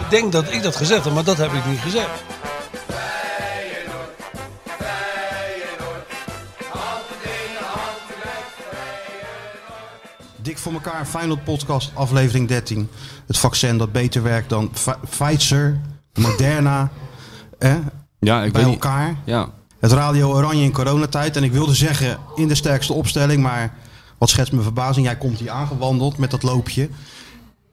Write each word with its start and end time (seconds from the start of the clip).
Ik 0.00 0.10
denk 0.10 0.32
dat 0.32 0.52
ik 0.52 0.62
dat 0.62 0.76
gezegd 0.76 1.04
heb, 1.04 1.12
maar 1.14 1.24
dat 1.24 1.36
heb 1.36 1.52
ik 1.52 1.66
niet 1.66 1.78
gezegd. 1.80 2.10
Dik 10.36 10.58
voor 10.58 10.72
elkaar, 10.72 11.06
Feyenoord 11.06 11.44
podcast, 11.44 11.90
aflevering 11.94 12.48
13. 12.48 12.88
Het 13.26 13.38
vaccin 13.38 13.78
dat 13.78 13.92
beter 13.92 14.22
werkt 14.22 14.48
dan 14.48 14.70
Pfizer, 15.10 15.80
Moderna, 16.14 16.90
eh, 17.58 17.74
Ja, 18.18 18.42
ik 18.42 18.52
bij 18.52 18.60
weet 18.62 18.70
niet. 18.72 18.82
elkaar. 18.84 19.16
Ja. 19.24 19.48
Het 19.80 19.92
Radio 19.92 20.32
Oranje 20.32 20.64
in 20.64 20.72
coronatijd. 20.72 21.36
En 21.36 21.42
ik 21.44 21.52
wilde 21.52 21.74
zeggen 21.74 22.18
in 22.34 22.48
de 22.48 22.54
sterkste 22.54 22.92
opstelling, 22.92 23.42
maar 23.42 23.74
wat 24.18 24.28
schetst 24.28 24.52
mijn 24.52 24.64
verbazing. 24.64 25.06
Jij 25.06 25.16
komt 25.16 25.38
hier 25.38 25.50
aangewandeld 25.50 26.18
met 26.18 26.30
dat 26.30 26.42
loopje. 26.42 26.88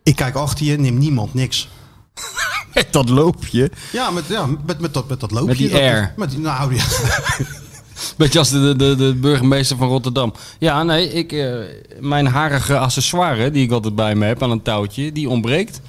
Ik 0.03 0.15
kijk 0.15 0.35
achter 0.35 0.65
je, 0.65 0.77
neemt 0.79 0.99
niemand 0.99 1.33
niks. 1.33 1.69
Dat 2.91 3.09
loopje. 3.09 3.71
Ja, 3.91 4.11
met, 4.11 4.23
ja, 4.27 4.45
met, 4.65 4.79
met, 4.79 4.93
dat, 4.93 5.09
met 5.09 5.19
dat 5.19 5.31
loopje. 5.31 5.47
Met 5.47 5.57
die 5.57 5.73
air. 5.73 6.13
Met 6.17 6.29
die, 6.29 6.39
nou, 6.39 6.75
ja. 6.75 6.83
Beetje 8.17 8.39
als 8.39 8.49
de, 8.49 8.75
de, 8.75 8.95
de 8.95 9.15
burgemeester 9.15 9.77
van 9.77 9.87
Rotterdam. 9.87 10.33
Ja, 10.59 10.83
nee, 10.83 11.13
ik, 11.13 11.31
eh, 11.31 11.53
mijn 11.99 12.27
harige 12.27 12.77
accessoire 12.77 13.51
die 13.51 13.63
ik 13.63 13.71
altijd 13.71 13.95
bij 13.95 14.15
me 14.15 14.25
heb 14.25 14.43
aan 14.43 14.51
een 14.51 14.61
touwtje, 14.61 15.11
die 15.11 15.29
ontbreekt. 15.29 15.81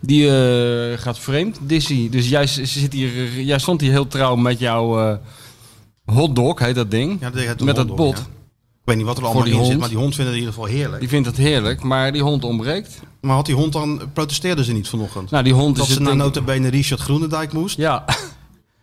Die 0.00 0.28
eh, 0.28 0.98
gaat 0.98 1.18
vreemd, 1.18 1.58
Dizzy. 1.60 2.08
Dus 2.10 2.28
jij, 2.28 2.46
zit 2.46 2.92
hier, 2.92 3.40
jij 3.40 3.58
stond 3.58 3.80
hier 3.80 3.90
heel 3.90 4.06
trouw 4.06 4.36
met 4.36 4.58
jouw 4.58 5.00
eh 5.00 5.16
hotdog, 6.04 6.58
heet 6.58 6.74
dat 6.74 6.90
ding. 6.90 7.20
Ja, 7.20 7.30
dat 7.30 7.42
heet 7.42 7.60
met 7.60 7.76
dat 7.76 7.88
ja. 7.96 8.14
Ik 8.82 8.88
weet 8.88 8.96
niet 8.96 9.06
wat 9.06 9.18
er 9.18 9.24
allemaal 9.24 9.44
in 9.44 9.64
zit, 9.64 9.78
maar 9.78 9.88
die 9.88 9.98
hond 9.98 10.14
vindt 10.14 10.30
het 10.30 10.40
in 10.40 10.44
ieder 10.46 10.54
geval 10.54 10.68
heerlijk. 10.68 11.00
Die 11.00 11.08
vindt 11.08 11.26
het 11.26 11.36
heerlijk, 11.36 11.82
maar 11.82 12.12
die 12.12 12.22
hond 12.22 12.44
ontbreekt. 12.44 13.00
Maar 13.20 13.34
had 13.34 13.46
die 13.46 13.54
hond 13.54 13.72
dan, 13.72 14.00
protesteerden 14.12 14.64
ze 14.64 14.72
niet 14.72 14.88
vanochtend? 14.88 15.30
Nou, 15.30 15.44
die 15.44 15.52
hond 15.52 15.76
dat 15.76 15.88
is 15.88 15.94
ze 15.94 16.00
naar 16.00 16.16
notabene 16.16 16.68
Richard 16.68 17.00
Groenendijk 17.00 17.52
moest? 17.52 17.76
Ja, 17.76 18.04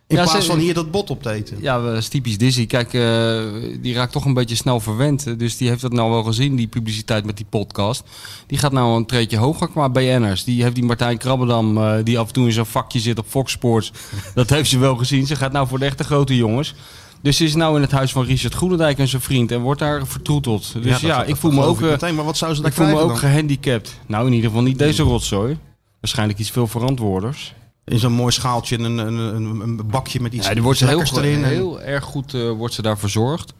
In 0.06 0.16
Ja, 0.16 0.22
plaats 0.22 0.46
van 0.46 0.58
hier 0.58 0.74
dat 0.74 0.90
bot 0.90 1.10
op 1.10 1.22
te 1.22 1.30
eten. 1.30 1.56
Ja, 1.60 1.80
dat 1.82 1.96
is 1.96 2.08
typisch 2.08 2.38
Dizzy. 2.38 2.66
Kijk, 2.66 2.94
eh, 2.94 3.42
die 3.80 3.94
raakt 3.94 4.12
toch 4.12 4.24
een 4.24 4.34
beetje 4.34 4.54
snel 4.54 4.80
verwend. 4.80 5.38
Dus 5.38 5.56
die 5.56 5.68
heeft 5.68 5.80
dat 5.80 5.92
nou 5.92 6.10
wel 6.10 6.22
gezien, 6.22 6.56
die 6.56 6.66
publiciteit 6.66 7.24
met 7.24 7.36
die 7.36 7.46
podcast. 7.50 8.02
Die 8.46 8.58
gaat 8.58 8.72
nou 8.72 8.96
een 8.96 9.06
treedje 9.06 9.36
hoger 9.36 9.68
qua 9.68 9.88
BN'ers. 9.88 10.44
Die 10.44 10.62
heeft 10.62 10.74
die 10.74 10.84
Martijn 10.84 11.18
Krabbedam, 11.18 11.78
eh, 11.78 11.94
die 12.04 12.18
af 12.18 12.26
en 12.26 12.32
toe 12.32 12.46
in 12.46 12.52
zo'n 12.52 12.66
vakje 12.66 12.98
zit 12.98 13.18
op 13.18 13.26
Fox 13.28 13.52
Sports. 13.52 13.92
dat 14.34 14.50
heeft 14.50 14.70
ze 14.70 14.78
wel 14.78 14.96
gezien. 14.96 15.26
Ze 15.26 15.36
gaat 15.36 15.52
nou 15.52 15.68
voor 15.68 15.78
de 15.78 15.84
echte 15.84 16.04
grote 16.04 16.36
jongens. 16.36 16.74
Dus 17.22 17.36
ze 17.36 17.44
is 17.44 17.54
nou 17.54 17.76
in 17.76 17.82
het 17.82 17.90
huis 17.90 18.12
van 18.12 18.24
Richard 18.24 18.54
Groenendijk 18.54 18.98
en 18.98 19.08
zijn 19.08 19.22
vriend. 19.22 19.52
En 19.52 19.60
wordt 19.60 19.80
daar 19.80 20.06
vertroeteld. 20.06 20.72
Dus 20.82 21.00
ja, 21.00 21.08
dat- 21.08 21.18
dat 21.18 21.28
ik 21.28 21.36
voel 21.36 21.50
me 21.52 21.62
ook, 21.64 21.82
eh, 21.82 21.88
meteen, 21.88 22.14
maar 22.14 22.24
wat 22.24 22.36
zou 22.36 22.54
ze 22.54 22.60
daar 22.60 22.70
ik 22.70 22.76
voel 22.76 22.86
me 22.86 22.90
krijgen 22.92 23.14
ook 23.14 23.20
dan? 23.20 23.30
gehandicapt. 23.30 23.94
Nou, 24.06 24.26
in 24.26 24.32
ieder 24.32 24.48
geval 24.48 24.64
niet 24.64 24.78
deze 24.78 25.02
rotzooi. 25.02 25.58
Waarschijnlijk 26.00 26.38
iets 26.38 26.50
veel 26.50 26.66
verantwoorders. 26.66 27.54
In 27.84 27.98
zo'n 27.98 28.12
mooi 28.12 28.32
schaaltje, 28.32 28.78
een, 28.78 28.98
een, 28.98 29.14
een, 29.16 29.60
een 29.60 29.80
bakje 29.86 30.20
met 30.20 30.32
iets 30.32 30.46
Ja, 30.46 30.52
die 30.52 30.62
wordt 30.62 30.78
ze 30.78 30.86
heel, 30.86 31.02
erin. 31.22 31.44
heel 31.44 31.80
erg 31.80 32.04
goed 32.04 32.34
eh, 32.34 32.50
wordt 32.50 32.74
ze 32.74 32.82
daar 32.82 32.98
verzorgd. 32.98 33.52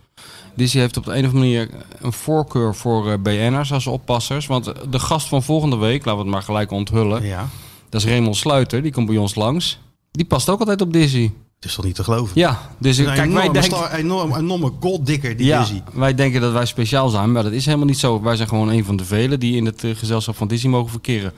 Disney 0.55 0.83
heeft 0.83 0.97
op 0.97 1.05
de 1.05 1.11
een 1.11 1.25
of 1.27 1.33
andere 1.33 1.45
manier 1.45 1.71
een 2.01 2.13
voorkeur 2.13 2.75
voor 2.75 3.11
eh, 3.11 3.19
BN'ers 3.23 3.73
als 3.73 3.87
oppassers. 3.87 4.47
Want 4.47 4.73
de 4.91 4.99
gast 4.99 5.29
van 5.29 5.43
volgende 5.43 5.77
week, 5.77 6.05
laten 6.05 6.15
we 6.17 6.19
het 6.27 6.33
maar 6.35 6.43
gelijk 6.43 6.71
onthullen. 6.71 7.23
Ja, 7.25 7.49
Dat 7.89 8.01
is 8.01 8.07
Raymond 8.07 8.37
Sluiter, 8.37 8.83
die 8.83 8.93
komt 8.93 9.07
bij 9.07 9.17
ons 9.17 9.35
langs. 9.35 9.79
Die 10.11 10.25
past 10.27 10.49
ook 10.49 10.59
altijd 10.61 10.81
op 10.81 10.93
Disney. 10.93 11.33
Het 11.61 11.69
is 11.69 11.75
toch 11.75 11.85
niet 11.85 11.95
te 11.95 12.05
geloven? 12.05 12.33
Ja, 12.35 12.59
dus 12.79 12.99
Een 12.99 13.05
kijk, 13.05 13.17
wij 13.17 13.27
enorme, 13.27 13.53
denken, 13.53 13.63
sta- 13.77 13.93
enorm, 13.97 14.35
enorme 14.37 14.73
golddikker, 14.81 15.37
die 15.37 15.47
ja, 15.47 15.61
Dizzy. 15.61 15.81
wij 15.93 16.15
denken 16.15 16.41
dat 16.41 16.53
wij 16.53 16.67
speciaal 16.67 17.09
zijn, 17.09 17.33
maar 17.33 17.43
dat 17.43 17.53
is 17.53 17.65
helemaal 17.65 17.87
niet 17.87 17.99
zo. 17.99 18.21
Wij 18.23 18.37
zijn 18.37 18.49
gewoon 18.49 18.69
een 18.69 18.85
van 18.85 18.97
de 18.97 19.05
velen 19.05 19.41
die 19.41 19.57
in 19.57 19.67
het 19.67 19.85
eh, 19.85 19.91
gezelschap 19.97 20.37
van 20.37 20.49
Disney 20.49 20.71
mogen 20.73 20.91
verkeren. 20.91 21.33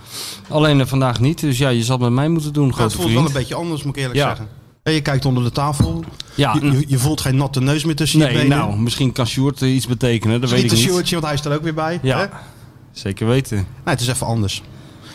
Alleen 0.49 0.81
eh, 0.81 0.87
vandaag 0.87 1.21
niet, 1.21 1.41
dus 1.41 1.59
ja, 1.59 1.69
je 1.69 1.83
zal 1.83 1.95
het 1.97 2.05
met 2.05 2.13
mij 2.15 2.29
moeten 2.29 2.53
doen, 2.53 2.67
het 2.67 2.75
grote 2.75 2.97
voelt 2.97 3.13
wel 3.13 3.27
een 3.27 3.33
beetje 3.33 3.55
anders, 3.55 3.83
moet 3.83 3.97
ik 3.97 4.01
eerlijk 4.03 4.19
Ja. 4.21 4.29
zeggen. 4.29 4.49
En 4.83 4.93
je 4.93 5.01
kijkt 5.01 5.25
onder 5.25 5.43
de 5.43 5.51
tafel. 5.53 6.05
Ja, 6.35 6.59
Je, 6.63 6.71
je, 6.71 6.85
je 6.87 6.99
voelt 6.99 7.21
geen 7.21 7.37
natte 7.37 7.61
neus 7.61 7.85
meer 7.85 7.97
tussen 7.97 8.19
je 8.19 8.25
nee, 8.25 8.35
benen. 8.35 8.59
nou, 8.59 8.79
misschien 8.79 9.13
kan 9.13 9.27
Sjoerd 9.27 9.63
eh, 9.63 9.75
iets 9.75 9.87
betekenen, 9.87 10.41
dat 10.41 10.51
weet 10.51 10.65
ik 10.65 10.71
niet. 10.71 10.81
shirtje, 10.81 11.15
want 11.15 11.27
hij 11.27 11.35
is 11.35 11.45
er 11.45 11.53
ook 11.55 11.63
weer 11.63 11.75
bij. 11.75 11.99
Ja. 12.03 12.19
hè? 12.19 12.27
Zeker 12.93 13.27
weten. 13.27 13.57
Nee, 13.57 13.67
het 13.85 14.01
is 14.01 14.09
even 14.09 14.27
anders. 14.27 14.63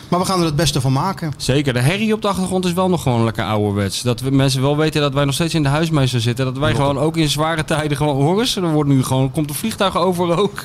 Maar 0.08 0.20
we 0.20 0.26
gaan 0.26 0.38
er 0.38 0.44
het 0.44 0.56
beste 0.56 0.80
van 0.80 0.92
maken. 0.92 1.32
Zeker, 1.36 1.72
de 1.72 1.80
herrie 1.80 2.12
op 2.14 2.22
de 2.22 2.28
achtergrond 2.28 2.64
is 2.64 2.72
wel 2.72 2.88
nog 2.88 3.02
gewoon 3.02 3.24
lekker 3.24 3.44
ouderwets. 3.44 4.02
Dat 4.02 4.20
we 4.20 4.30
mensen 4.30 4.60
wel 4.62 4.76
weten 4.76 5.00
dat 5.00 5.12
wij 5.14 5.24
nog 5.24 5.34
steeds 5.34 5.54
in 5.54 5.62
de 5.62 5.68
huismeester 5.68 6.20
zitten. 6.20 6.44
Dat 6.44 6.58
wij 6.58 6.74
gewoon 6.74 6.98
ook 6.98 7.16
in 7.16 7.28
zware 7.28 7.64
tijden 7.64 7.96
gewoon... 7.96 8.16
Hoor 8.16 8.40
eens, 8.40 8.56
er 8.56 8.72
wordt 8.72 8.90
nu 8.90 9.02
gewoon, 9.04 9.30
komt 9.30 9.48
een 9.50 9.56
vliegtuig 9.56 9.96
over 9.96 10.38
ook. 10.38 10.64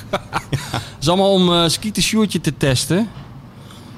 Het 0.70 0.82
is 1.00 1.08
allemaal 1.08 1.32
om 1.32 1.52
eh 1.52 1.68
skieten 1.68 2.02
sjoertje 2.02 2.40
te 2.40 2.56
testen. 2.56 3.08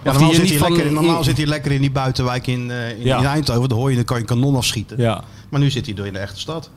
Ja, 0.05 0.13
normaal, 0.13 0.33
zit 0.35 0.49
hij 0.51 0.71
lekker, 0.71 0.93
normaal 0.93 1.25
zit 1.25 1.37
hij 1.37 1.47
lekker 1.47 1.73
in 1.73 1.81
die 1.81 1.91
buitenwijk 1.91 2.47
in, 2.47 2.71
eh, 2.71 2.91
in, 2.91 3.05
Ja. 3.05 3.19
in 3.19 3.25
Eindhoven. 3.25 3.69
Dan 3.69 3.79
hoor 3.79 3.91
je, 3.91 3.97
dan 3.97 4.05
kan 4.05 4.19
je 4.19 4.25
kanon 4.25 4.57
afschieten. 4.57 4.99
Ja. 5.01 5.23
Maar 5.51 5.61
nu 5.61 5.71
zit 5.71 5.87
hij 5.87 5.95
door 5.95 6.07
in 6.07 6.13
de 6.13 6.19
echte 6.19 6.41
stad. 6.41 6.71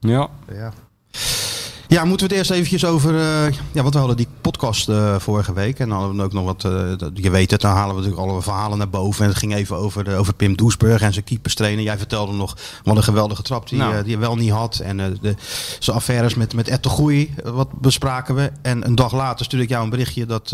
Ja. 0.00 0.28
Ja. 0.52 0.72
Ja, 1.88 2.04
moeten 2.04 2.28
we 2.28 2.34
het 2.34 2.42
eerst 2.42 2.50
eventjes 2.58 2.84
over... 2.84 3.14
eh, 3.18 3.52
ja, 3.72 3.82
wat 3.82 3.92
we 3.92 3.98
hadden 3.98 4.16
die 4.16 4.26
podcast 4.62 4.88
eh, 4.88 5.18
vorige 5.18 5.52
week. 5.52 5.78
En 5.78 5.88
dan 5.88 5.98
hadden 5.98 6.16
we 6.16 6.22
ook 6.22 6.32
nog 6.32 6.44
wat... 6.44 6.64
eh, 6.64 6.92
je 7.14 7.30
weet 7.30 7.50
het, 7.50 7.60
dan 7.60 7.70
halen 7.72 7.94
we 7.94 8.00
natuurlijk 8.00 8.28
alle 8.30 8.42
verhalen 8.42 8.78
naar 8.78 8.88
boven. 8.88 9.22
En 9.24 9.30
het 9.30 9.38
ging 9.38 9.54
even 9.54 9.76
over, 9.76 10.04
de, 10.04 10.14
over 10.14 10.34
Pim 10.34 10.56
Doesburg 10.56 11.02
en 11.02 11.12
zijn 11.12 11.24
keeperstrainer. 11.24 11.84
Jij 11.84 11.98
vertelde 11.98 12.32
nog 12.32 12.56
wat 12.84 12.96
een 12.96 13.02
geweldige 13.02 13.42
trap 13.42 13.68
die, 13.68 13.78
Nou. 13.78 13.94
eh, 13.94 14.02
die 14.02 14.12
hij 14.12 14.20
wel 14.20 14.36
niet 14.36 14.50
had. 14.50 14.78
En 14.78 14.96
de, 14.96 15.34
zijn 15.78 15.96
affaires 15.96 16.34
met, 16.34 16.54
met 16.54 16.68
Ed 16.68 16.82
de 16.82 17.28
eh, 17.44 17.50
wat 17.50 17.72
bespraken 17.72 18.34
we. 18.34 18.52
En 18.62 18.86
een 18.86 18.94
dag 18.94 19.12
later 19.12 19.44
stuurde 19.44 19.64
ik 19.64 19.70
jou 19.70 19.84
een 19.84 19.90
berichtje 19.90 20.26
dat, 20.26 20.48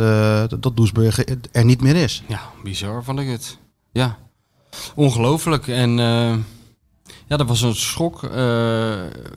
dat, 0.60 0.76
Doesburg 0.76 1.18
er 1.52 1.64
niet 1.64 1.80
meer 1.80 1.96
is. 1.96 2.22
Ja, 2.26 2.40
bizar 2.62 3.04
vond 3.04 3.18
ik 3.20 3.28
het. 3.28 3.58
Ja. 3.92 4.16
Ongelooflijk. 4.94 5.66
En 5.68 5.90
ja, 7.26 7.36
dat 7.36 7.48
was 7.48 7.62
een 7.62 7.74
schok. 7.74 8.22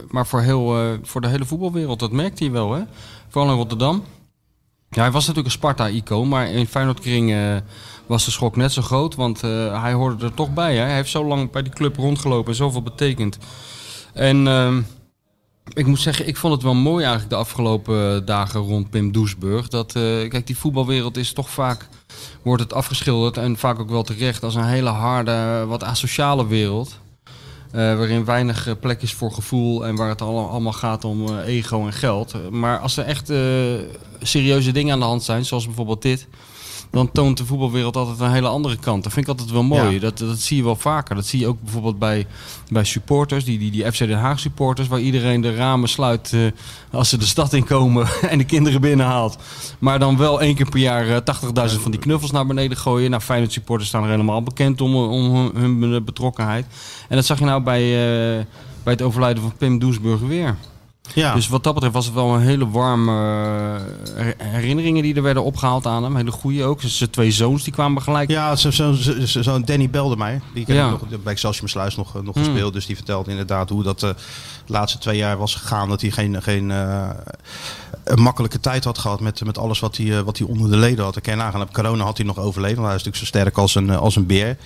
maar 0.10 0.28
voor, 0.28 0.42
heel, 0.42 0.98
voor 1.04 1.22
de 1.22 1.28
hele 1.28 1.46
voetbalwereld, 1.46 2.00
dat 2.00 2.12
merkte 2.12 2.44
hij 2.44 2.54
wel. 2.54 2.72
Hè? 2.74 2.82
Vooral 3.30 3.52
in 3.52 3.58
Rotterdam. 3.58 4.04
Ja, 4.94 5.02
hij 5.02 5.12
was 5.12 5.22
natuurlijk 5.28 5.46
een 5.46 5.60
Sparta-icoon, 5.60 6.28
maar 6.28 6.52
in 6.52 6.68
Feyenoordkring 6.68 7.32
eh 7.32 7.56
was 8.12 8.26
de 8.26 8.32
schok 8.32 8.56
net 8.56 8.72
zo 8.72 8.82
groot. 8.82 9.16
Want 9.16 9.44
eh, 9.44 9.82
hij 9.82 9.94
hoorde 9.94 10.26
er 10.26 10.34
toch 10.34 10.54
bij. 10.54 10.76
Hè? 10.76 10.84
Hij 10.84 10.96
heeft 10.96 11.10
zo 11.10 11.26
lang 11.26 11.52
bij 11.52 11.62
die 11.62 11.74
club 11.74 11.96
rondgelopen 11.96 12.52
en 12.52 12.58
zoveel 12.58 12.82
betekend. 12.82 13.38
En 14.14 14.48
ehm, 14.48 14.82
ik 15.74 15.86
moet 15.86 16.00
zeggen, 16.00 16.28
ik 16.28 16.38
vond 16.38 16.54
het 16.54 16.64
wel 16.64 16.74
mooi 16.74 17.04
eigenlijk 17.04 17.30
de 17.30 17.40
afgelopen 17.40 18.26
dagen 18.26 18.60
rond 18.60 18.90
Pim 18.90 19.12
Doesburg. 19.12 19.68
Dat, 19.68 19.96
eh, 19.96 20.02
kijk, 20.30 20.48
die 20.48 20.58
voetbalwereld 20.58 21.18
is 21.18 21.34
toch 21.34 21.50
vaak, 21.50 21.88
wordt 22.42 22.64
het 22.64 22.74
afgeschilderd 22.74 23.38
en 23.38 23.58
vaak 23.58 23.80
ook 23.80 23.90
wel 23.90 24.04
terecht 24.04 24.44
als 24.44 24.56
een 24.56 24.66
hele 24.66 24.90
harde, 24.90 25.66
wat 25.68 25.84
asociale 25.84 26.48
wereld. 26.48 27.00
Eh, 27.72 27.78
waarin 27.98 28.26
weinig 28.26 28.68
eh, 28.68 28.74
plek 28.80 29.02
is 29.02 29.14
voor 29.14 29.32
gevoel 29.32 29.86
en 29.86 29.96
waar 29.96 30.10
het 30.10 30.22
al- 30.22 30.50
allemaal 30.50 30.74
gaat 30.74 31.06
om 31.06 31.28
eh, 31.28 31.46
ego 31.48 31.86
en 31.86 31.94
geld. 31.94 32.52
Maar 32.52 32.80
als 32.80 32.98
er 32.98 33.06
echt 33.06 33.32
serieuze 34.22 34.72
dingen 34.72 34.94
aan 34.94 35.00
de 35.00 35.06
hand 35.06 35.24
zijn, 35.24 35.46
zoals 35.46 35.66
bijvoorbeeld 35.66 36.02
dit, 36.02 36.28
dan 36.92 37.12
toont 37.12 37.38
de 37.38 37.46
voetbalwereld 37.46 37.96
altijd 37.96 38.20
een 38.20 38.32
hele 38.32 38.48
andere 38.48 38.78
kant. 38.78 39.04
Dat 39.04 39.14
vind 39.14 39.26
ik 39.26 39.32
altijd 39.32 39.52
wel 39.52 39.64
mooi. 39.64 39.94
Ja. 39.94 40.00
Dat, 40.00 40.18
dat 40.18 40.40
zie 40.40 40.58
je 40.58 40.64
wel 40.64 40.76
vaker. 40.76 41.16
Dat 41.16 41.26
zie 41.26 41.40
je 41.40 41.48
ook 41.48 41.62
bijvoorbeeld 41.62 42.00
bij, 42.00 42.28
bij 42.70 42.84
supporters, 42.84 43.46
die, 43.46 43.60
die, 43.60 43.72
die 43.72 43.92
FC 43.92 43.98
Den 43.98 44.18
Haag 44.18 44.40
supporters, 44.40 44.88
waar 44.88 45.00
iedereen 45.00 45.42
de 45.42 45.56
ramen 45.56 45.90
sluit 45.90 46.34
eh, 46.34 46.40
als 46.92 47.10
ze 47.10 47.18
de 47.18 47.26
stad 47.26 47.54
inkomen 47.54 48.08
en 48.30 48.38
de 48.38 48.44
kinderen 48.44 48.82
binnenhaalt. 48.82 49.38
Maar 49.80 50.00
dan 50.00 50.18
wel 50.18 50.42
één 50.42 50.56
keer 50.56 50.70
per 50.70 50.80
jaar 50.80 51.08
eh, 51.08 51.70
80.000 51.72 51.82
van 51.82 51.92
die 51.92 52.00
knuffels 52.00 52.32
naar 52.32 52.48
beneden 52.48 52.78
gooien. 52.78 53.10
Nou, 53.10 53.22
Feyenoord 53.22 53.54
supporters 53.54 53.90
staan 53.90 54.04
er 54.04 54.10
helemaal 54.10 54.44
bekend 54.44 54.82
om, 54.82 54.96
om 54.96 55.52
hun, 55.56 55.82
hun 55.82 56.04
betrokkenheid. 56.04 56.66
En 57.10 57.16
dat 57.16 57.26
zag 57.26 57.40
je 57.40 57.46
nou 57.46 57.64
bij, 57.64 57.82
eh, 57.82 58.46
bij 58.84 58.94
het 58.94 59.02
overlijden 59.02 59.44
van 59.44 59.54
Pim 59.58 59.80
Doesburg 59.80 60.20
weer. 60.20 60.56
Ja. 61.16 61.34
Dus 61.34 61.48
wat 61.48 61.64
dat 61.64 61.74
betreft 61.74 61.94
was 61.96 62.06
het 62.06 62.14
wel 62.14 62.34
een 62.36 62.42
hele 62.42 62.70
warme 62.70 63.12
eh, 64.16 64.26
herinneringen 64.38 65.04
die 65.04 65.16
er 65.16 65.22
werden 65.22 65.44
opgehaald 65.44 65.86
aan 65.88 66.04
hem. 66.04 66.16
Hele 66.16 66.32
goede 66.32 66.64
ook. 66.64 66.80
Zijn 66.84 67.10
twee 67.10 67.32
zoons 67.32 67.64
die 67.64 67.74
kwamen 67.74 68.02
gelijk. 68.02 68.30
Ja, 68.30 68.56
zo'n 68.56 68.72
zo, 68.72 68.94
zo, 68.94 69.42
zo- 69.42 69.62
Danny 69.62 69.90
belde 69.90 70.16
mij. 70.16 70.42
Die 70.54 70.66
ken 70.66 70.76
Ja. 70.76 70.86
ik 70.92 71.10
nog, 71.10 71.22
bij 71.24 71.34
Excelsior 71.34 71.70
Sluis 71.70 71.96
nog, 71.96 72.24
nog 72.24 72.36
Hmm. 72.36 72.44
gespeeld. 72.44 72.74
Dus 72.74 72.86
die 72.86 72.96
vertelt 72.96 73.28
inderdaad 73.28 73.70
hoe 73.70 73.84
dat 73.84 74.04
eh, 74.04 74.10
de 74.66 74.74
laatste 74.74 74.98
twee 74.98 75.18
jaar 75.18 75.38
was 75.38 75.56
gegaan. 75.56 75.90
Dat 75.90 76.02
hij 76.02 76.12
geen, 76.12 76.42
geen 76.44 76.72
eh, 76.72 77.10
een 78.04 78.22
makkelijke 78.22 78.60
tijd 78.60 78.84
had 78.84 78.98
gehad 78.98 79.20
met, 79.20 79.46
met 79.46 79.58
alles 79.58 79.80
wat 79.80 79.98
hij, 79.98 80.18
eh, 80.18 80.24
wat 80.24 80.38
hij 80.38 80.48
onder 80.48 80.70
de 80.72 80.78
leden 80.78 81.04
had. 81.04 81.16
Ik 81.16 81.24
kan 81.24 81.38
nagaan, 81.38 81.62
op 81.62 81.74
corona 81.74 82.04
had 82.04 82.18
hij 82.18 82.26
nog 82.26 82.38
overleefd. 82.40 82.76
Want 82.76 82.88
hij 82.88 82.96
is 82.98 83.04
natuurlijk 83.04 83.32
zo 83.32 83.38
sterk 83.40 83.58
als 83.58 83.76
een, 83.76 83.90
eh, 83.90 83.98
als 83.98 84.16
een 84.16 84.26
beer. 84.26 84.58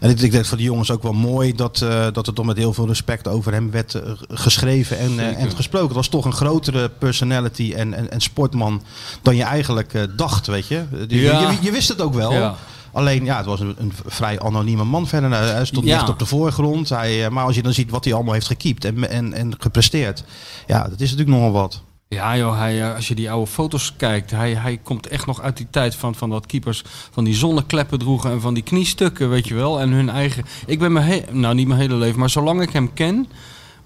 En 0.00 0.10
ik, 0.10 0.20
ik 0.20 0.30
denk 0.30 0.44
voor 0.46 0.56
die 0.56 0.66
jongens 0.66 0.90
ook 0.90 1.02
wel 1.02 1.12
mooi 1.12 1.54
dat, 1.54 1.80
eh, 1.80 2.06
dat 2.12 2.26
er 2.26 2.32
toch 2.32 2.46
met 2.46 2.56
heel 2.56 2.72
veel 2.72 2.86
respect 2.86 3.28
over 3.28 3.52
hem 3.52 3.70
werd 3.70 3.94
eh, 3.94 4.02
geschreven 4.28 4.98
en, 4.98 5.18
eh, 5.18 5.42
en 5.42 5.50
gesproken. 5.50 5.91
Het 5.92 6.00
was 6.00 6.08
toch 6.08 6.24
een 6.24 6.32
grotere 6.32 6.88
personality 6.88 7.72
en, 7.76 7.94
en, 7.94 8.10
en 8.10 8.20
sportman 8.20 8.82
dan 9.22 9.36
je 9.36 9.42
eigenlijk 9.42 9.94
eh, 9.94 10.02
dacht, 10.16 10.46
weet 10.46 10.66
je. 10.66 10.84
Je, 11.08 11.20
Ja. 11.20 11.50
je, 11.50 11.56
je 11.60 11.70
wist 11.72 11.88
het 11.88 12.00
ook 12.00 12.14
wel. 12.14 12.32
Ja. 12.32 12.54
Alleen, 12.92 13.24
ja, 13.24 13.36
het 13.36 13.46
was 13.46 13.60
een, 13.60 13.74
een 13.78 13.92
vrij 14.06 14.40
anonieme 14.40 14.84
man 14.84 15.06
verder. 15.06 15.28
Nou, 15.30 15.44
Hij 15.44 15.64
stond 15.64 15.86
Ja. 15.86 15.94
echt 15.98 16.08
op 16.08 16.18
de 16.18 16.26
voorgrond. 16.26 16.88
Hij, 16.88 17.24
eh, 17.24 17.30
maar 17.30 17.44
als 17.44 17.54
je 17.54 17.62
dan 17.62 17.72
ziet 17.72 17.90
wat 17.90 18.04
hij 18.04 18.14
allemaal 18.14 18.32
heeft 18.34 18.46
gekiept 18.46 18.84
en, 18.84 19.08
en, 19.10 19.32
en 19.32 19.54
gepresteerd. 19.58 20.24
Ja, 20.66 20.82
dat 20.88 21.00
is 21.00 21.10
natuurlijk 21.10 21.36
nogal 21.38 21.52
wat. 21.52 21.82
Ja 22.08 22.36
joh, 22.36 22.58
hij, 22.58 22.82
eh, 22.88 22.94
als 22.94 23.08
je 23.08 23.14
die 23.14 23.30
oude 23.30 23.50
foto's 23.50 23.94
kijkt, 23.96 24.30
hij, 24.30 24.54
hij 24.54 24.76
komt 24.82 25.06
echt 25.06 25.26
nog 25.26 25.40
uit 25.40 25.56
die 25.56 25.66
tijd 25.70 25.94
van, 25.94 26.14
van 26.14 26.30
dat 26.30 26.46
keepers 26.46 26.84
van 27.10 27.24
die 27.24 27.34
zonnekleppen 27.34 27.98
droegen 27.98 28.30
en 28.30 28.40
van 28.40 28.54
die 28.54 28.62
kniestukken, 28.62 29.28
weet 29.30 29.48
je 29.48 29.54
wel. 29.54 29.80
En 29.80 29.90
hun 29.90 30.08
eigen... 30.10 30.44
Ik 30.66 30.78
ben 30.78 30.92
mijn 30.92 31.06
he- 31.06 31.22
nou 31.32 31.54
niet 31.54 31.66
mijn 31.66 31.80
hele 31.80 31.94
leven, 31.94 32.18
maar 32.18 32.30
zolang 32.30 32.62
ik 32.62 32.70
hem 32.72 32.92
ken, 32.92 33.26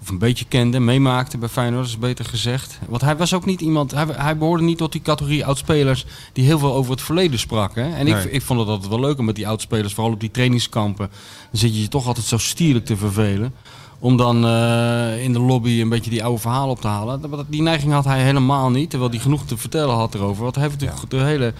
of 0.01 0.09
een 0.09 0.17
beetje 0.17 0.45
kende, 0.45 0.79
meemaakte 0.79 1.37
bij 1.37 1.49
Feyenoord, 1.49 1.85
is 1.87 1.97
beter 1.97 2.25
gezegd. 2.25 2.79
Want 2.87 3.01
hij 3.01 3.17
was 3.17 3.33
ook 3.33 3.45
niet 3.45 3.61
iemand, 3.61 3.91
hij, 3.91 4.05
hij 4.11 4.37
behoorde 4.37 4.63
niet 4.63 4.77
tot 4.77 4.91
die 4.91 5.01
categorie 5.01 5.45
oudspelers 5.45 6.05
die 6.33 6.45
heel 6.45 6.59
veel 6.59 6.73
over 6.73 6.91
het 6.91 7.01
verleden 7.01 7.39
sprak. 7.39 7.75
Hè? 7.75 7.93
En 7.95 8.07
ik, 8.07 8.13
Nee. 8.13 8.31
ik 8.31 8.41
vond 8.41 8.59
het 8.59 8.69
altijd 8.69 8.89
wel 8.89 8.99
leuk 8.99 9.19
om 9.19 9.25
met 9.25 9.35
die 9.35 9.47
oudspelers, 9.47 9.93
vooral 9.93 10.13
op 10.13 10.19
die 10.19 10.31
trainingskampen, 10.31 11.09
dan 11.51 11.59
zit 11.59 11.75
je 11.75 11.81
je 11.81 11.87
toch 11.87 12.07
altijd 12.07 12.25
zo 12.25 12.37
stierlijk 12.37 12.85
te 12.85 12.97
vervelen. 12.97 13.53
Om 13.99 14.17
dan 14.17 14.45
eh, 14.45 15.23
in 15.23 15.33
de 15.33 15.39
lobby 15.39 15.81
een 15.81 15.89
beetje 15.89 16.09
die 16.09 16.23
oude 16.23 16.41
verhalen 16.41 16.69
op 16.69 16.81
te 16.81 16.87
halen. 16.87 17.21
Die 17.47 17.61
neiging 17.61 17.91
had 17.93 18.05
hij 18.05 18.23
helemaal 18.23 18.69
niet. 18.69 18.89
Terwijl 18.89 19.11
hij 19.11 19.19
genoeg 19.19 19.45
te 19.45 19.57
vertellen 19.57 19.95
had 19.95 20.13
erover. 20.15 20.43
Want 20.43 20.55
hij 20.55 20.63
heeft 20.63 20.79
natuurlijk 20.79 21.09
de 21.09 21.17
hele 21.17 21.53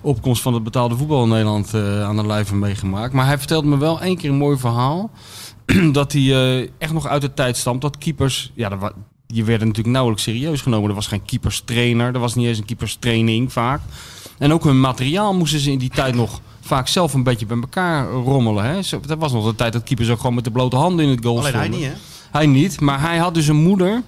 opkomst 0.00 0.42
van 0.42 0.54
het 0.54 0.62
betaalde 0.64 0.96
voetbal 0.96 1.22
in 1.22 1.28
Nederland 1.28 1.74
eh, 1.74 2.02
aan 2.02 2.16
de 2.16 2.26
lijve 2.26 2.54
meegemaakt. 2.54 3.12
Maar 3.12 3.26
hij 3.26 3.38
vertelde 3.38 3.68
me 3.68 3.76
wel 3.78 4.00
één 4.00 4.16
keer 4.16 4.30
een 4.30 4.36
mooi 4.36 4.58
verhaal. 4.58 5.10
dat 5.92 6.12
hij 6.12 6.22
eh, 6.22 6.68
echt 6.78 6.92
nog 6.92 7.06
uit 7.06 7.20
de 7.22 7.34
tijd 7.34 7.56
stamt 7.56 7.80
dat 7.80 7.98
keepers... 7.98 8.50
Ja, 8.54 8.70
er 8.70 8.92
die 9.26 9.44
werden 9.44 9.66
natuurlijk 9.66 9.94
nauwelijks 9.94 10.24
serieus 10.24 10.60
genomen. 10.60 10.88
Er 10.88 10.94
was 10.94 11.06
geen 11.06 11.24
keeperstrainer. 11.24 12.14
Er 12.14 12.20
was 12.20 12.34
niet 12.34 12.46
eens 12.46 12.58
een 12.58 12.64
keeperstraining 12.64 13.52
vaak. 13.52 13.80
En 14.38 14.52
ook 14.52 14.64
hun 14.64 14.80
materiaal 14.80 15.34
moesten 15.34 15.60
ze 15.60 15.70
in 15.70 15.78
die 15.78 15.90
tijd 15.90 16.14
nog 16.14 16.40
vaak 16.60 16.88
zelf 16.88 17.14
een 17.14 17.22
beetje 17.22 17.46
bij 17.46 17.56
elkaar 17.60 18.10
rommelen. 18.10 18.64
Hè? 18.64 18.82
Zo- 18.82 19.00
Dat 19.00 19.18
was 19.18 19.32
nog 19.32 19.46
de 19.46 19.54
tijd 19.54 19.72
dat 19.72 19.82
keepers 19.82 20.10
ook 20.10 20.20
gewoon 20.20 20.34
met 20.34 20.44
de 20.44 20.50
blote 20.50 20.76
handen 20.76 21.04
in 21.04 21.10
het 21.10 21.24
goal 21.24 21.38
Alleen 21.38 21.54
hij 21.54 21.68
niet, 21.68 21.84
hè? 21.84 21.92
Hij 22.30 22.46
niet, 22.46 22.80
maar 22.80 23.00
hij 23.00 23.18
had 23.18 23.34
dus 23.34 23.46
een 23.46 23.62
moeder 23.62 24.02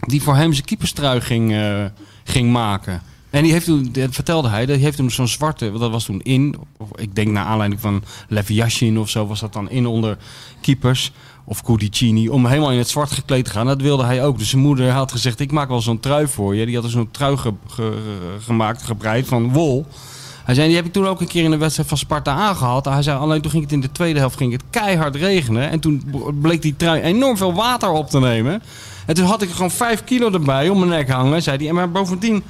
die 0.00 0.22
voor 0.22 0.36
hem 0.36 0.52
zijn 0.52 0.64
keeperstrui 0.66 1.20
ging, 1.20 1.52
eh, 1.52 1.84
ging 2.24 2.52
maken. 2.52 3.02
En 3.34 3.42
die 3.42 3.52
heeft 3.52 3.64
toen, 3.64 3.88
dat 3.92 4.14
vertelde 4.14 4.48
hij, 4.48 4.66
dat 4.66 4.78
heeft 4.78 4.96
toen 4.96 5.10
zo'n 5.10 5.28
zwarte, 5.28 5.72
dat 5.72 5.90
was 5.90 6.04
toen 6.04 6.20
in, 6.22 6.54
ik 6.94 7.14
denk 7.14 7.28
naar 7.28 7.44
aanleiding 7.44 7.80
van 7.80 8.02
Lev 8.28 8.48
Yashin 8.48 8.98
of 8.98 9.08
zo, 9.08 9.26
was 9.26 9.40
dat 9.40 9.52
dan 9.52 9.70
in 9.70 9.86
onder 9.86 10.16
keepers. 10.60 11.12
Of 11.44 11.62
Cudicini, 11.62 12.28
om 12.28 12.46
helemaal 12.46 12.70
in 12.72 12.78
het 12.78 12.88
zwart 12.88 13.12
gekleed 13.12 13.44
te 13.44 13.50
gaan. 13.50 13.66
Dat 13.66 13.80
wilde 13.80 14.04
hij 14.04 14.24
ook. 14.24 14.38
Dus 14.38 14.48
zijn 14.48 14.62
moeder 14.62 14.90
had 14.90 15.12
gezegd, 15.12 15.40
ik 15.40 15.52
maak 15.52 15.68
wel 15.68 15.80
zo'n 15.80 16.00
trui 16.00 16.26
voor 16.26 16.54
je. 16.54 16.66
Die 16.66 16.74
had 16.74 16.84
er 16.84 16.90
zo'n 16.90 17.10
trui 17.10 17.36
ge- 17.36 17.52
ge- 17.68 17.98
gemaakt, 18.40 18.82
gebreid 18.82 19.26
van 19.26 19.52
wol. 19.52 19.86
Hij 20.44 20.54
zei, 20.54 20.66
die 20.66 20.76
heb 20.76 20.84
ik 20.86 20.92
toen 20.92 21.06
ook 21.06 21.20
een 21.20 21.26
keer 21.26 21.44
in 21.44 21.50
de 21.50 21.56
wedstrijd 21.56 21.88
van 21.88 21.98
Sparta 21.98 22.32
aangehad. 22.34 22.84
Hij 22.84 23.02
zei, 23.02 23.18
alleen 23.18 23.40
toen 23.40 23.50
ging 23.50 23.62
het 23.62 23.72
in 23.72 23.80
de 23.80 23.92
tweede 23.92 24.18
helft 24.18 24.36
ging 24.36 24.52
het 24.52 24.62
keihard 24.70 25.16
regenen. 25.16 25.70
En 25.70 25.80
toen 25.80 26.02
bleek 26.40 26.62
die 26.62 26.76
trui 26.76 27.00
enorm 27.00 27.36
veel 27.36 27.54
water 27.54 27.90
op 27.90 28.10
te 28.10 28.20
nemen. 28.20 28.62
En 29.06 29.14
toen 29.14 29.26
had 29.26 29.42
ik 29.42 29.48
er 29.48 29.54
gewoon 29.54 29.70
vijf 29.70 30.04
kilo 30.04 30.30
erbij 30.32 30.68
om 30.68 30.78
mijn 30.78 30.90
nek 30.90 31.10
hangen, 31.10 31.42
zei 31.42 31.64
hij. 31.64 31.72
Maar 31.72 31.90
bovendien 31.90 32.42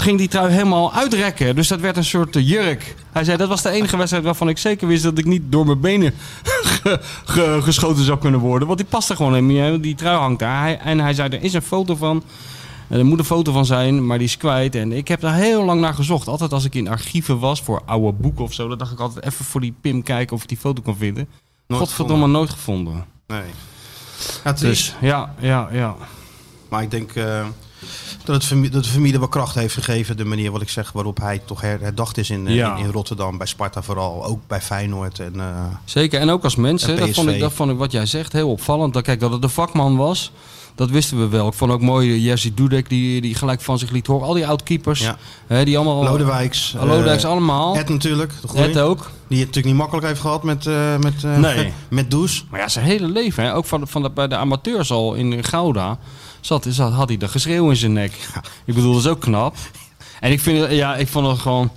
ging 0.00 0.18
die 0.18 0.28
trui 0.28 0.52
helemaal 0.52 0.92
uitrekken. 0.92 1.56
Dus 1.56 1.68
dat 1.68 1.80
werd 1.80 1.96
een 1.96 2.04
soort 2.04 2.36
eh, 2.36 2.48
jurk. 2.48 2.94
Hij 3.12 3.24
zei, 3.24 3.36
dat 3.36 3.48
was 3.48 3.62
de 3.62 3.70
enige 3.70 3.96
wedstrijd 3.96 4.24
waarvan 4.24 4.48
ik 4.48 4.58
zeker 4.58 4.86
wist 4.88 5.02
dat 5.02 5.18
ik 5.18 5.24
niet 5.24 5.42
door 5.44 5.66
mijn 5.66 5.80
benen 5.80 6.14
ge- 6.82 7.00
ge- 7.24 7.58
geschoten 7.62 8.04
zou 8.04 8.18
kunnen 8.18 8.40
worden. 8.40 8.66
Want 8.68 8.78
die 8.80 8.88
past 8.88 9.10
er 9.10 9.16
gewoon 9.16 9.34
helemaal 9.34 9.70
niet. 9.70 9.82
Die 9.82 9.94
trui 9.94 10.16
hangt 10.18 10.38
daar. 10.38 10.60
Hij, 10.60 10.78
en 10.78 10.98
hij 11.00 11.14
zei, 11.14 11.28
er 11.28 11.42
is 11.42 11.52
een 11.52 11.62
foto 11.62 11.96
van. 11.96 12.22
En 12.88 12.98
er 12.98 13.04
moet 13.06 13.18
een 13.18 13.24
foto 13.24 13.52
van 13.52 13.66
zijn, 13.66 14.06
maar 14.06 14.18
die 14.18 14.26
is 14.26 14.36
kwijt. 14.36 14.74
En 14.74 14.92
ik 14.92 15.08
heb 15.08 15.20
daar 15.20 15.34
heel 15.34 15.64
lang 15.64 15.80
naar 15.80 15.94
gezocht. 15.94 16.28
Altijd 16.28 16.52
als 16.52 16.64
ik 16.64 16.74
in 16.74 16.88
archieven 16.88 17.38
was 17.38 17.62
voor 17.62 17.82
oude 17.86 18.12
boeken 18.12 18.44
of 18.44 18.52
zo, 18.52 18.68
dan 18.68 18.78
dacht 18.78 18.92
ik 18.92 18.98
altijd 19.00 19.24
even 19.24 19.44
voor 19.44 19.60
die 19.60 19.74
Pim 19.80 20.02
kijken 20.02 20.36
of 20.36 20.42
ik 20.42 20.48
die 20.48 20.58
foto 20.58 20.82
kan 20.82 20.96
vinden. 20.96 21.28
Nooit 21.66 21.82
Godverdomme, 21.82 22.26
nooit 22.26 22.50
gevonden. 22.50 23.04
Nee. 23.26 23.40
Ja, 24.44 24.50
het 24.50 24.62
is, 24.62 24.68
Dus 24.68 24.94
ja, 25.00 25.34
ja, 25.40 25.68
ja. 25.72 25.94
maar 26.68 26.82
ik 26.82 26.90
denk 26.90 27.12
eh, 27.14 27.46
dat, 28.24 28.34
het 28.34 28.44
familie, 28.44 28.70
dat 28.70 28.84
de 28.84 28.90
familie 28.90 29.18
wel 29.18 29.28
kracht 29.28 29.54
heeft 29.54 29.74
gegeven. 29.74 30.16
De 30.16 30.24
manier 30.24 30.50
wat 30.50 30.62
ik 30.62 30.68
zeg 30.68 30.92
waarop 30.92 31.18
hij 31.20 31.40
toch 31.44 31.60
her- 31.60 31.80
herdacht 31.80 32.18
is 32.18 32.30
in, 32.30 32.46
eh, 32.46 32.54
Ja. 32.54 32.76
in, 32.76 32.84
in 32.84 32.90
Rotterdam. 32.90 33.38
Bij 33.38 33.46
Sparta 33.46 33.82
vooral. 33.82 34.24
Ook 34.24 34.40
bij 34.46 34.60
Feyenoord. 34.60 35.18
En, 35.18 35.32
eh, 35.40 35.46
Zeker, 35.84 36.20
en 36.20 36.30
ook 36.30 36.44
als 36.44 36.56
mensen, 36.56 36.88
En 36.94 36.96
dat 37.00 37.10
vond, 37.10 37.28
ik, 37.28 37.40
dat 37.40 37.52
vond 37.52 37.70
ik 37.70 37.76
wat 37.78 37.92
jij 37.92 38.06
zegt 38.06 38.32
heel 38.32 38.50
opvallend. 38.50 38.94
Dat, 38.94 39.02
kijk, 39.02 39.20
dat 39.20 39.32
het 39.32 39.42
een 39.42 39.50
vakman 39.50 39.96
was, 39.96 40.32
dat 40.74 40.90
wisten 40.90 41.18
we 41.18 41.28
wel. 41.28 41.46
Ik 41.48 41.54
vond 41.54 41.70
ook 41.72 41.80
mooi 41.80 42.20
Jerzy 42.20 42.54
Dudek, 42.54 42.88
die, 42.88 43.20
die 43.20 43.34
gelijk 43.34 43.60
van 43.60 43.78
zich 43.78 43.90
liet 43.90 44.06
horen. 44.06 44.26
Al 44.26 44.34
die 44.34 44.46
oud-keepers, 44.46 45.00
Ja. 45.00 45.16
hè, 45.46 45.64
die 45.64 45.76
allemaal... 45.76 46.02
Lodewijks. 46.04 46.74
Lodewijks 46.80 47.24
eh, 47.24 47.30
allemaal. 47.30 47.76
Ed 47.76 47.88
natuurlijk. 47.88 48.32
De. 48.52 48.58
Ed 48.62 48.78
ook. 48.78 48.98
Die 49.28 49.38
het 49.38 49.46
natuurlijk 49.46 49.66
niet 49.66 49.76
makkelijk 49.76 50.06
heeft 50.06 50.20
gehad 50.20 50.42
met, 50.42 50.66
eh 50.66 50.96
met, 50.98 51.24
eh, 51.24 51.36
Nee. 51.36 51.72
met 51.88 52.10
Does. 52.10 52.44
Maar 52.50 52.60
ja, 52.60 52.68
zijn 52.68 52.84
hele 52.84 53.06
leven, 53.08 53.44
hè, 53.44 53.54
ook 53.54 53.64
van, 53.64 53.88
van 53.88 54.02
de, 54.02 54.10
bij 54.10 54.28
de 54.28 54.36
amateurs 54.36 54.90
al 54.90 55.14
in 55.14 55.44
Gouda, 55.44 55.98
zat, 56.46 56.66
zat, 56.68 56.92
had 56.92 57.08
hij 57.08 57.16
dat 57.16 57.30
geschreeuw 57.30 57.70
in 57.70 57.76
zijn 57.76 57.92
nek. 57.92 58.12
Ik 58.64 58.74
bedoel, 58.74 58.92
dat 58.92 59.02
is 59.02 59.08
ook 59.08 59.20
knap. 59.20 59.56
En 60.20 60.32
ik, 60.32 60.40
vind, 60.40 60.70
ja, 60.70 60.96
ik 60.96 61.08
vond 61.08 61.26
het 61.26 61.38
gewoon 61.38 61.70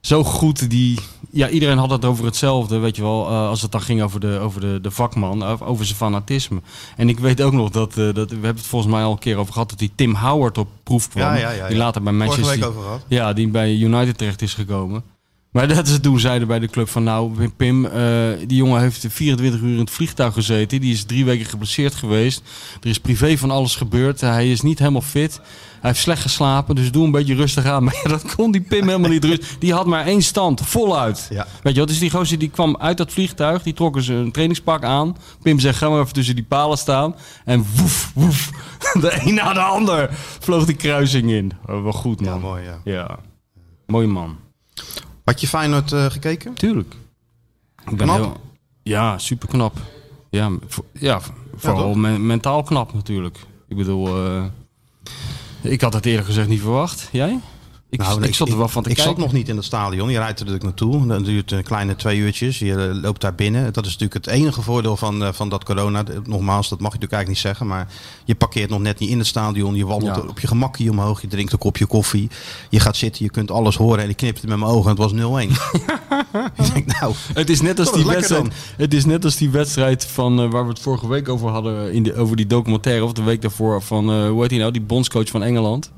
zo 0.00 0.24
goed. 0.24 0.70
Die, 0.70 0.98
ja, 1.30 1.48
iedereen 1.48 1.78
had 1.78 1.90
het 1.90 2.04
over 2.04 2.24
hetzelfde, 2.24 2.78
weet 2.78 2.96
je 2.96 3.02
wel. 3.02 3.26
eh, 3.28 3.48
als 3.48 3.62
het 3.62 3.72
dan 3.72 3.80
ging 3.80 4.02
over 4.02 4.20
de, 4.20 4.38
over 4.38 4.60
de, 4.60 4.78
de 4.82 4.90
vakman, 4.90 5.42
over 5.60 5.84
zijn 5.84 5.96
fanatisme. 5.96 6.60
En 6.96 7.08
ik 7.08 7.18
weet 7.18 7.42
ook 7.42 7.52
nog 7.52 7.70
dat, 7.70 7.96
eh, 7.96 8.14
dat, 8.14 8.28
we 8.30 8.34
hebben 8.34 8.56
het 8.56 8.66
volgens 8.66 8.92
mij 8.92 9.02
al 9.02 9.12
een 9.12 9.18
keer 9.18 9.36
over 9.36 9.52
gehad, 9.52 9.70
dat 9.70 9.78
die 9.78 9.92
Tim 9.94 10.14
Howard 10.14 10.58
op 10.58 10.68
proef 10.82 11.08
kwam. 11.08 11.22
Ja, 11.22 11.34
ja, 11.36 11.50
ja, 11.50 11.68
Die 11.68 11.76
later 11.76 12.02
bij 12.02 12.12
Vorige 12.12 12.30
Manchester 12.40 12.60
week 12.60 12.68
over 12.76 12.82
gehad. 12.82 13.04
ja, 13.08 13.32
die 13.32 13.48
bij 13.48 13.74
United 13.74 14.18
terecht 14.18 14.42
is 14.42 14.54
gekomen. 14.54 15.02
Maar 15.52 15.68
dat 15.68 15.88
ze 15.88 16.00
toen 16.00 16.20
zeiden 16.20 16.48
bij 16.48 16.58
de 16.58 16.68
club 16.68 16.88
van 16.88 17.04
nou, 17.04 17.48
Pim, 17.56 17.84
eh, 17.84 18.02
die 18.46 18.56
jongen 18.56 18.80
heeft 18.80 19.06
24 19.08 19.60
uur 19.60 19.72
in 19.72 19.78
het 19.78 19.90
vliegtuig 19.90 20.34
gezeten. 20.34 20.80
Die 20.80 20.92
is 20.92 21.04
drie 21.04 21.24
weken 21.24 21.46
geblesseerd 21.46 21.94
geweest. 21.94 22.42
Er 22.80 22.88
is 22.88 22.98
privé 22.98 23.38
van 23.38 23.50
alles 23.50 23.76
gebeurd. 23.76 24.20
Hij 24.20 24.50
is 24.50 24.60
niet 24.60 24.78
helemaal 24.78 25.00
fit. 25.00 25.40
Hij 25.80 25.90
heeft 25.90 26.02
slecht 26.02 26.22
geslapen, 26.22 26.74
dus 26.74 26.90
doe 26.90 27.04
een 27.04 27.10
beetje 27.10 27.34
rustig 27.34 27.64
aan. 27.64 27.84
Maar 27.84 28.00
ja, 28.02 28.08
dat 28.08 28.34
kon 28.34 28.50
die 28.50 28.60
Pim 28.60 28.88
helemaal 28.88 29.10
niet 29.10 29.24
rustig. 29.24 29.58
Die 29.58 29.72
had 29.72 29.86
maar 29.86 30.06
één 30.06 30.22
stand, 30.22 30.60
voluit. 30.60 31.26
Ja. 31.30 31.46
Weet 31.62 31.72
je 31.72 31.78
wat? 31.78 31.88
Dus 31.88 31.98
die 31.98 32.10
gozer 32.10 32.38
die 32.38 32.50
kwam 32.50 32.76
uit 32.76 32.96
dat 32.96 33.12
vliegtuig, 33.12 33.62
die 33.62 33.74
trokken 33.74 34.02
ze 34.02 34.12
een 34.12 34.32
trainingspak 34.32 34.84
aan. 34.84 35.16
Pim 35.42 35.58
zegt, 35.58 35.78
ga 35.78 35.88
maar 35.88 36.00
even 36.00 36.12
tussen 36.12 36.34
die 36.34 36.44
palen 36.44 36.78
staan. 36.78 37.14
En 37.44 37.66
woef, 37.76 38.10
woef, 38.14 38.50
de 39.00 39.20
een 39.24 39.34
na 39.34 39.52
de 39.52 39.60
ander 39.60 40.10
vloog 40.40 40.64
die 40.64 40.76
kruising 40.76 41.30
in. 41.30 41.52
Oh, 41.66 41.82
wel 41.82 41.92
goed, 41.92 42.20
man. 42.20 42.34
Ja, 42.34 42.38
mooi 42.40 42.64
ja. 42.64 42.80
Ja, 42.84 43.18
mooie 43.86 44.06
man. 44.06 44.36
Had 45.32 45.40
je 45.40 45.48
Feyenoord 45.48 45.92
eh, 45.92 46.04
gekeken? 46.10 46.54
Tuurlijk. 46.54 46.94
Ik 47.90 47.96
ben 47.96 48.06
Knap? 48.06 48.16
heel... 48.16 48.40
Ja, 48.82 49.18
super 49.18 49.48
knap. 49.48 49.76
Ja, 50.30 50.50
voor- 50.66 50.84
ja 50.92 51.20
vooral 51.56 51.94
mentaal 51.94 52.62
knap 52.62 52.94
natuurlijk. 52.94 53.38
Ik 53.68 53.76
bedoel, 53.76 54.16
eh, 54.24 54.44
ik 55.60 55.80
had 55.80 55.92
het 55.92 56.06
eerlijk 56.06 56.26
gezegd 56.26 56.48
niet 56.48 56.60
verwacht. 56.60 57.08
Jij? 57.12 57.40
Ik, 57.92 57.98
Nou, 58.00 58.22
ik 58.22 58.34
zat 58.34 58.48
er 58.48 58.56
wel 58.58 58.68
van 58.68 58.82
te 58.82 58.88
ik 58.88 58.94
kijken. 58.96 59.14
zat 59.14 59.22
nog 59.24 59.32
niet 59.32 59.48
in 59.48 59.56
het 59.56 59.64
stadion. 59.64 60.10
Je 60.10 60.18
rijdt 60.18 60.40
er 60.40 60.46
natuurlijk 60.46 60.64
naartoe. 60.80 61.06
Dat 61.06 61.24
duurt 61.24 61.50
een 61.50 61.62
kleine 61.62 61.96
twee 61.96 62.18
uurtjes. 62.18 62.58
Je 62.58 62.74
eh, 62.74 63.00
loopt 63.02 63.20
daar 63.20 63.34
binnen. 63.34 63.72
Dat 63.72 63.84
is 63.86 63.92
natuurlijk 63.92 64.26
het 64.26 64.34
enige 64.34 64.62
voordeel 64.62 64.96
van, 64.96 65.24
eh, 65.24 65.32
van 65.32 65.48
dat 65.48 65.64
corona. 65.64 66.02
De- 66.02 66.20
Nogmaals, 66.24 66.68
dat 66.68 66.80
mag 66.80 66.92
je 66.92 66.98
natuurlijk 66.98 67.12
eigenlijk 67.12 67.28
niet 67.28 67.38
zeggen. 67.38 67.66
Maar 67.66 67.86
je 68.24 68.34
parkeert 68.34 68.70
nog 68.70 68.80
net 68.80 68.98
niet 68.98 69.10
in 69.10 69.18
het 69.18 69.26
stadion. 69.26 69.74
Je 69.74 69.86
wandelt 69.86 70.16
Ja. 70.16 70.28
op 70.28 70.40
je 70.40 70.46
gemak 70.46 70.76
hier 70.76 70.90
omhoog. 70.90 71.20
Je 71.20 71.26
drinkt 71.28 71.52
een 71.52 71.58
kopje 71.58 71.86
koffie. 71.86 72.30
Je 72.70 72.80
gaat 72.80 72.96
zitten. 72.96 73.24
Je 73.24 73.30
kunt 73.30 73.50
alles 73.50 73.76
horen. 73.76 74.04
En 74.04 74.08
ik 74.08 74.16
knipte 74.16 74.46
met 74.46 74.58
mijn 74.58 74.70
ogen. 74.70 74.90
En 74.90 75.02
het 75.02 75.12
was 75.12 75.12
0-1. 75.12 75.50
ik 76.56 76.72
denk, 76.74 77.00
nou, 77.00 77.14
Het 77.34 77.50
is 77.50 77.60
net 77.60 77.78
als 77.78 77.92
die 77.92 78.06
wedstrijd. 78.06 78.46
Het 78.76 78.94
is 78.94 79.04
net 79.04 79.24
als 79.24 79.36
die 79.36 79.50
wedstrijd 79.50 80.06
van 80.06 80.40
eh, 80.40 80.50
waar 80.50 80.62
we 80.64 80.68
het 80.70 80.80
vorige 80.80 81.08
week 81.08 81.28
over 81.28 81.48
hadden 81.50 81.92
in 81.92 82.02
de, 82.02 82.14
over 82.16 82.36
die 82.36 82.46
documentaire 82.46 83.04
of 83.04 83.12
de 83.12 83.22
week 83.22 83.42
daarvoor 83.42 83.82
van 83.82 84.10
eh, 84.10 84.28
hoe 84.28 84.40
heet 84.40 84.50
hij 84.50 84.58
nou, 84.58 84.72
die 84.72 84.82
bondscoach 84.82 85.28
van 85.28 85.42
Engeland. 85.42 85.90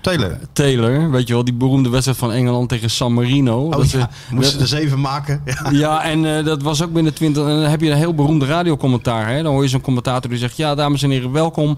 Taylor. 0.00 0.38
Taylor, 0.52 1.10
weet 1.10 1.28
je 1.28 1.34
wel, 1.34 1.44
die 1.44 1.54
beroemde 1.54 1.88
wedstrijd 1.88 2.18
van 2.18 2.32
Engeland 2.32 2.68
tegen 2.68 2.90
San 2.90 3.14
Marino. 3.14 3.64
Oh 3.64 3.70
Dat 3.72 3.86
ze- 3.86 3.98
ja, 3.98 4.10
moesten 4.30 4.60
er 4.60 4.66
zeven 4.66 5.00
maken. 5.00 5.42
Ja. 5.44 5.70
Ja, 5.70 6.02
en 6.04 6.36
eh, 6.38 6.44
dat 6.44 6.62
was 6.62 6.82
ook 6.82 6.92
binnen 6.92 7.14
20. 7.14 7.42
En 7.42 7.48
dan 7.60 7.70
heb 7.70 7.80
je 7.80 7.90
een 7.90 7.96
heel 7.96 8.14
beroemde 8.14 8.46
radiocommentaar. 8.46 9.28
Hè? 9.28 9.42
Dan 9.42 9.52
hoor 9.52 9.62
je 9.62 9.68
zo'n 9.68 9.80
commentator 9.80 10.30
die 10.30 10.38
zegt: 10.38 10.56
Ja, 10.56 10.74
dames 10.74 11.02
en 11.02 11.10
heren, 11.10 11.32
welkom 11.32 11.76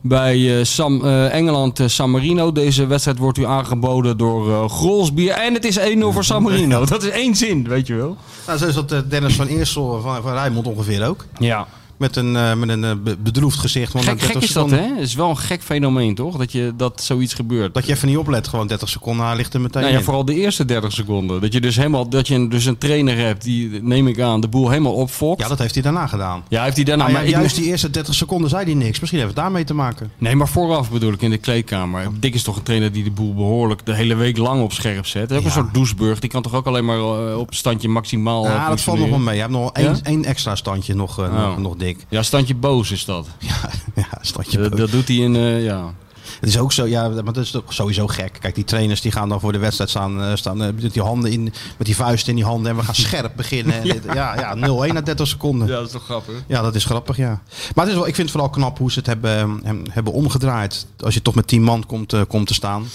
bij 0.00 0.58
eh, 0.58 0.64
Sam, 0.64 1.04
eh, 1.04 1.34
Engeland 1.34 1.80
eh, 1.80 1.86
San 1.88 2.10
Marino. 2.10 2.52
Deze 2.52 2.86
wedstrijd 2.86 3.18
wordt 3.18 3.38
u 3.38 3.44
aangeboden 3.46 4.16
door 4.16 4.68
Grolsbier. 4.70 5.30
En 5.32 5.54
het 5.54 5.64
is 5.64 5.78
1-0 5.78 5.82
voor 6.12 6.24
San 6.24 6.42
Marino. 6.42 6.84
Dat 6.86 7.02
is 7.02 7.08
één 7.10 7.34
zin, 7.34 7.68
weet 7.68 7.86
je 7.86 7.94
wel. 7.94 8.16
Nou, 8.46 8.58
zo 8.58 8.66
is 8.66 8.74
dat 8.74 9.10
Dennis 9.10 9.34
van 9.34 9.46
Eersel 9.46 10.00
van, 10.00 10.22
van 10.22 10.32
Rijnmond 10.32 10.66
ongeveer 10.66 11.06
ook. 11.08 11.24
Ja. 11.38 11.66
Met 11.98 12.16
een, 12.16 12.36
eh, 12.36 12.54
met 12.54 12.68
een 12.68 12.84
eh, 12.84 12.90
be- 13.02 13.16
bedroefd 13.16 13.58
gezicht. 13.58 13.92
Gek, 13.92 14.02
gek 14.02 14.18
30 14.20 14.42
is 14.42 14.52
dat, 14.52 14.70
hè? 14.70 14.76
Het 14.94 14.98
is 14.98 15.14
wel 15.14 15.28
een 15.30 15.38
gek 15.38 15.62
fenomeen, 15.62 16.14
toch? 16.14 16.36
Dat, 16.36 16.52
je, 16.52 16.72
dat 16.76 17.02
zoiets 17.02 17.34
gebeurt. 17.34 17.74
Dat 17.74 17.86
je 17.86 17.92
even 17.92 18.08
niet 18.08 18.16
oplet, 18.16 18.48
gewoon 18.48 18.66
30 18.66 18.88
seconden, 18.88 19.36
ligt 19.36 19.54
er 19.54 19.60
meteen 19.60 19.80
Nou 19.80 19.92
ja, 19.92 19.98
in. 19.98 20.04
vooral 20.04 20.24
de 20.24 20.34
eerste 20.34 20.64
30 20.64 20.92
seconden. 20.92 21.40
Dat 21.40 21.52
je 21.52 21.60
dus 21.60 21.76
helemaal, 21.76 22.08
dat 22.08 22.28
je 22.28 22.34
een- 22.34 22.48
dus 22.48 22.64
een 22.64 22.78
trainer 22.78 23.16
hebt 23.18 23.42
die, 23.44 23.82
neem 23.82 24.06
ik 24.08 24.20
aan, 24.20 24.40
de 24.40 24.48
boel 24.48 24.68
helemaal 24.70 24.92
opfokt. 24.92 25.42
Ja, 25.42 25.48
dat 25.48 25.58
heeft 25.58 25.74
hij 25.74 25.82
daarna 25.82 26.06
gedaan. 26.06 26.42
Ja, 26.48 26.62
heeft 26.62 26.76
hij 26.76 26.84
daarna. 26.84 27.02
Nou, 27.02 27.14
ja, 27.16 27.20
maar 27.22 27.28
ik 27.32 27.36
juist 27.36 27.56
die 27.56 27.64
eerste 27.64 27.90
30 27.90 28.14
seconden 28.14 28.50
zei 28.50 28.64
hij 28.64 28.74
niks. 28.74 29.00
Misschien 29.00 29.20
heeft 29.20 29.32
het 29.34 29.40
daarmee 29.42 29.64
te 29.64 29.74
maken. 29.74 30.10
Nee, 30.18 30.36
maar 30.36 30.48
vooraf 30.48 30.90
bedoel 30.90 31.12
ik 31.12 31.22
in 31.22 31.30
de 31.30 31.38
kleedkamer. 31.38 32.08
Dick 32.20 32.34
is 32.34 32.42
toch 32.42 32.56
een 32.56 32.62
trainer 32.62 32.92
die 32.92 33.04
de 33.04 33.10
boel 33.10 33.34
behoorlijk 33.34 33.86
de 33.86 33.94
hele 33.94 34.14
week 34.14 34.36
lang 34.36 34.62
op 34.62 34.72
scherp 34.72 35.06
zet. 35.06 35.30
Ja. 35.30 35.36
een 35.36 35.50
soort 35.50 35.74
Doesburg. 35.74 36.18
Die 36.18 36.30
kan 36.30 36.42
toch 36.42 36.54
ook 36.54 36.66
alleen 36.66 36.84
maar 36.84 36.98
eh, 36.98 37.38
op 37.38 37.54
standje 37.54 37.88
maximaal. 37.88 38.44
Ja, 38.44 38.68
dat 38.68 38.80
valt 38.80 38.98
nog 38.98 39.08
wel 39.08 39.18
mee. 39.18 39.38
Hij 39.40 39.48
heeft 39.72 39.88
nog 39.88 40.00
één, 40.02 40.24
extra 40.24 40.54
standje 40.56 40.94
nog, 40.94 41.18
Oh. 41.18 41.46
nog, 41.46 41.58
nog 41.58 41.76
dik. 41.76 41.84
Ja, 42.08 42.22
standje 42.22 42.54
boos 42.54 42.90
is 42.90 43.04
dat. 43.04 43.26
Ja, 43.38 43.70
ja 43.94 44.08
standje. 44.20 44.58
Dat, 44.58 44.76
dat 44.76 44.90
doet 44.90 45.08
hij 45.08 45.16
in, 45.16 45.36
eh, 45.36 45.64
ja. 45.64 45.94
Het 46.40 46.48
is 46.48 46.58
ook 46.58 46.72
zo, 46.72 46.86
ja, 46.86 47.08
maar 47.08 47.24
dat 47.32 47.36
is 47.36 47.50
toch 47.50 47.72
sowieso 47.74 48.06
gek. 48.06 48.36
Kijk, 48.40 48.54
die 48.54 48.64
trainers 48.64 49.00
die 49.00 49.12
gaan 49.12 49.28
dan 49.28 49.40
voor 49.40 49.52
de 49.52 49.58
wedstrijd 49.58 49.90
staan, 49.90 50.22
eh, 50.22 50.34
staan 50.36 50.62
eh, 50.62 50.68
met 50.80 50.92
die 50.92 51.02
handen 51.02 51.32
in, 51.32 51.42
met 51.76 51.86
die 51.86 51.96
vuisten 51.96 52.28
in 52.30 52.36
die 52.36 52.44
handen 52.44 52.70
en 52.70 52.76
we 52.78 52.82
gaan 52.84 52.94
scherp 53.06 53.32
beginnen. 53.36 53.74
En 53.74 53.82
dit- 53.82 54.04
ja, 54.14 54.38
ja, 54.38 54.54
0-1 54.56 54.92
na 54.92 55.00
30 55.00 55.26
seconden. 55.26 55.68
dat 55.68 55.86
is 55.86 55.92
toch 55.92 56.04
grappig. 56.04 56.34
Ja, 56.46 56.62
dat 56.62 56.74
is 56.74 56.84
grappig, 56.84 57.16
ja. 57.16 57.40
Maar 57.74 57.84
het 57.84 57.88
is 57.94 57.94
wel, 58.00 58.06
ik 58.08 58.14
vind 58.14 58.28
het 58.28 58.30
vooral 58.30 58.50
knap 58.50 58.78
hoe 58.78 58.92
ze 58.92 58.98
het 58.98 59.06
hebben, 59.06 59.60
hem- 59.64 59.82
hebben 59.90 60.12
omgedraaid. 60.12 60.86
Als 61.00 61.14
je 61.14 61.22
toch 61.22 61.34
met 61.34 61.46
10 61.46 61.62
man 61.62 61.86
komt, 61.86 62.14
komt 62.28 62.46
te 62.46 62.54
staan. 62.54 62.86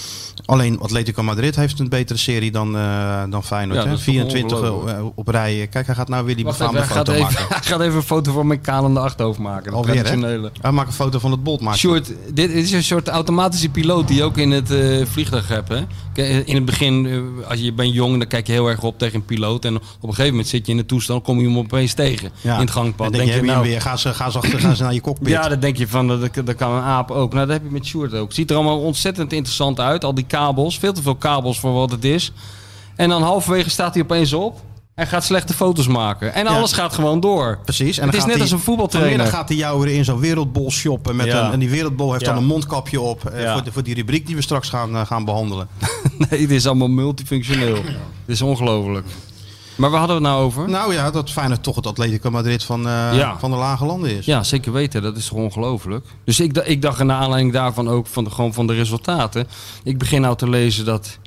Alleen 0.45 0.79
Atletico 0.79 1.23
Madrid 1.23 1.55
heeft 1.55 1.79
een 1.79 1.89
betere 1.89 2.19
serie 2.19 2.51
dan, 2.51 2.77
eh, 2.77 3.23
dan 3.29 3.43
Feyenoord. 3.43 3.77
Ja, 3.77 3.83
hè? 3.83 3.89
dat 3.89 3.99
is 3.99 4.05
toch 4.05 4.13
24 4.13 4.57
ongelooflijk. 4.57 4.97
eh, 4.97 5.05
op 5.15 5.27
rij. 5.27 5.67
Kijk, 5.71 5.85
hij 5.85 5.95
gaat 5.95 6.09
nou 6.09 6.25
weer 6.25 6.35
die 6.35 6.45
befaamde 6.45 6.77
even, 6.79 6.87
hij, 6.87 6.97
gaat 6.97 7.07
foto 7.07 7.19
even, 7.19 7.33
maken. 7.33 7.55
hij 7.55 7.63
gaat 7.63 7.81
even 7.81 7.95
een 7.95 8.03
foto 8.03 8.31
van 8.31 8.47
mijn 8.47 8.61
kalende 8.61 8.99
achterhoofd 8.99 9.39
maken. 9.39 9.71
De 9.71 9.77
Alweer, 9.77 10.09
hè? 10.09 10.49
Hij 10.61 10.71
maakt 10.71 10.87
een 10.87 10.93
foto 10.93 11.19
van 11.19 11.31
het 11.31 11.43
bot. 11.43 11.61
Maakt 11.61 11.77
Sjoerd, 11.77 12.11
dit 12.33 12.49
is 12.49 12.71
een 12.71 12.83
soort 12.83 13.07
automatische 13.07 13.69
piloot 13.69 14.07
die 14.07 14.17
je 14.17 14.23
ook 14.23 14.37
in 14.37 14.51
het 14.51 14.71
eh, 14.71 15.05
vliegtuig 15.05 15.47
hebt. 15.47 15.69
Hè? 15.69 15.81
In 16.45 16.55
het 16.55 16.65
begin, 16.65 17.05
eh, 17.05 17.49
als 17.49 17.59
je 17.59 17.73
bent 17.73 17.93
jong, 17.93 18.17
dan 18.17 18.27
kijk 18.27 18.47
je 18.47 18.53
heel 18.53 18.67
erg 18.67 18.83
op 18.83 18.97
tegen 18.97 19.15
een 19.15 19.25
piloot. 19.25 19.65
En 19.65 19.75
op 19.75 19.83
een 20.01 20.09
gegeven 20.09 20.29
moment 20.29 20.47
zit 20.47 20.65
je 20.65 20.71
in 20.71 20.77
de 20.77 20.85
toestand, 20.85 21.23
kom 21.23 21.39
je 21.39 21.45
hem 21.47 21.57
opeens 21.57 21.93
tegen 21.93 22.31
Ja. 22.41 22.53
in 22.53 22.59
het 22.59 22.71
gangpad. 22.71 23.05
En 23.05 23.11
denk, 23.11 23.31
je, 23.33 23.41
nou, 23.41 23.63
weer, 23.63 23.81
gaan 23.81 23.99
ze, 23.99 24.13
gaan, 24.13 24.31
ze 24.31 24.37
achter, 24.37 24.59
gaan 24.59 24.75
ze 24.75 24.83
naar 24.83 24.93
je 24.93 25.01
cockpit. 25.01 25.27
ja, 25.27 25.47
dan 25.47 25.59
denk 25.59 25.77
je 25.77 25.87
van, 25.87 26.07
dat, 26.07 26.29
dat 26.45 26.55
kan 26.55 26.71
een 26.71 26.83
aap 26.83 27.11
ook. 27.11 27.33
Nou, 27.33 27.45
dat 27.45 27.55
heb 27.55 27.65
je 27.65 27.71
met 27.71 27.85
Sjoerd 27.85 28.13
ook. 28.13 28.31
Ziet 28.33 28.49
er 28.49 28.55
allemaal 28.55 28.79
ontzettend 28.79 29.33
interessant 29.33 29.79
uit. 29.79 30.03
Al 30.03 30.13
die 30.13 30.25
kabels, 30.25 30.79
veel 30.79 30.93
te 30.93 31.01
veel 31.01 31.15
kabels 31.15 31.59
voor 31.59 31.73
wat 31.73 31.91
het 31.91 32.03
is. 32.05 32.31
En 32.95 33.09
dan 33.09 33.21
halverwege 33.21 33.69
staat 33.69 33.93
hij 33.93 34.03
opeens 34.03 34.33
op. 34.33 34.61
En 35.01 35.07
gaat 35.07 35.23
slechte 35.23 35.53
foto's 35.53 35.87
maken. 35.87 36.33
En 36.33 36.43
Ja. 36.45 36.49
alles 36.51 36.73
gaat 36.73 36.93
gewoon 36.93 37.19
door. 37.19 37.59
Precies. 37.63 37.97
En 37.97 38.03
Het 38.03 38.11
dan 38.11 38.21
is 38.27 38.33
net 38.33 38.41
als 38.41 38.51
een 38.51 38.59
voetbaltrainer. 38.59 39.11
Vanmiddag 39.11 39.39
gaat 39.39 39.49
hij 39.49 39.57
jou 39.57 39.81
weer 39.81 39.95
in 39.95 40.05
zo'n 40.05 40.19
wereldbol 40.19 40.71
shoppen. 40.71 41.15
Met 41.15 41.25
Ja. 41.25 41.45
een, 41.45 41.51
en 41.51 41.59
die 41.59 41.69
wereldbol 41.69 42.11
heeft 42.11 42.25
Ja. 42.25 42.31
dan 42.33 42.37
een 42.41 42.47
mondkapje 42.47 43.01
op. 43.01 43.25
eh, 43.25 43.53
voor, 43.53 43.63
de- 43.63 43.71
voor 43.71 43.83
die 43.83 43.95
rubriek 43.95 44.25
die 44.27 44.35
we 44.35 44.41
straks 44.41 44.69
gaan, 44.69 44.95
eh, 44.95 45.05
gaan 45.05 45.25
behandelen. 45.25 45.67
Nee, 46.29 46.41
het 46.41 46.51
is 46.51 46.65
allemaal 46.67 46.87
multifunctioneel. 46.87 47.75
Het 47.75 47.85
is 48.25 48.41
ongelooflijk. 48.41 49.05
Maar 49.75 49.89
waar 49.89 49.99
hadden 49.99 50.17
we 50.17 50.23
het 50.23 50.31
nou 50.33 50.45
over? 50.45 50.69
Nou 50.69 50.93
ja, 50.93 51.11
dat 51.11 51.31
Feyenoord 51.31 51.63
toch 51.63 51.75
het 51.75 51.87
Atletico 51.87 52.29
Madrid 52.31 52.63
van, 52.63 52.87
eh, 52.87 53.09
Ja. 53.13 53.39
van 53.39 53.51
de 53.51 53.57
lage 53.57 53.85
landen 53.85 54.17
is. 54.17 54.25
Ja, 54.25 54.43
zeker 54.43 54.71
weten. 54.71 55.01
Dat 55.01 55.17
is 55.17 55.25
toch 55.27 55.37
ongelooflijk. 55.37 56.05
Dus 56.25 56.39
ik, 56.39 56.57
ik 56.57 56.81
dacht 56.81 57.03
naar 57.03 57.17
aanleiding 57.17 57.53
daarvan 57.53 57.89
ook 57.89 58.07
van 58.07 58.23
de, 58.23 58.29
gewoon 58.29 58.53
van 58.53 58.67
de 58.67 58.73
resultaten. 58.73 59.47
Ik 59.83 59.97
begin 59.97 60.21
nou 60.21 60.35
te 60.35 60.49
lezen 60.49 60.85
dat 60.85 61.17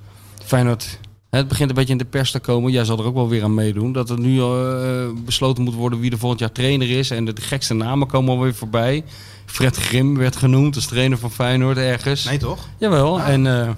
Feyenoord... 0.45 0.99
Het 1.37 1.49
begint 1.49 1.69
een 1.69 1.75
beetje 1.75 1.93
in 1.93 1.99
de 1.99 2.05
pers 2.05 2.31
te 2.31 2.38
komen. 2.41 2.73
Jij 2.73 2.85
zal 2.85 2.99
er 2.99 3.05
ook 3.05 3.14
wel 3.14 3.29
weer 3.29 3.43
aan 3.43 3.55
meedoen. 3.55 3.93
Dat 3.93 4.11
er 4.11 4.19
nu 4.21 4.41
eh, 4.41 5.09
besloten 5.25 5.64
moet 5.64 5.75
worden 5.75 6.00
wie 6.00 6.11
er 6.11 6.19
volgend 6.19 6.41
jaar 6.41 6.53
trainer 6.53 6.91
is. 6.91 7.11
En 7.11 7.25
de, 7.25 7.33
de 7.33 7.41
gekste 7.43 7.75
namen 7.75 8.07
komen 8.09 8.31
alweer 8.35 8.55
voorbij. 8.55 9.05
Fred 9.47 9.76
Grim 9.76 10.17
werd 10.17 10.37
genoemd 10.37 10.75
als 10.75 10.87
trainer 10.87 11.19
van 11.19 11.31
Feyenoord 11.31 11.76
ergens. 11.76 12.25
Nee 12.25 12.38
toch? 12.38 12.59
Jawel. 12.79 13.21
En, 13.21 13.47
eh, 13.47 13.69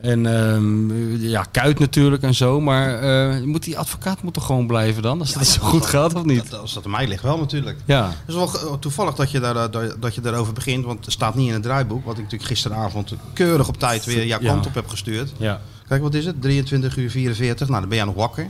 en 0.00 0.26
ehm, 0.26 1.16
ja, 1.16 1.42
Kuit 1.50 1.78
natuurlijk 1.78 2.22
en 2.22 2.34
zo. 2.34 2.60
Maar 2.60 2.94
eh, 2.98 3.42
moet 3.42 3.62
die 3.64 3.78
advocaat 3.78 4.22
moet 4.22 4.34
toch 4.34 4.46
gewoon 4.46 4.66
blijven 4.66 5.02
dan? 5.02 5.20
Als 5.20 5.32
dat 5.32 5.46
zo 5.46 5.62
goed 5.62 5.86
gaat 5.86 6.14
of 6.14 6.24
niet? 6.24 6.50
Dat, 6.50 6.60
als 6.60 6.74
dat 6.74 6.84
aan 6.84 6.90
mij 6.90 7.06
ligt 7.06 7.22
wel 7.22 7.38
natuurlijk. 7.38 7.76
Ja. 7.84 8.06
Het 8.08 8.28
is 8.28 8.34
wel 8.34 8.78
toevallig 8.78 9.14
dat 9.14 9.30
je, 9.30 9.40
daar, 9.40 9.70
daar- 9.70 10.00
dat 10.00 10.14
je 10.14 10.20
daarover 10.20 10.52
begint. 10.52 10.84
Want 10.84 11.04
het 11.04 11.14
staat 11.14 11.34
niet 11.34 11.46
in 11.48 11.52
het 11.54 11.62
draaiboek. 11.62 12.04
Wat 12.04 12.14
ik 12.16 12.22
natuurlijk 12.22 12.50
gisteravond 12.50 13.12
keurig 13.32 13.68
op 13.68 13.78
tijd 13.78 14.04
weer 14.04 14.26
jouw 14.26 14.40
Ja. 14.40 14.52
kant 14.52 14.66
op 14.66 14.74
heb 14.74 14.88
gestuurd. 14.88 15.32
Ja. 15.36 15.60
Kijk, 15.88 16.02
wat 16.02 16.14
is 16.14 16.26
het? 16.26 16.42
23 16.42 16.96
uur 16.96 17.10
44. 17.10 17.68
Nou, 17.68 17.80
dan 17.80 17.88
ben 17.88 17.98
jij 17.98 18.06
nog 18.06 18.16
wakker. 18.16 18.46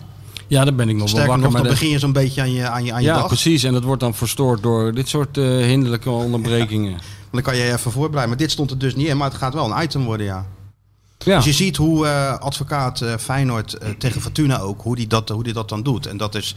Ja, 0.46 0.64
daar 0.64 0.74
ben 0.74 0.88
ik 0.88 0.94
nog 0.94 0.98
wel 0.98 1.08
Sterker 1.08 1.28
wakker. 1.28 1.44
nog, 1.44 1.52
maar 1.52 1.62
dan 1.62 1.72
begin 1.72 1.90
je 1.90 1.98
zo'n 1.98 2.12
beetje 2.12 2.40
aan 2.40 2.52
je, 2.52 2.68
aan 2.68 2.84
je, 2.84 2.92
aan 2.92 3.00
je 3.02 3.06
ja, 3.06 3.14
dag. 3.14 3.26
precies. 3.26 3.62
En 3.62 3.72
dat 3.72 3.84
wordt 3.84 4.00
dan 4.00 4.14
verstoord 4.14 4.62
door 4.62 4.94
dit 4.94 5.08
soort 5.08 5.38
eh, 5.38 5.44
hinderlijke 5.44 6.10
onderbrekingen. 6.26 6.90
Ja. 6.90 6.98
Dan 7.30 7.42
kan 7.42 7.56
je 7.56 7.62
even 7.72 7.92
voorbereiden. 7.92 8.28
Maar 8.28 8.38
dit 8.38 8.50
stond 8.50 8.70
er 8.70 8.78
dus 8.78 8.94
niet 8.94 9.06
in. 9.06 9.16
Maar 9.16 9.28
het 9.28 9.38
gaat 9.38 9.54
wel 9.54 9.72
een 9.72 9.82
item 9.82 10.04
worden, 10.04 10.26
ja. 10.26 10.46
Ja. 11.18 11.36
Dus 11.36 11.44
je 11.44 11.52
ziet 11.52 11.76
hoe 11.76 12.06
eh, 12.06 12.38
advocaat 12.38 13.00
eh, 13.00 13.16
Feyenoord 13.16 13.78
tegen 13.98 14.20
Fortuna 14.20 14.58
ook, 14.60 14.82
hoe 14.82 14.96
die, 14.96 15.06
dat, 15.06 15.28
hoe 15.28 15.42
die 15.42 15.52
dat 15.52 15.68
dan 15.68 15.82
doet. 15.82 16.06
En 16.06 16.16
dat 16.16 16.34
is 16.34 16.54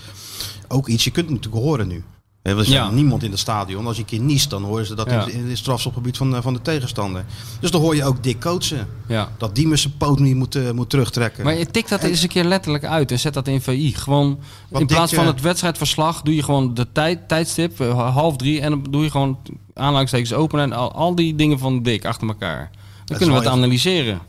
ook 0.67 0.87
iets, 0.87 1.03
je 1.03 1.11
kunt 1.11 1.25
het 1.25 1.35
natuurlijk 1.35 1.63
horen 1.63 1.87
nu. 1.87 2.03
Er 2.41 2.59
is 2.59 2.67
Ja. 2.67 2.89
niemand 2.91 3.23
in 3.23 3.31
het 3.31 3.39
stadion. 3.39 3.85
Als 3.87 3.95
je 3.95 4.01
een 4.01 4.07
keer 4.07 4.19
niest, 4.19 4.49
dan 4.49 4.63
horen 4.63 4.85
ze 4.85 4.95
dat 4.95 5.09
Ja. 5.09 5.25
in, 5.27 5.47
het 5.49 5.57
strafschopgebied 5.57 6.17
van, 6.17 6.35
eh, 6.35 6.41
van 6.41 6.53
de 6.53 6.61
tegenstander. 6.61 7.25
Dus 7.59 7.71
dan 7.71 7.81
hoor 7.81 7.95
je 7.95 8.03
ook 8.03 8.23
dik 8.23 8.39
coachen. 8.39 8.87
ja. 9.07 9.31
Dat 9.37 9.55
die 9.55 9.67
met 9.67 9.79
zijn 9.79 9.93
poot 9.97 10.19
niet 10.19 10.35
moet, 10.35 10.55
eh, 10.55 10.71
moet 10.71 10.89
terugtrekken. 10.89 11.43
Maar 11.43 11.57
je 11.57 11.65
tikt 11.65 11.89
dat 11.89 12.03
eens 12.03 12.21
een 12.21 12.29
keer 12.29 12.43
letterlijk 12.43 12.85
uit 12.85 13.11
en 13.11 13.19
zet 13.19 13.33
dat 13.33 13.47
in 13.47 13.61
VI. 13.61 13.93
Gewoon 13.95 14.39
Wat 14.69 14.81
in 14.81 14.87
plaats 14.87 15.09
dik, 15.11 15.19
van 15.19 15.27
eh, 15.27 15.33
het 15.33 15.43
wedstrijdverslag 15.43 16.21
doe 16.21 16.35
je 16.35 16.43
gewoon 16.43 16.73
de 16.73 16.87
tijd, 16.91 17.27
tijdstip, 17.27 17.77
half 17.93 18.35
drie. 18.35 18.61
En 18.61 18.69
dan 18.69 18.85
doe 18.89 19.03
je 19.03 19.11
gewoon 19.11 19.37
aanhalingstekens 19.73 20.33
openen 20.33 20.65
en 20.65 20.73
al, 20.77 20.91
al 20.91 21.15
die 21.15 21.35
dingen 21.35 21.59
van 21.59 21.83
Dick 21.83 22.05
achter 22.05 22.27
elkaar. 22.27 22.69
Dan 23.05 23.17
kunnen 23.17 23.35
we 23.35 23.41
het 23.41 23.51
analyseren. 23.51 24.21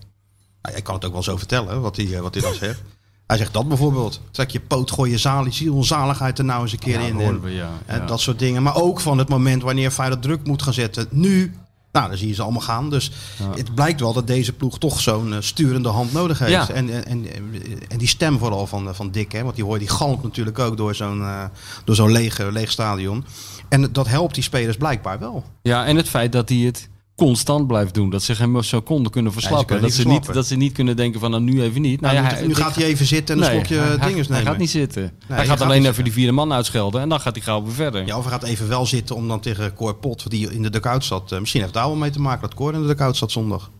Nou, 0.63 0.77
ik 0.77 0.85
kan 0.85 0.95
het 0.95 1.05
ook 1.05 1.13
wel 1.13 1.23
zo 1.23 1.37
vertellen, 1.37 1.81
wat 1.81 1.97
hij, 1.97 2.21
wat 2.23 2.35
hij 2.35 2.43
dan 2.43 2.55
zegt. 2.55 2.83
Hij 3.27 3.37
zegt 3.37 3.53
dat 3.53 3.69
bijvoorbeeld. 3.69 4.21
Trek 4.31 4.51
je 4.51 4.61
poot, 4.61 4.91
gooi 4.91 5.11
je 5.11 5.19
zaal, 5.19 5.47
zielzaligheid 5.49 6.39
er 6.39 6.45
nou 6.45 6.63
eens 6.63 6.73
een 6.73 6.79
keer 6.79 7.01
Ja, 7.01 7.07
in. 7.07 7.21
En- 7.21 7.41
we, 7.41 7.51
ja. 7.51 7.69
En 7.87 8.01
Ja. 8.01 8.07
dat 8.07 8.21
soort 8.21 8.39
dingen. 8.39 8.63
Maar 8.63 8.77
ook 8.77 9.01
van 9.01 9.19
het 9.19 9.29
moment 9.29 9.63
wanneer 9.63 9.91
Feyenoord 9.91 10.23
druk 10.23 10.47
moet 10.47 10.63
gaan 10.63 10.73
zetten. 10.73 11.07
Nu, 11.11 11.55
nou, 11.93 12.09
dan 12.09 12.17
zie 12.17 12.29
je 12.29 12.35
ze 12.35 12.43
allemaal 12.43 12.61
gaan. 12.61 12.91
Dus 12.91 13.11
het 13.57 13.75
blijkt 13.75 14.01
wel 14.01 14.13
dat 14.13 14.27
deze 14.27 14.53
ploeg 14.53 14.79
toch 14.79 15.01
zo'n 15.01 15.33
eh, 15.33 15.41
sturende 15.41 15.89
hand 15.89 16.13
nodig 16.13 16.39
heeft. 16.39 16.71
En, 16.71 16.91
en, 16.91 17.05
en, 17.07 17.27
en 17.89 17.99
die 17.99 18.09
stem 18.09 18.39
vooral 18.39 18.67
van, 18.67 18.89
eh, 18.89 18.95
van 18.95 19.11
Dick, 19.11 19.33
hè, 19.33 19.43
want 19.43 19.55
die 19.55 19.65
hoor 19.65 19.79
die 19.79 19.89
galmt 19.89 20.23
natuurlijk 20.23 20.59
ook 20.59 20.77
door 20.77 20.95
zo'n 20.95 21.21
eh, 21.23 21.45
door 21.85 21.95
zo'n 21.95 22.13
leeg, 22.13 22.39
leeg 22.51 22.71
stadion. 22.71 23.25
En 23.69 23.93
dat 23.93 24.09
helpt 24.09 24.35
die 24.35 24.43
spelers 24.43 24.77
blijkbaar 24.77 25.19
wel. 25.19 25.45
Ja, 25.63 25.85
en 25.87 25.97
het 25.97 26.09
feit 26.09 26.33
dat 26.33 26.49
hij 26.49 26.59
het 26.59 26.89
constant 27.27 27.67
blijft 27.67 27.95
doen. 27.95 28.11
Dat 28.11 28.23
ze 28.23 28.35
geen 28.35 28.65
seconde 28.65 29.11
kunnen 29.11 29.33
verslappen. 29.33 29.67
kunnen 29.67 29.85
dat, 29.85 29.93
ze 29.93 30.07
niet, 30.09 30.33
dat 30.33 30.47
ze 30.47 30.57
niet 30.57 30.73
kunnen 30.73 30.97
denken 30.97 31.21
van 31.21 31.31
nou 31.31 31.43
nu 31.43 31.63
even 31.63 31.81
niet. 31.81 32.01
Nou, 32.01 32.15
Nou, 32.15 32.37
ja, 32.37 32.47
nu, 32.47 32.55
gaat 32.55 32.75
hij 32.75 32.85
even 32.85 33.07
zitten 33.07 33.37
en 33.37 33.43
een 33.43 33.49
Nee, 33.49 33.57
slokje 33.59 33.77
hij, 33.79 33.97
hij- 33.97 34.09
dinges 34.09 34.27
hij 34.29 34.37
nemen. 34.37 34.51
gaat 34.53 34.61
niet 34.61 34.71
zitten. 34.71 35.03
hij 35.03 35.13
hij 35.27 35.37
gaat 35.47 35.47
gaat 35.59 35.61
alleen 35.61 35.87
even 35.87 36.05
die 36.05 36.13
vierde 36.13 36.33
man 36.33 36.53
uitschelden. 36.53 37.01
En 37.01 37.09
dan 37.09 37.21
gaat 37.21 37.35
hij 37.35 37.45
gauw 37.45 37.63
weer 37.63 37.73
verder. 37.75 38.07
Ja, 38.07 38.17
of 38.17 38.23
hij 38.23 38.33
gaat 38.33 38.43
even 38.43 38.69
wel 38.69 38.87
zitten 38.87 39.17
om 39.17 39.29
dan 39.29 39.41
tegen 39.41 39.75
Cor 39.75 39.95
Pot, 39.95 40.31
die 40.31 40.53
in 40.53 40.63
de 40.63 40.71
dugout 40.71 41.05
zat. 41.05 41.33
eh, 41.33 41.39
misschien 41.39 41.61
heeft 41.61 41.73
daar 41.75 41.87
wel 41.87 41.97
mee 41.97 42.11
te 42.11 42.21
maken 42.21 42.41
dat 42.41 42.55
Cor 42.55 42.75
in 42.75 42.81
de 42.81 42.87
dugout 42.87 43.17
zat 43.17 43.31
zondag. 43.33 43.71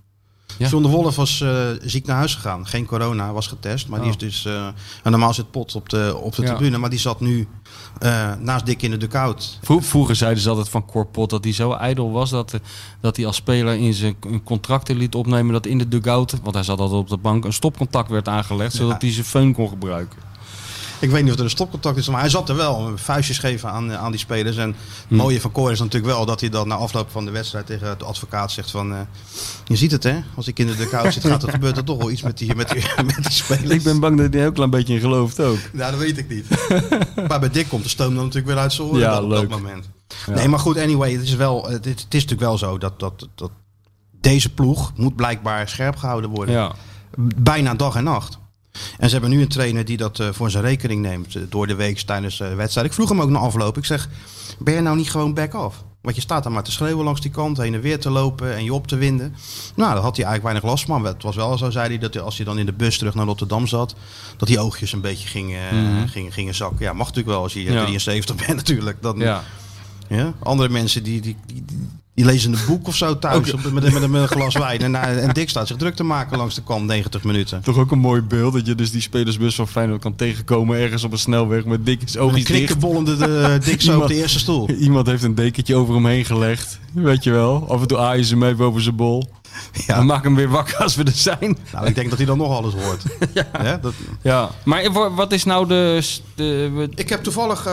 Ja. 0.59 0.69
John 0.69 0.83
de 0.83 0.89
Wolf 0.89 1.17
was 1.17 1.41
eh, 1.41 1.67
ziek 1.83 2.07
naar 2.07 2.17
huis 2.17 2.35
gegaan. 2.35 2.67
Geen 2.67 2.87
corona, 2.87 3.33
was 3.33 3.47
getest. 3.47 3.89
Maar 3.89 3.99
die 4.01 4.09
Oh. 4.09 4.15
is 4.15 4.21
dus... 4.21 4.45
eh, 4.45 4.67
normaal 5.05 5.35
zit 5.35 5.51
Pot 5.51 5.75
op 5.75 5.89
de, 5.89 6.17
op 6.23 6.35
de 6.37 6.43
Ja. 6.43 6.49
tribune. 6.49 6.79
Maar 6.79 6.91
die 6.91 6.99
zat 6.99 7.21
nu 7.21 7.49
eh, 7.99 8.33
naast 8.41 8.67
Dick 8.67 8.83
in 8.83 8.91
de 8.91 8.97
dugout. 8.97 9.59
Vro- 9.63 9.81
Vroeger 9.81 10.17
zeiden 10.17 10.43
ze 10.43 10.49
altijd 10.49 10.69
van 10.69 10.85
Corpot 10.87 11.31
dat 11.31 11.45
hij 11.45 11.53
zo 11.53 11.73
ijdel 11.73 12.11
was 12.11 12.31
dat, 12.31 12.55
dat 13.01 13.17
hij 13.17 13.27
als 13.27 13.37
speler 13.37 13.75
in 13.75 13.95
zijn 13.95 14.17
contracten 14.45 14.97
liet 14.97 15.15
opnemen 15.15 15.53
dat 15.53 15.67
in 15.67 15.79
de 15.79 15.89
dugout, 15.89 16.35
want 16.43 16.55
hij 16.55 16.65
zat 16.65 16.79
altijd 16.81 17.01
op 17.01 17.09
de 17.09 17.17
bank, 17.17 17.45
een 17.45 17.53
stopcontact 17.53 18.11
werd 18.11 18.29
aangelegd 18.29 18.75
zodat 18.75 19.03
hij 19.03 19.13
zijn 19.13 19.27
föhn 19.27 19.55
kon 19.57 19.69
gebruiken. 19.69 20.19
Ik 21.03 21.11
weet 21.11 21.23
niet 21.23 21.33
of 21.33 21.39
er 21.39 21.45
een 21.45 21.51
stopcontact 21.51 21.97
is, 21.97 22.09
maar 22.09 22.21
hij 22.21 22.29
zat 22.29 22.49
er 22.49 22.57
wel. 22.57 22.93
Vuistjes 22.95 23.39
geven 23.39 23.71
aan, 23.71 23.93
aan 23.97 24.11
die 24.11 24.21
spelers. 24.21 24.57
En 24.57 24.69
het 25.09 25.19
mooie 25.19 25.41
van 25.41 25.53
Cor 25.53 25.71
is 25.71 25.79
natuurlijk 25.79 26.13
wel 26.15 26.27
dat 26.27 26.41
hij 26.41 26.49
dan 26.49 26.69
na 26.69 26.75
afloop 26.75 27.11
van 27.11 27.25
de 27.25 27.31
wedstrijd 27.31 27.67
tegen 27.67 27.99
de 27.99 28.05
advocaat 28.05 28.53
zegt 28.53 28.71
van... 28.71 28.93
eh, 28.93 28.99
je 29.67 29.77
ziet 29.77 29.91
het 29.91 30.03
hè, 30.03 30.21
als 30.35 30.47
ik 30.49 30.59
in 30.59 30.67
de 30.67 30.77
dugout 30.77 31.13
zit 31.13 31.25
gaat 31.27 31.43
er, 31.43 31.51
gebeurt 31.51 31.77
er 31.77 31.85
toch 31.85 31.99
wel 31.99 32.11
iets 32.11 32.23
met 32.23 32.39
die, 32.39 32.55
met 32.55 32.69
die, 32.69 32.83
met 33.07 33.17
die 33.23 33.31
spelers. 33.33 33.71
Ik 33.71 33.83
ben 33.83 34.01
bang 34.01 34.19
dat 34.19 34.33
hij 34.33 34.43
ook 34.43 34.49
een 34.49 34.55
klein 34.55 34.71
beetje 34.71 34.95
in 34.95 35.01
gelooft 35.01 35.41
ook. 35.41 35.59
Nou, 35.73 35.91
dat 35.91 36.01
weet 36.01 36.19
ik 36.19 36.29
niet. 36.29 36.47
maar 37.29 37.41
bij 37.41 37.51
Dick 37.51 37.69
komt 37.69 37.83
de 37.83 37.89
stoom 37.89 38.15
dan 38.15 38.25
natuurlijk 38.25 38.53
weer 38.53 38.63
uit 38.63 38.73
zijn 38.73 38.89
oren 38.89 39.01
Ja, 39.01 39.23
op 39.23 39.29
leuk. 39.29 39.41
dat 39.51 39.61
moment. 39.61 39.89
Ja. 40.27 40.33
Nee, 40.35 40.49
maar 40.49 40.59
goed, 40.59 40.77
anyway, 40.79 41.13
het 41.13 41.23
is, 41.23 41.35
wel, 41.35 41.67
het, 41.69 41.87
is- 41.87 41.91
het 42.03 42.15
is 42.15 42.23
natuurlijk 42.25 42.41
wel 42.41 42.59
zo 42.59 42.79
dat, 42.79 43.01
dat, 43.01 43.29
dat 43.35 43.51
deze 44.21 44.55
ploeg 44.55 44.93
moet 44.97 45.17
blijkbaar 45.17 45.69
scherp 45.69 45.97
gehouden 45.97 46.31
worden. 46.31 46.55
Ja. 46.55 46.73
Bijna 47.37 47.75
dag 47.75 47.95
en 47.97 48.05
nacht. 48.05 48.39
En 48.99 49.07
ze 49.09 49.13
hebben 49.13 49.31
nu 49.31 49.41
een 49.43 49.49
trainer 49.49 49.85
die 49.85 49.97
dat 49.97 50.19
eh, 50.21 50.29
voor 50.33 50.51
zijn 50.51 50.65
rekening 50.65 51.01
neemt 51.03 51.35
eh, 51.35 51.43
door 51.49 51.67
de 51.67 51.75
week 51.75 51.99
tijdens 52.01 52.41
eh, 52.41 52.49
de 52.49 52.55
wedstrijd. 52.55 52.87
Ik 52.87 52.93
vroeg 52.93 53.09
hem 53.09 53.21
ook 53.21 53.31
na 53.31 53.39
afloop. 53.39 53.77
Ik 53.77 53.85
zeg, 53.85 54.09
ben 54.59 54.75
je 54.75 54.81
nou 54.81 54.97
niet 54.97 55.11
gewoon 55.11 55.35
back-off? 55.35 55.83
Want 56.01 56.15
je 56.17 56.23
staat 56.23 56.43
daar 56.43 56.53
maar 56.53 56.63
te 56.63 56.73
schreeuwen 56.73 57.05
langs 57.05 57.21
die 57.21 57.31
kant, 57.31 57.57
heen 57.57 57.75
en 57.75 57.81
weer 57.81 57.99
te 58.01 58.11
lopen 58.11 58.55
en 58.55 58.65
je 58.65 58.75
op 58.75 58.87
te 58.87 58.97
winden. 58.97 59.35
Nou, 59.75 59.93
daar 59.95 60.03
had 60.03 60.17
hij 60.17 60.25
eigenlijk 60.27 60.43
weinig 60.43 60.63
last 60.63 60.85
van. 60.85 61.03
Maar 61.03 61.13
het 61.13 61.23
was 61.23 61.37
wel 61.37 61.59
zo, 61.59 61.71
zei 61.71 61.89
hij, 61.89 61.99
dat 61.99 62.19
als 62.21 62.37
hij 62.37 62.45
dan 62.45 62.59
in 62.59 62.67
de 62.67 62.73
bus 62.73 62.99
terug 62.99 63.15
naar 63.15 63.27
Rotterdam 63.27 63.67
zat, 63.67 63.95
dat 64.37 64.49
die 64.49 64.59
oogjes 64.61 64.93
een 64.93 65.01
beetje 65.01 65.29
gingen, 65.29 66.09
gingen, 66.09 66.33
gingen 66.33 66.55
zakken. 66.55 66.85
Ja, 66.85 66.93
mag 66.93 67.07
natuurlijk 67.07 67.35
wel 67.35 67.43
als 67.43 67.53
je 67.53 67.61
Mhm. 67.63 67.73
Ja. 67.73 67.81
73 67.85 68.37
bent 68.37 68.57
natuurlijk. 68.63 69.03
Dan, 69.03 69.19
Ja. 69.19 69.43
ja? 70.09 70.33
Andere 70.39 70.69
mensen 70.69 71.03
die, 71.03 71.21
die, 71.21 71.37
die, 71.47 71.65
die 72.15 72.25
lezen 72.25 72.53
een 72.53 72.59
boek 72.67 72.87
of 72.87 72.97
zo 72.97 73.19
thuis 73.19 73.53
op, 73.53 73.63
met, 73.63 73.93
met, 73.93 74.09
met 74.11 74.21
een 74.23 74.29
glas 74.29 74.55
wijn. 74.55 74.81
En, 74.81 74.95
eh, 74.95 75.25
en 75.25 75.33
Dick 75.35 75.49
staat 75.49 75.67
zich 75.67 75.77
druk 75.77 75.95
te 75.95 76.03
maken 76.03 76.39
langs 76.39 76.55
de 76.55 76.63
kant 76.63 76.87
90 76.87 77.25
minuten. 77.25 77.63
Toch 77.63 77.79
ook 77.79 77.91
een 77.91 77.99
mooi 77.99 78.21
beeld 78.23 78.53
dat 78.53 78.67
je 78.67 78.75
dus 78.75 78.91
die 78.91 79.01
spelersbus 79.01 79.55
van 79.55 79.69
Feyenoord 79.69 80.01
kan 80.01 80.17
tegenkomen 80.17 80.79
ergens 80.79 81.05
op 81.05 81.13
een 81.13 81.19
snelweg 81.19 81.65
met 81.65 81.85
Met 81.85 82.15
een 82.15 82.21
oogjes 82.21 82.45
dicht. 82.45 82.57
knikkenbollende 82.59 83.17
de, 83.17 83.59
Dick 83.65 83.81
zo 83.81 84.01
op 84.01 84.09
de 84.09 84.15
eerste 84.15 84.39
stoel. 84.39 84.71
Iemand 84.71 85.07
heeft 85.07 85.23
een 85.23 85.35
dekentje 85.35 85.77
over 85.77 85.95
hem 85.95 86.07
heen 86.07 86.25
gelegd. 86.25 86.79
Weet 86.93 87.25
je 87.25 87.31
wel. 87.31 87.69
Af 87.69 87.81
en 87.81 87.87
toe 87.87 87.99
aaien 87.99 88.25
ze 88.25 88.35
hem 88.35 88.45
even 88.45 88.65
over 88.65 88.83
zijn 88.83 88.97
bol. 88.97 89.25
Ja. 89.87 89.99
We 89.99 90.05
maken 90.05 90.25
hem 90.25 90.35
weer 90.35 90.49
wakker 90.49 90.77
als 90.77 90.95
we 90.95 91.05
er 91.05 91.13
zijn. 91.13 91.59
Nou, 91.73 91.87
ik 91.87 91.95
denk 91.95 92.09
dat 92.09 92.19
hij 92.19 92.27
dan 92.27 92.39
nog 92.39 92.57
alles 92.57 92.75
hoort. 92.75 93.03
ja. 93.63 93.77
dat, 93.83 93.93
Ja. 94.23 94.51
Maar 94.65 94.93
wa- 94.93 95.11
wat 95.11 95.33
is 95.33 95.45
nou 95.45 95.67
de... 95.67 96.03
de 96.35 96.89
ik 96.95 97.09
heb 97.09 97.23
toevallig, 97.23 97.67
eh, 97.67 97.73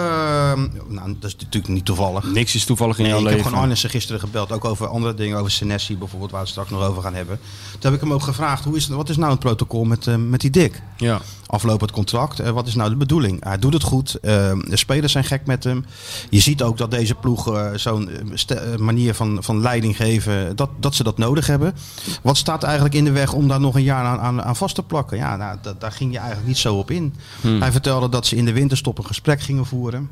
nou 0.88 1.16
dat 1.20 1.30
is 1.30 1.36
natuurlijk 1.36 1.74
niet 1.74 1.86
toevallig. 1.86 2.24
niks 2.24 2.56
is 2.56 2.66
toevallig 2.66 2.98
in 2.98 3.04
Nee, 3.04 3.12
jouw 3.12 3.20
ik 3.22 3.26
leven. 3.26 3.40
heb 3.40 3.48
gewoon 3.50 3.64
Arnissen 3.64 3.90
gisteren 3.90 4.20
gebeld, 4.20 4.52
ook 4.52 4.66
over 4.66 4.88
andere 4.88 5.14
dingen, 5.14 5.38
over 5.38 5.52
Senesi 5.52 5.98
bijvoorbeeld, 5.98 6.32
waar 6.32 6.40
we 6.42 6.46
het 6.46 6.56
straks 6.56 6.70
nog 6.70 6.90
over 6.90 7.02
gaan 7.04 7.14
hebben. 7.14 7.40
Toen 7.72 7.92
heb 7.92 7.94
ik 7.94 8.00
hem 8.00 8.14
ook 8.14 8.24
gevraagd, 8.24 8.64
hoe 8.64 8.76
is, 8.76 8.88
wat 8.88 9.10
is 9.10 9.18
nou 9.18 9.32
het 9.32 9.40
protocol 9.40 9.84
met, 9.84 10.08
eh, 10.08 10.16
met 10.16 10.42
die 10.42 10.50
Dick? 10.50 10.82
Ja. 10.98 11.22
Afloop 11.52 11.82
het 11.82 11.92
contract, 11.92 12.40
eh, 12.40 12.50
wat 12.52 12.68
is 12.68 12.76
nou 12.76 12.90
de 12.90 12.96
bedoeling? 12.96 13.44
Hij 13.44 13.58
doet 13.58 13.74
het 13.74 13.84
goed, 13.84 14.16
eh, 14.16 14.32
de 14.68 14.78
spelers 14.78 15.12
zijn 15.12 15.24
gek 15.24 15.46
met 15.46 15.64
hem. 15.64 15.86
Je 16.30 16.40
ziet 16.40 16.62
ook 16.64 16.78
dat 16.78 16.92
deze 16.92 17.16
ploeg 17.16 17.54
eh, 17.56 17.70
zo'n 17.76 18.10
eh, 18.10 18.76
manier 18.78 19.14
van, 19.14 19.38
van 19.44 19.62
leiding 19.62 19.96
geven, 19.96 20.56
dat, 20.56 20.70
dat 20.80 20.96
ze 20.96 21.04
dat 21.04 21.18
nodig 21.18 21.48
hebben. 21.48 21.74
Wat 22.22 22.38
staat 22.38 22.64
eigenlijk 22.64 22.96
in 22.96 23.04
de 23.04 23.12
weg 23.12 23.34
om 23.34 23.48
daar 23.48 23.60
nog 23.60 23.76
een 23.76 23.84
jaar 23.84 24.06
aan, 24.06 24.20
aan, 24.20 24.42
aan 24.44 24.56
vast 24.56 24.76
te 24.76 24.84
plakken? 24.84 25.18
Ja, 25.18 25.36
nou, 25.36 25.58
da- 25.62 25.74
daar 25.80 25.92
ging 25.92 26.12
je 26.12 26.18
eigenlijk 26.18 26.48
niet 26.48 26.58
zo 26.58 26.76
op 26.76 26.92
in. 26.92 27.14
Hij 27.60 27.72
vertelde 27.72 28.10
dat 28.10 28.26
ze 28.28 28.36
in 28.36 28.46
de 28.46 28.54
winterstop 28.54 28.98
een 28.98 29.06
gesprek 29.06 29.42
gingen 29.42 29.66
voeren 29.66 30.10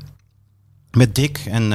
met 0.90 1.14
Dick. 1.14 1.42
En, 1.46 1.72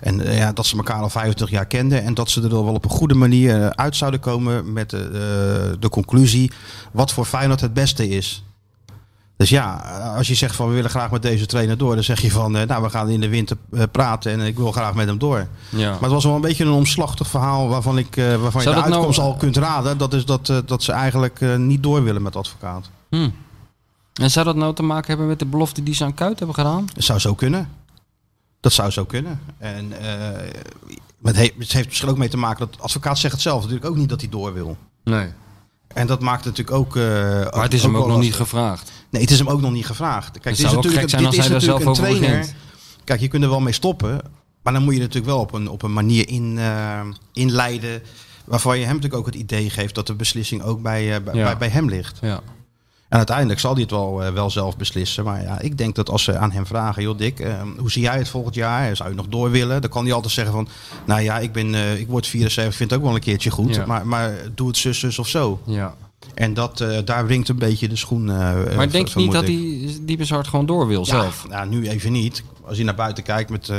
en 0.00 0.32
ja, 0.36 0.52
dat 0.52 0.66
ze 0.66 0.76
elkaar 0.76 1.00
al 1.02 1.10
25 1.10 1.50
jaar 1.56 1.66
kenden. 1.66 2.04
En 2.04 2.14
dat 2.14 2.30
ze 2.30 2.42
er 2.42 2.48
wel 2.48 2.64
op 2.74 2.84
een 2.84 2.90
goede 2.90 3.14
manier 3.14 3.74
uit 3.76 3.96
zouden 3.96 4.20
komen 4.20 4.72
met 4.72 4.90
de, 4.90 5.76
de 5.80 5.88
conclusie 5.88 6.50
wat 6.92 7.12
voor 7.12 7.24
Feyenoord 7.24 7.60
het 7.60 7.74
beste 7.74 8.08
is. 8.08 8.44
Dus 9.40 9.48
ja, 9.48 9.72
als 10.16 10.28
je 10.28 10.34
zegt 10.34 10.56
van 10.56 10.68
we 10.68 10.74
willen 10.74 10.90
graag 10.90 11.10
met 11.10 11.22
deze 11.22 11.46
trainer 11.46 11.78
door, 11.78 11.94
dan 11.94 12.04
zeg 12.04 12.20
je 12.20 12.30
van 12.30 12.56
eh, 12.56 12.66
nou 12.66 12.82
we 12.82 12.90
gaan 12.90 13.08
in 13.08 13.20
de 13.20 13.28
winter 13.28 13.56
eh, 13.72 13.82
praten 13.90 14.32
en 14.32 14.40
ik 14.40 14.56
wil 14.56 14.72
graag 14.72 14.94
met 14.94 15.06
hem 15.06 15.18
door. 15.18 15.46
Ja. 15.68 15.90
Maar 15.90 16.00
het 16.02 16.10
was 16.10 16.24
wel 16.24 16.34
een 16.34 16.40
beetje 16.40 16.64
een 16.64 16.70
omslachtig 16.70 17.28
verhaal 17.28 17.68
waarvan, 17.68 17.98
ik, 17.98 18.16
eh, 18.16 18.24
waarvan 18.36 18.62
je 18.62 18.68
de 18.68 18.74
dat 18.74 18.82
nou- 18.84 18.92
uitkomst 18.94 19.18
al 19.18 19.34
kunt 19.36 19.56
raden. 19.56 19.98
Dat 19.98 20.12
is 20.14 20.24
dat, 20.24 20.48
eh, 20.48 20.58
dat 20.66 20.82
ze 20.82 20.92
eigenlijk 20.92 21.40
eh, 21.40 21.56
niet 21.56 21.82
door 21.82 22.02
willen 22.02 22.22
met 22.22 22.36
advocaat. 22.36 22.90
Hm. 23.10 23.28
En 24.14 24.30
zou 24.30 24.44
dat 24.44 24.56
nou 24.56 24.74
te 24.74 24.82
maken 24.82 25.06
hebben 25.08 25.26
met 25.26 25.38
de 25.38 25.46
belofte 25.46 25.82
die 25.82 25.94
ze 25.94 26.04
aan 26.04 26.14
Kuit 26.14 26.38
hebben 26.38 26.56
gedaan? 26.56 26.88
Het 26.94 27.04
zou 27.04 27.18
zo 27.18 27.34
kunnen. 27.34 27.68
Dat 28.60 28.72
zou 28.72 28.90
zo 28.90 29.04
kunnen. 29.04 29.40
En 29.58 29.92
eh, 30.00 30.48
het, 31.22 31.36
heeft, 31.36 31.54
het 31.58 31.72
heeft 31.72 31.88
misschien 31.88 32.08
ook 32.08 32.18
mee 32.18 32.28
te 32.28 32.36
maken 32.36 32.66
dat 32.70 32.80
advocaat 32.80 33.18
zegt 33.18 33.32
het 33.32 33.42
zelf 33.42 33.60
natuurlijk 33.60 33.90
ook 33.90 33.96
niet 33.96 34.08
dat 34.08 34.20
hij 34.20 34.30
door 34.30 34.52
wil. 34.52 34.76
Nee. 35.04 35.28
En 35.88 36.06
dat 36.06 36.20
maakt 36.20 36.44
natuurlijk 36.44 36.76
ook. 36.76 36.96
eh, 36.96 37.02
Maar 37.02 37.62
het 37.62 37.74
is 37.74 37.82
hem 37.82 37.96
ook 37.96 38.06
nog 38.06 38.20
niet 38.20 38.34
gevraagd. 38.34 38.92
Nee, 39.10 39.22
het 39.22 39.30
is 39.30 39.38
hem 39.38 39.48
ook 39.48 39.60
nog 39.60 39.72
niet 39.72 39.86
gevraagd. 39.86 40.30
Kijk, 40.30 40.44
Het 40.44 40.56
dit 40.56 40.66
is 40.66 40.72
natuurlijk, 40.72 41.08
dit 41.10 41.20
is 41.32 41.36
natuurlijk 41.36 41.62
zelf 41.64 41.84
een 41.84 41.92
trainer. 41.92 42.20
begint. 42.38 42.54
Kijk, 43.04 43.20
je 43.20 43.28
kunt 43.28 43.42
er 43.42 43.48
wel 43.50 43.60
mee 43.60 43.72
stoppen. 43.72 44.20
Maar 44.62 44.72
dan 44.72 44.82
moet 44.82 44.94
je 44.94 45.00
natuurlijk 45.00 45.26
wel 45.26 45.40
op 45.40 45.52
een, 45.52 45.68
op 45.68 45.82
een 45.82 45.92
manier 45.92 46.28
in, 46.28 46.58
eh, 46.58 47.00
inleiden. 47.32 48.02
Waarvan 48.44 48.78
je 48.78 48.84
hem 48.84 48.94
natuurlijk 48.94 49.20
ook 49.20 49.26
het 49.26 49.34
idee 49.42 49.70
geeft 49.70 49.94
dat 49.94 50.06
de 50.06 50.14
beslissing 50.14 50.62
ook 50.62 50.82
bij, 50.82 51.14
eh, 51.16 51.22
bij, 51.22 51.34
Ja. 51.34 51.44
bij, 51.44 51.56
bij 51.56 51.68
hem 51.68 51.88
ligt. 51.88 52.18
Ja. 52.20 52.40
En 53.08 53.16
uiteindelijk 53.16 53.60
zal 53.60 53.72
hij 53.72 53.82
het 53.82 53.90
wel, 53.90 54.24
eh, 54.24 54.32
wel 54.32 54.50
zelf 54.50 54.76
beslissen. 54.76 55.24
Maar 55.24 55.42
ja, 55.42 55.60
ik 55.60 55.78
denk 55.78 55.94
dat 55.94 56.10
als 56.10 56.22
ze 56.24 56.36
aan 56.36 56.50
hem 56.52 56.66
vragen, 56.66 57.02
joh 57.02 57.18
Dick, 57.18 57.46
hoe 57.78 57.90
zie 57.90 58.02
jij 58.02 58.18
het 58.18 58.28
volgend 58.28 58.54
jaar? 58.54 58.96
Zou 58.96 59.08
je 59.08 59.14
nog 59.14 59.26
door 59.28 59.50
willen? 59.50 59.80
Dan 59.80 59.90
kan 59.90 60.04
hij 60.04 60.12
altijd 60.12 60.32
zeggen 60.32 60.54
van, 60.54 60.68
nou 61.06 61.20
ja, 61.20 61.38
ik, 61.38 61.52
ben, 61.52 61.74
ik 61.98 62.06
word 62.08 62.26
74, 62.26 62.74
vind 62.76 62.90
het 62.90 62.98
ook 62.98 63.04
wel 63.06 63.14
een 63.14 63.20
keertje 63.20 63.50
goed. 63.50 63.74
Ja. 63.74 63.86
Maar, 63.86 64.06
maar 64.06 64.34
doe 64.54 64.68
het 64.68 64.76
zus, 64.76 64.98
zus 64.98 65.18
of 65.18 65.28
zo. 65.28 65.60
ja. 65.66 65.94
En 66.34 66.54
dat, 66.54 66.80
eh, 66.80 66.98
daar 67.04 67.26
wringt 67.26 67.48
een 67.48 67.58
beetje 67.58 67.88
de 67.88 67.96
schoen. 67.96 68.30
eh, 68.30 68.76
Maar 68.76 68.90
denk 68.90 69.08
je 69.08 69.18
niet 69.18 69.32
dat 69.32 69.44
hij 69.44 69.54
hij 69.84 69.98
Diepenshart 70.02 70.48
gewoon 70.48 70.66
door 70.66 70.86
wil 70.86 71.04
zelf? 71.04 71.44
Ja, 71.48 71.56
nou, 71.56 71.68
nu 71.68 71.88
even 71.88 72.12
niet. 72.12 72.42
Als 72.64 72.76
je 72.78 72.84
naar 72.84 72.94
buiten 72.94 73.22
kijkt 73.22 73.50
met 73.50 73.70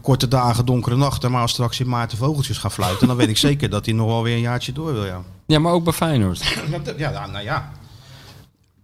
korte 0.00 0.28
dagen, 0.28 0.66
donkere 0.66 0.96
nachten. 0.96 1.30
Maar 1.30 1.40
als 1.40 1.50
straks 1.50 1.80
in 1.80 1.88
maart 1.88 2.10
de 2.10 2.16
vogeltjes 2.16 2.58
gaan 2.58 2.70
fluiten, 2.70 3.06
dan 3.06 3.16
weet 3.16 3.28
ik 3.28 3.36
zeker 3.48 3.70
dat 3.70 3.84
hij 3.86 3.94
nog 3.94 4.06
wel 4.06 4.22
weer 4.22 4.34
een 4.34 4.40
jaartje 4.40 4.72
door 4.72 4.92
wil, 4.92 5.04
ja. 5.04 5.22
Ja, 5.46 5.58
maar 5.58 5.72
ook 5.72 5.84
bij 5.84 5.92
Feyenoord. 5.92 6.54
Ja, 6.96 7.26
nou 7.26 7.44
ja. 7.44 7.72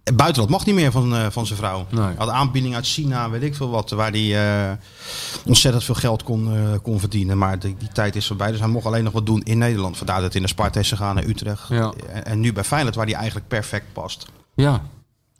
Buitenland 0.03 0.51
mag 0.51 0.65
niet 0.65 0.75
meer 0.75 0.91
van, 0.91 1.15
eh, 1.15 1.25
van 1.29 1.45
zijn 1.45 1.59
vrouw. 1.59 1.85
Nee. 1.89 2.15
Had 2.17 2.29
aanbieding 2.29 2.75
uit 2.75 2.85
China, 2.85 3.29
weet 3.29 3.43
ik 3.43 3.55
veel 3.55 3.69
wat, 3.69 3.89
waar 3.89 4.11
hij 4.11 4.67
eh, 4.69 4.77
ontzettend 5.45 5.83
veel 5.83 5.95
geld 5.95 6.23
kon, 6.23 6.55
eh, 6.55 6.73
kon 6.81 6.99
verdienen. 6.99 7.37
Maar 7.37 7.59
die, 7.59 7.75
die 7.77 7.87
tijd 7.87 8.15
is 8.15 8.27
voorbij, 8.27 8.51
dus 8.51 8.59
hij 8.59 8.69
mocht 8.69 8.85
alleen 8.85 9.03
nog 9.03 9.13
wat 9.13 9.25
doen 9.25 9.41
in 9.43 9.57
Nederland. 9.57 9.97
Vandaar 9.97 10.21
dat 10.21 10.31
hij 10.31 10.39
naar 10.39 10.49
Sparta 10.49 10.79
is 10.79 10.89
gegaan, 10.89 11.15
naar 11.15 11.23
Utrecht. 11.23 11.67
Ja. 11.67 11.93
En, 12.09 12.25
en 12.25 12.39
nu 12.39 12.53
bij 12.53 12.63
Feyenoord, 12.63 12.95
waar 12.95 13.05
hij 13.05 13.15
eigenlijk 13.15 13.47
perfect 13.47 13.93
past. 13.93 14.25
Ja. 14.53 14.71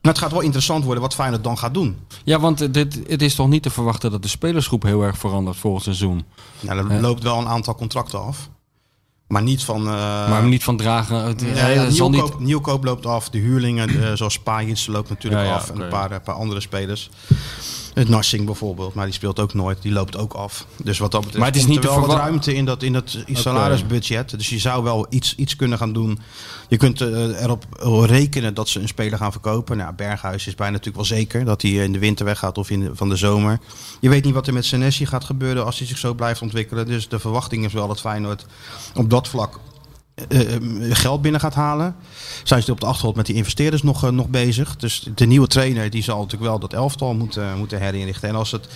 Maar 0.01 0.11
het 0.11 0.21
gaat 0.21 0.31
wel 0.31 0.41
interessant 0.41 0.83
worden 0.83 1.03
wat 1.03 1.13
Feyenoord 1.13 1.43
dan 1.43 1.57
gaat 1.57 1.73
doen. 1.73 1.97
Ja, 2.23 2.39
want 2.39 2.73
dit, 2.73 2.99
het 3.07 3.21
is 3.21 3.35
toch 3.35 3.47
niet 3.47 3.63
te 3.63 3.69
verwachten 3.69 4.11
dat 4.11 4.21
de 4.21 4.27
spelersgroep 4.27 4.83
heel 4.83 5.01
erg 5.01 5.17
verandert 5.17 5.57
volgend 5.57 5.83
seizoen. 5.83 6.25
Nou, 6.59 6.91
er 6.91 7.01
loopt 7.01 7.23
wel 7.23 7.37
een 7.37 7.47
aantal 7.47 7.75
contracten 7.75 8.23
af. 8.23 8.49
Maar 9.33 9.43
niet 9.43 9.63
van... 9.63 9.87
eh, 9.87 10.29
maar 10.29 10.43
niet 10.43 10.63
van 10.63 10.77
dragen. 10.77 11.25
Het, 11.25 11.43
Ja, 11.55 11.87
nieuwkoop, 11.89 12.11
niet, 12.11 12.39
nieuwkoop 12.39 12.83
loopt 12.83 13.05
af. 13.05 13.29
De 13.29 13.37
huurlingen, 13.37 13.89
eh, 13.89 14.11
zoals 14.19 14.33
Spajic 14.33 14.87
loopt 14.87 15.09
natuurlijk 15.09 15.45
Ja, 15.45 15.53
af. 15.53 15.69
En 15.69 15.81
een 15.81 15.89
paar, 15.89 16.11
een 16.11 16.21
paar 16.21 16.35
andere 16.35 16.61
spelers. 16.61 17.09
Het 17.93 18.09
Narsing 18.09 18.45
bijvoorbeeld, 18.45 18.93
maar 18.93 19.05
die 19.05 19.13
speelt 19.13 19.39
ook 19.39 19.53
nooit. 19.53 19.81
Die 19.81 19.91
loopt 19.91 20.17
ook 20.17 20.33
af. 20.33 20.65
Dus 20.83 20.97
wat 20.97 21.11
dat 21.11 21.19
betreft 21.21 21.39
Maar 21.39 21.51
het 21.53 21.61
is 21.61 21.65
niet 21.65 21.83
er 21.83 21.89
wel 21.89 22.07
wat 22.07 22.17
ruimte 22.17 22.53
in 22.55 22.65
dat, 22.65 22.83
in 22.83 22.93
dat 22.93 23.17
salarisbudget. 23.31 24.29
Dus 24.29 24.49
je 24.49 24.59
zou 24.59 24.83
wel 24.83 25.05
iets, 25.09 25.35
iets 25.35 25.55
kunnen 25.55 25.77
gaan 25.77 25.93
doen. 25.93 26.19
Je 26.73 26.79
kunt 26.79 27.01
eh, 27.01 27.41
erop 27.41 27.65
rekenen 28.05 28.53
dat 28.53 28.69
ze 28.69 28.79
een 28.79 28.87
speler 28.87 29.17
gaan 29.17 29.31
verkopen. 29.31 29.77
Nou, 29.77 29.93
Berghuis 29.93 30.47
is 30.47 30.55
bijna 30.55 30.71
natuurlijk 30.71 31.07
wel 31.07 31.17
zeker 31.17 31.45
dat 31.45 31.61
hij 31.61 31.71
in 31.71 31.91
de 31.91 31.99
winter 31.99 32.25
weggaat 32.25 32.57
of 32.57 32.69
in 32.69 32.89
van 32.93 33.09
de 33.09 33.15
zomer. 33.15 33.59
Je 33.99 34.09
weet 34.09 34.23
niet 34.23 34.33
wat 34.33 34.47
er 34.47 34.53
met 34.53 34.65
Senesi 34.65 35.05
gaat 35.05 35.23
gebeuren 35.23 35.65
als 35.65 35.77
hij 35.77 35.87
zich 35.87 35.97
zo 35.97 36.13
blijft 36.13 36.41
ontwikkelen. 36.41 36.85
Dus 36.85 37.07
de 37.07 37.19
verwachting 37.19 37.65
is 37.65 37.73
wel 37.73 37.87
dat 37.87 37.99
Feyenoord 37.99 38.45
op 38.93 39.09
dat 39.09 39.27
vlak 39.27 39.59
eh, 40.15 40.55
eh, 40.55 40.61
geld 40.89 41.21
binnen 41.21 41.41
gaat 41.41 41.53
halen. 41.53 41.95
Zijn 42.43 42.63
ze 42.63 42.71
op 42.71 42.79
de 42.79 42.85
achtergrond 42.85 43.15
met 43.15 43.25
die 43.25 43.35
investeerders 43.35 43.83
nog, 43.83 44.03
eh, 44.03 44.09
nog 44.09 44.27
bezig. 44.27 44.75
Dus 44.75 45.07
de 45.15 45.25
nieuwe 45.25 45.47
trainer 45.47 45.89
die 45.89 46.03
zal 46.03 46.17
natuurlijk 46.17 46.49
wel 46.49 46.59
dat 46.59 46.73
elftal 46.73 47.13
moeten, 47.13 47.57
moeten 47.57 47.79
herinrichten. 47.79 48.29
En 48.29 48.35
als 48.35 48.51
het 48.51 48.67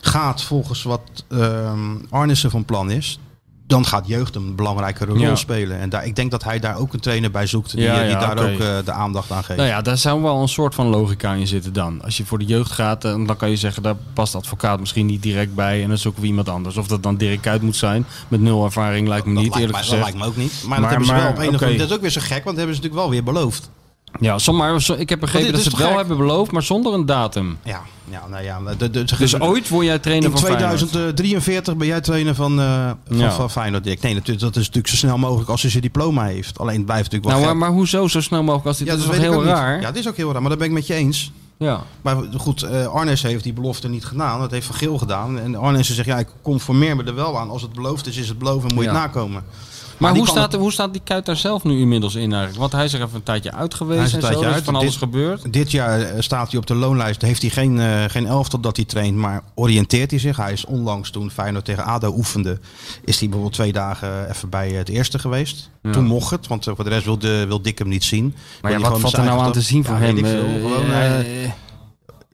gaat 0.00 0.42
volgens 0.42 0.82
wat 0.82 1.24
ehm 1.28 1.96
Arnissen 2.10 2.50
van 2.50 2.64
plan 2.64 2.90
is... 2.90 3.18
dan 3.68 3.84
gaat 3.86 4.06
jeugd 4.06 4.34
een 4.34 4.54
belangrijke 4.54 5.04
rol 5.04 5.16
Ja. 5.18 5.34
spelen. 5.36 5.78
En 5.78 5.88
daar, 5.88 6.06
ik 6.06 6.16
denk 6.16 6.30
dat 6.30 6.44
hij 6.44 6.58
daar 6.58 6.76
ook 6.76 6.92
een 6.92 7.00
trainer 7.00 7.30
bij 7.30 7.46
zoekt... 7.46 7.70
die, 7.70 7.80
Ja, 7.82 8.00
die 8.00 8.08
ja, 8.10 8.18
daar 8.34 8.38
ook 8.52 8.58
eh, 8.58 8.76
de 8.84 8.92
aandacht 8.92 9.30
aan 9.30 9.44
geeft. 9.44 9.58
nou 9.58 9.70
ja, 9.70 9.82
daar 9.82 9.96
zou 9.98 10.22
wel 10.22 10.40
een 10.42 10.48
soort 10.48 10.74
van 10.74 10.86
logica 10.86 11.32
in 11.32 11.46
zitten 11.46 11.72
dan. 11.72 12.02
Als 12.02 12.16
je 12.16 12.24
voor 12.24 12.38
de 12.38 12.44
jeugd 12.44 12.70
gaat, 12.70 13.04
eh, 13.04 13.10
dan 13.26 13.36
kan 13.36 13.50
je 13.50 13.56
zeggen, 13.56 13.82
daar 13.82 13.96
past 14.12 14.32
de 14.32 14.38
advocaat 14.38 14.80
misschien 14.80 15.06
niet 15.06 15.22
direct 15.22 15.54
bij. 15.54 15.82
En 15.82 15.88
dan 15.88 15.98
zoeken 15.98 16.20
we 16.20 16.26
iemand 16.26 16.48
anders. 16.48 16.76
Of 16.76 16.86
dat 16.86 17.02
dan 17.02 17.16
Dirk 17.16 17.40
Kuyt 17.40 17.62
moet 17.62 17.76
zijn. 17.76 18.04
Met 18.28 18.40
nul 18.40 18.64
ervaring 18.64 19.08
lijkt 19.08 19.26
me 19.26 19.34
dat 19.34 19.42
niet, 19.42 19.54
lijkt, 19.54 19.66
eerlijk 19.68 19.88
mij, 19.88 19.96
dat 19.98 20.06
lijkt 20.08 20.18
me 20.24 20.30
ook 20.30 20.36
niet. 20.36 20.52
Maar, 20.60 20.68
Maar- 20.68 20.80
dat 20.80 20.88
hebben 20.88 21.06
ze 21.06 21.12
maar, 21.12 21.22
wel 21.22 21.30
op 21.30 21.38
een 21.38 21.46
of 21.48 21.52
andere. 21.62 21.76
Dat 21.76 21.88
is 21.88 21.94
ook 21.94 22.00
weer 22.00 22.10
zo 22.10 22.20
gek, 22.20 22.30
want 22.30 22.44
dat 22.44 22.56
hebben 22.56 22.74
ze 22.74 22.80
natuurlijk 22.82 23.00
wel 23.02 23.10
weer 23.10 23.24
beloofd. 23.24 23.70
Ja, 24.20 24.38
som- 24.38 24.56
maar 24.56 24.82
zo- 24.82 24.94
ik 24.94 25.08
heb 25.08 25.20
begrepen 25.20 25.46
dit 25.46 25.54
dat 25.54 25.62
ze 25.64 25.66
is 25.68 25.72
het 25.72 25.82
wel 25.82 25.90
gek? 25.90 26.06
hebben 26.06 26.16
beloofd, 26.26 26.50
maar 26.52 26.62
zonder 26.62 26.94
een 26.94 27.06
datum. 27.06 27.58
Ja, 27.64 27.82
ja 28.10 28.22
nou 28.30 28.42
ja. 28.44 28.60
De, 28.78 28.90
de, 28.90 29.04
Dus 29.18 29.40
ooit 29.40 29.68
word 29.68 29.86
jij 29.86 29.98
trainer 29.98 30.30
In 30.30 30.36
van 30.36 30.40
Feyenoord. 30.40 30.76
2043 30.78 31.76
ben 31.76 31.86
jij 31.86 32.00
trainer 32.00 32.34
van, 32.34 32.60
eh 32.60 32.90
van, 33.08 33.16
Ja. 33.18 33.30
van 33.32 33.50
Feyenoord, 33.50 33.84
Dick. 33.84 34.02
Nee, 34.02 34.14
natuurlijk, 34.14 34.40
dat 34.40 34.56
is 34.56 34.66
natuurlijk 34.66 34.88
zo 34.88 34.96
snel 34.96 35.18
mogelijk 35.18 35.50
als 35.50 35.62
hij 35.62 35.70
zijn 35.70 35.82
diploma 35.82 36.24
heeft. 36.24 36.58
Alleen 36.58 36.76
het 36.76 36.84
blijft 36.84 37.04
natuurlijk 37.10 37.30
wel 37.32 37.40
Nou, 37.42 37.56
maar, 37.58 37.68
maar 37.68 37.76
hoezo 37.78 38.08
zo 38.08 38.20
snel 38.20 38.42
mogelijk 38.42 38.66
als 38.66 38.78
dit? 38.78 38.86
ja, 38.86 38.92
dat 38.92 39.02
is 39.02 39.06
dat 39.06 39.16
ik 39.16 39.22
heel 39.22 39.40
niet. 39.40 39.48
raar? 39.48 39.80
Ja, 39.80 39.86
het 39.86 39.96
is 39.96 40.08
ook 40.08 40.16
heel 40.16 40.32
raar, 40.32 40.40
maar 40.40 40.50
dat 40.50 40.58
ben 40.58 40.68
ik 40.68 40.74
met 40.74 40.86
je 40.86 40.94
eens. 40.94 41.32
Ja. 41.58 41.80
Maar 42.02 42.16
goed, 42.36 42.62
eh, 42.62 42.86
Arnes 42.86 43.22
heeft 43.22 43.44
die 43.44 43.52
belofte 43.52 43.88
niet 43.88 44.04
gedaan. 44.04 44.40
Dat 44.40 44.50
heeft 44.50 44.66
Van 44.66 44.74
Geel 44.74 44.98
gedaan. 44.98 45.38
En 45.38 45.56
Arnes 45.56 45.94
zegt, 45.94 46.08
ja, 46.08 46.18
ik 46.18 46.28
conformeer 46.42 46.96
me 46.96 47.04
er 47.04 47.14
wel 47.14 47.38
aan. 47.38 47.50
Als 47.50 47.62
het 47.62 47.72
beloofd 47.72 48.06
is, 48.06 48.16
is 48.16 48.28
het 48.28 48.38
beloofd 48.38 48.68
en 48.68 48.74
moet 48.74 48.84
je 48.84 48.90
Ja. 48.90 48.96
het 49.02 49.06
nakomen. 49.14 49.44
Maar 49.98 50.14
hoe 50.16 50.26
staat, 50.26 50.54
hoe 50.54 50.72
staat 50.72 50.92
die 50.92 51.02
kuit 51.04 51.26
daar 51.26 51.36
zelf 51.36 51.64
nu 51.64 51.80
inmiddels 51.80 52.14
in 52.14 52.30
eigenlijk? 52.32 52.56
Want 52.58 52.72
hij 52.72 52.84
is 52.84 52.92
er 52.92 53.02
even 53.02 53.14
een 53.16 53.22
tijdje 53.22 53.52
uit 53.52 53.78
Hij 53.78 53.78
geweest 53.78 54.06
is 54.06 54.12
een 54.12 54.20
tijdje 54.20 54.40
Er 54.44 54.48
is 54.48 54.54
uit. 54.54 54.64
van 54.64 54.74
alles 54.74 54.88
Dit- 54.90 54.98
gebeurd. 54.98 55.52
Dit 55.52 55.70
jaar 55.70 56.00
eh, 56.00 56.14
staat 56.20 56.50
hij 56.50 56.58
op 56.60 56.66
de 56.66 56.74
loonlijst. 56.74 57.22
Heeft 57.22 57.40
hij 57.42 57.50
geen, 57.50 57.80
eh, 57.80 58.04
geen 58.08 58.26
elftal 58.26 58.60
dat 58.60 58.76
hij 58.76 58.84
traint, 58.84 59.16
maar 59.16 59.42
oriënteert 59.54 60.10
hij 60.10 60.20
zich. 60.20 60.36
Hij 60.36 60.52
is 60.52 60.64
onlangs 60.64 61.10
toen 61.10 61.30
Feyenoord 61.30 61.64
tegen 61.64 61.84
ADO 61.84 62.12
oefende, 62.16 62.58
is 63.04 63.18
hij 63.18 63.28
bijvoorbeeld 63.28 63.52
twee 63.54 63.72
dagen 63.72 64.28
even 64.30 64.48
bij 64.48 64.70
het 64.70 64.88
eerste 64.88 65.18
geweest. 65.18 65.70
Ja. 65.82 65.90
Toen 65.92 66.04
mocht 66.04 66.30
het, 66.30 66.46
want 66.46 66.66
eh, 66.66 66.74
voor 66.74 66.84
de 66.84 66.90
rest 66.90 67.04
wilde, 67.04 67.46
wilde 67.46 67.62
Dick 67.64 67.78
hem 67.78 67.88
niet 67.88 68.04
zien. 68.04 68.34
Maar 68.62 68.70
ja, 68.72 68.76
Wil 68.78 68.86
hij 68.86 69.00
wat 69.00 69.00
valt 69.10 69.16
er 69.16 69.24
nou 69.24 69.40
aan 69.40 69.52
te 69.52 69.60
zien 69.60 69.84
voor 69.84 69.94
Ja, 69.94 70.00
hem? 70.00 70.14
weet 70.14 70.24
ik 70.24 70.30
veel. 70.30 70.42
Gewoon, 70.60 70.90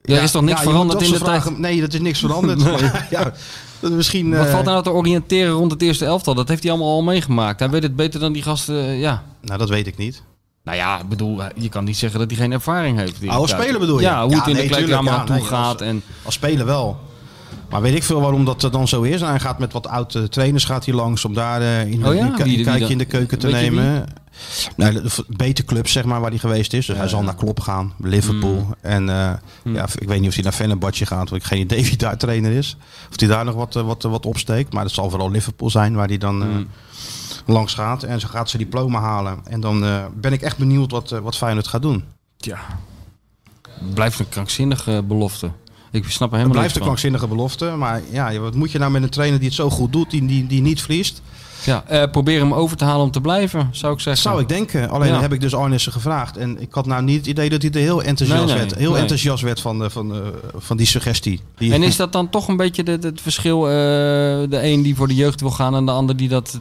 Er 0.03 0.23
is 0.23 0.31
toch 0.31 0.43
niks 0.43 0.61
veranderd 0.61 1.03
in 1.03 1.11
de 1.13 1.19
tijd? 1.19 1.59
Nee, 1.59 1.81
dat 1.81 1.93
is 1.93 2.01
niks 2.01 2.19
veranderd. 2.19 2.59
Maar 2.59 3.07
ja, 3.11 3.33
dat 3.85 3.91
is 3.93 3.97
misschien... 3.97 4.31
Wat 4.37 4.47
eh, 4.47 4.53
valt 4.53 4.67
er 4.67 4.73
nou 4.73 4.83
te 4.83 4.91
oriënteren 4.91 5.53
rond 5.53 5.71
het 5.71 5.83
eerste 5.83 6.05
elftal? 6.05 6.35
Dat 6.35 6.49
heeft 6.49 6.63
hij 6.63 6.73
allemaal 6.73 6.91
al 6.93 7.03
meegemaakt. 7.03 7.61
Hij 7.61 7.71
weet 7.71 7.83
het 7.83 7.97
beter 7.97 8.21
dan 8.21 8.33
die 8.33 8.43
gasten, 8.43 8.77
eh, 8.85 9.01
ja. 9.01 9.23
Nou, 9.43 9.59
dat 9.59 9.69
weet 9.69 9.87
ik 9.87 9.97
niet. 9.97 10.23
Nou 10.65 10.77
ja, 10.77 11.01
ik 11.01 11.09
bedoel, 11.09 11.41
je 11.57 11.69
kan 11.69 11.85
niet 11.85 11.97
zeggen 11.97 12.19
dat 12.21 12.31
hij 12.31 12.39
geen 12.39 12.53
ervaring 12.53 12.99
heeft. 12.99 13.21
die 13.21 13.31
Oh, 13.31 13.37
als 13.37 13.51
speler 13.51 13.81
bedoel 13.81 13.97
je? 14.01 14.03
Ja, 14.05 14.23
hoe 14.23 14.31
Ja, 14.31 14.37
het 14.39 14.47
in 14.47 14.53
nee, 14.55 14.63
de 14.63 14.69
kleedkamer 14.69 15.13
tuurlijk, 15.13 15.21
aan 15.31 15.37
ja, 15.37 15.41
toe 15.41 15.51
nee, 15.51 15.65
gaat. 15.65 15.73
als- 15.81 15.89
En, 15.89 16.03
Als 16.23 16.35
speler 16.35 16.67
wel. 16.67 16.99
Maar 17.71 17.83
weet 17.83 17.95
ik 17.95 18.03
veel 18.03 18.21
waarom 18.21 18.45
dat 18.45 18.69
dan 18.73 18.89
zo 18.89 19.03
is. 19.03 19.21
En 19.21 19.29
hij 19.29 19.41
gaat 19.41 19.59
met 19.59 19.73
wat 19.73 19.87
oude 19.87 20.29
trainers 20.29 20.65
gaat 20.65 20.85
hij 20.85 20.95
langs 20.95 21.25
om 21.25 21.35
daar 21.35 21.61
eh, 21.61 21.87
in, 21.93 22.07
Oh 22.07 22.15
ja? 22.15 22.21
een 22.27 22.35
kijkje 22.65 22.89
in 22.89 22.99
de 22.99 23.05
keuken 23.05 23.39
te 23.39 23.49
nemen. 23.49 24.07
Nou, 24.77 25.03
beter 25.29 25.65
clubs 25.65 25.93
zeg 25.93 26.05
maar 26.05 26.21
waar 26.21 26.31
hij 26.31 26.39
geweest 26.39 26.73
is. 26.73 26.87
Dus 26.87 26.97
hij 26.97 27.09
zal 27.09 27.23
naar 27.23 27.35
Klopp 27.35 27.61
gaan, 27.61 27.93
Liverpool. 27.99 28.55
Mm. 28.55 28.75
En 28.81 29.09
eh, 29.09 29.33
ja, 29.75 29.87
ik 29.99 30.09
weet 30.09 30.21
niet 30.21 30.29
of 30.29 30.35
hij 30.35 30.43
naar 30.43 30.53
Fenerbahce 30.53 31.07
gaat. 31.07 31.29
Want 31.31 31.43
ik 31.43 31.49
geen 31.49 31.61
idee 31.61 31.85
wie 31.89 31.97
daar 31.97 32.19
trainer 32.19 32.53
is. 32.53 32.77
Of 33.11 33.19
hij 33.21 33.29
daar 33.29 33.45
nog 33.45 33.55
wat, 33.55 33.77
eh, 33.77 33.83
wat, 33.83 34.03
wat 34.03 34.27
opsteekt. 34.27 34.73
Maar 34.73 34.85
het 34.85 34.93
zal 34.95 35.11
vooral 35.11 35.31
Liverpool 35.31 35.71
zijn 35.71 35.95
waar 35.95 36.09
hij 36.09 36.19
dan 36.19 36.43
eh, 36.43 36.49
Mm. 36.49 36.69
langs 37.47 37.75
gaat. 37.75 38.03
En 38.03 38.21
zo 38.21 38.29
gaat 38.29 38.51
zijn 38.51 38.63
diploma 38.63 39.01
halen. 39.01 39.39
En 39.45 39.61
dan 39.61 39.85
eh, 39.85 40.05
ben 40.15 40.33
ik 40.33 40.43
echt 40.43 40.59
benieuwd 40.59 40.91
wat, 40.91 41.13
eh, 41.13 41.19
wat 41.19 41.37
Feyenoord 41.37 41.67
gaat 41.69 41.83
doen. 41.83 42.05
ja, 42.37 42.59
het 43.81 43.95
blijft 43.95 44.19
een 44.19 44.29
krankzinnige 44.29 45.03
belofte. 45.07 45.51
Ik 45.91 46.05
snap 46.09 46.19
er 46.19 46.25
Het 46.25 46.33
helemaal 46.33 46.51
blijft 46.51 46.77
een 46.77 46.83
krankzinnige 46.83 47.27
belofte. 47.27 47.65
Maar 47.65 48.01
ja, 48.11 48.39
wat 48.39 48.55
moet 48.55 48.73
je 48.73 48.79
nou 48.79 48.91
met 48.91 49.03
een 49.03 49.09
trainer 49.11 49.39
die 49.39 49.49
het 49.49 49.57
zo 49.57 49.71
goed 49.71 49.93
doet, 49.93 50.11
die, 50.11 50.27
die, 50.27 50.47
die 50.47 50.61
niet 50.63 50.81
verliest? 50.81 51.23
Ja, 51.65 51.85
eh, 51.87 52.11
probeer 52.11 52.41
hem 52.41 52.55
over 52.55 52.77
te 52.77 52.85
halen 52.85 53.05
om 53.05 53.11
te 53.11 53.21
blijven, 53.21 53.69
zou 53.73 53.93
ik 53.95 54.01
zeggen. 54.01 54.23
Zou 54.23 54.41
ik 54.41 54.49
denken. 54.49 54.91
Alleen 54.91 55.13
Ja. 55.13 55.21
heb 55.21 55.33
ik 55.33 55.41
dus 55.41 55.55
Arnissen 55.55 55.93
gevraagd. 55.93 56.37
En 56.37 56.61
ik 56.61 56.73
had 56.75 56.87
nou 56.87 57.03
niet 57.03 57.17
het 57.17 57.27
idee 57.27 57.49
dat 57.49 57.63
hij 57.63 57.71
er 57.71 57.79
heel 57.79 58.03
enthousiast 58.03 58.45
Nee, 58.45 58.55
nee, 58.55 58.65
werd. 58.67 58.79
Heel 58.79 58.91
nee. 58.93 59.01
enthousiast 59.01 59.43
werd 59.43 59.61
van, 59.61 59.79
de, 59.79 59.91
van, 59.91 60.09
de, 60.09 60.33
van 60.57 60.77
die 60.77 60.87
suggestie. 60.87 61.41
Die, 61.57 61.73
En 61.73 61.83
is 61.83 61.97
dat 61.97 62.13
dan 62.13 62.31
toch 62.31 62.49
een 62.49 62.57
beetje 62.57 62.83
de- 62.85 62.99
de- 62.99 63.09
het 63.09 63.21
verschil? 63.21 63.67
eh, 63.67 63.73
de 63.73 64.59
een 64.63 64.83
die 64.83 64.97
voor 64.97 65.09
de 65.09 65.15
jeugd 65.15 65.41
wil 65.41 65.51
gaan 65.51 65.75
en 65.75 65.85
de 65.87 65.93
ander 65.93 66.17
die 66.17 66.29
dat 66.29 66.61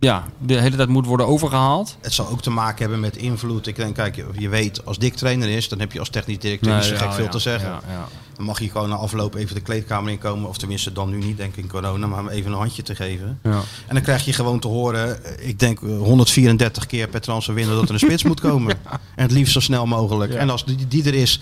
ja, 0.00 0.24
de 0.38 0.60
hele 0.60 0.76
tijd 0.76 0.88
moet 0.88 1.06
worden 1.06 1.26
overgehaald? 1.26 1.96
Het 2.00 2.12
zal 2.12 2.28
ook 2.28 2.42
te 2.42 2.50
maken 2.50 2.80
hebben 2.80 3.00
met 3.00 3.16
invloed. 3.16 3.66
Ik 3.66 3.76
denk, 3.76 3.94
kijk, 3.94 4.16
je- 4.16 4.26
je 4.38 4.48
weet, 4.48 4.86
als 4.86 4.98
Dick 4.98 5.14
trainer 5.14 5.48
is, 5.48 5.68
dan 5.68 5.78
heb 5.78 5.92
je 5.92 5.98
als 5.98 6.08
technisch 6.08 6.38
directeur 6.38 6.74
niet 6.74 6.84
zo 6.84 6.96
gek 6.96 7.12
veel 7.12 7.24
ja, 7.24 7.30
te 7.30 7.38
zeggen. 7.38 7.68
ja, 7.68 7.80
ja. 7.88 8.08
Dan 8.36 8.44
mag 8.44 8.60
je 8.60 8.70
gewoon 8.70 8.88
na 8.88 8.94
afloop 8.94 9.34
even 9.34 9.54
de 9.54 9.60
kleedkamer 9.60 10.12
inkomen. 10.12 10.48
Of 10.48 10.58
tenminste 10.58 10.92
dan 10.92 11.10
nu 11.10 11.18
niet, 11.18 11.36
denk 11.36 11.56
ik 11.56 11.62
in 11.62 11.70
corona. 11.70 12.06
Maar 12.06 12.18
hem 12.18 12.28
even 12.28 12.52
een 12.52 12.58
handje 12.58 12.82
te 12.82 12.94
geven. 12.94 13.38
Ja. 13.42 13.60
En 13.86 13.94
dan 13.94 14.02
krijg 14.02 14.24
je 14.24 14.32
gewoon 14.32 14.58
te 14.58 14.68
horen, 14.68 15.24
eh, 15.24 15.48
ik 15.48 15.58
denk 15.58 15.80
eh, 15.82 15.98
134 15.98 16.86
keer 16.86 17.08
per 17.08 17.20
transferwindow 17.20 17.74
dat 17.74 17.88
er 17.88 17.94
een 17.94 18.00
spits 18.00 18.22
moet 18.22 18.40
komen. 18.40 18.76
En 19.14 19.22
het 19.22 19.30
liefst 19.30 19.52
zo 19.52 19.60
snel 19.60 19.86
mogelijk. 19.86 20.32
Ja. 20.32 20.38
En 20.38 20.50
als 20.50 20.64
die, 20.64 20.88
die 20.88 21.04
er 21.04 21.14
is, 21.14 21.40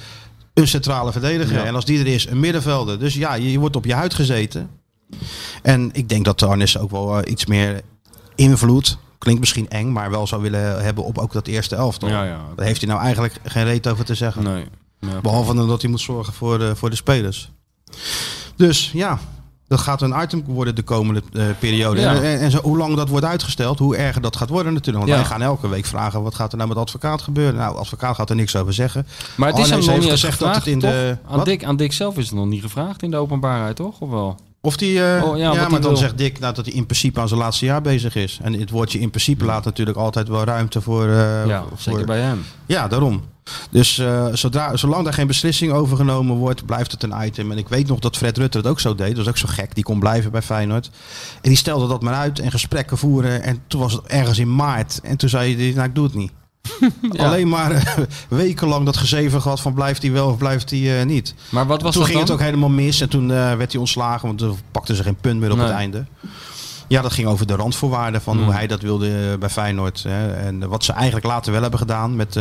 een 0.55 0.69
centrale 0.69 1.13
verdediger. 1.13 1.65
En 1.65 1.75
als 1.75 1.85
die 1.85 1.99
er 1.99 2.07
is, 2.07 2.27
een 2.27 2.41
middenvelder. 2.41 2.99
Dus 2.99 3.15
ja, 3.15 3.35
je, 3.35 3.51
je 3.51 3.59
wordt 3.59 3.77
op 3.77 3.85
je 3.85 3.95
huid 3.95 4.15
gezeten. 4.15 4.71
En 5.63 5.91
ik 5.93 6.09
denk 6.09 6.25
dat 6.25 6.39
de 6.39 6.47
Arnissen 6.47 6.81
ook 6.81 6.91
wel 6.91 7.19
eh, 7.19 7.33
iets 7.33 7.47
meer 7.47 7.81
invloed, 8.35 8.99
klinkt 9.19 9.41
misschien 9.41 9.69
eng, 9.69 9.93
maar 9.93 10.11
wel 10.11 10.27
zou 10.27 10.43
willen 10.43 10.85
hebben 10.85 11.05
op 11.05 11.19
ook 11.19 11.33
dat 11.33 11.47
eerste 11.47 11.77
elftal. 11.77 12.09
Ja, 12.09 12.25
ja. 12.25 12.41
Daar 12.57 12.67
heeft 12.67 12.81
hij 12.81 12.91
nou 12.91 13.03
eigenlijk 13.03 13.35
geen 13.45 13.65
reet 13.65 13.89
over 13.89 14.05
te 14.05 14.15
zeggen. 14.15 14.43
Nee. 14.43 14.65
Ja, 15.11 15.21
Behalve 15.23 15.55
dat 15.67 15.83
hij 15.83 15.91
moet 15.91 16.01
zorgen 16.01 16.33
voor 16.33 16.59
de, 16.59 16.77
voor 16.77 16.91
de 16.91 16.97
spelers. 16.97 17.51
Dus 18.57 18.91
ja, 18.93 19.19
dat 19.69 19.81
gaat 19.81 20.03
een 20.03 20.15
item 20.23 20.45
worden 20.47 20.75
de 20.75 20.83
komende 20.83 21.23
eh, 21.33 21.45
periode. 21.59 22.01
Ja. 22.01 22.15
En, 22.15 22.39
en, 22.41 22.51
zo, 22.51 22.61
hoe 22.63 22.77
lang 22.77 22.97
dat 22.97 23.09
wordt 23.09 23.27
uitgesteld, 23.27 23.79
hoe 23.79 23.97
erger 23.97 24.23
dat 24.23 24.37
gaat 24.37 24.49
worden 24.49 24.73
natuurlijk. 24.73 25.05
Want 25.05 25.19
Ja. 25.19 25.23
wij 25.23 25.33
gaan 25.33 25.43
elke 25.43 25.69
week 25.69 25.85
vragen, 25.85 26.23
wat 26.23 26.35
gaat 26.35 26.51
er 26.53 26.57
nou 26.57 26.69
met 26.69 26.79
advocaat 26.79 27.23
gebeuren? 27.23 27.55
Nou, 27.55 27.77
advocaat 27.77 28.15
gaat 28.17 28.31
er 28.31 28.37
niks 28.37 28.57
over 28.57 28.73
zeggen. 28.73 29.07
Maar 29.37 29.49
het 29.49 29.59
is 29.59 29.71
hem 29.71 29.79
nog 29.79 29.89
heeft 29.89 30.01
niet 30.01 30.11
gezegd 30.11 30.39
dat 30.39 30.49
gevraagd, 30.49 30.65
het 30.67 30.75
in 30.75 30.81
toch? 30.81 30.91
de- 30.91 31.17
Aan 31.29 31.37
wat? 31.37 31.45
Dick, 31.45 31.65
aan 31.65 31.77
Dick 31.77 31.93
zelf 31.93 32.19
is 32.19 32.27
het 32.27 32.35
nog 32.35 32.47
niet 32.47 32.63
gevraagd 32.63 33.03
in 33.03 33.11
de 33.11 33.17
openbaarheid, 33.17 33.77
toch? 33.77 34.01
Of 34.01 34.11
wel? 34.11 34.37
Of 34.61 34.77
die, 34.77 35.05
eh, 35.05 35.25
Oh, 35.25 35.37
ja, 35.39 35.53
maar 35.55 35.71
dan 35.71 35.81
wil. 35.81 35.97
zegt 35.97 36.19
Dick 36.19 36.39
nou, 36.39 36.55
dat 36.55 36.65
hij 36.65 36.75
in 36.75 36.85
principe 36.87 37.21
aan 37.21 37.29
zijn 37.29 37.41
laatste 37.41 37.65
jaar 37.65 37.83
bezig 37.83 38.15
is. 38.15 38.39
En 38.43 38.53
het 38.53 38.71
woordje 38.71 38.99
in 38.99 39.11
principe 39.11 39.45
laat 39.45 39.65
natuurlijk 39.65 39.99
altijd 39.99 40.29
wel 40.29 40.45
ruimte 40.45 40.81
voor... 40.81 41.09
eh, 41.09 41.47
ja, 41.47 41.65
voor 41.69 41.79
zeker 41.79 42.07
bij 42.07 42.21
hem. 42.21 42.45
Ja, 42.67 42.89
daarom. 42.89 43.23
Dus 43.71 43.99
eh, 43.99 44.27
zodra, 44.33 44.77
zolang 44.77 45.05
daar 45.05 45.13
geen 45.13 45.27
beslissing 45.27 45.73
over 45.73 45.97
genomen 45.97 46.37
wordt, 46.37 46.67
blijft 46.67 46.93
het 46.93 47.03
een 47.03 47.15
item. 47.25 47.51
En 47.51 47.59
ik 47.59 47.69
weet 47.69 47.89
nog 47.89 47.99
dat 47.99 48.17
Fred 48.17 48.39
Rutte 48.39 48.59
het 48.59 48.67
ook 48.67 48.81
zo 48.81 48.95
deed. 48.95 49.09
Dat 49.09 49.17
was 49.17 49.29
ook 49.29 49.37
zo 49.37 49.49
gek. 49.51 49.75
Die 49.75 49.85
kon 49.85 49.99
blijven 49.99 50.31
bij 50.31 50.43
Feyenoord. 50.43 50.91
En 51.41 51.49
die 51.49 51.57
stelde 51.59 51.89
dat 51.89 52.03
maar 52.03 52.15
uit 52.15 52.39
en 52.39 52.51
gesprekken 52.51 52.99
voeren. 52.99 53.43
En 53.43 53.63
toen 53.67 53.81
was 53.81 53.93
het 53.93 54.07
ergens 54.07 54.39
in 54.39 54.55
maart. 54.55 55.01
En 55.03 55.17
toen 55.17 55.29
zei 55.29 55.57
hij, 55.57 55.73
nou 55.75 55.89
ik 55.89 55.95
doe 55.95 56.05
het 56.05 56.15
niet. 56.15 56.33
Ja. 57.13 57.27
Alleen 57.27 57.49
maar 57.49 57.71
eh, 57.71 57.83
wekenlang 58.29 58.85
dat 58.85 58.97
gezeven 58.97 59.43
gehad 59.43 59.61
van 59.61 59.75
blijft 59.75 60.03
hij 60.03 60.13
wel 60.13 60.29
of 60.29 60.37
blijft 60.39 60.71
hij 60.71 61.01
eh, 61.01 61.07
niet. 61.07 61.35
Maar 61.51 61.67
wat 61.67 61.83
was 61.83 61.93
toen 61.93 62.03
dat 62.03 62.11
ging 62.11 62.23
dan? 62.27 62.31
het 62.37 62.41
ook 62.41 62.47
helemaal 62.51 62.69
mis. 62.69 63.01
En 63.01 63.09
toen 63.09 63.29
werd 63.29 63.73
hij 63.73 63.81
ontslagen, 63.81 64.27
want 64.27 64.39
toen 64.39 64.57
pakten 64.71 64.97
ze 64.97 65.03
geen 65.03 65.17
punt 65.17 65.41
meer 65.41 65.51
op 65.51 65.57
Nee. 65.57 65.67
het 65.67 65.75
einde. 65.75 66.05
Ja, 66.89 67.03
dat 67.03 67.13
ging 67.13 67.29
over 67.29 67.47
de 67.47 67.55
randvoorwaarden 67.55 68.21
van 68.23 68.37
Hmm. 68.37 68.45
hoe 68.45 68.55
hij 68.55 68.67
dat 68.67 68.81
wilde 68.81 69.37
bij 69.39 69.49
Feyenoord. 69.51 70.03
Hè. 70.03 70.33
En 70.33 70.69
wat 70.69 70.85
ze 70.85 70.93
eigenlijk 70.93 71.27
later 71.27 71.53
wel 71.53 71.61
hebben 71.63 71.79
gedaan 71.79 72.17
met 72.17 72.37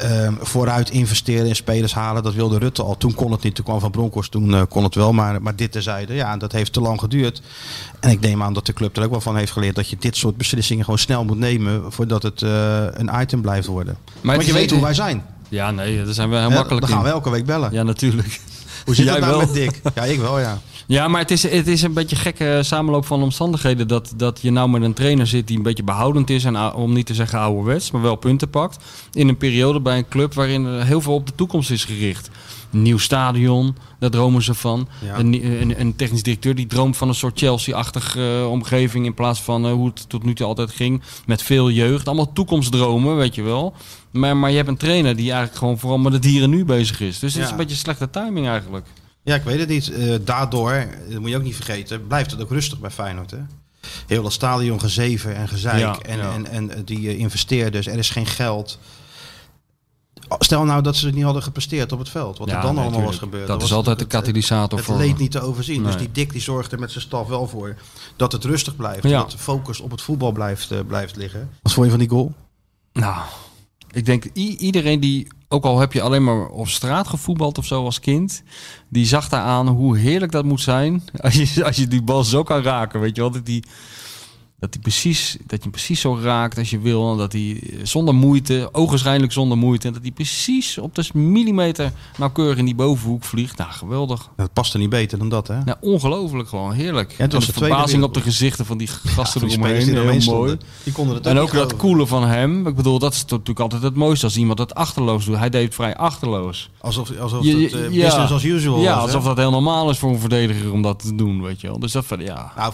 eh, 0.00 0.32
vooruit 0.40 0.90
investeren 0.90 1.46
in 1.46 1.56
spelers 1.56 1.94
halen. 1.94 2.22
Dat 2.22 2.34
wilde 2.34 2.58
Rutte 2.58 2.82
al. 2.82 2.96
Toen 2.96 3.14
kon 3.14 3.32
het 3.32 3.42
niet. 3.42 3.54
Toen 3.54 3.64
kwam 3.64 3.80
Van 3.80 3.90
Bronckhorst. 3.90 4.30
Toen 4.30 4.54
eh, 4.54 4.62
kon 4.68 4.84
het 4.84 4.94
wel. 4.94 5.12
Maar, 5.12 5.42
maar 5.42 5.56
dit 5.56 5.72
terzijde. 5.72 6.14
Ja, 6.14 6.36
dat 6.36 6.52
heeft 6.52 6.72
te 6.72 6.80
lang 6.80 7.00
geduurd. 7.00 7.42
En 8.00 8.10
ik 8.10 8.20
neem 8.20 8.42
aan 8.42 8.52
dat 8.52 8.66
de 8.66 8.72
club 8.72 8.96
er 8.96 9.04
ook 9.04 9.10
wel 9.10 9.20
van 9.20 9.36
heeft 9.36 9.52
geleerd. 9.52 9.74
Dat 9.74 9.88
je 9.88 9.96
dit 9.98 10.16
soort 10.16 10.36
beslissingen 10.36 10.84
gewoon 10.84 10.98
snel 10.98 11.24
moet 11.24 11.38
nemen. 11.38 11.92
Voordat 11.92 12.22
het 12.22 12.42
eh, 12.42 12.84
een 12.90 13.10
item 13.20 13.40
blijft 13.40 13.66
worden. 13.66 13.96
Maar 14.20 14.34
Want 14.34 14.46
je 14.46 14.52
weet 14.52 14.70
hoe 14.70 14.80
wij 14.82 14.94
zijn. 14.94 15.24
Ja, 15.48 15.70
nee, 15.70 16.04
daar 16.04 16.14
zijn 16.14 16.30
we 16.30 16.36
heel 16.36 16.50
makkelijk 16.50 16.80
Dan 16.80 16.88
gaan 16.90 16.98
in. 16.98 17.04
we 17.04 17.10
elke 17.12 17.30
week 17.30 17.44
bellen. 17.46 17.72
Ja, 17.72 17.82
natuurlijk. 17.82 18.40
Hoe 18.84 18.94
zit 18.94 19.04
Jij 19.04 19.14
het 19.14 19.24
nou 19.24 19.36
wel. 19.36 19.46
met 19.46 19.54
Dick? 19.54 19.80
Ja, 19.94 20.04
ik 20.04 20.20
wel 20.20 20.38
ja. 20.40 20.58
Ja, 20.90 21.08
maar 21.08 21.20
het 21.20 21.30
is, 21.30 21.42
het 21.42 21.66
is 21.66 21.82
een 21.82 21.92
beetje 21.92 22.16
gekke 22.16 22.60
samenloop 22.62 23.06
van 23.06 23.22
omstandigheden. 23.22 23.88
Dat, 23.88 24.12
dat 24.16 24.38
je 24.42 24.50
nou 24.50 24.70
met 24.70 24.82
een 24.82 24.92
trainer 24.92 25.26
zit 25.26 25.46
die 25.46 25.56
een 25.56 25.62
beetje 25.62 25.82
behoudend 25.82 26.30
is. 26.30 26.44
En 26.44 26.72
om 26.72 26.92
niet 26.92 27.06
te 27.06 27.14
zeggen 27.14 27.38
ouderwets, 27.38 27.90
maar 27.90 28.02
wel 28.02 28.16
punten 28.16 28.50
pakt. 28.50 28.84
In 29.12 29.28
een 29.28 29.36
periode 29.36 29.80
bij 29.80 29.96
een 29.96 30.08
club 30.08 30.34
waarin 30.34 30.64
er 30.64 30.84
heel 30.84 31.00
veel 31.00 31.14
op 31.14 31.26
de 31.26 31.34
toekomst 31.34 31.70
is 31.70 31.84
gericht. 31.84 32.30
Een 32.72 32.82
nieuw 32.82 32.98
stadion, 32.98 33.76
daar 33.98 34.10
dromen 34.10 34.42
ze 34.42 34.54
van. 34.54 34.88
Ja. 35.04 35.18
Een, 35.18 35.60
een, 35.60 35.80
een 35.80 35.96
technisch 35.96 36.22
directeur 36.22 36.54
die 36.54 36.66
droomt 36.66 36.96
van 36.96 37.08
een 37.08 37.14
soort 37.14 37.38
Chelsea-achtige 37.38 38.38
eh, 38.40 38.50
omgeving. 38.50 39.06
In 39.06 39.14
plaats 39.14 39.42
van 39.42 39.66
eh, 39.66 39.72
hoe 39.72 39.86
het 39.86 40.08
tot 40.08 40.24
nu 40.24 40.34
toe 40.34 40.46
altijd 40.46 40.70
ging. 40.70 41.02
Met 41.26 41.42
veel 41.42 41.70
jeugd. 41.70 42.06
Allemaal 42.06 42.32
toekomstdromen, 42.32 43.16
weet 43.16 43.34
je 43.34 43.42
wel. 43.42 43.74
Maar, 44.10 44.36
maar 44.36 44.50
je 44.50 44.56
hebt 44.56 44.68
een 44.68 44.76
trainer 44.76 45.16
die 45.16 45.30
eigenlijk 45.30 45.58
gewoon 45.58 45.78
vooral 45.78 45.98
met 45.98 46.12
de 46.12 46.18
dieren 46.18 46.50
nu 46.50 46.64
bezig 46.64 47.00
is. 47.00 47.18
Dus 47.18 47.34
het 47.34 47.44
is 47.44 47.50
een 47.50 47.56
beetje 47.56 47.76
slechte 47.76 48.10
timing 48.10 48.48
eigenlijk. 48.48 48.86
Ja, 49.30 49.36
ik 49.36 49.42
weet 49.42 49.58
het 49.58 49.68
niet. 49.68 49.90
Eh, 49.92 50.14
daardoor, 50.24 50.86
dat 51.10 51.20
moet 51.20 51.30
je 51.30 51.36
ook 51.36 51.42
niet 51.42 51.54
vergeten, 51.54 52.06
blijft 52.06 52.30
het 52.30 52.40
ook 52.42 52.50
rustig 52.50 52.78
bij 52.78 52.90
Feyenoord. 52.90 53.30
Hè? 53.30 53.38
Heel 54.06 54.22
dat 54.22 54.32
stadion 54.32 54.80
gezeven 54.80 55.34
en 55.36 55.48
gezeik. 55.48 55.78
Ja, 55.78 55.98
en, 55.98 56.18
ja. 56.18 56.32
En, 56.32 56.46
en 56.46 56.70
eh, 56.70 56.80
die 56.84 57.08
eh, 57.08 57.18
investeerders, 57.18 57.86
er 57.86 57.98
is 57.98 58.10
geen 58.10 58.26
geld. 58.26 58.78
Stel 60.38 60.64
nou 60.64 60.82
dat 60.82 60.96
ze 60.96 61.06
het 61.06 61.14
niet 61.14 61.24
hadden 61.24 61.42
gepresteerd 61.42 61.92
op 61.92 61.98
het 61.98 62.08
veld. 62.08 62.38
Wat 62.38 62.48
er 62.50 62.60
dan 62.60 62.74
nee, 62.74 62.82
allemaal 62.84 63.02
was 63.02 63.18
gebeurd. 63.18 63.46
Dat 63.46 63.56
is 63.56 63.62
was 63.68 63.72
altijd 63.72 63.98
de 63.98 64.04
het- 64.04 64.12
katalysator 64.12 64.78
Het 64.78 64.86
voor. 64.86 64.96
leed 64.96 65.18
niet 65.18 65.30
te 65.30 65.40
overzien. 65.40 65.82
Dus 65.82 65.96
die 65.96 66.12
Dick 66.12 66.32
die 66.32 66.40
zorgt 66.40 66.72
er 66.72 66.78
met 66.78 66.90
zijn 66.90 67.04
staf 67.04 67.28
wel 67.28 67.48
voor 67.48 67.76
dat 68.16 68.32
het 68.32 68.44
rustig 68.44 68.76
blijft. 68.76 69.02
Ja. 69.02 69.18
Dat 69.18 69.30
de 69.30 69.38
focus 69.38 69.80
op 69.80 69.90
het 69.90 70.02
voetbal 70.02 70.32
blijft, 70.32 70.70
eh, 70.70 70.78
blijft 70.86 71.16
liggen. 71.16 71.50
Wat 71.62 71.72
vond 71.72 71.84
je 71.86 71.90
van 71.90 72.00
die 72.00 72.08
goal? 72.08 72.32
Nou, 72.92 73.22
ik 73.92 74.06
denk 74.06 74.24
iedereen 74.34 75.00
die, 75.00 75.26
ook 75.48 75.64
al 75.64 75.78
heb 75.78 75.92
je 75.92 76.02
alleen 76.02 76.24
maar 76.24 76.46
op 76.46 76.68
straat 76.68 77.08
gevoetbald 77.08 77.58
of 77.58 77.66
zo 77.66 77.84
als 77.84 78.00
kind, 78.00 78.42
die 78.88 79.06
zag 79.06 79.28
daar 79.28 79.42
aan 79.42 79.68
hoe 79.68 79.98
heerlijk 79.98 80.32
dat 80.32 80.44
moet 80.44 80.60
zijn 80.60 81.02
als 81.24 81.34
je, 81.34 81.64
als 81.64 81.76
je 81.76 81.88
die 81.88 82.02
bal 82.02 82.24
zo 82.24 82.42
kan 82.42 82.62
raken. 82.62 83.00
Weet 83.00 83.16
je 83.16 83.22
wel, 83.22 83.30
dat 83.30 83.46
die, 83.46 83.64
dat 84.60 84.72
die 84.72 84.80
precies, 84.80 85.36
dat 85.40 85.50
je 85.56 85.62
hem 85.62 85.70
precies 85.70 86.00
zo 86.00 86.18
raakt 86.22 86.58
als 86.58 86.70
je 86.70 86.78
wil. 86.80 87.10
en 87.12 87.16
Dat 87.16 87.32
hij 87.32 87.62
zonder 87.82 88.14
moeite, 88.14 88.68
ogenschijnlijk 88.72 89.32
zonder 89.32 89.58
moeite, 89.58 89.86
en 89.86 89.92
dat 89.92 90.02
hij 90.02 90.10
precies 90.10 90.78
op 90.78 90.94
de 90.94 91.04
millimeter 91.12 91.92
nauwkeurig 92.18 92.58
in 92.58 92.64
die 92.64 92.74
bovenhoek 92.74 93.24
vliegt. 93.24 93.58
Nou, 93.58 93.70
geweldig. 93.70 94.28
Dat 94.36 94.52
past 94.52 94.72
er 94.72 94.78
niet 94.78 94.90
beter 94.90 95.18
dan 95.18 95.28
dat, 95.28 95.48
hè? 95.48 95.64
Nou, 95.64 95.76
ongelooflijk 95.80 96.48
gewoon, 96.48 96.72
heerlijk. 96.72 97.14
het 97.16 97.32
was 97.32 97.46
en 97.46 97.52
de 97.52 97.58
de 97.60 97.66
verbazing 97.66 98.02
op 98.02 98.14
de 98.14 98.20
gezichten 98.20 98.66
van 98.66 98.78
die 98.78 98.86
gasten 98.86 99.40
Van 99.40 99.48
die 99.48 99.58
eromheen, 99.58 99.84
die 99.84 99.98
heel 99.98 100.34
mooi. 100.34 100.56
Die 100.82 100.92
konden 100.92 101.14
het 101.14 101.26
En 101.26 101.38
ook 101.38 101.52
dat 101.52 101.76
coole 101.76 102.06
van 102.06 102.26
hem. 102.28 102.66
Ik 102.66 102.74
bedoel, 102.76 102.98
dat 102.98 103.12
is 103.12 103.20
natuurlijk 103.24 103.60
altijd 103.60 103.82
het 103.82 103.94
mooiste 103.94 104.24
als 104.24 104.36
iemand 104.36 104.58
het 104.58 104.74
achterloos 104.74 105.24
doet. 105.24 105.36
Hij 105.36 105.50
deed 105.50 105.64
het 105.64 105.74
vrij 105.74 105.96
achterloos. 105.96 106.70
Alsof, 106.80 107.18
alsof 107.18 107.44
Je- 107.44 107.56
het 107.56 107.72
eh, 107.72 107.92
ja. 107.92 108.04
business 108.04 108.32
as 108.32 108.42
usual 108.44 108.80
ja, 108.80 108.94
was. 108.94 109.02
alsof 109.02 109.24
dat 109.24 109.36
heel 109.36 109.50
normaal 109.50 109.90
is 109.90 109.98
voor 109.98 110.10
een 110.10 110.18
verdediger 110.18 110.72
om 110.72 110.82
dat 110.82 110.98
te 110.98 111.14
doen, 111.14 111.42
weet 111.42 111.60
je 111.60 111.66
wel. 111.66 111.78
Dus 111.78 111.92
dat 111.92 112.04
ja. 112.18 112.52
Nou, 112.56 112.72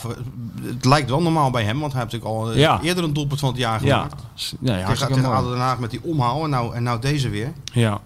het 0.62 0.84
lijkt 0.84 1.10
wel 1.10 1.22
normaal 1.22 1.50
bij 1.50 1.62
hem, 1.64 1.75
want 1.80 1.92
hij 1.92 2.00
heeft 2.02 2.12
natuurlijk 2.12 2.40
al 2.40 2.52
eh, 2.52 2.58
Ja. 2.58 2.80
eerder 2.82 3.04
een 3.04 3.12
doelpunt 3.12 3.40
van 3.40 3.48
het 3.48 3.58
jaar 3.58 3.84
Ja, 3.84 4.02
gemaakt. 4.02 4.22
ja 4.34 4.56
Tegen, 4.72 4.82
hartstikke 4.84 5.14
tegen. 5.14 5.30
ADO 5.30 5.50
Den 5.50 5.58
Haag 5.58 5.78
met 5.78 5.90
die 5.90 6.00
omhaal 6.02 6.44
en 6.44 6.50
nou, 6.50 6.74
en 6.74 6.82
nou 6.82 7.00
deze 7.00 7.28
weer. 7.28 7.52
Ja. 7.72 8.00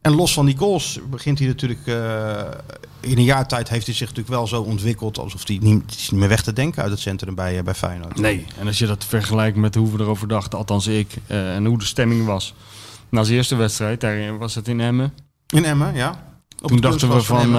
En 0.00 0.14
los 0.14 0.32
van 0.32 0.46
die 0.46 0.56
goals 0.56 0.98
begint 1.10 1.38
hij 1.38 1.48
natuurlijk... 1.48 1.86
eh, 1.86 2.40
in 3.00 3.18
een 3.18 3.24
jaar 3.24 3.46
tijd 3.48 3.68
heeft 3.68 3.86
hij 3.86 3.94
zich 3.94 4.08
natuurlijk 4.08 4.36
wel 4.36 4.46
zo 4.46 4.62
ontwikkeld... 4.62 5.18
alsof 5.18 5.46
hij 5.46 5.58
niet, 5.62 5.82
het 5.82 5.94
is 5.94 6.10
niet 6.10 6.20
meer 6.20 6.28
weg 6.28 6.42
te 6.42 6.52
denken 6.52 6.82
uit 6.82 6.90
het 6.90 7.00
centrum 7.00 7.34
bij, 7.34 7.58
eh, 7.58 7.64
bij 7.64 7.74
Feyenoord. 7.74 8.18
Nee, 8.18 8.46
en 8.58 8.66
als 8.66 8.78
je 8.78 8.86
dat 8.86 9.04
vergelijkt 9.04 9.56
met 9.56 9.74
hoe 9.74 9.92
we 9.92 10.02
erover 10.02 10.28
dachten, 10.28 10.58
althans 10.58 10.86
ik, 10.86 11.16
en 11.26 11.64
hoe 11.64 11.78
de 11.78 11.84
stemming 11.84 12.26
was. 12.26 12.54
Na 13.08 13.22
zijn 13.22 13.36
eerste 13.36 13.56
wedstrijd, 13.56 14.00
daar 14.00 14.38
was 14.38 14.54
het 14.54 14.68
in 14.68 14.80
Emmen. 14.80 15.12
In 15.46 15.64
Emmen, 15.64 15.94
ja. 15.94 16.24
Op 16.62 16.68
Toen 16.68 16.80
dachten 16.80 17.08
we 17.10 17.22
van... 17.22 17.56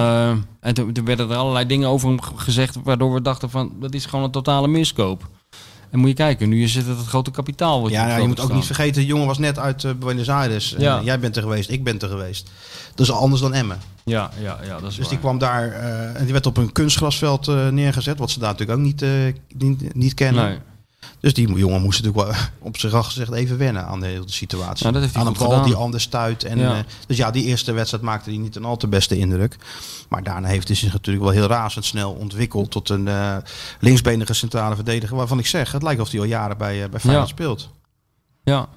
En 0.60 0.74
toen, 0.74 1.04
werden 1.04 1.30
er 1.30 1.36
allerlei 1.36 1.66
dingen 1.66 1.88
over 1.88 2.08
hem 2.08 2.20
gezegd... 2.22 2.76
waardoor 2.84 3.14
we 3.14 3.22
dachten 3.22 3.50
van, 3.50 3.72
dat 3.80 3.94
is 3.94 4.06
gewoon 4.06 4.24
een 4.24 4.30
totale 4.30 4.68
miskoop. 4.68 5.28
En 5.90 5.98
moet 5.98 6.08
je 6.08 6.14
kijken, 6.14 6.48
nu 6.48 6.68
zit 6.68 6.86
het 6.86 6.98
het 6.98 7.06
grote 7.06 7.30
kapitaal. 7.30 7.82
Wat 7.82 7.90
Ja, 7.90 8.00
op 8.02 8.06
ja, 8.06 8.12
het 8.12 8.22
je 8.22 8.28
moet 8.28 8.40
ook 8.40 8.52
niet 8.52 8.64
vergeten, 8.66 9.00
de 9.00 9.06
jongen 9.06 9.26
was 9.26 9.38
net 9.38 9.58
uit 9.58 9.84
eh, 9.84 9.90
Buenos 9.98 10.28
Aires. 10.30 10.74
En, 10.74 10.80
Ja. 10.80 10.98
eh, 10.98 11.04
jij 11.04 11.18
bent 11.18 11.36
er 11.36 11.42
geweest, 11.42 11.70
ik 11.70 11.84
ben 11.84 11.98
er 12.00 12.08
geweest. 12.08 12.50
Dat 12.94 13.06
is 13.06 13.12
anders 13.12 13.40
dan 13.40 13.54
Emmen. 13.54 13.78
Ja, 14.04 14.30
ja, 14.40 14.58
ja, 14.64 14.80
dat 14.80 14.90
is 14.90 14.96
Dus 14.96 15.08
die 15.08 15.18
kwam 15.18 15.38
daar 15.38 15.70
eh, 15.72 16.16
en 16.18 16.24
die 16.24 16.32
werd 16.32 16.46
op 16.46 16.56
een 16.56 16.72
kunstgrasveld 16.72 17.46
neergezet. 17.72 18.18
Wat 18.18 18.30
ze 18.30 18.38
daar 18.38 18.50
natuurlijk 18.52 18.78
ook 18.78 18.84
niet, 18.84 19.04
niet, 19.56 19.94
niet 19.94 20.14
kennen. 20.14 20.44
Nee. 20.48 20.58
Dus 21.20 21.34
die 21.34 21.52
jongen 21.56 21.82
moest 21.82 22.02
natuurlijk 22.02 22.30
wel 22.30 22.40
op 22.68 22.78
zich 22.78 22.92
al 22.92 23.02
gezegd 23.02 23.32
even 23.32 23.58
wennen 23.58 23.86
aan 23.86 24.00
de 24.00 24.06
hele 24.06 24.22
situatie. 24.26 24.82
Nou, 24.82 24.92
dat 24.92 25.02
heeft 25.02 25.14
hij 25.14 25.22
aan 25.22 25.28
een 25.28 25.38
bal 25.38 25.48
gedaan. 25.48 25.64
die 25.64 25.74
anders 25.74 26.02
stuit. 26.02 26.44
En, 26.44 26.58
Ja. 26.58 26.76
eh, 26.76 26.84
dus 27.06 27.16
ja, 27.16 27.30
die 27.30 27.44
eerste 27.44 27.72
wedstrijd 27.72 28.02
maakte 28.02 28.30
hij 28.30 28.38
niet 28.38 28.56
een 28.56 28.64
al 28.64 28.76
te 28.76 28.86
beste 28.88 29.18
indruk. 29.18 29.56
Maar 30.08 30.22
daarna 30.22 30.48
heeft 30.48 30.68
hij 30.68 30.76
zich 30.76 30.92
natuurlijk 30.92 31.24
wel 31.24 31.34
heel 31.34 31.46
razendsnel 31.46 32.12
ontwikkeld 32.12 32.70
tot 32.70 32.88
een 32.88 33.08
eh, 33.08 33.36
linksbenige 33.80 34.32
centrale 34.34 34.74
verdediger. 34.74 35.16
Waarvan 35.16 35.38
ik 35.38 35.46
zeg, 35.46 35.72
het 35.72 35.82
lijkt 35.82 36.00
of 36.00 36.10
hij 36.10 36.20
al 36.20 36.26
jaren 36.26 36.58
bij, 36.58 36.82
eh, 36.82 36.88
bij 36.90 37.00
Feyenoord 37.00 37.28
Ja. 37.28 37.34
speelt. 37.34 37.70
Ja. 38.44 38.68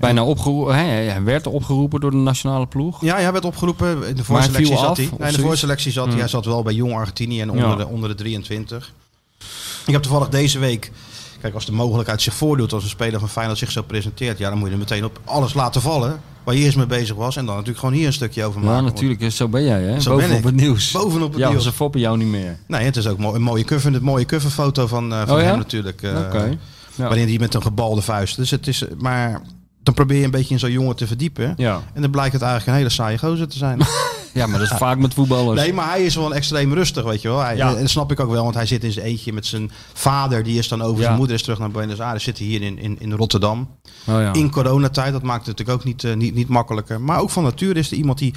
Bijna 0.00 0.24
opgeroepen. 0.24 0.74
Hij, 0.74 1.22
werd 1.22 1.46
opgeroepen 1.46 2.00
door 2.00 2.10
de 2.10 2.16
nationale 2.16 2.66
ploeg. 2.66 3.00
Ja, 3.00 3.14
hij 3.16 3.32
werd 3.32 3.44
opgeropen. 3.44 4.08
In 4.08 4.16
de 4.16 4.24
voorselectie 4.24 4.76
zat 4.76 4.86
af, 4.86 4.96
hij. 4.96 5.08
Nee, 5.18 5.28
in 5.30 5.34
de 5.36 5.42
voorselectie 5.42 5.92
zat 5.92 6.06
hij. 6.06 6.18
Hij 6.18 6.28
zat 6.28 6.44
wel 6.44 6.62
bij 6.62 6.74
Jong 6.74 6.94
Argentinië 6.94 7.40
en 7.40 7.50
onder, 7.50 7.68
Ja. 7.68 7.76
de, 7.76 7.86
onder 7.86 8.08
de 8.08 8.14
23. 8.14 8.92
Ik 9.86 9.92
heb 9.92 10.02
toevallig 10.02 10.28
deze 10.28 10.58
week... 10.58 10.90
Kijk, 11.40 11.54
als 11.54 11.66
de 11.66 11.72
mogelijkheid 11.72 12.22
zich 12.22 12.34
voordoet 12.34 12.72
als 12.72 12.82
een 12.82 12.88
speler 12.88 13.20
van 13.20 13.28
Feyenoord 13.28 13.58
zich 13.58 13.70
zo 13.70 13.82
presenteert... 13.82 14.38
Ja, 14.38 14.48
dan 14.48 14.58
moet 14.58 14.66
je 14.68 14.72
er 14.72 14.78
meteen 14.80 15.04
op 15.04 15.20
alles 15.24 15.54
laten 15.54 15.80
vallen 15.80 16.20
waar 16.44 16.54
je 16.54 16.60
eerst 16.64 16.76
mee 16.76 16.86
bezig 16.86 17.16
was. 17.16 17.36
En 17.36 17.44
dan 17.46 17.54
natuurlijk 17.54 17.78
gewoon 17.80 17.94
hier 17.94 18.06
een 18.06 18.12
stukje 18.12 18.44
over 18.44 18.60
maken. 18.60 18.74
Ja, 18.76 18.80
natuurlijk. 18.90 19.32
Zo 19.32 19.48
ben 19.48 19.64
jij, 19.64 19.82
hè? 19.82 20.00
Zo 20.00 20.10
Bovenop 20.10 20.28
ben 20.30 20.38
ik. 20.38 20.44
het 20.44 20.54
nieuws. 20.54 20.90
Bovenop 20.90 21.30
het 21.32 21.40
ja, 21.40 21.48
nieuws. 21.48 21.62
ze 21.64 21.72
foppen 21.72 22.00
jou 22.00 22.16
niet 22.18 22.28
meer. 22.28 22.58
Nee, 22.66 22.84
het 22.84 22.96
is 22.96 23.06
ook 23.06 23.18
een 23.34 23.42
mooie 23.42 23.64
cover, 23.64 23.94
een 23.94 24.02
mooie 24.02 24.26
coverfoto 24.26 24.86
van, 24.86 25.12
eh, 25.12 25.26
van 25.26 25.36
Oh 25.36 25.42
ja? 25.42 25.46
hem 25.48 25.56
natuurlijk. 25.58 26.02
eh, 26.02 26.10
Oké. 26.26 26.58
Ja. 26.94 27.04
Waarin 27.08 27.28
hij 27.28 27.38
met 27.38 27.54
een 27.54 27.62
gebalde 27.62 28.02
vuist. 28.02 28.36
Dus 28.36 28.50
het 28.50 28.66
is, 28.66 28.84
maar 28.98 29.42
dan 29.86 29.94
probeer 29.94 30.18
je 30.18 30.24
een 30.24 30.30
beetje 30.30 30.54
in 30.54 30.60
zo'n 30.60 30.70
jongen 30.70 30.96
te 30.96 31.06
verdiepen. 31.06 31.54
Ja. 31.56 31.82
En 31.94 32.02
dan 32.02 32.10
blijkt 32.10 32.32
het 32.32 32.42
eigenlijk 32.42 32.70
een 32.72 32.76
hele 32.78 32.94
saaie 32.94 33.18
gozer 33.18 33.48
te 33.48 33.58
zijn. 33.58 33.78
ja, 34.34 34.46
maar 34.46 34.58
dat 34.58 34.70
is 34.70 34.76
vaak 34.76 34.98
met 34.98 35.14
voetballers. 35.14 35.60
Nee, 35.60 35.72
maar 35.72 35.88
hij 35.88 36.02
is 36.04 36.14
wel 36.14 36.34
extreem 36.34 36.72
rustig, 36.74 37.04
weet 37.04 37.22
je 37.22 37.28
wel. 37.28 37.40
Hij, 37.40 37.56
Ja. 37.56 37.74
En 37.74 37.80
dat 37.80 37.90
snap 37.90 38.10
ik 38.12 38.20
ook 38.20 38.30
wel, 38.30 38.42
want 38.42 38.54
hij 38.54 38.66
zit 38.66 38.84
in 38.84 38.92
zijn 38.92 39.06
eentje 39.06 39.32
met 39.32 39.46
zijn 39.46 39.70
vader. 39.92 40.42
Die 40.42 40.58
is 40.58 40.68
dan 40.68 40.82
over 40.82 40.98
Ja. 40.98 41.02
zijn 41.04 41.16
moeder 41.16 41.36
is 41.36 41.42
terug 41.42 41.58
naar 41.58 41.70
Buenos 41.70 42.00
Aires. 42.00 42.22
Zitten 42.24 42.44
hier 42.44 42.62
in, 42.62 42.78
in, 42.78 42.96
in 43.00 43.12
Rotterdam. 43.12 43.68
Oh, 44.04 44.20
ja. 44.20 44.32
In 44.32 44.50
coronatijd, 44.50 45.12
dat 45.12 45.22
maakt 45.22 45.46
het 45.46 45.58
natuurlijk 45.58 45.78
ook 45.78 45.84
niet, 45.84 46.04
eh, 46.04 46.14
niet, 46.14 46.34
niet 46.34 46.48
makkelijker. 46.48 47.00
Maar 47.00 47.20
ook 47.20 47.30
van 47.30 47.42
nature 47.42 47.78
is 47.78 47.90
er 47.90 47.96
iemand 47.96 48.18
die, 48.18 48.34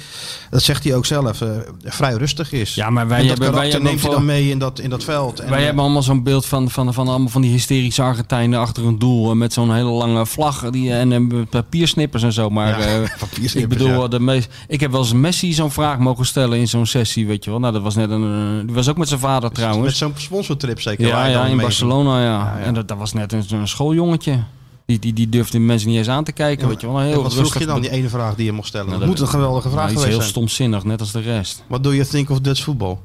dat 0.50 0.62
zegt 0.62 0.84
hij 0.84 0.94
ook 0.94 1.06
zelf, 1.06 1.40
eh, 1.40 1.48
vrij 1.84 2.12
rustig 2.14 2.52
is. 2.52 2.74
Ja, 2.74 2.90
maar 2.90 3.08
wij 3.08 3.20
en 3.20 3.26
dat 3.28 3.38
hebben- 3.38 3.54
wij 3.60 3.68
hebben 3.70 3.88
neemt 3.88 4.02
hij 4.02 4.10
dan 4.10 4.24
mee 4.24 4.48
in 4.50 4.58
dat, 4.58 4.78
in 4.78 4.90
dat 4.90 5.04
veld. 5.04 5.40
En, 5.40 5.48
Wij 5.48 5.58
eh, 5.58 5.64
hebben 5.64 5.82
allemaal 5.84 6.02
zo'n 6.02 6.22
beeld 6.22 6.46
van, 6.46 6.70
van, 6.70 6.94
van 6.94 7.08
allemaal 7.08 7.28
van 7.28 7.42
die 7.42 7.50
hysterische 7.50 8.02
Argentijnen 8.02 8.58
achter 8.60 8.86
een 8.86 8.98
doel. 8.98 9.30
eh, 9.30 9.36
Met 9.36 9.52
zo'n 9.52 9.74
hele 9.74 9.90
lange 9.90 10.26
vlag 10.26 10.70
die, 10.70 10.92
en, 10.92 11.12
en 11.12 11.39
papiersnippers 11.46 12.22
en 12.22 12.32
zo. 12.32 12.50
Maar 12.50 12.68
Ja, 12.80 12.86
eh, 13.02 13.08
papiersnippers, 13.18 13.54
ik 13.54 13.68
bedoel, 13.68 14.02
ja. 14.02 14.08
de 14.08 14.20
meest, 14.20 14.50
ik 14.68 14.80
heb 14.80 14.90
wel 14.90 15.00
eens 15.00 15.12
Messi 15.12 15.52
zo'n 15.52 15.70
vraag 15.70 15.98
mogen 15.98 16.26
stellen 16.26 16.58
in 16.58 16.68
zo'n 16.68 16.86
sessie, 16.86 17.26
weet 17.26 17.44
je 17.44 17.50
wel. 17.50 17.58
Nou, 17.60 17.72
dat 17.72 17.82
was 17.82 17.94
net 17.94 18.10
een, 18.10 18.58
eh, 18.60 18.66
die 18.66 18.74
was 18.74 18.88
ook 18.88 18.96
met 18.96 19.08
zijn 19.08 19.20
vader 19.20 19.42
Met 19.48 19.54
trouwens. 19.54 19.98
zo'n 19.98 20.12
sponsortrip 20.16 20.80
zeker. 20.80 21.06
Ja, 21.06 21.26
ja, 21.26 21.46
in 21.46 21.56
Barcelona, 21.56 22.22
ja. 22.22 22.58
En 22.58 22.74
dat, 22.74 22.88
dat 22.88 22.98
was 22.98 23.12
net 23.12 23.32
een, 23.32 23.44
een 23.50 23.68
schooljongetje. 23.68 24.42
Die, 24.86 24.98
die, 24.98 25.12
die 25.12 25.28
durfde 25.28 25.58
mensen 25.58 25.88
niet 25.88 25.98
eens 25.98 26.08
aan 26.08 26.24
te 26.24 26.32
kijken, 26.32 26.68
weet 26.68 26.80
je 26.80 26.86
wel. 26.86 27.00
Een 27.00 27.06
heel 27.06 27.22
wat 27.22 27.34
vroeg 27.34 27.58
je 27.58 27.66
dan, 27.66 27.80
die 27.80 27.90
ene 27.90 28.08
vraag 28.08 28.34
die 28.34 28.44
je 28.44 28.52
mocht 28.52 28.68
stellen? 28.68 28.86
Nou, 28.86 28.98
dat, 28.98 29.08
dat- 29.08 29.18
moet 29.18 29.26
een 29.28 29.34
geweldige 29.34 29.68
vraag 29.70 29.84
Nou, 29.86 29.94
iets 29.96 30.04
heel 30.04 30.16
zijn. 30.16 30.28
stomzinnig, 30.28 30.84
net 30.84 31.00
als 31.00 31.12
de 31.12 31.20
rest. 31.20 31.64
What 31.66 31.82
do 31.84 31.94
you 31.94 32.06
think 32.06 32.30
of 32.30 32.40
Dutch 32.40 32.62
football? 32.62 32.96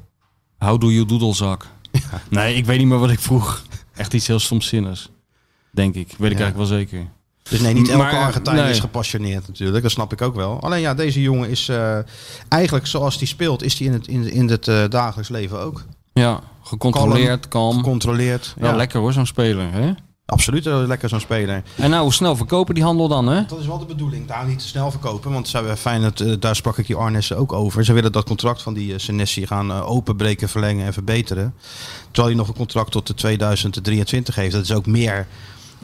How 0.58 0.80
do 0.80 0.90
you 0.90 1.06
doedelzak? 1.06 1.66
Nee, 2.30 2.54
ik 2.56 2.66
weet 2.66 2.78
niet 2.78 2.86
meer 2.86 2.98
wat 2.98 3.10
ik 3.10 3.18
vroeg. 3.20 3.62
Echt 3.94 4.14
iets 4.14 4.26
heel 4.26 4.38
stomzinnigs. 4.38 5.10
Denk 5.72 5.94
ik. 5.94 6.06
Weet 6.18 6.32
ik 6.32 6.38
eigenlijk 6.40 6.56
wel 6.56 6.78
zeker. 6.78 7.06
Dus 7.48 7.60
nee, 7.60 7.74
niet 7.74 7.88
elke 7.88 8.02
Maar, 8.02 8.24
Argentijn 8.24 8.56
nee. 8.56 8.70
is 8.70 8.80
gepassioneerd 8.80 9.46
natuurlijk. 9.46 9.82
Dat 9.82 9.92
snap 9.92 10.12
ik 10.12 10.22
ook 10.22 10.34
wel. 10.34 10.60
Alleen 10.60 10.80
ja, 10.80 10.94
deze 10.94 11.22
jongen 11.22 11.50
is 11.50 11.68
eh, 11.68 11.98
eigenlijk 12.48 12.86
zoals 12.86 13.16
hij 13.16 13.26
speelt, 13.26 13.62
is 13.62 13.78
hij 13.78 13.86
in 13.86 13.92
het, 13.92 14.06
in, 14.06 14.30
in 14.30 14.48
het 14.48 14.68
eh, 14.68 14.84
dagelijks 14.88 15.30
leven 15.30 15.60
ook. 15.60 15.84
Ja, 16.12 16.40
gecontroleerd, 16.62 17.48
kalm. 17.48 17.76
Gecontroleerd. 17.76 18.54
Wel 18.56 18.70
Ja, 18.70 18.76
lekker 18.76 19.00
hoor, 19.00 19.12
zo'n 19.12 19.26
speler. 19.26 19.72
Hè? 19.72 19.92
Absoluut 20.26 20.66
eh, 20.66 20.82
lekker 20.86 21.08
zo'n 21.08 21.20
speler. 21.20 21.62
En 21.76 21.90
nou, 21.90 22.02
hoe 22.02 22.12
snel 22.12 22.36
verkopen 22.36 22.74
die 22.74 22.84
handel 22.84 23.08
dan, 23.08 23.26
hè? 23.26 23.44
Dat 23.46 23.58
is 23.58 23.66
wel 23.66 23.78
de 23.78 23.84
bedoeling. 23.84 24.26
Daar 24.26 24.46
niet 24.46 24.58
te 24.58 24.66
snel 24.66 24.90
verkopen. 24.90 25.32
Want 25.32 25.48
ze 25.48 25.56
hebben 25.56 25.76
fijn 25.76 26.02
dat, 26.02 26.20
eh, 26.20 26.32
daar 26.38 26.56
sprak 26.56 26.78
ik 26.78 26.86
die 26.86 26.96
Arnes 26.96 27.32
ook 27.32 27.52
over. 27.52 27.84
Ze 27.84 27.92
willen 27.92 28.12
dat 28.12 28.24
contract 28.24 28.62
van 28.62 28.74
die 28.74 28.98
Senesi 28.98 29.46
gaan 29.46 29.70
eh, 29.70 29.90
openbreken, 29.90 30.48
verlengen 30.48 30.86
en 30.86 30.92
verbeteren. 30.92 31.54
Terwijl 32.04 32.26
hij 32.26 32.36
nog 32.36 32.48
een 32.48 32.54
contract 32.54 32.90
tot 32.90 33.06
de 33.06 33.14
2023 33.14 34.34
heeft. 34.34 34.52
Dat 34.52 34.62
is 34.62 34.72
ook 34.72 34.86
meer 34.86 35.26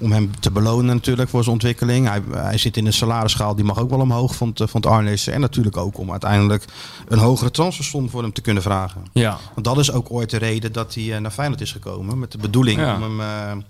om 0.03 0.13
hem 0.13 0.41
te 0.41 0.51
belonen 0.51 0.95
natuurlijk 0.95 1.31
voor 1.31 1.41
zijn 1.43 1.55
ontwikkeling. 1.55 2.09
Hij, 2.09 2.23
hij 2.33 2.59
zit 2.59 2.77
in 2.77 2.87
een 2.87 2.93
salarisschaal, 2.93 3.55
die 3.55 3.65
mag 3.65 3.79
ook 3.79 3.91
wel 3.91 4.01
omhoog, 4.01 4.35
vond, 4.35 4.61
eh, 4.61 4.67
vond 4.69 4.87
Arnes. 4.87 5.27
En 5.27 5.41
natuurlijk 5.41 5.77
ook 5.77 5.99
om 5.99 6.11
uiteindelijk 6.11 6.65
een 7.09 7.19
hogere 7.19 7.51
transfersom 7.51 8.11
voor 8.11 8.23
hem 8.23 8.33
te 8.33 8.41
kunnen 8.41 8.63
vragen. 8.63 9.03
Ja. 9.13 9.39
Want 9.55 9.67
dat 9.67 9.79
is 9.79 9.93
ook 9.93 10.11
ooit 10.11 10.31
de 10.31 10.37
reden 10.37 10.73
dat 10.73 10.95
hij 10.95 11.15
eh, 11.15 11.21
naar 11.21 11.31
Feyenoord 11.31 11.61
is 11.61 11.73
gekomen. 11.73 12.19
Met 12.19 12.33
de 12.33 12.39
bedoeling 12.39 12.81
Ja. 12.81 12.95
om 12.95 13.03
hem... 13.03 13.21
eh, 13.21 13.65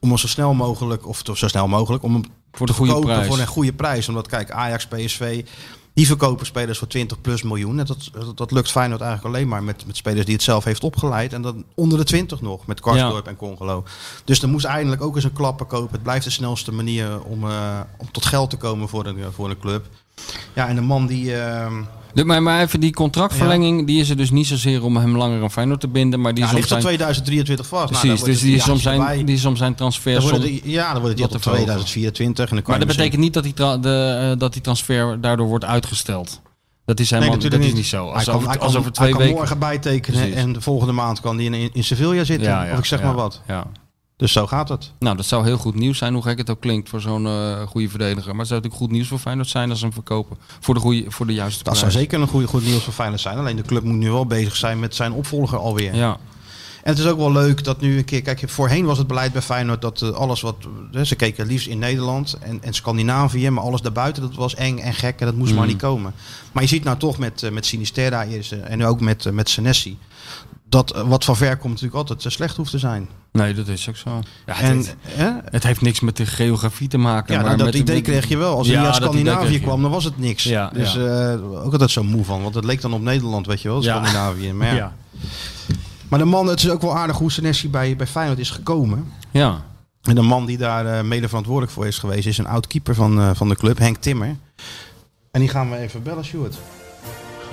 om 0.00 0.08
hem 0.08 0.18
zo 0.18 0.26
snel 0.28 0.54
mogelijk, 0.54 1.06
of 1.08 1.22
toch 1.22 1.36
zo 1.38 1.48
snel 1.48 1.68
mogelijk, 1.68 2.02
om 2.02 2.12
hem 2.12 2.22
Voor 2.52 2.66
de 2.66 2.72
te 2.72 2.78
goede 2.78 2.98
prijs. 3.00 3.26
voor 3.26 3.38
een 3.38 3.46
goede 3.46 3.72
prijs. 3.72 4.08
Omdat 4.08 4.26
kijk, 4.26 4.50
Ajax, 4.50 4.86
PSV, 4.86 5.44
die 5.96 6.06
verkopen 6.06 6.46
spelers 6.46 6.78
voor 6.78 6.88
20 6.88 7.20
plus 7.20 7.42
miljoen. 7.42 7.78
En 7.78 7.86
dat, 7.86 8.08
dat, 8.12 8.36
dat 8.36 8.50
lukt 8.50 8.70
Feyenoord 8.70 9.00
eigenlijk 9.00 9.34
alleen 9.34 9.48
maar 9.48 9.62
met, 9.62 9.86
met 9.86 9.96
spelers 9.96 10.24
die 10.24 10.34
het 10.34 10.42
zelf 10.42 10.64
heeft 10.64 10.84
opgeleid. 10.84 11.32
En 11.32 11.42
dan 11.42 11.64
onder 11.74 11.98
de 11.98 12.04
20 12.04 12.40
nog, 12.40 12.66
met 12.66 12.80
Karsdorp 12.80 13.26
en 13.26 13.36
Congolo. 13.36 13.84
Dus 14.24 14.42
er 14.42 14.48
moest 14.48 14.64
eindelijk 14.64 15.02
ook 15.02 15.14
eens 15.14 15.24
een 15.24 15.32
klapper 15.32 15.66
kopen. 15.66 15.92
Het 15.92 16.02
blijft 16.02 16.24
de 16.24 16.30
snelste 16.30 16.72
manier 16.72 17.22
om, 17.22 17.50
eh, 17.50 17.80
om 17.98 18.10
tot 18.10 18.24
geld 18.24 18.50
te 18.50 18.56
komen 18.56 18.88
voor 18.88 19.06
een, 19.06 19.32
voor 19.32 19.50
een 19.50 19.58
club. 19.58 19.86
Ja, 20.52 20.68
en 20.68 20.76
een 20.76 20.84
man 20.84 21.06
die... 21.06 21.36
eh, 21.36 21.72
De- 22.16 22.24
maar, 22.24 22.42
maar 22.42 22.62
even 22.62 22.80
die 22.80 22.92
contractverlenging, 22.92 23.86
die 23.86 24.00
is 24.00 24.10
er 24.10 24.16
dus 24.16 24.30
niet 24.30 24.46
zozeer 24.46 24.84
om 24.84 24.96
hem 24.96 25.16
langer 25.16 25.42
aan 25.42 25.50
Feyenoord 25.50 25.80
te 25.80 25.88
binden. 25.88 26.20
Maar 26.20 26.34
die 26.34 26.44
ja, 26.44 26.50
ligt 26.50 26.60
tot 26.60 26.68
zijn... 26.68 26.82
2023 26.82 27.66
vast. 27.66 27.90
Nou, 27.90 28.00
Precies, 28.00 28.20
wordt 28.20 28.32
dus 28.34 28.42
die 28.42 28.56
is, 28.56 28.68
om 28.68 28.78
zijn, 28.78 29.26
die 29.26 29.34
is 29.34 29.44
om 29.44 29.56
zijn 29.56 29.74
transfer. 29.74 30.12
ja, 30.64 30.92
dan 30.92 31.00
wordt 31.02 31.18
het 31.20 31.30
tot 31.30 31.42
te 31.42 31.48
verhogen. 31.48 31.64
2024. 31.66 32.48
En 32.48 32.54
dan 32.54 32.64
kan 32.64 32.70
Maar 32.70 32.78
dat 32.86 32.86
misschien- 32.96 33.10
betekent 33.10 33.22
niet 33.22 33.32
dat 33.34 33.42
die, 33.76 33.82
de, 33.82 34.28
eh, 34.32 34.38
dat 34.38 34.52
die 34.52 34.62
transfer 34.62 35.20
daardoor 35.20 35.46
wordt 35.46 35.64
uitgesteld. 35.64 36.40
Dat 36.84 37.00
is 37.00 37.10
helemaal 37.10 37.38
dat 37.38 37.52
is 37.52 37.72
niet 37.72 37.86
zo. 37.86 38.06
Als, 38.08 38.26
hij 38.26 38.34
kan, 38.34 38.44
over, 38.44 38.60
als 38.60 38.72
twee 38.72 38.90
hij 38.92 39.08
kan 39.10 39.18
weken. 39.18 39.34
morgen 39.36 39.58
bijtekenen 39.58 40.20
Precies. 40.20 40.36
en 40.38 40.52
de 40.52 40.60
volgende 40.60 40.92
maand 40.92 41.20
kan 41.20 41.36
hij 41.36 41.44
in, 41.44 41.70
in 41.72 41.84
Sevilla 41.84 42.24
zitten. 42.24 42.48
Ja, 42.48 42.64
ja, 42.64 42.72
of 42.72 42.78
ik 42.78 42.84
zeg 42.84 42.98
ja, 42.98 43.04
maar 43.06 43.14
wat. 43.14 43.42
Ja. 43.48 43.66
Dus 44.16 44.32
zo 44.32 44.46
gaat 44.46 44.68
het. 44.68 44.92
Nou, 44.98 45.16
dat 45.16 45.26
zou 45.26 45.44
heel 45.44 45.56
goed 45.58 45.74
nieuws 45.74 45.98
zijn, 45.98 46.14
hoe 46.14 46.22
gek 46.22 46.38
het 46.38 46.50
ook 46.50 46.60
klinkt 46.60 46.88
voor 46.88 47.00
zo'n 47.00 47.26
eh, 47.26 47.62
goede 47.62 47.88
verdediger. 47.88 48.30
Maar 48.30 48.38
het 48.38 48.48
zou 48.48 48.60
natuurlijk 48.60 48.82
goed 48.82 48.90
nieuws 48.90 49.08
voor 49.08 49.18
Feyenoord 49.18 49.48
zijn 49.48 49.70
als 49.70 49.78
ze 49.78 49.84
hem 49.84 49.94
verkopen. 49.94 50.36
Voor 50.60 50.74
de, 50.74 50.80
goede, 50.80 51.04
voor 51.08 51.26
de 51.26 51.34
juiste 51.34 51.64
Dat 51.64 51.76
zou 51.76 51.90
zeker 51.90 52.20
een 52.20 52.28
goede, 52.28 52.46
goed 52.46 52.64
nieuws 52.64 52.82
voor 52.82 52.92
Feyenoord 52.92 53.20
zijn. 53.20 53.38
Alleen 53.38 53.56
de 53.56 53.62
club 53.62 53.82
moet 53.82 53.96
nu 53.96 54.10
wel 54.10 54.26
bezig 54.26 54.56
zijn 54.56 54.78
met 54.78 54.94
zijn 54.94 55.12
opvolger 55.12 55.58
alweer. 55.58 55.94
Ja, 55.94 56.18
En 56.82 56.90
het 56.90 56.98
is 56.98 57.06
ook 57.06 57.18
wel 57.18 57.32
leuk 57.32 57.64
dat 57.64 57.80
nu 57.80 57.98
een 57.98 58.04
keer... 58.04 58.22
Kijk, 58.22 58.42
voorheen 58.46 58.84
was 58.84 58.98
het 58.98 59.06
beleid 59.06 59.32
bij 59.32 59.42
Feyenoord 59.42 59.82
dat 59.82 60.02
eh, 60.02 60.10
alles 60.10 60.40
wat... 60.40 60.56
ze 61.02 61.14
keken 61.14 61.46
liefst 61.46 61.66
in 61.66 61.78
Nederland 61.78 62.38
en, 62.40 62.62
en 62.62 62.72
Scandinavië. 62.74 63.50
Maar 63.50 63.64
alles 63.64 63.80
daarbuiten, 63.80 64.22
dat 64.22 64.34
was 64.34 64.54
eng 64.54 64.78
en 64.78 64.94
gek 64.94 65.20
en 65.20 65.26
dat 65.26 65.34
moest 65.34 65.50
Mm. 65.50 65.58
maar 65.58 65.66
niet 65.66 65.80
komen. 65.80 66.12
Maar 66.52 66.62
je 66.62 66.68
ziet 66.68 66.84
nou 66.84 66.98
toch 66.98 67.18
met, 67.18 67.42
eh, 67.42 67.50
met 67.50 67.66
Sinisterra 67.66 68.24
eerst, 68.24 68.52
en 68.52 68.78
nu 68.78 68.86
ook 68.86 69.00
met, 69.00 69.32
met 69.32 69.48
Senesi... 69.48 69.98
Dat 70.68 70.92
eh, 70.92 71.02
wat 71.08 71.24
van 71.24 71.36
ver 71.36 71.56
komt 71.56 71.72
natuurlijk 71.72 71.94
altijd 71.94 72.24
eh, 72.24 72.30
slecht 72.30 72.56
hoeft 72.56 72.70
te 72.70 72.78
zijn. 72.78 73.08
nee, 73.32 73.54
dat 73.54 73.68
is 73.68 73.88
ook 73.88 73.96
zo. 73.96 74.10
Ja, 74.46 74.54
het, 74.54 74.62
En, 74.62 74.76
heeft, 74.76 74.94
hè? 75.06 75.30
het 75.50 75.62
heeft 75.62 75.80
niks 75.80 76.00
met 76.00 76.16
de 76.16 76.26
geografie 76.26 76.88
te 76.88 76.98
maken. 76.98 77.34
Ja, 77.34 77.40
maar 77.40 77.46
nou, 77.48 77.56
dat 77.64 77.66
met, 77.66 77.74
idee 77.82 78.00
kreeg 78.00 78.28
je 78.28 78.36
wel. 78.36 78.56
Als 78.56 78.66
Ja, 78.66 78.82
dat 78.82 78.90
idee 78.96 79.02
Scandinavië 79.08 79.52
je. 79.52 79.60
kwam, 79.60 79.82
dan 79.82 79.90
was 79.90 80.04
het 80.04 80.18
niks. 80.18 80.44
Ja, 80.44 80.70
dus 80.74 80.96
eh, 80.96 81.64
ook 81.64 81.72
altijd 81.72 81.90
zo 81.90 82.02
moe 82.02 82.24
van. 82.24 82.42
Want 82.42 82.54
het 82.54 82.64
leek 82.64 82.80
dan 82.80 82.92
op 82.92 83.00
Nederland, 83.00 83.46
weet 83.46 83.62
je 83.62 83.68
wel, 83.68 83.82
Ja. 83.82 83.94
Scandinavië. 83.96 84.52
Maar, 84.52 84.66
ja. 84.68 84.74
Ja. 84.74 84.92
maar 86.08 86.18
de 86.18 86.24
man, 86.24 86.46
het 86.46 86.58
is 86.62 86.70
ook 86.70 86.82
wel 86.82 86.96
aardig 86.96 87.16
hoe 87.18 87.32
Senesi 87.32 87.70
bij, 87.70 87.96
bij 87.96 88.06
Feyenoord 88.06 88.38
is 88.38 88.50
gekomen. 88.50 89.12
ja. 89.30 89.62
En 90.02 90.14
de 90.14 90.22
man 90.22 90.46
die 90.46 90.58
daar 90.58 91.04
mede 91.04 91.28
verantwoordelijk 91.28 91.72
voor 91.72 91.86
is 91.86 91.98
geweest, 91.98 92.26
is 92.26 92.38
een 92.38 92.46
oud 92.46 92.66
keeper 92.66 92.94
van, 92.94 93.20
eh, 93.20 93.30
van 93.34 93.48
de 93.48 93.56
club, 93.56 93.78
Henk 93.78 93.96
Timmer. 93.96 94.36
En 95.30 95.40
die 95.40 95.48
gaan 95.48 95.70
we 95.70 95.76
even 95.76 96.02
bellen, 96.02 96.24
Stuart. 96.24 96.56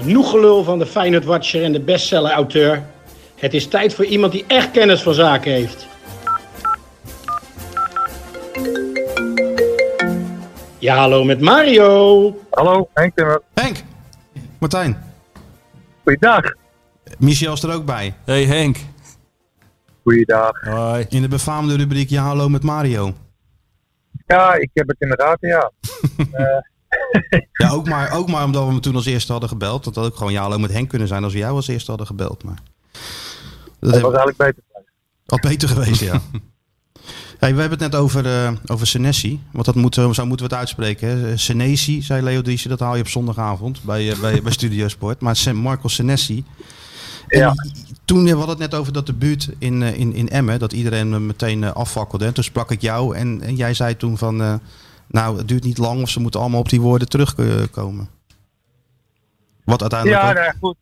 Genoeg 0.02 0.30
gelul 0.30 0.64
van 0.64 0.80
de 0.80 0.86
Feyenoord 0.86 1.26
Watcher 1.26 1.64
en 1.64 1.72
de 1.72 1.80
bestseller-auteur. 1.80 2.84
Het 3.36 3.54
is 3.54 3.68
tijd 3.68 3.94
voor 3.94 4.06
iemand 4.06 4.32
die 4.32 4.46
echt 4.48 4.72
kennis 4.72 5.02
van 5.02 5.14
zaken 5.14 5.52
heeft. 5.52 5.88
Ja, 10.80 10.96
hallo 10.96 11.24
met 11.24 11.42
Mario. 11.42 12.40
Hallo, 12.50 12.90
Henk 12.94 13.16
Timmer. 13.16 13.42
Henk! 13.54 13.78
Martijn, 14.60 14.98
Goeiedag. 16.04 16.54
Michel 17.20 17.54
is 17.54 17.64
er 17.64 17.74
ook 17.74 17.86
bij. 17.86 18.14
Hey 18.26 18.46
Henk. 18.46 18.78
Goeiedag. 20.04 20.62
Hoi. 20.62 21.06
In 21.10 21.22
de 21.22 21.28
befaamde 21.28 21.76
rubriek 21.76 22.10
Ja, 22.10 22.24
hallo 22.24 22.50
met 22.50 22.64
Mario. 22.64 23.14
Ja, 24.28 24.54
ik 24.54 24.70
heb 24.74 24.88
het 24.88 24.98
inderdaad, 25.00 25.38
ja. 25.40 25.72
Eh, 26.32 26.58
Ja, 27.52 27.70
ook 27.70 27.88
maar, 27.88 28.12
ook 28.12 28.30
maar 28.30 28.44
omdat 28.44 28.64
we 28.66 28.72
hem 28.72 28.82
toen 28.82 28.96
als 28.96 29.06
eerste 29.06 29.32
hadden 29.32 29.50
gebeld. 29.50 29.84
Dat 29.84 29.96
had 29.96 30.06
ook 30.06 30.16
gewoon 30.16 30.32
ja, 30.32 30.42
alleen 30.42 30.62
met 30.62 30.72
Henk 30.72 30.90
kunnen 30.90 31.08
zijn 31.08 31.24
als 31.24 31.34
we 31.34 31.40
jou 31.40 31.56
als 31.56 31.68
eerste 31.68 31.90
hadden 31.90 32.08
gebeld. 32.08 32.44
Maar 32.44 32.58
dat 33.80 33.92
Dat 33.92 34.02
was 34.02 34.14
eigenlijk 34.16 34.38
beter. 34.38 34.64
had 35.26 35.42
beter 35.42 35.70
geweest, 35.70 36.02
ja. 36.02 36.22
Hey, 37.40 37.54
we 37.56 37.60
hebben 37.60 37.80
het 37.80 37.92
net 37.92 38.02
over, 38.02 38.26
eh 38.26 38.52
over 38.66 38.88
Senesi. 38.88 39.42
Want 39.52 39.66
dat 39.66 39.76
moet, 39.76 39.96
zo 39.96 40.08
moeten 40.08 40.30
we 40.36 40.44
het 40.44 40.54
uitspreken. 40.54 41.08
Hè? 41.08 41.38
Senesi, 41.38 42.02
zei 42.02 42.22
Leo 42.22 42.42
Driesje, 42.42 42.68
dat 42.68 42.80
haal 42.80 42.96
je 42.96 43.02
op 43.02 43.08
zondagavond 43.08 43.84
bij, 43.84 44.12
eh, 44.12 44.20
bij, 44.20 44.42
bij 44.42 44.52
Studio 44.52 44.88
Sport. 44.88 45.20
Maar 45.22 45.36
Sen- 45.36 45.56
Marco 45.56 45.88
Senesi. 45.88 46.44
En 47.28 47.40
Ja. 47.40 47.54
Toen, 48.06 48.24
we 48.24 48.30
hadden 48.30 48.50
het 48.50 48.58
net 48.58 48.76
over 48.76 48.94
dat 48.94 49.06
debuut 49.06 49.50
in, 49.58 49.82
eh, 49.84 49.98
in, 50.00 50.14
in 50.14 50.30
Emmen. 50.30 50.60
Dat 50.60 50.74
iedereen 50.74 51.12
hem 51.12 51.26
meteen 51.26 51.64
eh, 51.64 51.72
afvakkelde. 51.72 52.26
En 52.26 52.34
toen 52.34 52.44
sprak 52.44 52.72
ik 52.72 52.82
jou 52.82 53.16
en, 53.16 53.42
en 53.42 53.56
jij 53.56 53.74
zei 53.74 53.98
toen 53.98 54.18
van... 54.18 54.42
eh, 54.42 54.54
nou, 55.08 55.38
het 55.38 55.48
duurt 55.48 55.64
niet 55.64 55.78
lang 55.78 56.02
of 56.02 56.10
ze 56.10 56.20
moeten 56.20 56.40
allemaal 56.40 56.60
op 56.60 56.70
die 56.70 56.82
woorden 56.82 57.10
terugkomen. 57.10 58.10
Wat 59.66 59.82
uiteindelijk 59.82 60.22
Ja, 60.22 60.30
ook- 60.30 60.36
nou 60.36 60.54
goed. 60.60 60.76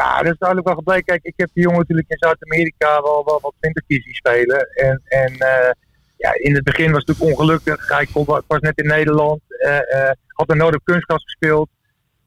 Ja, 0.00 0.22
dat 0.22 0.32
is 0.32 0.38
duidelijk 0.38 0.68
wel 0.68 0.76
gebleken. 0.76 1.04
Kijk, 1.04 1.22
ik 1.22 1.34
heb 1.36 1.50
die 1.52 1.62
jongen 1.62 1.78
natuurlijk 1.78 2.08
in 2.10 2.18
Zuid-Amerika 2.18 3.02
wel, 3.02 3.24
wel 3.24 3.40
wat 3.42 3.54
winterkies 3.60 4.04
zien 4.04 4.14
spelen. 4.14 4.68
En, 4.74 5.02
en 5.04 5.32
eh, 5.38 5.70
ja, 6.16 6.34
in 6.34 6.54
het 6.54 6.64
begin 6.64 6.92
was 6.92 7.02
het 7.04 7.08
natuurlijk 7.08 7.38
ongelukkig. 7.38 7.88
Hij 7.88 8.06
kon, 8.12 8.24
was 8.24 8.60
net 8.60 8.78
in 8.78 8.86
Nederland. 8.86 9.40
eh, 9.48 10.08
eh, 10.08 10.10
had 10.26 10.50
er 10.50 10.56
nodig 10.56 10.80
kunstgras 10.84 11.22
gespeeld. 11.24 11.68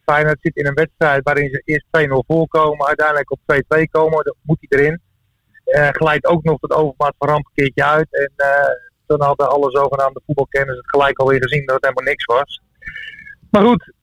Feyenoord 0.03 0.37
zit 0.41 0.55
in 0.55 0.65
een 0.65 0.73
wedstrijd 0.73 1.23
waarin 1.23 1.49
ze 1.49 1.61
eerst 1.65 1.85
2-0 1.91 2.23
voorkomen. 2.27 2.87
Uiteindelijk 2.87 3.31
op 3.31 3.39
2-2 3.45 3.89
komen. 3.91 4.23
Dan 4.23 4.35
moet 4.41 4.65
hij 4.67 4.79
erin. 4.79 5.01
Eh 5.65 5.89
glijdt 5.91 6.25
ook 6.25 6.43
nog 6.43 6.59
tot 6.59 6.73
overmaat 6.73 7.15
van 7.17 7.27
ramp 7.27 7.45
een 7.45 7.51
keertje 7.63 7.85
uit. 7.85 8.07
En 8.11 8.31
toen 9.07 9.21
hadden 9.21 9.49
alle 9.49 9.71
zogenaamde 9.71 10.21
voetbalkenners 10.25 10.77
het 10.77 10.89
gelijk 10.89 11.19
alweer 11.19 11.41
gezien 11.41 11.65
dat 11.65 11.75
het 11.75 11.83
helemaal 11.83 12.13
niks 12.13 12.25
was. 12.25 12.61
Maar 13.49 13.63
goed, 13.63 13.93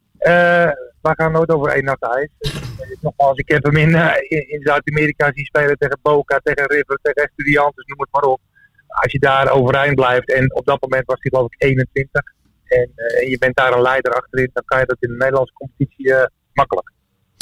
we 1.12 1.22
gaan 1.22 1.32
nooit 1.32 1.50
over 1.50 1.68
één 1.68 1.84
nacht 1.84 2.02
ijs. 2.02 2.28
Nogmaals, 3.00 3.38
ik 3.38 3.48
heb 3.48 3.64
hem 3.64 3.76
in, 3.76 3.94
eh, 3.94 4.16
in, 4.28 4.48
in 4.48 4.60
Zuid-Amerika 4.62 5.30
zien 5.34 5.44
spelen 5.44 5.78
tegen 5.78 5.98
Boca, 6.02 6.40
tegen 6.42 6.66
River, 6.66 6.98
tegen 7.02 7.22
Estudiantes, 7.22 7.86
noem 7.86 8.00
het 8.00 8.08
maar 8.10 8.22
op. 8.22 8.40
Als 8.86 9.12
je 9.12 9.18
daar 9.18 9.50
overeind 9.50 9.94
blijft, 9.94 10.32
en 10.32 10.54
op 10.54 10.66
dat 10.66 10.80
moment 10.80 11.06
was 11.06 11.16
hij 11.20 11.30
geloof 11.30 11.52
ik 11.52 11.62
21, 11.62 12.22
en, 12.64 12.90
eh, 12.94 13.22
en 13.22 13.30
je 13.30 13.38
bent 13.38 13.56
daar 13.56 13.72
een 13.72 13.80
leider 13.80 14.12
achterin, 14.12 14.50
dan 14.52 14.62
kan 14.64 14.78
je 14.78 14.86
dat 14.86 14.96
in 15.00 15.08
de 15.08 15.16
Nederlandse 15.16 15.54
competitie 15.54 16.14
eh, 16.14 16.26
makkelijk. 16.52 16.92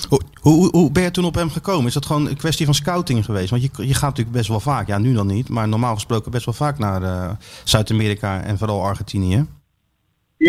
Hoe, 0.08 0.20
hoe, 0.40 0.70
hoe 0.70 0.92
ben 0.92 1.02
je 1.02 1.10
toen 1.10 1.24
op 1.24 1.34
hem 1.34 1.50
gekomen? 1.50 1.86
Is 1.86 1.94
dat 1.94 2.06
gewoon 2.06 2.28
een 2.28 2.36
kwestie 2.36 2.64
van 2.66 2.74
scouting 2.74 3.24
geweest? 3.24 3.50
Want 3.50 3.62
je, 3.62 3.86
je 3.86 3.94
gaat 3.94 4.08
natuurlijk 4.08 4.36
best 4.36 4.48
wel 4.48 4.60
vaak, 4.60 4.86
ja 4.86 4.98
nu 4.98 5.14
dan 5.14 5.26
niet, 5.26 5.48
maar 5.48 5.68
normaal 5.68 5.94
gesproken 5.94 6.30
best 6.30 6.44
wel 6.44 6.54
vaak 6.54 6.78
naar 6.78 7.36
Zuid-Amerika 7.64 8.42
en 8.42 8.58
vooral 8.58 8.82
Argentinië. 8.82 9.46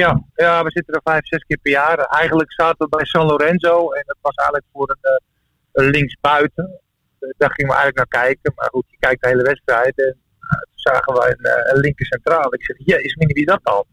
Ja, 0.02 0.24
ja, 0.36 0.64
we 0.64 0.72
zitten 0.72 0.94
er 0.94 1.02
vijf, 1.04 1.28
zes 1.28 1.44
keer 1.44 1.58
per 1.62 1.72
jaar. 1.72 1.98
Eigenlijk 2.00 2.52
zaten 2.54 2.78
we 2.78 2.98
bij 2.98 3.06
San 3.06 3.26
Lorenzo 3.26 3.92
en 3.92 4.04
dat 4.06 4.18
was 4.22 4.36
eigenlijk 4.36 4.68
voor 4.72 4.90
een, 4.90 5.12
eh, 5.12 5.26
een 5.72 5.90
linksbuiten. 5.90 6.80
Eh, 7.20 7.30
Daar 7.38 7.52
gingen 7.54 7.72
we 7.72 7.78
eigenlijk 7.78 7.98
naar 8.12 8.24
kijken. 8.24 8.52
Maar 8.56 8.70
goed, 8.70 8.86
je 8.88 8.98
kijkt 9.00 9.22
de 9.22 9.28
hele 9.28 9.44
wedstrijd 9.44 9.98
en 9.98 10.16
eh, 10.40 10.60
toen 10.60 10.80
zagen 10.92 11.14
we 11.14 11.36
een, 11.38 11.76
een 11.76 11.82
linker 11.82 12.06
centraal. 12.06 12.54
Ik 12.54 12.64
zeg, 12.64 12.78
jezus, 12.78 13.16
mini 13.16 13.34
wie 13.34 13.46
is 13.46 13.52
dat 13.52 13.60
dan? 13.64 13.84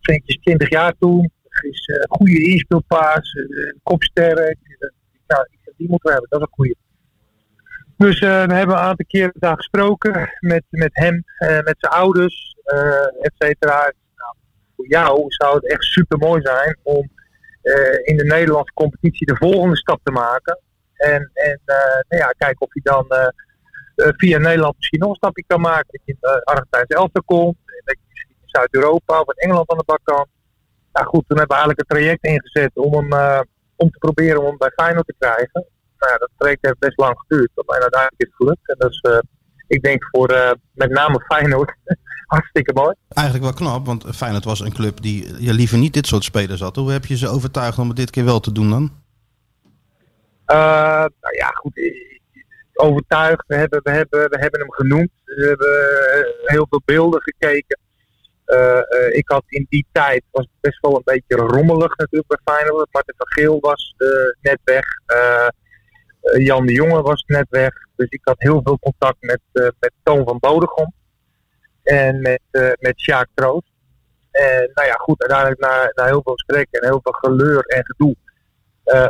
Ventjes 0.00 0.36
20 0.36 0.68
jaar 0.68 0.94
toen, 0.98 1.30
is 1.62 1.86
eh, 1.86 2.04
goede 2.08 2.42
inspeelpaas, 2.42 3.32
eh, 3.32 3.72
kopsterk. 3.82 4.58
Nou, 5.26 5.46
die 5.76 5.88
moeten 5.88 6.06
we 6.06 6.12
hebben, 6.12 6.30
dat 6.30 6.40
is 6.40 6.46
een 6.46 6.54
goede. 6.54 6.74
Dus 7.96 8.18
we 8.20 8.26
hebben 8.26 8.76
een 8.76 8.82
aantal 8.82 9.06
keren 9.08 9.32
daar 9.34 9.56
gesproken 9.56 10.30
met, 10.40 10.64
met 10.70 10.90
hem, 10.92 11.24
eh, 11.38 11.48
met 11.48 11.74
zijn 11.78 11.92
ouders, 11.92 12.56
eh 12.64 13.06
et 13.20 13.32
cetera 13.38 13.92
voor 14.78 14.88
jou 14.88 15.24
zou 15.28 15.54
het 15.54 15.70
echt 15.70 15.82
super 15.82 16.18
mooi 16.18 16.42
zijn 16.42 16.78
om 16.82 17.10
eh, 17.62 17.98
in 18.02 18.16
de 18.16 18.24
Nederlandse 18.24 18.72
competitie 18.74 19.26
de 19.26 19.36
volgende 19.36 19.76
stap 19.76 20.00
te 20.02 20.12
maken. 20.12 20.60
En, 20.94 21.30
en 21.34 21.60
eh, 21.64 22.00
nou 22.08 22.22
ja, 22.22 22.34
kijken 22.38 22.60
of 22.66 22.74
je 22.74 22.80
dan 22.82 23.08
eh, 23.08 23.28
via 23.94 24.38
Nederland 24.38 24.76
misschien 24.76 25.00
nog 25.00 25.08
een 25.08 25.22
stapje 25.22 25.44
kan 25.46 25.60
maken. 25.60 25.86
Dat 25.90 26.00
je 26.04 26.12
in 26.12 26.18
de 26.20 26.44
Argentijnse 26.44 26.94
elftal 26.94 27.22
komt. 27.22 27.56
En 27.64 27.82
dat 27.84 27.96
je 27.98 28.04
misschien 28.08 28.34
in 28.40 28.48
Zuid-Europa 28.48 29.20
of 29.20 29.28
in 29.28 29.42
Engeland 29.48 29.70
aan 29.70 29.78
de 29.78 29.84
bak 29.92 30.00
kan. 30.02 30.26
Nou 30.92 31.06
goed, 31.06 31.24
toen 31.28 31.38
hebben 31.38 31.56
we 31.56 31.62
eigenlijk 31.62 31.80
een 31.80 31.96
traject 31.96 32.24
ingezet 32.24 32.76
om 32.76 32.92
hem 32.94 33.46
om 33.76 33.90
te 33.90 33.98
proberen 33.98 34.40
om 34.40 34.46
hem 34.46 34.56
bij 34.58 34.72
Feyenoord 34.76 35.06
te 35.06 35.14
krijgen. 35.18 35.66
Nou 35.98 36.18
dat 36.18 36.30
traject 36.36 36.66
heeft 36.66 36.78
best 36.78 36.98
lang 36.98 37.18
geduurd. 37.18 37.50
Maar 37.54 37.80
uiteindelijk 37.80 38.22
is 38.22 38.26
het 38.26 38.36
gelukt. 38.36 38.68
En 38.68 38.88
is, 38.88 39.00
ik 39.68 39.82
denk 39.82 40.08
voor 40.10 40.28
eh, 40.28 40.50
met 40.74 40.90
name 40.90 41.24
Feyenoord 41.26 41.74
hartstikke 42.26 42.72
mooi. 42.72 42.94
Eigenlijk 43.08 43.46
wel 43.46 43.54
knap, 43.68 43.86
want 43.86 44.04
Feyenoord 44.16 44.44
was 44.44 44.60
een 44.60 44.72
club 44.72 45.00
die 45.02 45.42
je 45.44 45.52
liever 45.52 45.78
niet 45.78 45.92
dit 45.92 46.06
soort 46.06 46.24
spelers 46.24 46.60
had. 46.60 46.76
Hoe 46.76 46.90
heb 46.92 47.04
je 47.04 47.16
ze 47.16 47.28
overtuigd 47.28 47.78
om 47.78 47.88
het 47.88 47.96
dit 47.96 48.10
keer 48.10 48.24
wel 48.24 48.40
te 48.40 48.52
doen 48.52 48.70
dan? 48.70 48.92
Eh, 50.44 50.56
nou 51.20 51.34
ja, 51.36 51.46
goed. 51.48 51.76
eh, 51.76 52.06
Overtuigd. 52.80 53.44
We 53.46 53.54
hebben, 53.54 53.80
we, 53.82 53.90
hebben, 53.90 54.30
we 54.30 54.38
hebben 54.38 54.60
hem 54.60 54.72
genoemd. 54.72 55.10
We 55.24 55.44
hebben 55.46 56.34
heel 56.44 56.66
veel 56.70 56.82
beelden 56.84 57.22
gekeken. 57.22 57.78
Ik 59.12 59.28
had 59.30 59.44
in 59.46 59.66
die 59.68 59.86
tijd, 59.92 60.22
was 60.30 60.46
best 60.60 60.80
wel 60.80 60.94
een 60.96 61.02
beetje 61.04 61.36
rommelig 61.36 61.96
natuurlijk 61.96 62.28
bij 62.42 62.54
Feyenoord. 62.54 62.88
Martin 62.92 63.14
van 63.16 63.26
Geel 63.28 63.58
was 63.60 63.94
net 64.40 64.58
weg. 64.64 64.84
Jan 66.38 66.66
de 66.66 66.72
Jonge 66.72 67.02
was 67.02 67.24
net 67.26 67.46
weg. 67.50 67.72
Dus 67.98 68.10
ik 68.10 68.20
had 68.22 68.36
heel 68.38 68.60
veel 68.64 68.78
contact 68.78 69.16
met, 69.20 69.40
eh, 69.52 69.68
met 69.80 69.92
Toon 70.02 70.24
van 70.24 70.38
Bodegom. 70.38 70.92
En 71.82 72.20
met, 72.20 72.40
eh 72.50 72.72
met 72.78 73.00
Sjaak 73.00 73.28
Troost. 73.34 73.72
En 74.30 74.70
nou 74.74 74.88
ja, 74.88 74.94
goed, 74.94 75.20
uiteindelijk 75.20 75.60
na, 75.60 75.92
na 75.94 76.04
heel 76.04 76.22
veel 76.22 76.32
gesprekken 76.32 76.80
en 76.80 76.88
heel 76.88 77.00
veel 77.02 77.12
geleur 77.12 77.64
en 77.64 77.84
gedoe 77.84 78.16
eh, 78.84 79.06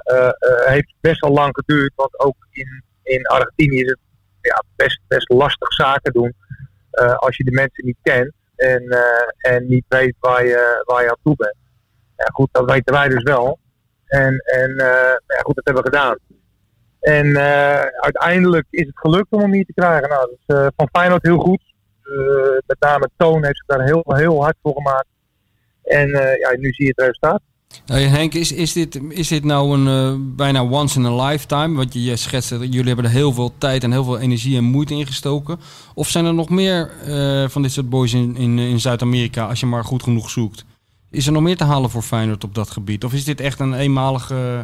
heeft 0.64 0.88
het 0.88 1.00
best 1.00 1.20
wel 1.20 1.30
lang 1.30 1.50
geduurd. 1.52 1.92
Want 1.94 2.18
ook 2.18 2.36
in, 2.50 2.84
in 3.02 3.26
Argentinië 3.26 3.80
is 3.80 3.88
het 3.88 3.98
ja, 4.40 4.64
best, 4.76 5.00
best 5.06 5.28
lastig 5.28 5.72
zaken 5.72 6.12
doen 6.12 6.34
als 7.16 7.36
je 7.36 7.44
de 7.44 7.52
mensen 7.52 7.84
niet 7.84 7.98
kent 8.02 8.32
en, 8.56 8.96
en 9.38 9.68
niet 9.68 9.84
weet 9.88 10.14
waar 10.18 10.44
je, 10.44 10.82
waar 10.84 11.02
je 11.02 11.10
aan 11.10 11.22
toe 11.22 11.36
bent. 11.36 11.56
Ja, 12.16 12.24
goed, 12.24 12.48
dat 12.52 12.70
weten 12.70 12.94
wij 12.94 13.08
dus 13.08 13.22
wel. 13.22 13.58
En, 14.06 14.38
en 14.38 14.74
ja, 15.26 15.40
goed, 15.42 15.54
dat 15.54 15.64
hebben 15.64 15.82
we 15.82 15.90
gedaan. 15.90 16.18
En 17.00 17.36
eh, 17.36 17.84
uiteindelijk 18.00 18.66
is 18.70 18.86
het 18.86 18.98
gelukt 18.98 19.26
om 19.30 19.40
hem 19.40 19.52
hier 19.52 19.64
te 19.64 19.72
krijgen. 19.72 20.08
Nou, 20.08 20.20
dat 20.20 20.38
is 20.46 20.56
eh, 20.56 20.66
van 20.76 20.88
Feyenoord 20.92 21.22
heel 21.22 21.38
goed. 21.38 21.62
Eh, 22.02 22.12
met 22.66 22.76
name 22.80 23.10
Toon 23.16 23.44
heeft 23.44 23.56
zich 23.56 23.66
daar 23.66 23.84
heel, 23.86 24.02
heel 24.06 24.42
hard 24.42 24.56
voor 24.62 24.74
gemaakt. 24.74 25.06
En 25.82 26.08
ja, 26.40 26.56
nu 26.58 26.72
zie 26.72 26.84
je 26.84 26.92
het 26.96 27.00
resultaat. 27.00 27.40
Hey 27.86 28.02
Henk, 28.02 28.34
is, 28.34 28.52
is, 28.52 28.72
dit, 28.72 29.00
is 29.08 29.28
dit 29.28 29.44
nou 29.44 29.78
een 29.78 30.36
bijna 30.36 30.62
once 30.62 30.98
in 30.98 31.06
a 31.06 31.26
lifetime? 31.26 31.76
Want 31.76 31.92
je, 31.92 32.16
schetst, 32.16 32.50
dat 32.50 32.60
jullie 32.60 32.86
hebben 32.86 33.04
er 33.04 33.10
heel 33.10 33.32
veel 33.32 33.52
tijd 33.58 33.84
en 33.84 33.92
heel 33.92 34.04
veel 34.04 34.18
energie 34.18 34.56
en 34.56 34.64
moeite 34.64 34.94
in 34.94 35.06
gestoken. 35.06 35.60
Of 35.94 36.08
zijn 36.08 36.24
er 36.24 36.34
nog 36.34 36.48
meer 36.48 36.90
van 37.48 37.62
dit 37.62 37.72
soort 37.72 37.88
boys 37.88 38.14
in, 38.14 38.36
in, 38.36 38.58
in 38.58 38.80
Zuid-Amerika, 38.80 39.46
als 39.46 39.60
je 39.60 39.66
maar 39.66 39.84
goed 39.84 40.02
genoeg 40.02 40.30
zoekt? 40.30 40.64
Is 41.10 41.26
er 41.26 41.32
nog 41.32 41.42
meer 41.42 41.56
te 41.56 41.64
halen 41.64 41.90
voor 41.90 42.02
Feyenoord 42.02 42.44
op 42.44 42.54
dat 42.54 42.70
gebied? 42.70 43.04
Of 43.04 43.12
is 43.12 43.24
dit 43.24 43.40
echt 43.40 43.60
een 43.60 43.74
eenmalig 43.74 44.30
eh, 44.30 44.60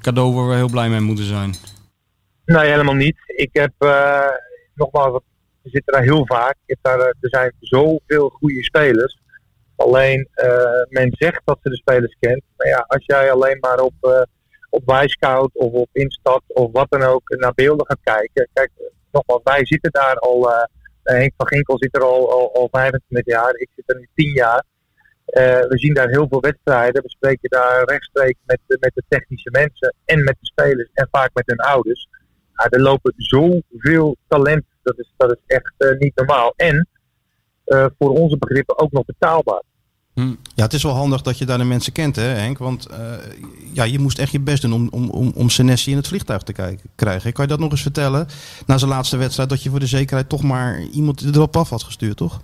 cadeau 0.00 0.34
waar 0.34 0.48
we 0.48 0.54
heel 0.54 0.70
blij 0.70 0.88
mee 0.88 1.00
moeten 1.00 1.24
zijn? 1.24 1.54
Nee, 2.44 2.70
helemaal 2.70 2.94
niet. 2.94 3.16
Ik 3.26 3.48
heb, 3.52 3.72
eh, 3.78 4.30
nogmaals, 4.74 5.20
we 5.62 5.70
zitten 5.70 5.92
daar 5.92 6.02
heel 6.02 6.26
vaak. 6.26 6.56
Daar, 6.80 6.98
eh, 6.98 7.06
er 7.06 7.28
zijn 7.28 7.52
zoveel 7.60 8.28
goede 8.28 8.64
spelers. 8.64 9.18
Alleen, 9.76 10.28
eh, 10.32 10.82
men 10.88 11.10
zegt 11.10 11.40
dat 11.44 11.58
ze 11.62 11.70
de 11.70 11.76
spelers 11.76 12.16
kent. 12.20 12.42
Maar 12.56 12.66
ja, 12.66 12.84
als 12.88 13.04
jij 13.06 13.32
alleen 13.32 13.58
maar 13.60 13.80
op, 13.80 13.94
eh 14.00 14.22
op 14.70 14.82
of 15.52 15.72
op 15.72 15.88
Instat 15.92 16.42
of 16.46 16.72
wat 16.72 16.86
dan 16.90 17.02
ook 17.02 17.28
naar 17.28 17.54
beelden 17.54 17.86
gaat 17.86 18.00
kijken. 18.02 18.48
Kijk, 18.52 18.70
nogmaals, 19.12 19.40
wij 19.44 19.66
zitten 19.66 19.90
daar 19.90 20.16
al, 20.16 20.50
Henk 21.02 21.32
van 21.36 21.46
Ginkel 21.46 21.78
zit 21.78 21.96
er 21.96 22.02
al, 22.02 22.32
al, 22.32 22.54
al 22.54 22.68
25 22.70 23.34
jaar. 23.34 23.54
Ik 23.54 23.68
zit 23.74 23.90
er 23.90 23.96
nu 23.98 24.08
10 24.14 24.32
jaar. 24.32 24.64
Eh, 25.28 25.42
we 25.68 25.78
zien 25.78 25.94
daar 25.94 26.08
heel 26.08 26.26
veel 26.28 26.40
wedstrijden. 26.40 27.02
We 27.02 27.10
spreken 27.10 27.50
daar 27.50 27.84
rechtstreeks 27.84 28.38
met, 28.46 28.58
de- 28.66 28.76
met 28.80 28.90
de 28.94 29.02
technische 29.08 29.50
mensen 29.50 29.94
en 30.04 30.24
met 30.24 30.36
de 30.40 30.46
spelers 30.46 30.90
en 30.92 31.08
vaak 31.10 31.30
met 31.34 31.46
hun 31.46 31.58
ouders. 31.60 32.08
Ja, 32.54 32.66
er 32.68 32.80
lopen 32.80 33.12
zoveel 33.16 34.16
talent. 34.28 34.64
Dat 34.82 34.98
is, 34.98 35.12
dat 35.16 35.30
is 35.30 35.38
echt 35.46 35.72
eh, 35.76 35.98
niet 35.98 36.16
normaal. 36.16 36.52
En 36.56 36.88
eh, 37.64 37.86
voor 37.98 38.10
onze 38.10 38.36
begrippen 38.38 38.78
ook 38.78 38.92
nog 38.92 39.04
betaalbaar. 39.04 39.62
Ja, 40.54 40.64
het 40.64 40.72
is 40.72 40.82
wel 40.82 40.92
handig 40.94 41.22
dat 41.22 41.38
je 41.38 41.44
daar 41.46 41.58
de 41.58 41.64
mensen 41.64 41.92
kent, 41.92 42.16
hè 42.16 42.22
Henk? 42.22 42.58
Want 42.58 42.86
eh, 42.86 43.12
ja, 43.72 43.84
je 43.84 43.98
moest 43.98 44.18
echt 44.18 44.32
je 44.32 44.40
best 44.40 44.62
doen 44.62 44.72
om, 44.72 44.88
om, 44.90 45.10
om, 45.10 45.32
om 45.34 45.48
Senesi 45.50 45.90
in 45.90 45.96
het 45.96 46.08
vliegtuig 46.08 46.42
te 46.42 46.52
krijgen. 46.94 47.32
Kan 47.32 47.44
je 47.44 47.50
dat 47.50 47.58
nog 47.58 47.70
eens 47.70 47.82
vertellen? 47.82 48.26
Na 48.66 48.78
zijn 48.78 48.90
laatste 48.90 49.16
wedstrijd 49.16 49.48
dat 49.48 49.62
je 49.62 49.70
voor 49.70 49.80
de 49.80 49.86
zekerheid 49.86 50.28
toch 50.28 50.42
maar 50.42 50.80
iemand 50.80 51.34
erop 51.34 51.56
af 51.56 51.68
had 51.70 51.82
gestuurd, 51.82 52.16
toch? 52.16 52.40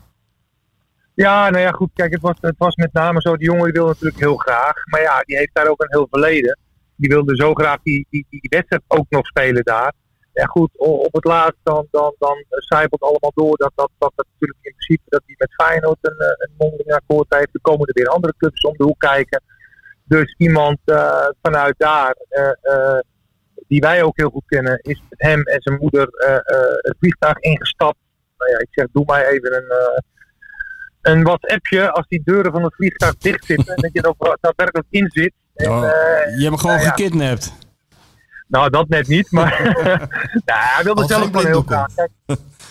Ja, 1.15 1.51
nou 1.51 1.63
ja, 1.63 1.71
goed. 1.71 1.91
Kijk, 1.95 2.13
het 2.13 2.21
was, 2.21 2.37
het 2.41 2.59
was 2.59 2.75
met 2.75 2.93
name 2.93 3.21
zo. 3.21 3.37
Die 3.37 3.47
jongen 3.47 3.73
wil 3.73 3.87
natuurlijk 3.87 4.19
heel 4.19 4.37
graag. 4.37 4.75
Maar 4.91 5.01
ja, 5.01 5.21
die 5.21 5.37
heeft 5.37 5.55
daar 5.55 5.69
ook 5.69 5.83
een 5.83 5.99
heel 5.99 6.07
verleden. 6.11 6.59
Die 6.97 7.09
wilde 7.09 7.37
zo 7.37 7.55
graag 7.55 7.79
die, 7.83 8.07
die, 8.11 8.27
die 8.31 8.47
wedstrijd 8.49 8.83
ook 8.87 9.07
nog 9.09 9.27
spelen 9.27 9.65
daar. 9.65 9.93
Ja, 10.33 10.45
goed. 10.45 10.71
Op 10.77 11.13
het 11.13 11.25
laatst 11.25 11.61
dan, 11.63 11.87
dan, 11.91 12.15
dan 12.19 12.45
zijpelt 12.49 13.03
allemaal 13.03 13.33
door 13.35 13.57
dat 13.57 13.73
dat, 13.75 13.91
dat, 13.99 14.13
dat 14.15 14.27
natuurlijk 14.33 14.59
in 14.63 14.75
principe 14.77 15.03
dat 15.09 15.23
hij 15.27 15.35
met 15.39 15.55
Feyenoord 15.55 15.99
een, 16.01 16.19
eh, 16.19 16.29
een 16.29 16.55
mondeling 16.59 16.93
akkoord 16.93 17.35
heeft. 17.35 17.55
Er 17.55 17.61
komen 17.61 17.87
er 17.87 17.95
weer 17.95 18.09
andere 18.09 18.35
clubs 18.39 18.61
om 18.61 18.77
de 18.77 18.85
hoek 18.85 19.01
kijken. 19.01 19.43
Dus 20.05 20.35
iemand 20.39 20.79
eh, 20.85 21.29
vanuit 21.43 21.75
daar, 21.79 22.17
eh, 22.29 22.99
die 23.69 23.81
wij 23.81 24.03
ook 24.03 24.17
heel 24.17 24.31
goed 24.31 24.47
kennen, 24.47 24.79
is 24.83 25.03
met 25.09 25.23
hem 25.23 25.43
en 25.43 25.63
zijn 25.63 25.79
moeder 25.81 26.09
het 26.83 26.97
vliegtuig 26.99 27.39
ingestapt. 27.39 27.99
Nou 28.37 28.51
ja, 28.51 28.59
ik 28.59 28.69
zeg, 28.71 28.87
doe 28.93 29.05
mij 29.07 29.27
even 29.27 29.55
een, 29.55 30.03
een 31.07 31.23
WhatsAppje 31.23 31.91
als 31.91 32.07
die 32.09 32.23
deuren 32.25 32.53
van 32.53 32.63
het 32.63 32.75
vliegtuig 32.75 33.17
dicht 33.17 33.45
zitten. 33.45 33.75
en 33.75 33.83
dat 33.83 33.91
je 33.93 34.03
er 34.03 34.37
daadwerkelijk 34.41 34.87
in 34.91 35.11
zit. 35.11 35.33
En, 35.55 35.71
Oh, 35.71 35.85
eh, 35.85 35.91
je 36.37 36.43
hebt 36.43 36.43
hem 36.43 36.57
gewoon 36.57 36.77
nou 36.77 36.87
ja. 36.87 36.93
gekidnapt. 36.95 37.53
nou, 38.49 38.71
dat 38.71 38.89
net 38.89 39.09
niet, 39.09 39.31
maar 39.31 39.61
nou, 40.47 40.61
hij 40.61 40.85
wilde 40.85 41.07
zelf 41.07 41.31
wel 41.31 41.45
heel 41.45 41.63
graag. 41.63 41.95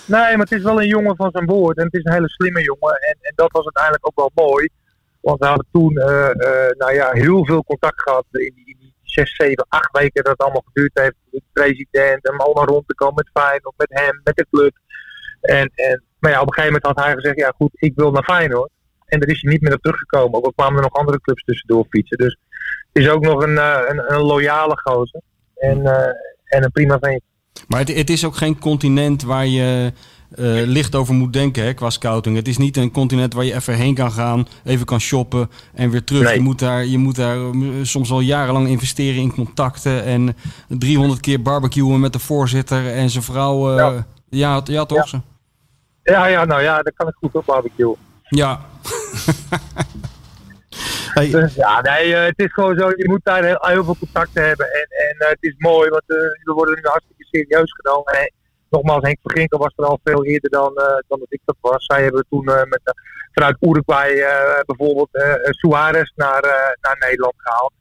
Nee, 0.06 0.38
maar 0.38 0.46
het 0.48 0.52
is 0.52 0.64
wel 0.64 0.82
een 0.82 0.88
jongen 0.88 1.16
van 1.16 1.32
zijn 1.32 1.46
woord 1.46 1.78
en 1.78 1.84
het 1.84 1.94
is 1.94 2.04
een 2.04 2.14
hele 2.14 2.30
slimme 2.30 2.62
jongen. 2.62 2.96
En, 3.00 3.18
en 3.22 3.34
dat 3.36 3.52
was 3.52 3.64
uiteindelijk 3.64 4.08
ook 4.08 4.16
wel 4.16 4.48
mooi. 4.48 4.70
Want 5.22 5.40
we 5.40 5.46
hadden 5.46 5.68
toen 5.72 5.98
eh, 5.98 6.30
eh, 6.30 6.78
nou 6.78 6.94
ja, 6.94 7.12
heel 7.12 7.46
veel 7.46 7.64
contact 7.64 8.02
gehad 8.02 8.26
in 8.32 8.54
die, 8.56 8.66
in 8.66 8.78
die 8.80 8.94
zes, 9.04 9.36
zeven, 9.36 9.66
acht 9.70 9.98
weken 9.98 10.24
dat 10.24 10.32
het 10.32 10.42
allemaal 10.42 10.66
geduurd 10.66 10.92
heeft. 10.94 11.16
Met 11.32 11.42
de 11.42 11.50
president 11.54 12.28
en 12.28 12.38
allemaal 12.38 12.66
rond 12.66 12.88
te 12.88 12.96
komen 12.96 13.16
met 13.16 13.44
Feyenoord, 13.44 13.78
met 13.78 13.90
hem, 13.90 14.22
met 14.24 14.36
de 14.36 14.48
club. 14.52 14.78
En, 15.42 15.72
en, 15.76 16.04
maar 16.24 16.32
ja, 16.32 16.42
op 16.42 16.48
een 16.48 16.54
gegeven 16.54 16.74
moment 16.74 16.96
had 16.96 17.06
hij 17.06 17.16
gezegd, 17.16 17.38
ja 17.38 17.54
goed, 17.58 17.72
ik 17.74 17.92
wil 17.96 18.12
naar 18.12 18.24
Feyenoord. 18.24 18.70
En 19.06 19.20
daar 19.20 19.30
is 19.30 19.42
hij 19.42 19.52
niet 19.52 19.62
meer 19.62 19.74
op 19.74 19.82
teruggekomen. 19.82 20.34
Ook 20.34 20.46
al 20.46 20.54
kwamen 20.56 20.76
er 20.76 20.82
nog 20.82 20.94
andere 20.94 21.22
clubs 21.22 21.44
tussendoor 21.44 21.86
fietsen. 21.90 22.18
Dus 22.18 22.38
het 22.94 23.04
is 23.04 23.10
ook 23.10 23.24
nog 23.24 23.44
een, 23.44 23.58
eh, 23.58 23.80
een, 23.88 24.14
een 24.14 24.22
loyale 24.22 24.80
gozer. 24.84 25.22
En, 25.56 25.86
eh, 25.86 26.14
en 26.46 26.64
een 26.64 26.72
prima 26.72 26.98
vent. 27.00 27.22
Maar 27.68 27.80
het, 27.80 27.96
het 27.96 28.10
is 28.10 28.26
ook 28.26 28.36
geen 28.36 28.60
continent 28.60 29.24
waar 29.24 29.46
je 29.46 29.92
eh, 30.36 30.46
licht 30.66 30.96
over 30.96 31.14
moet 31.14 31.34
denken 31.34 31.64
hè, 31.64 31.74
qua 31.74 31.90
scouting. 31.90 32.36
Het 32.36 32.48
is 32.48 32.58
niet 32.58 32.78
een 32.78 32.92
continent 32.92 33.34
waar 33.34 33.46
je 33.46 33.54
even 33.54 33.76
heen 33.76 33.96
kan 33.96 34.12
gaan, 34.12 34.48
even 34.64 34.86
kan 34.86 35.00
shoppen 35.00 35.50
en 35.74 35.90
weer 35.90 36.04
terug. 36.04 36.24
Nee. 36.24 36.34
Je 36.34 36.42
moet 36.42 36.60
daar, 36.60 36.86
je 36.86 36.98
moet 36.98 37.16
daar 37.16 37.38
soms 37.82 38.12
al 38.12 38.20
jarenlang 38.20 38.68
investeren 38.68 39.22
in 39.22 39.34
contacten 39.34 40.04
en 40.04 40.36
300 40.68 41.20
keer 41.20 41.42
barbecuen 41.42 42.00
met 42.00 42.14
de 42.14 42.20
voorzitter 42.20 42.92
en 42.92 43.10
zijn 43.10 43.24
vrouw. 43.24 43.76
Ja, 44.30 44.62
ja, 44.66 44.86
toch? 44.86 45.12
Ja. 45.12 45.24
Ja, 46.04 46.26
ja, 46.26 46.46
nou 46.46 46.62
ja, 46.62 46.82
daar 46.82 46.94
kan 46.94 47.08
ik 47.08 47.14
goed 47.16 47.36
op 47.36 47.46
barbecue. 47.46 47.96
Ja. 48.30 48.60
Hey, 51.14 51.30
Dus 51.30 51.56
ja, 51.56 51.82
nee, 51.82 52.16
eh, 52.16 52.26
het 52.26 52.40
is 52.40 52.54
gewoon 52.54 52.78
zo, 52.78 52.90
je 52.90 53.08
moet 53.08 53.20
daar 53.24 53.44
heel, 53.44 53.58
heel 53.62 53.84
veel 53.84 53.96
contacten 54.00 54.48
hebben. 54.48 54.66
En, 54.66 54.88
en 55.10 55.16
eh, 55.18 55.30
het 55.30 55.38
is 55.40 55.56
mooi, 55.58 55.90
want 55.90 56.04
eh, 56.08 56.18
we 56.18 56.54
worden 56.54 56.76
nu 56.76 56.82
hartstikke 56.84 57.24
serieus 57.24 57.72
genomen. 57.74 58.14
En, 58.14 58.32
nogmaals, 58.70 59.04
Henk 59.04 59.18
Verginkel 59.22 59.58
was 59.60 59.74
er 59.76 59.86
al 59.86 60.00
veel 60.04 60.26
eerder 60.26 60.50
dan, 60.50 60.76
eh, 60.76 60.86
dan 61.08 61.20
dat 61.20 61.28
ik 61.30 61.40
dat 61.46 61.56
was. 61.62 61.86
Zij 61.86 62.04
hebben 62.04 62.26
toen 62.30 62.48
eh, 62.48 62.64
met, 62.64 62.82
eh, 62.84 62.94
vanuit 63.34 63.58
Uruguay 63.60 64.12
eh, 64.12 64.60
bijvoorbeeld 64.66 65.10
Suarez 65.50 66.12
naar, 66.16 66.44
eh, 66.44 66.72
naar 66.82 66.96
Nederland 67.00 67.34
gehaald. 67.38 67.74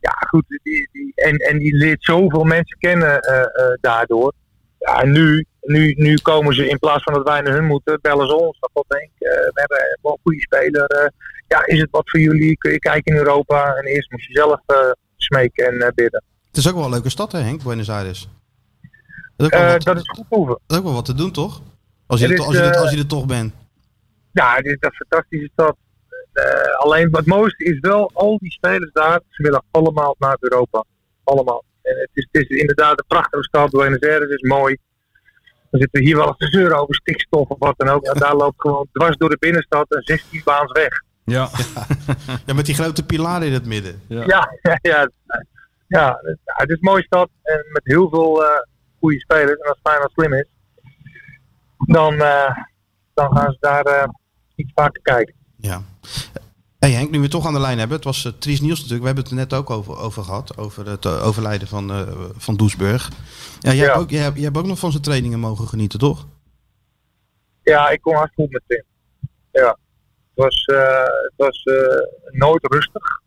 Ja, 0.00 0.10
goed, 0.28 0.44
die, 0.62 0.88
die, 0.92 1.12
en, 1.14 1.36
en 1.36 1.58
die 1.58 1.76
leert 1.76 2.04
zoveel 2.04 2.44
mensen 2.44 2.78
kennen 2.78 3.20
eh, 3.20 3.40
eh, 3.40 3.46
daardoor. 3.80 4.32
Ja, 4.80 5.00
en 5.00 5.10
nu, 5.10 5.46
nu, 5.60 5.94
nu 5.96 6.14
komen 6.22 6.54
ze 6.54 6.68
in 6.68 6.78
plaats 6.78 7.02
van 7.02 7.14
dat 7.14 7.22
wij 7.28 7.40
naar 7.40 7.52
hun 7.52 7.64
moeten, 7.64 7.98
bellen 8.02 8.28
ze 8.28 8.34
ons. 8.34 8.58
Dat 8.60 8.84
denk 8.88 9.10
ik, 9.14 9.28
eh, 9.28 9.30
we 9.30 9.50
hebben 9.54 9.98
wel 10.02 10.12
een 10.12 10.18
goede 10.22 10.40
speler. 10.40 10.84
eh, 10.84 11.08
ja, 11.48 11.66
is 11.66 11.80
het 11.80 11.90
wat 11.90 12.10
voor 12.10 12.20
jullie? 12.20 12.56
Kun 12.56 12.72
je 12.72 12.78
kijken 12.78 13.12
in 13.12 13.18
Europa? 13.18 13.74
En 13.74 13.84
eerst 13.84 14.10
moet 14.10 14.24
je 14.24 14.32
zelf 14.32 14.60
eh, 14.66 14.76
smeken 15.16 15.80
en 15.80 15.92
bidden. 15.94 16.22
het 16.46 16.56
is 16.56 16.68
ook 16.68 16.74
wel 16.74 16.84
een 16.84 16.90
leuke 16.90 17.08
stad, 17.08 17.32
hè, 17.32 17.38
Henk, 17.38 17.62
Buenos 17.62 17.90
Aires. 17.90 18.28
Dat 19.36 19.52
is 19.52 19.58
wat, 19.58 19.82
dat 19.82 19.96
is 19.96 20.08
goed 20.08 20.28
proeven. 20.28 20.58
dat 20.66 20.70
is 20.70 20.76
ook 20.76 20.84
wel 20.84 20.92
wat 20.92 21.04
te 21.04 21.14
doen, 21.14 21.32
toch? 21.32 21.62
Als 22.06 22.20
je, 22.20 22.26
er, 22.26 22.32
is, 22.32 22.40
als, 22.40 22.56
je 22.56 22.62
er, 22.62 22.76
als 22.76 22.90
je 22.90 22.98
er 22.98 23.06
toch 23.06 23.26
bent. 23.26 23.54
Ja, 24.32 24.56
dit 24.56 24.66
is 24.66 24.76
een 24.80 24.92
fantastische 24.92 25.48
stad. 25.52 25.76
Eh, 26.32 26.78
alleen 26.78 27.08
het 27.12 27.26
mooiste 27.26 27.64
is 27.64 27.78
wel, 27.80 28.10
al 28.14 28.38
die 28.38 28.52
spelers 28.52 28.92
daar, 28.92 29.20
ze 29.28 29.42
willen 29.42 29.62
allemaal 29.70 30.16
naar 30.18 30.36
Europa. 30.40 30.84
Allemaal. 31.24 31.64
En 31.90 31.98
het 32.00 32.10
is, 32.12 32.28
het 32.30 32.50
is 32.50 32.56
inderdaad 32.58 32.98
een 32.98 33.04
prachtige 33.06 33.42
stad. 33.42 33.70
Buenos 33.70 34.00
Aires 34.00 34.30
is 34.30 34.48
mooi. 34.48 34.76
Dan 35.70 35.80
zitten 35.80 36.00
we 36.00 36.06
hier 36.06 36.16
wel 36.16 36.26
eens 36.26 36.36
te 36.36 36.46
zeuren 36.58 36.78
over 36.80 36.94
stikstof 36.94 37.48
of 37.48 37.58
wat 37.58 37.74
dan 37.78 37.88
ook. 37.88 38.04
En 38.04 38.18
daar 38.20 38.36
loopt 38.36 38.60
gewoon 38.60 38.86
dwars 38.92 39.16
door 39.16 39.28
de 39.28 39.36
binnenstad 39.38 39.86
een 39.88 40.02
16 40.02 40.40
baans 40.44 40.72
weg. 40.72 41.02
Ja. 41.24 41.48
Ja, 42.46 42.54
met 42.54 42.66
die 42.66 42.74
grote 42.74 43.04
pilaren 43.06 43.46
in 43.46 43.52
het 43.52 43.66
midden. 43.66 44.00
Ja. 44.08 44.24
Ja, 44.26 44.48
ja, 44.62 44.78
ja. 44.82 45.10
ja, 45.86 46.18
het- 46.56 46.68
is 46.70 46.74
een 46.74 46.78
mooie 46.80 47.02
stad 47.02 47.30
en 47.42 47.64
met 47.72 47.82
heel 47.84 48.08
veel 48.08 48.44
eh 48.44 48.58
goede 49.00 49.18
spelers. 49.20 49.60
En 49.60 49.68
als 49.68 49.78
Feyenoord 49.82 50.12
slim 50.12 50.32
is, 50.34 50.46
dan, 51.86 52.14
eh, 52.20 52.56
dan 53.14 53.36
gaan 53.36 53.52
ze 53.52 53.56
daar 53.60 53.84
eh, 53.84 54.08
iets 54.54 54.72
vaker 54.74 55.02
kijken. 55.02 55.34
Ja. 55.56 55.82
Hey 56.80 56.90
Henk, 56.90 57.10
nu 57.10 57.16
we 57.16 57.22
het 57.22 57.32
toch 57.32 57.46
aan 57.46 57.52
de 57.52 57.60
lijn 57.60 57.78
hebben. 57.78 57.96
Het 57.96 58.04
was 58.04 58.24
uh, 58.24 58.32
Tries 58.32 58.60
Nieuws 58.60 58.80
natuurlijk. 58.80 59.00
We 59.00 59.06
hebben 59.06 59.24
het 59.24 59.32
er 59.32 59.38
net 59.38 59.52
ook 59.52 59.70
over, 59.70 59.98
over 59.98 60.22
gehad. 60.24 60.56
Over 60.56 60.86
het 60.86 61.04
eh, 61.04 61.26
overlijden 61.26 61.68
van, 61.68 61.90
eh 61.90 62.08
van 62.36 62.56
Doesburg. 62.56 63.10
Ja, 63.58 63.72
jij, 63.72 63.74
Ja. 63.74 63.84
Hebt 63.84 63.96
ook, 63.96 64.10
jij, 64.10 64.22
hebt, 64.22 64.34
jij 64.34 64.44
hebt 64.44 64.56
ook 64.56 64.66
nog 64.66 64.78
van 64.78 64.90
zijn 64.90 65.02
trainingen 65.02 65.38
mogen 65.38 65.68
genieten, 65.68 65.98
toch? 65.98 66.26
Ja, 67.62 67.88
ik 67.88 68.00
kon 68.00 68.14
hard 68.14 68.32
goed 68.34 68.50
met 68.50 68.62
Tim. 68.66 68.82
Ja. 69.52 69.68
Het 69.68 69.76
was, 70.34 70.64
het 71.22 71.32
was 71.36 71.62
nooit 72.30 72.66
rustig. 72.66 73.20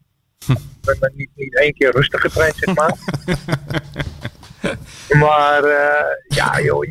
Ik 0.48 0.90
ben 0.90 0.98
maar 1.00 1.12
niet, 1.16 1.30
niet 1.36 1.58
één 1.58 1.74
keer 1.74 1.92
rustig 1.92 2.22
getraind, 2.22 2.56
zeg 2.56 2.76
maar. 2.76 2.98
maar 5.26 5.64
ja, 6.28 6.62
joh. 6.62 6.84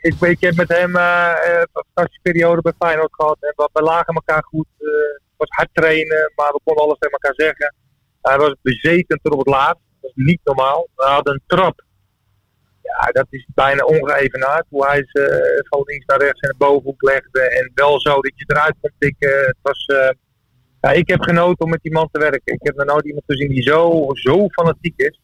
Ik, 0.00 0.20
ik 0.20 0.40
heb 0.40 0.54
met 0.54 0.68
hem 0.68 0.96
een 0.96 1.66
fantastische 1.72 2.20
periode 2.22 2.60
bij 2.62 2.72
Feyenoord 2.78 3.14
gehad. 3.14 3.36
En 3.40 3.52
we, 3.56 3.68
we 3.72 3.82
lagen 3.82 4.14
elkaar 4.14 4.42
goed. 4.42 4.66
Was 5.44 5.56
hard 5.56 5.68
trainen, 5.72 6.32
maar 6.34 6.52
we 6.52 6.60
konden 6.64 6.84
alles 6.84 6.98
tegen 6.98 7.18
elkaar 7.18 7.46
zeggen. 7.46 7.74
Hij 8.22 8.38
was 8.38 8.54
bezeten 8.62 9.20
tot 9.22 9.32
op 9.32 9.38
het 9.38 9.48
laatst. 9.48 9.82
Dat 10.00 10.10
is 10.14 10.24
niet 10.24 10.40
normaal. 10.44 10.88
We 10.94 11.04
hadden 11.04 11.34
een 11.34 11.42
trap. 11.46 11.84
Ja, 12.82 13.06
dat 13.12 13.26
is 13.30 13.46
bijna 13.54 13.84
ongeëvenaard. 13.84 14.66
Hoe 14.68 14.86
hij 14.86 15.02
ze 15.06 15.20
eh, 15.20 15.68
van 15.68 15.82
links 15.84 16.04
naar 16.04 16.18
rechts 16.18 16.40
en 16.40 16.48
de 16.48 16.54
bovenhoek 16.58 17.02
legde. 17.02 17.40
En 17.40 17.70
wel 17.74 18.00
zo 18.00 18.20
dat 18.20 18.32
je 18.34 18.44
eruit 18.46 18.74
kon 18.80 18.90
tikken. 18.98 19.46
Het 19.46 19.56
was, 19.62 19.84
eh, 19.84 20.10
ja, 20.80 20.90
ik 20.90 21.08
heb 21.08 21.20
genoten 21.20 21.64
om 21.64 21.70
met 21.70 21.82
die 21.82 21.92
man 21.92 22.08
te 22.12 22.18
werken. 22.18 22.54
Ik 22.54 22.66
heb 22.66 22.76
nog 22.76 22.86
nooit 22.86 23.04
iemand 23.04 23.24
gezien 23.26 23.48
die 23.48 23.62
zo, 23.62 24.08
zo 24.12 24.48
fanatiek 24.48 24.96
is. 24.96 25.20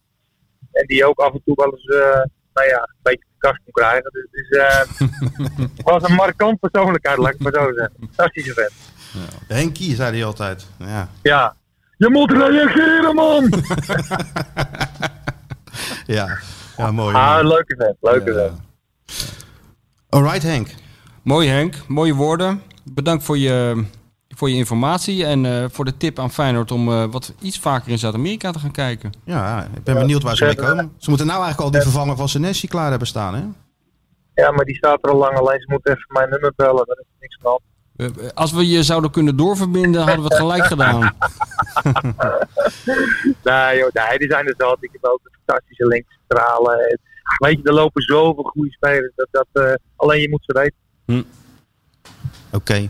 En 0.73 0.87
die 0.87 1.05
ook 1.05 1.19
af 1.19 1.33
en 1.33 1.43
toe 1.45 1.55
wel 1.57 1.73
eens 1.73 1.85
eh, 1.85 2.23
nou 2.53 2.69
ja, 2.69 2.81
een 2.81 3.03
beetje 3.03 3.25
de 3.29 3.39
kast 3.39 3.61
kon 3.65 3.73
krijgen. 3.73 4.11
Dus 4.31 4.49
het 5.77 5.83
was 5.83 6.03
een 6.03 6.15
markant 6.15 6.61
persoonlijkheid, 6.61 7.19
laat 7.19 7.35
ik 7.35 7.41
maar 7.41 7.53
zo 7.53 7.73
zeggen. 7.73 7.97
Fantastische 7.99 8.53
vent. 8.53 9.00
Henkie, 9.49 9.95
zei 9.95 10.13
hij 10.17 10.25
altijd. 10.25 10.67
Ja. 10.79 11.09
Ja. 11.23 11.55
Je 11.97 12.11
moet 12.11 12.31
reageren, 12.31 13.15
man! 13.15 13.49
Ja, 16.07 16.39
ja 16.77 16.93
mooi. 16.93 17.15
ah, 17.15 17.35
mooi. 17.35 17.47
leuke 17.47 17.75
vent, 17.79 17.97
leuke 18.01 18.33
Ja. 18.33 18.37
vent. 18.37 18.61
Alright 20.09 20.43
Henk. 20.43 20.75
Mooi 21.23 21.49
Henk, 21.49 21.75
mooie 21.89 22.15
woorden. 22.15 22.63
Bedankt 22.85 23.25
voor 23.25 23.39
je, 23.39 23.85
voor 24.29 24.51
je 24.51 24.57
informatie 24.57 25.25
en 25.25 25.47
eh, 25.47 25.65
voor 25.71 25.85
de 25.85 25.97
tip 25.97 26.19
aan 26.19 26.31
Feyenoord 26.31 26.71
om 26.71 26.89
eh, 26.93 27.05
wat 27.11 27.33
iets 27.41 27.59
vaker 27.59 27.91
in 27.91 27.99
Zuid-Amerika 27.99 28.51
te 28.51 28.59
gaan 28.59 28.71
kijken. 28.71 29.13
Ja, 29.25 29.67
ik 29.77 29.85
ben 29.85 29.95
benieuwd 29.95 30.23
waar 30.23 30.37
ze 30.37 30.45
mee 30.45 30.55
komen. 30.55 30.93
Ze 30.99 31.09
moeten 31.09 31.27
nou 31.27 31.43
eigenlijk 31.43 31.73
al 31.75 31.81
die 31.81 31.91
vervanger 31.91 32.17
van 32.17 32.29
Senesi 32.29 32.69
klaar 32.69 32.91
hebben 32.91 33.09
staan, 33.09 33.35
hè? 33.35 33.43
Ja, 34.35 34.51
maar 34.51 34.65
die 34.65 34.77
staat 34.77 34.99
er 35.03 35.11
al 35.11 35.17
lang. 35.19 35.39
Alleen 35.39 35.61
ze 35.61 35.67
moeten 35.69 35.93
even 35.93 36.05
mijn 36.09 36.31
nummer 36.31 36.53
bellen. 36.57 36.87
Daar 36.87 36.99
is 36.99 37.07
niks 37.21 37.39
van. 37.43 37.61
Eh, 38.01 38.07
als 38.35 38.53
we 38.53 38.69
je 38.69 38.83
zouden 38.83 39.11
kunnen 39.11 39.37
doorverbinden, 39.37 40.01
hadden 40.01 40.25
we 40.25 40.29
het 40.29 40.37
gelijk 40.37 40.65
gedaan. 40.65 41.01
Nee, 43.43 43.79
joh, 43.79 43.91
nee, 43.93 44.19
die 44.19 44.31
zijn 44.31 44.47
er 44.47 44.55
zat. 44.59 44.77
Ik 44.81 44.89
heb 44.93 45.05
ook 45.05 45.21
een 45.25 45.39
fantastische 45.45 45.87
linksstralen. 45.87 46.99
Ach, 47.23 47.39
Weet 47.39 47.59
je, 47.63 47.69
er 47.69 47.73
lopen 47.73 48.03
zoveel 48.03 48.43
goede 48.43 48.71
spelers. 48.71 49.13
Dat, 49.17 49.29
dat, 49.31 49.47
eh, 49.53 49.75
alleen 49.97 50.21
je 50.21 50.29
moet 50.31 50.45
ze 50.47 50.53
weten. 50.53 51.27
Oké. 52.51 52.89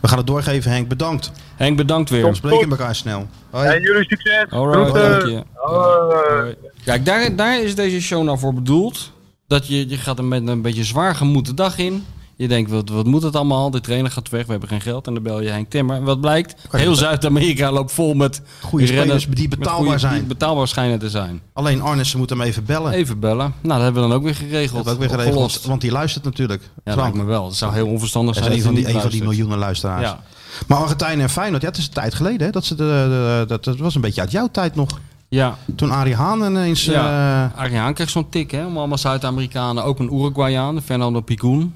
We 0.00 0.08
gaan 0.08 0.18
het 0.18 0.26
doorgeven, 0.26 0.70
Henk. 0.70 0.88
Bedankt. 0.88 1.32
Henk, 1.56 1.76
bedankt 1.76 2.10
weer. 2.10 2.28
We 2.28 2.34
spreken 2.34 2.70
elkaar 2.70 2.94
snel. 2.94 3.26
Hoi. 3.50 3.68
En 3.68 3.80
jullie 3.80 4.04
succes. 4.04 4.50
Alright, 4.50 4.94
dank 4.94 5.22
je. 5.22 5.42
Hoi. 5.52 6.54
Kijk, 6.84 7.04
daar, 7.04 7.36
daar 7.36 7.62
is 7.62 7.74
deze 7.74 8.00
show 8.00 8.22
nou 8.22 8.38
voor 8.38 8.54
bedoeld. 8.54 9.12
Dat 9.46 9.66
je, 9.66 9.88
je 9.88 9.96
gaat 9.96 10.18
er 10.18 10.24
met 10.24 10.48
een 10.48 10.62
beetje 10.62 10.84
zwaar 10.84 11.14
gemoed 11.14 11.46
de 11.46 11.54
dag 11.54 11.78
in. 11.78 12.06
Je 12.36 12.48
denkt, 12.48 12.70
wat, 12.70 12.88
wat 12.88 13.06
moet 13.06 13.22
het 13.22 13.36
allemaal? 13.36 13.70
De 13.70 13.80
trainer 13.80 14.10
gaat 14.10 14.28
weg, 14.28 14.44
we 14.44 14.50
hebben 14.50 14.68
geen 14.68 14.80
geld. 14.80 15.06
En 15.06 15.14
dan 15.14 15.22
bel 15.22 15.40
je 15.40 15.48
Henk 15.48 15.70
Timmer. 15.70 15.96
En 15.96 16.02
wat 16.02 16.20
blijkt? 16.20 16.54
Heel 16.70 16.94
Zuid-Amerika 16.94 17.72
loopt 17.72 17.92
vol 17.92 18.14
met 18.14 18.42
Goede 18.60 18.84
renners 18.86 19.22
spelers 19.22 19.40
die 19.40 19.48
betaalbaar 19.48 19.82
goede- 19.82 19.98
zijn. 19.98 20.14
Die 20.14 20.22
betaalbaar 20.24 20.68
schijnen 20.68 20.98
te 20.98 21.10
zijn. 21.10 21.40
Alleen 21.52 21.80
Arnissen 21.82 22.18
moet 22.18 22.30
hem 22.30 22.40
even 22.40 22.64
bellen. 22.64 22.92
Even 22.92 23.18
bellen. 23.20 23.54
Nou, 23.60 23.74
dat 23.74 23.82
hebben 23.82 24.02
we 24.02 24.08
dan 24.08 24.16
ook 24.18 24.22
weer 24.24 24.34
geregeld. 24.34 24.84
Dat 24.84 24.92
ook 24.94 25.00
weer 25.00 25.08
geregeld, 25.08 25.34
Opgelost. 25.34 25.64
want 25.66 25.80
die 25.80 25.90
luistert 25.92 26.24
natuurlijk. 26.24 26.62
Ja, 26.62 26.92
Frank. 26.92 26.98
lijkt 27.00 27.16
me 27.16 27.24
wel. 27.24 27.44
Het 27.46 27.54
zou 27.56 27.72
heel 27.74 27.86
onverstandig 27.86 28.34
Dat 28.34 28.44
zijn. 28.44 28.56
is 28.56 28.64
een 28.64 28.66
van 28.74 28.74
die, 28.82 28.94
een 28.94 29.00
van 29.00 29.10
die 29.10 29.22
miljoenen 29.22 29.58
luisteraars. 29.58 30.02
luistert. 30.02 30.32
Maar 30.68 30.78
Argentijn 30.78 31.20
en 31.20 31.30
Feyenoord, 31.30 31.62
ja, 31.62 31.68
het 31.68 31.76
is 31.78 31.86
een 31.86 31.92
tijd 31.92 32.14
geleden. 32.14 32.46
Hè, 32.46 32.52
dat, 32.52 32.64
ze 32.64 32.74
de, 32.74 32.82
de- 32.84 33.44
dat, 33.48 33.64
dat 33.64 33.76
was 33.78 33.94
een 33.94 34.00
beetje 34.00 34.20
uit 34.20 34.30
jouw 34.30 34.48
tijd 34.48 34.74
nog. 34.74 34.88
Ja, 35.28 35.56
Toen 35.76 35.90
Arie 35.90 36.14
Haan 36.14 36.42
ineens... 36.44 36.84
ja. 36.84 36.92
ja. 36.92 37.52
Ariaan 37.56 37.94
kreeg 37.94 38.10
zo'n 38.10 38.28
tik, 38.28 38.50
hè? 38.50 38.66
Om 38.66 38.78
allemaal 38.78 38.98
Zuid-Amerikanen. 38.98 39.84
Ook 39.84 39.98
een 39.98 40.14
Uruguayaan, 40.14 40.82
Fernando 40.82 41.20
Picoen. 41.20 41.74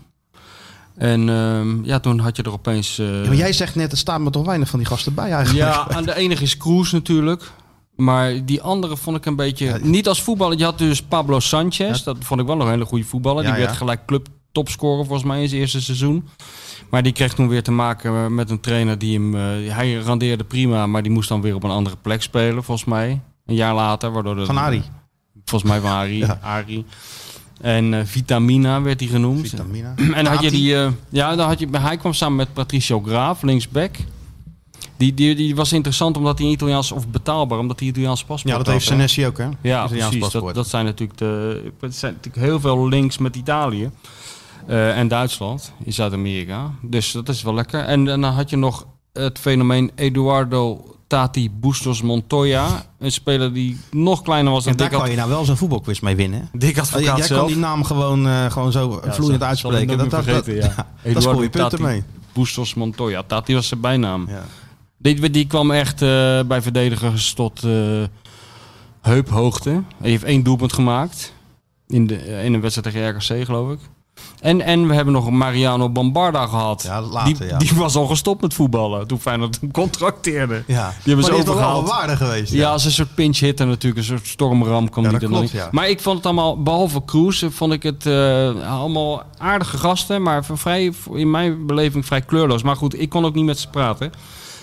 En 0.98 1.28
ehm, 1.28 1.84
ja, 1.84 2.00
toen 2.00 2.18
had 2.18 2.36
je 2.36 2.42
er 2.42 2.52
opeens... 2.52 2.98
eh, 2.98 3.22
ja, 3.22 3.26
maar 3.26 3.36
jij 3.36 3.52
zegt 3.52 3.74
net, 3.74 3.92
er 3.92 3.98
staan 3.98 4.22
me 4.22 4.30
toch 4.30 4.46
weinig 4.46 4.68
van 4.68 4.78
die 4.78 4.88
gasten 4.88 5.14
bij 5.14 5.30
eigenlijk. 5.32 5.64
Ja, 5.66 5.88
aan 5.88 6.04
de 6.04 6.14
enige 6.14 6.42
is 6.42 6.56
Kroes 6.56 6.92
natuurlijk. 6.92 7.50
Maar 7.96 8.44
die 8.44 8.62
andere 8.62 8.96
vond 8.96 9.16
ik 9.16 9.26
een 9.26 9.36
beetje... 9.36 9.78
niet 9.82 10.08
als 10.08 10.22
voetballer. 10.22 10.58
Je 10.58 10.64
had 10.64 10.78
dus 10.78 11.02
Pablo 11.02 11.40
Sanchez. 11.40 12.02
Dat 12.02 12.16
vond 12.20 12.40
ik 12.40 12.46
wel 12.46 12.56
nog 12.56 12.66
een 12.66 12.72
hele 12.72 12.84
goede 12.84 13.04
voetballer. 13.04 13.44
Die 13.44 13.52
werd 13.52 13.76
gelijk 13.76 14.04
club 14.06 14.26
topscorer 14.52 15.04
volgens 15.04 15.28
mij 15.28 15.42
in 15.42 15.48
zijn 15.48 15.60
eerste 15.60 15.80
seizoen. 15.82 16.28
Maar 16.90 17.02
die 17.02 17.12
kreeg 17.12 17.34
toen 17.34 17.48
weer 17.48 17.62
te 17.62 17.70
maken 17.70 18.34
met 18.34 18.50
een 18.50 18.60
trainer 18.60 18.98
die 18.98 19.18
hem... 19.18 19.34
eh, 19.34 19.74
hij 19.74 19.94
randeerde 19.94 20.44
prima, 20.44 20.86
maar 20.86 21.02
die 21.02 21.12
moest 21.12 21.28
dan 21.28 21.40
weer 21.40 21.54
op 21.54 21.62
een 21.64 21.70
andere 21.70 21.96
plek 22.02 22.22
spelen 22.22 22.64
volgens 22.64 22.88
mij. 22.88 23.20
Een 23.46 23.54
jaar 23.54 23.74
later. 23.74 24.10
Waardoor 24.12 24.36
de, 24.36 24.44
Van 24.46 24.58
Arie. 24.58 24.82
Volgens 25.44 25.70
mij 25.70 25.80
van 25.80 25.90
Arie. 25.90 26.26
Ja. 26.26 26.64
En 27.60 27.94
eh, 27.94 28.00
Vitamina 28.04 28.82
werd 28.82 29.00
hij 29.00 29.08
genoemd. 29.08 29.48
Vitamina. 29.48 29.94
En 30.18 30.26
had 30.26 30.42
je 30.42 30.50
die, 30.50 30.76
eh, 30.76 30.90
ja, 31.08 31.36
dan 31.36 31.48
had 31.48 31.58
je, 31.58 31.68
hij 31.70 31.96
kwam 31.96 32.12
samen 32.12 32.36
met 32.36 32.52
Patricio 32.52 33.00
Graaf, 33.00 33.42
linksback. 33.42 33.96
Die, 34.96 35.14
die, 35.14 35.34
die 35.34 35.54
was 35.54 35.72
interessant 35.72 36.16
omdat 36.16 36.38
hij 36.38 36.48
Italiaans, 36.48 36.92
of 36.92 37.08
betaalbaar, 37.08 37.58
omdat 37.58 37.78
hij 37.78 37.88
Italiaans 37.88 38.24
paspoort 38.24 38.56
Ja, 38.56 38.62
dat 38.62 38.72
heeft? 38.72 38.84
Senesi 38.84 39.26
ook, 39.26 39.38
hè? 39.38 39.44
Ja, 39.44 39.50
Italiaans 39.60 39.88
precies. 39.90 40.20
Dat, 40.20 40.30
paspoort. 40.30 40.54
dat 40.54 40.68
zijn 40.68 40.84
natuurlijk, 40.84 41.18
de, 41.18 41.62
het 41.80 41.94
zijn 41.94 42.14
natuurlijk 42.14 42.44
heel 42.44 42.60
veel 42.60 42.88
links 42.88 43.18
met 43.18 43.36
Italië. 43.36 43.90
Eh, 44.68 44.98
en 44.98 45.08
Duitsland 45.08 45.72
in 45.84 45.92
Zuid-Amerika. 45.92 46.70
Dus 46.82 47.12
dat 47.12 47.28
is 47.28 47.42
wel 47.42 47.54
lekker. 47.54 47.80
En, 47.80 48.08
en 48.08 48.20
dan 48.20 48.32
had 48.32 48.50
je 48.50 48.56
nog 48.56 48.86
het 49.12 49.38
fenomeen 49.38 49.90
Eduardo 49.94 50.96
Tati 51.08 51.50
Bustos 51.50 52.02
Montoya. 52.02 52.86
Een 52.98 53.12
speler 53.12 53.52
die 53.52 53.78
nog 53.90 54.22
kleiner 54.22 54.52
was 54.52 54.66
En 54.66 54.70
dan 54.70 54.80
daar 54.80 54.88
Dick, 54.90 54.98
kan 54.98 55.10
je 55.10 55.16
nou 55.16 55.28
wel 55.28 55.44
zo'n 55.44 55.56
voetbalquiz 55.56 56.00
mee 56.00 56.16
winnen. 56.16 56.48
Dick 56.52 56.76
Oh, 56.76 56.82
Advocaat 56.82 57.18
Jij 57.18 57.36
kan 57.36 57.46
die 57.46 57.56
naam 57.56 57.84
gewoon, 57.84 58.26
eh, 58.26 58.50
gewoon 58.50 58.72
zo 58.72 59.00
Ja, 59.04 59.12
vloeiend 59.12 59.38
zal- 59.40 59.48
uitspreken. 59.48 59.98
Dat, 59.98 60.10
dat, 60.10 60.24
meer 60.24 60.34
dat, 60.34 60.44
vergeten, 60.44 60.54
ja. 60.54 60.86
ja, 61.04 61.12
daar 61.12 61.22
scoor 61.22 61.42
je 61.42 61.48
punten 61.50 61.70
Tati 61.70 61.82
mee. 61.82 62.02
Bustos 62.32 62.74
Montoya. 62.74 63.22
Tati 63.26 63.54
was 63.54 63.68
zijn 63.68 63.80
bijnaam. 63.80 64.26
Ja. 64.28 64.44
Die, 64.98 65.30
die 65.30 65.46
kwam 65.46 65.70
echt 65.70 66.02
eh, 66.02 66.40
bij 66.46 66.62
verdedigers 66.62 67.32
tot 67.32 67.64
eh, 67.64 67.70
heuphoogte. 69.00 69.82
Hij 69.98 70.10
heeft 70.10 70.24
één 70.24 70.42
doelpunt 70.42 70.72
gemaakt. 70.72 71.32
In, 71.86 72.06
de, 72.06 72.16
eh, 72.16 72.44
in 72.44 72.54
een 72.54 72.60
wedstrijd 72.60 72.94
tegen 72.94 73.08
RKC, 73.08 73.44
geloof 73.44 73.72
ik. 73.72 73.78
En, 74.40 74.60
en 74.60 74.88
we 74.88 74.94
hebben 74.94 75.14
nog 75.14 75.30
Mariano 75.30 75.90
Bambarda 75.90 76.46
gehad. 76.46 76.82
Ja, 76.82 77.00
later, 77.00 77.38
die, 77.38 77.46
ja. 77.46 77.58
die 77.58 77.70
was 77.74 77.96
al 77.96 78.06
gestopt 78.06 78.40
met 78.40 78.54
voetballen 78.54 79.06
toen 79.06 79.20
Feyenoord 79.20 79.60
hem 79.60 79.70
contracteerde. 79.70 80.62
Ja. 80.66 80.88
Die 81.04 81.14
hebben 81.14 81.24
ze 81.24 81.30
toch 81.30 81.44
wel 81.44 81.54
overgehaald. 81.54 81.88
waarde 81.88 82.16
geweest. 82.16 82.52
Ja, 82.52 82.70
als 82.70 82.84
een 82.84 82.90
soort 82.90 83.14
pinch 83.14 83.38
hitter 83.38 83.66
natuurlijk, 83.66 83.96
een 84.00 84.16
soort 84.16 84.26
stormram 84.26 84.90
kwam 84.90 85.08
die 85.08 85.18
er 85.18 85.30
nog 85.30 85.40
niet. 85.40 85.68
Maar 85.70 85.88
ik 85.88 86.00
vond 86.00 86.16
het 86.16 86.26
allemaal, 86.26 86.62
behalve 86.62 87.02
eh, 87.12 87.48
vond 87.50 87.72
ik 87.72 87.82
het 87.82 88.06
eh, 88.06 88.70
allemaal 88.70 89.22
aardige 89.38 89.78
gasten, 89.78 90.22
maar 90.22 90.44
vrij, 90.44 90.92
in 91.12 91.30
mijn 91.30 91.66
beleving 91.66 92.06
vrij 92.06 92.22
kleurloos. 92.22 92.62
Maar 92.62 92.76
goed, 92.76 93.00
ik 93.00 93.08
kon 93.08 93.24
ook 93.24 93.34
niet 93.34 93.44
met 93.44 93.58
ze 93.58 93.68
praten. 93.68 94.12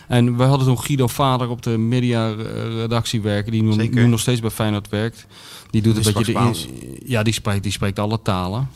En 0.07 0.37
we 0.37 0.43
hadden 0.43 0.67
toen 0.67 0.79
Guido 0.79 1.07
Vader 1.07 1.49
op 1.49 1.61
de 1.61 1.77
media-redactie 1.77 3.21
werken, 3.21 3.51
die 3.51 3.63
nu, 3.63 4.07
nog 4.07 4.19
steeds 4.19 4.41
bij 4.41 4.49
Feyenoord 4.49 4.89
werkt. 4.89 5.25
Die 5.69 5.81
doet 5.81 5.95
Die 5.95 6.07
een 6.07 6.13
beetje 6.13 6.33
de, 6.33 7.01
ja, 7.05 7.23
die 7.23 7.33
spreekt, 7.33 7.63
die 7.63 7.71
spreekt 7.71 7.99
alle 7.99 8.21
talen. 8.21 8.69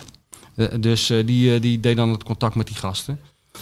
Eh, 0.60 0.68
dus 0.80 1.10
eh, 1.10 1.26
die, 1.26 1.54
eh, 1.56 1.62
die 1.62 1.80
deed 1.80 1.96
dan 1.96 2.10
het 2.10 2.24
contact 2.24 2.56
met 2.56 2.68
die 2.68 2.76
gasten. 2.76 3.20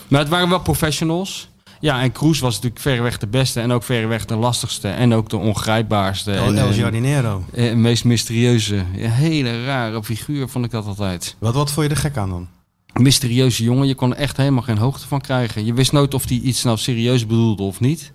Maar 0.08 0.20
het 0.20 0.30
waren 0.30 0.50
wel 0.50 0.60
professionals. 0.60 1.50
Ja, 1.80 2.02
en 2.02 2.12
Kroes 2.12 2.40
was 2.40 2.54
natuurlijk 2.54 2.82
verreweg 2.82 3.18
de 3.18 3.28
beste 3.28 3.60
en 3.60 3.72
ook 3.72 3.84
verreweg 3.84 4.26
de 4.26 4.36
lastigste 4.36 4.88
en 4.88 5.14
ook 5.14 5.30
de 5.30 5.38
ongrijpbaarste. 5.38 6.32
El, 6.32 6.46
en, 6.48 6.58
El 6.58 6.74
Jardinero. 6.74 7.44
eh, 7.54 7.74
meest 7.74 8.04
mysterieuze. 8.04 8.84
Hele 8.98 9.66
rare 9.66 10.04
figuur 10.04 10.50
vond 10.50 10.66
ik 10.66 10.72
dat 10.72 10.86
altijd. 10.86 11.36
Wat, 11.40 11.54
wat 11.54 11.72
vond 11.72 11.88
je 11.88 11.94
er 11.94 12.00
gek 12.00 12.18
aan 12.18 12.30
dan? 12.30 12.48
Mysterieuze 12.94 13.64
jongen, 13.64 13.88
je 13.88 13.96
kon 13.96 14.12
er 14.12 14.18
echt 14.18 14.38
helemaal 14.38 14.62
geen 14.62 14.78
hoogte 14.78 15.08
van 15.08 15.22
krijgen. 15.22 15.66
Je 15.66 15.74
wist 15.74 15.92
nooit 15.92 16.14
of 16.14 16.28
hij 16.28 16.38
iets 16.38 16.64
nou 16.64 16.78
serieus 16.78 17.26
bedoelde 17.26 17.64
of 17.64 17.80
niet. 17.80 18.12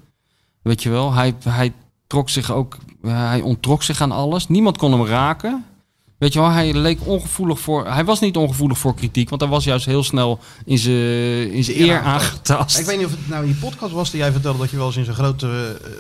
Weet 0.62 0.82
je 0.82 0.90
wel, 0.90 1.12
hij, 1.12 1.34
hij 1.44 1.72
trok 2.06 2.28
zich 2.28 2.52
ook, 2.52 2.76
hij 3.02 3.40
onttrok 3.40 3.82
zich 3.82 4.00
aan 4.00 4.12
alles. 4.12 4.48
Niemand 4.48 4.78
kon 4.78 4.92
hem 4.92 5.06
raken. 5.06 5.64
Weet 6.22 6.32
je 6.32 6.40
wel, 6.40 6.50
hij 6.50 6.74
leek 6.74 6.98
ongevoelig 7.04 7.60
voor. 7.60 7.86
Hij 7.86 8.04
was 8.04 8.20
niet 8.20 8.36
ongevoelig 8.36 8.78
voor 8.78 8.94
kritiek, 8.94 9.28
want 9.28 9.40
hij 9.40 9.50
was 9.50 9.64
juist 9.64 9.86
heel 9.86 10.04
snel 10.04 10.38
in 10.64 10.78
zijn 10.78 11.52
in 11.52 11.64
zijn 11.64 11.80
Eer 11.80 12.00
aangetast. 12.00 12.78
Ik 12.78 12.86
weet 12.86 12.96
niet 12.96 13.06
of 13.06 13.12
het 13.12 13.28
nou 13.28 13.44
in 13.44 13.52
die 13.52 13.60
podcast 13.60 13.92
was 13.92 14.10
die 14.10 14.20
jij 14.20 14.32
vertelde 14.32 14.58
dat 14.58 14.70
je 14.70 14.76
wel 14.76 14.86
eens 14.86 14.96
in 14.96 15.04
zo'n 15.04 15.14
grote 15.14 15.46
eh, 15.84 15.90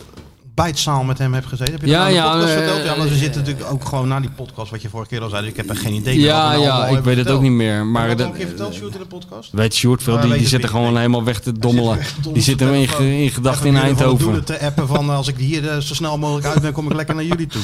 bijtzaal 0.54 1.04
met 1.04 1.18
hem 1.18 1.34
hebt 1.34 1.46
gezeten. 1.46 1.72
Heb 1.72 1.82
je 1.82 1.88
Ja, 1.88 2.04
dat 2.04 2.14
nou 2.14 2.14
ja, 2.14 2.30
podcast 2.30 2.48
eh, 2.48 2.56
verteld? 2.56 2.84
Ja, 2.84 2.96
want 2.96 3.08
we 3.08 3.14
eh, 3.14 3.20
zitten 3.20 3.40
natuurlijk 3.40 3.70
ook 3.72 3.84
gewoon 3.84 4.08
na 4.08 4.20
die 4.20 4.30
podcast 4.30 4.70
wat 4.70 4.82
je 4.82 4.88
vorige 4.88 5.08
keer 5.08 5.22
al 5.22 5.28
zei. 5.28 5.42
Dus 5.42 5.50
ik 5.50 5.56
heb 5.56 5.68
er 5.70 5.76
geen 5.76 5.94
idee 5.94 6.20
Ja, 6.20 6.50
nou 6.50 6.62
ja, 6.62 6.86
ik 6.86 7.04
weet 7.04 7.16
het 7.16 7.30
ook 7.30 7.42
niet 7.42 7.52
meer. 7.52 7.86
Maar 7.86 8.08
heb 8.08 8.18
je 8.18 8.24
dat, 8.24 8.34
keer 8.36 8.46
verteld, 8.46 8.74
Sjoerd, 8.74 8.94
in 8.94 9.00
de 9.00 9.06
podcast? 9.06 9.52
weet 9.52 9.74
Sjoerd 9.74 10.02
veel, 10.02 10.14
Maar 10.14 10.22
die, 10.22 10.32
die 10.32 10.40
het 10.40 10.50
zit 10.50 10.58
er 10.58 10.64
niet. 10.64 10.76
gewoon 10.76 10.96
helemaal 10.96 11.24
weg 11.24 11.40
te 11.40 11.52
dommelen. 11.52 11.98
Die 12.32 12.42
zit 12.42 12.60
hem 12.60 12.72
in, 12.72 12.98
in 12.98 13.30
gedachten 13.30 13.66
in 13.66 13.76
Eindhoven. 13.76 14.24
doelen 14.24 14.44
te 14.44 14.60
appen 14.60 14.88
van 14.88 15.10
als 15.10 15.28
ik 15.28 15.36
hier 15.36 15.80
zo 15.80 15.94
snel 15.94 16.18
mogelijk 16.18 16.46
uit 16.46 16.60
ben, 16.62 16.72
kom 16.72 16.86
ik 16.86 16.94
lekker 16.96 17.14
naar 17.14 17.24
jullie 17.24 17.46
toe. 17.46 17.62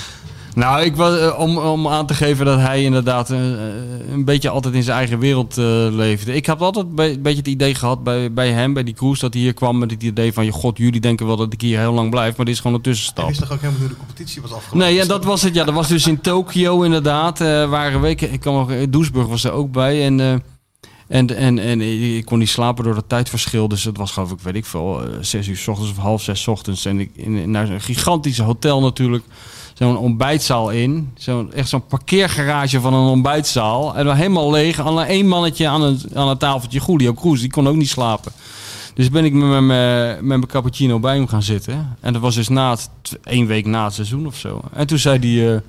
Nou, 0.59 0.82
ik 0.82 0.96
was, 0.96 1.18
eh, 1.18 1.38
om, 1.38 1.59
om 1.59 1.88
aan 1.88 2.06
te 2.06 2.14
geven 2.14 2.46
dat 2.46 2.59
hij 2.59 2.82
inderdaad 2.82 3.30
eh, 3.30 3.52
eh, 3.52 3.74
een 4.12 4.24
beetje 4.24 4.48
altijd 4.50 4.74
in 4.74 4.82
zijn 4.82 4.98
eigen 4.98 5.18
wereld 5.18 5.56
leefde. 5.92 6.34
Ik 6.34 6.46
heb 6.46 6.62
altijd 6.62 6.94
be- 6.94 7.11
een 7.12 7.22
beetje 7.22 7.38
het 7.38 7.46
idee 7.48 7.74
gehad 7.74 8.02
bij, 8.04 8.32
bij 8.32 8.50
hem, 8.50 8.72
bij 8.72 8.82
die 8.84 8.94
cruise, 8.94 9.20
dat 9.20 9.32
hij 9.34 9.42
hier 9.42 9.54
kwam 9.54 9.78
met 9.78 9.90
het 9.90 10.02
idee 10.02 10.32
van... 10.32 10.44
je 10.44 10.52
god, 10.52 10.78
jullie 10.78 11.00
denken 11.00 11.26
wel 11.26 11.36
dat 11.36 11.52
ik 11.52 11.61
hier 11.61 11.78
heel 11.78 11.92
lang 11.92 12.11
blijf, 12.11 12.36
maar 12.36 12.46
dit 12.46 12.54
is 12.54 12.61
gewoon 12.61 12.76
een 12.76 12.82
Hij 12.82 12.92
tussenstap. 12.92 13.26
wist 13.28 13.40
toch 13.40 13.52
ook 13.52 13.61
helemaal 13.61 13.80
hoe 13.80 13.88
de 13.88 13.96
competitie 13.96 14.42
was 14.42 14.52
afgelopen? 14.52 14.78
Nee, 14.78 14.94
ja, 14.94 15.04
dat 15.04 15.24
was 15.24 15.42
het. 15.42 15.54
Ja, 15.54 15.64
dat 15.64 15.74
was 15.74 15.88
dus 15.88 16.06
in 16.06 16.20
Tokio 16.20 16.82
inderdaad. 16.82 17.40
eh 17.40 17.46
waren 17.70 18.00
weken. 18.00 18.32
Ik 18.32 18.40
kwam 18.40 18.54
nog. 18.54 18.88
Doesburg 18.88 19.26
was 19.26 19.44
er 19.44 19.52
ook 19.52 19.72
bij. 19.72 20.04
En, 20.04 20.20
en, 21.09 21.36
en, 21.36 21.59
en 21.59 21.80
ik 22.16 22.24
kon 22.24 22.38
niet 22.38 22.48
slapen 22.48 22.84
door 22.84 22.96
het 22.96 23.09
tijdverschil. 23.09 23.68
Dus 23.68 23.84
het 23.84 23.96
was 23.96 24.11
geloof 24.11 24.30
ik, 24.30 24.40
weet 24.40 24.54
ik 24.54 24.64
veel, 24.66 25.00
zes 25.20 25.48
uur 25.48 25.56
s 25.56 25.68
ochtends 25.68 25.90
of 25.90 25.96
half 25.96 26.22
zes 26.22 26.42
's 26.42 26.46
ochtends. 26.46 26.84
En 26.84 27.00
ik 27.00 27.11
in, 27.14 27.50
naar 27.50 27.66
zo'n 27.66 27.80
gigantische 27.80 28.42
hotel 28.42 28.80
natuurlijk. 28.80 29.24
Zo'n 29.79 29.97
ontbijtzaal 29.97 30.70
in. 30.70 31.11
Zo'n, 31.16 31.53
echt 31.53 31.68
zo'n 31.68 31.87
parkeergarage 31.87 32.81
van 32.81 32.95
een 32.95 33.09
ontbijtzaal. 33.09 33.97
En 33.97 34.05
dan 34.05 34.16
helemaal 34.16 34.51
leeg. 34.51 34.81
Alleen 34.81 35.07
één 35.07 35.29
mannetje 35.29 35.68
aan 35.68 35.83
een, 35.83 36.01
aan 36.14 36.29
een 36.29 36.39
tafeltje. 36.39 36.81
Julio 36.87 37.14
Cruz, 37.14 37.41
die 37.41 37.51
kon 37.51 37.68
ook 37.68 37.76
niet 37.76 37.89
slapen. 37.89 38.33
Dus 38.95 39.11
ben 39.11 39.24
ik 39.24 39.33
met 39.33 39.62
mijn, 40.22 40.47
cappuccino 40.47 41.01
bij 41.01 41.14
hem 41.14 41.29
gaan 41.29 41.43
zitten. 41.43 41.97
En 42.01 42.12
dat 42.12 42.22
was 42.22 42.35
dus 42.35 42.49
na 42.49 42.70
het, 42.70 42.91
één 43.22 43.47
week 43.47 43.66
na 43.66 43.85
het 43.85 43.95
seizoen 43.95 44.26
of 44.26 44.37
zo. 44.37 44.61
En 44.72 44.87
toen 44.87 44.99
zei 44.99 45.18
hij, 45.18 45.55
eh, 45.55 45.61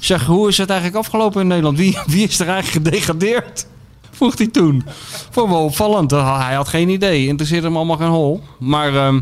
zeg, 0.00 0.24
hoe 0.26 0.48
is 0.48 0.58
het 0.58 0.70
eigenlijk 0.70 0.98
afgelopen 0.98 1.40
in 1.40 1.46
Nederland? 1.46 1.78
Wie, 1.78 1.98
wie 2.06 2.28
is 2.28 2.40
er 2.40 2.48
eigenlijk 2.48 2.86
gedegradeerd? 2.86 3.66
Vroeg 4.10 4.38
hij 4.38 4.46
toen. 4.46 4.84
Vond 5.30 5.50
wel 5.50 5.64
opvallend. 5.64 6.10
Hij 6.10 6.54
had 6.54 6.68
geen 6.68 6.88
idee. 6.88 7.26
Interesseerde 7.26 7.66
hem 7.66 7.76
allemaal 7.76 7.96
geen 7.96 8.08
hol. 8.08 8.42
Maar 8.58 8.94
ehm, 8.94 9.20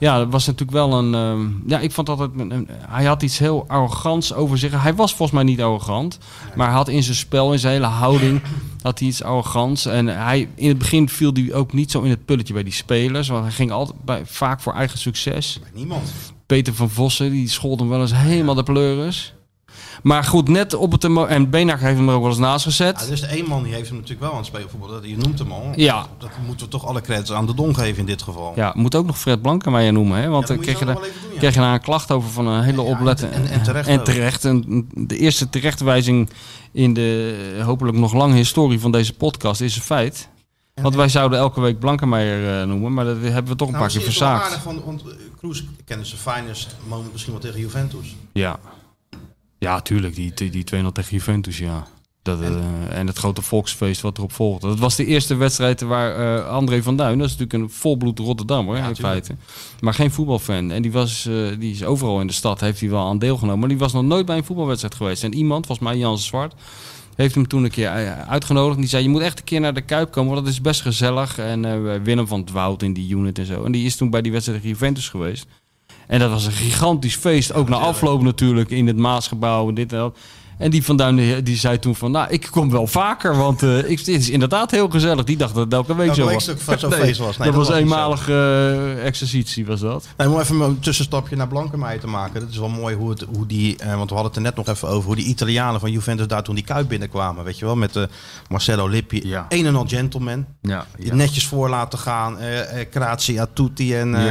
ja, 0.00 0.18
dat 0.18 0.28
was 0.30 0.46
natuurlijk 0.46 0.70
wel 0.78 0.92
een... 0.92 1.14
ehm, 1.14 1.48
ja, 1.70 1.78
ik 1.78 1.92
vond 1.92 2.08
altijd... 2.08 2.30
een- 2.38 2.68
Hij 2.88 3.04
had 3.04 3.22
iets 3.22 3.38
heel 3.38 3.64
arrogants 3.68 4.32
over 4.34 4.58
zich. 4.58 4.82
Hij 4.82 4.94
was 4.94 5.10
volgens 5.14 5.30
mij 5.42 5.42
niet 5.46 5.60
arrogant. 5.62 6.18
Maar 6.56 6.66
hij 6.66 6.76
had 6.76 6.88
in 6.88 7.02
zijn 7.02 7.16
spel, 7.16 7.52
in 7.52 7.58
zijn 7.58 7.72
hele 7.72 7.86
houding... 7.86 8.40
had 8.82 8.98
hij 8.98 9.08
iets 9.08 9.22
arrogants. 9.22 9.86
En 9.86 10.06
hij, 10.06 10.48
in 10.54 10.68
het 10.68 10.78
begin 10.78 11.08
viel 11.08 11.32
hij 11.32 11.54
ook 11.54 11.72
niet 11.72 11.90
zo 11.90 12.00
in 12.02 12.10
het 12.10 12.24
pulletje 12.24 12.52
bij 12.54 12.62
die 12.62 12.72
spelers. 12.72 13.28
Want 13.28 13.42
hij 13.44 13.52
ging 13.52 13.70
altijd 13.70 14.04
bij, 14.04 14.22
vaak 14.26 14.60
voor 14.60 14.72
eigen 14.72 14.98
succes. 14.98 15.60
Niemand. 15.74 16.12
Peter 16.46 16.74
van 16.74 16.90
Vossen, 16.90 17.30
die 17.30 17.48
schold 17.48 17.80
hem 17.80 17.88
wel 17.88 18.00
eens 18.00 18.14
helemaal 18.14 18.54
de 18.54 18.62
pleuris. 18.62 19.34
Maar 20.02 20.24
goed, 20.24 20.48
net 20.48 20.74
op 20.74 20.92
het... 20.92 21.04
En 21.28 21.50
Benak 21.50 21.80
heeft 21.80 21.96
hem 21.98 22.08
er 22.08 22.14
ook 22.14 22.20
wel 22.20 22.30
eens 22.30 22.38
naast 22.38 22.64
gezet. 22.64 23.00
Ja, 23.00 23.06
dus 23.06 23.20
de 23.20 23.26
één 23.26 23.48
man 23.48 23.62
die 23.62 23.72
heeft 23.74 23.86
hem 23.88 23.94
natuurlijk 23.96 24.20
wel 24.20 24.30
aan 24.30 24.36
het 24.36 24.46
spelen 24.46 25.08
Je 25.08 25.16
noemt 25.16 25.38
hem 25.38 25.52
al. 25.52 25.72
Ja. 25.76 26.06
Dat 26.18 26.30
moeten 26.46 26.66
we 26.66 26.72
toch 26.72 26.86
alle 26.86 27.00
credits 27.00 27.32
aan 27.32 27.46
de 27.46 27.54
Don 27.54 27.74
geven 27.74 27.98
in 27.98 28.06
dit 28.06 28.22
geval. 28.22 28.52
Ja, 28.56 28.72
moet 28.76 28.94
ook 28.94 29.06
nog 29.06 29.18
Fred 29.18 29.42
Blankenmeijer 29.42 29.92
noemen. 29.92 30.20
Hè? 30.20 30.28
Want 30.28 30.48
Ja, 30.48 30.54
moet 30.54 30.64
je 30.78 30.84
daar, 30.84 30.94
doen, 30.94 31.04
ja. 31.32 31.38
kreeg 31.38 31.54
je 31.54 31.60
daar 31.60 31.74
een 31.74 31.80
klacht 31.80 32.10
over 32.10 32.30
van 32.30 32.46
een 32.46 32.62
hele 32.62 32.80
opletten. 32.82 33.32
en- 33.32 33.46
en 33.46 33.62
terecht 33.62 33.88
En 33.88 34.04
terecht. 34.04 34.44
En 34.44 34.88
de 34.94 35.16
eerste 35.18 35.48
terechtwijzing 35.48 36.30
in 36.72 36.94
de 36.94 37.60
hopelijk 37.64 37.96
nog 37.96 38.12
lange 38.12 38.34
historie 38.34 38.80
van 38.80 38.92
deze 38.92 39.12
podcast 39.14 39.60
is 39.60 39.76
een 39.76 39.82
feit. 39.82 40.28
Want 40.74 40.94
wij 40.94 41.08
zouden 41.08 41.38
elke 41.38 41.60
week 41.60 41.78
Blankenmeijer 41.78 42.60
eh, 42.60 42.66
noemen, 42.66 42.94
maar 42.94 43.04
dat 43.04 43.16
hebben 43.20 43.52
we 43.52 43.56
toch 43.56 43.68
een 43.68 43.74
Nou, 43.74 43.84
paar 43.86 43.92
keer 43.94 44.02
verzaakt. 44.02 44.44
aardig 44.44 44.62
van, 44.62 44.82
want 44.84 45.02
eh, 45.02 45.08
Kroes 45.38 45.64
kennen 45.84 46.06
ze 46.06 46.16
finest 46.16 46.76
moment 46.88 47.12
misschien 47.12 47.32
wel 47.32 47.42
tegen 47.42 47.60
Juventus. 47.60 48.16
Ja. 48.32 48.58
Ja, 49.60 49.80
tuurlijk. 49.80 50.14
Die, 50.14 50.32
die, 50.34 50.50
die 50.50 50.64
2-0 50.64 50.66
tegen 50.92 51.16
Juventus, 51.16 51.58
ja. 51.58 51.86
Dat, 52.22 52.40
en, 52.40 52.62
en 52.90 53.06
het 53.06 53.18
grote 53.18 53.42
volksfeest 53.42 54.00
wat 54.00 54.18
erop 54.18 54.32
volgde. 54.32 54.68
Dat 54.68 54.78
was 54.78 54.96
de 54.96 55.04
eerste 55.04 55.34
wedstrijd 55.34 55.80
waar 55.80 56.38
eh, 56.38 56.48
André 56.48 56.82
van 56.82 56.96
Duin, 56.96 57.18
dat 57.18 57.26
is 57.26 57.36
natuurlijk 57.36 57.62
een 57.62 57.70
volbloed 57.70 58.18
Rotterdammer 58.18 58.76
in 58.76 58.82
tuurlijk. 58.82 59.00
feite, 59.00 59.34
maar 59.80 59.94
geen 59.94 60.10
voetbalfan. 60.10 60.70
En 60.70 60.82
die, 60.82 60.92
was, 60.92 61.26
eh, 61.26 61.34
die 61.58 61.72
is 61.72 61.84
overal 61.84 62.20
in 62.20 62.26
de 62.26 62.32
stad, 62.32 62.60
heeft 62.60 62.80
hij 62.80 62.90
wel 62.90 63.06
aan 63.06 63.18
deelgenomen. 63.18 63.58
Maar 63.58 63.68
die 63.68 63.78
was 63.78 63.92
nog 63.92 64.02
nooit 64.02 64.26
bij 64.26 64.36
een 64.36 64.44
voetbalwedstrijd 64.44 64.94
geweest. 64.94 65.24
En 65.24 65.34
iemand, 65.34 65.66
volgens 65.66 65.88
mij 65.88 65.98
Jan 65.98 66.18
Zwart, 66.18 66.54
heeft 67.14 67.34
hem 67.34 67.48
toen 67.48 67.64
een 67.64 67.70
keer 67.70 67.88
eh, 67.88 68.28
uitgenodigd. 68.28 68.78
Die 68.78 68.88
zei, 68.88 69.02
je 69.02 69.08
moet 69.08 69.22
echt 69.22 69.38
een 69.38 69.44
keer 69.44 69.60
naar 69.60 69.74
de 69.74 69.80
Kuip 69.80 70.10
komen, 70.10 70.32
want 70.32 70.44
dat 70.44 70.54
is 70.54 70.60
best 70.60 70.80
gezellig. 70.80 71.38
En 71.38 71.64
eh 71.64 72.02
Willem 72.02 72.26
van 72.26 72.40
het 72.40 72.50
Woud 72.50 72.82
in 72.82 72.92
die 72.92 73.14
unit 73.14 73.38
en 73.38 73.46
zo. 73.46 73.64
En 73.64 73.72
die 73.72 73.86
is 73.86 73.96
toen 73.96 74.10
bij 74.10 74.22
die 74.22 74.32
wedstrijd 74.32 74.60
tegen 74.60 74.76
Juventus 74.76 75.08
geweest. 75.08 75.46
En 76.10 76.18
dat 76.18 76.30
was 76.30 76.46
een 76.46 76.52
gigantisch 76.52 77.16
feest. 77.16 77.52
Ook 77.52 77.68
na 77.68 77.76
afloop 77.76 78.22
natuurlijk 78.22 78.70
in 78.70 78.86
het 78.86 78.96
Maasgebouw 78.96 79.68
en 79.68 79.74
dit 79.74 79.92
en 79.92 79.98
dat. 79.98 80.16
En 80.60 80.70
die 80.70 80.84
Van 80.84 80.96
Duinen 80.96 81.44
die 81.44 81.56
zei 81.56 81.78
toen 81.78 81.94
van, 81.96 82.10
nou, 82.10 82.30
ik 82.30 82.48
kom 82.50 82.70
wel 82.70 82.86
vaker, 82.86 83.36
want 83.36 83.62
eh, 83.62 83.78
ik, 83.78 84.04
dit 84.04 84.20
is 84.20 84.30
inderdaad 84.30 84.70
heel 84.70 84.88
gezellig. 84.88 85.24
Die 85.24 85.36
dacht 85.36 85.54
dat 85.54 85.64
het 85.64 85.72
elke 85.72 85.94
week 85.96 86.08
Elke 86.08 86.20
zo 86.20 86.26
week 86.26 86.34
was. 86.34 86.44
zo- 86.44 86.76
zo'n 86.78 86.92
feest 86.92 87.18
was. 87.18 87.36
Nee, 87.38 87.48
dat, 87.50 87.56
dat 87.56 87.66
was 87.66 87.76
eenmalige 87.76 88.32
eh, 88.96 89.06
exercitie, 89.06 89.66
was 89.66 89.80
dat. 89.80 90.06
Nee, 90.16 90.28
om 90.28 90.40
even 90.40 90.60
een 90.60 90.78
tussenstapje 90.78 91.36
naar 91.36 91.48
Blankenmeijer 91.48 92.00
te 92.00 92.06
maken. 92.06 92.40
Dat 92.40 92.48
is 92.50 92.56
wel 92.58 92.68
mooi 92.68 92.94
hoe, 92.96 93.10
het, 93.10 93.24
hoe 93.34 93.46
die, 93.46 93.76
eh, 93.76 93.86
want 93.96 94.08
we 94.10 94.14
hadden 94.14 94.24
het 94.24 94.36
er 94.36 94.42
net 94.42 94.56
nog 94.56 94.68
even 94.68 94.88
over, 94.88 95.06
hoe 95.06 95.16
die 95.16 95.24
Italianen 95.24 95.80
van 95.80 95.90
Juventus 95.90 96.26
daar 96.26 96.42
toen 96.42 96.54
die 96.54 96.64
kuip 96.64 96.88
binnenkwamen. 96.88 97.44
Weet 97.44 97.58
je 97.58 97.64
wel, 97.64 97.76
met 97.76 97.98
Marcelo 98.48 98.86
Lippi. 98.88 99.20
Ja. 99.28 99.46
Een 99.48 99.66
en 99.66 99.76
al 99.76 99.84
gentleman. 99.88 100.46
Ja, 100.62 100.86
Netjes 100.98 101.46
voor 101.46 101.68
laten 101.68 101.98
gaan. 101.98 102.38
eh 102.38 102.80
eh, 102.80 102.86
grazie 102.90 103.40
a 103.40 103.46
tutti. 103.54 103.94
En, 103.96 104.14
eh, 104.14 104.24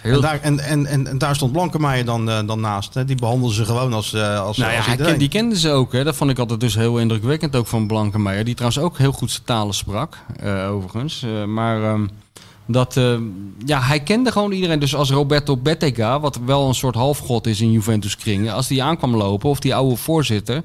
Heel 0.00 0.14
En, 0.14 0.20
daar, 0.20 0.38
en, 0.42 0.58
en, 0.60 0.86
en, 0.86 1.06
en 1.06 1.18
daar 1.18 1.34
stond 1.34 1.52
Blankenmeijer 1.52 2.04
dan, 2.04 2.26
dan 2.46 2.60
naast. 2.60 2.94
Hè. 2.94 3.04
Die 3.04 3.16
behandelden 3.16 3.56
ze 3.56 3.64
gewoon 3.64 3.92
als, 3.92 4.12
eh 4.12 4.40
als, 4.40 4.56
Nou 4.56 4.70
ja, 4.72 4.78
als 4.78 4.86
iedereen. 4.86 5.10
ken- 5.10 5.18
die 5.18 5.28
ze 5.52 5.70
ook. 5.70 5.92
Hè. 5.92 6.04
Dat 6.04 6.16
vond 6.16 6.30
ik 6.30 6.38
altijd 6.38 6.60
dus 6.60 6.74
heel 6.74 6.98
indrukwekkend 6.98 7.56
ook 7.56 7.66
van 7.66 7.86
Blankenmeijer. 7.86 8.44
Die 8.44 8.54
trouwens 8.54 8.82
ook 8.82 8.98
heel 8.98 9.12
goed 9.12 9.30
zijn 9.30 9.44
talen 9.44 9.74
sprak, 9.74 10.18
eh, 10.36 10.70
overigens. 10.70 11.22
Eh, 11.22 11.44
maar 11.44 11.82
ehm, 11.82 12.06
dat, 12.66 12.96
eh, 12.96 13.16
ja, 13.64 13.80
hij 13.80 14.00
kende 14.00 14.32
gewoon 14.32 14.52
iedereen. 14.52 14.78
Dus 14.78 14.94
als 14.94 15.10
Roberto 15.10 15.56
Bettega, 15.56 16.20
wat 16.20 16.40
wel 16.44 16.68
een 16.68 16.74
soort 16.74 16.94
halfgod 16.94 17.46
is 17.46 17.60
in 17.60 17.72
Juventus 17.72 18.16
kringen. 18.16 18.54
Als 18.54 18.66
die 18.68 18.82
aankwam 18.82 19.16
lopen, 19.16 19.50
of 19.50 19.58
die 19.60 19.74
oude 19.74 19.96
voorzitter. 19.96 20.62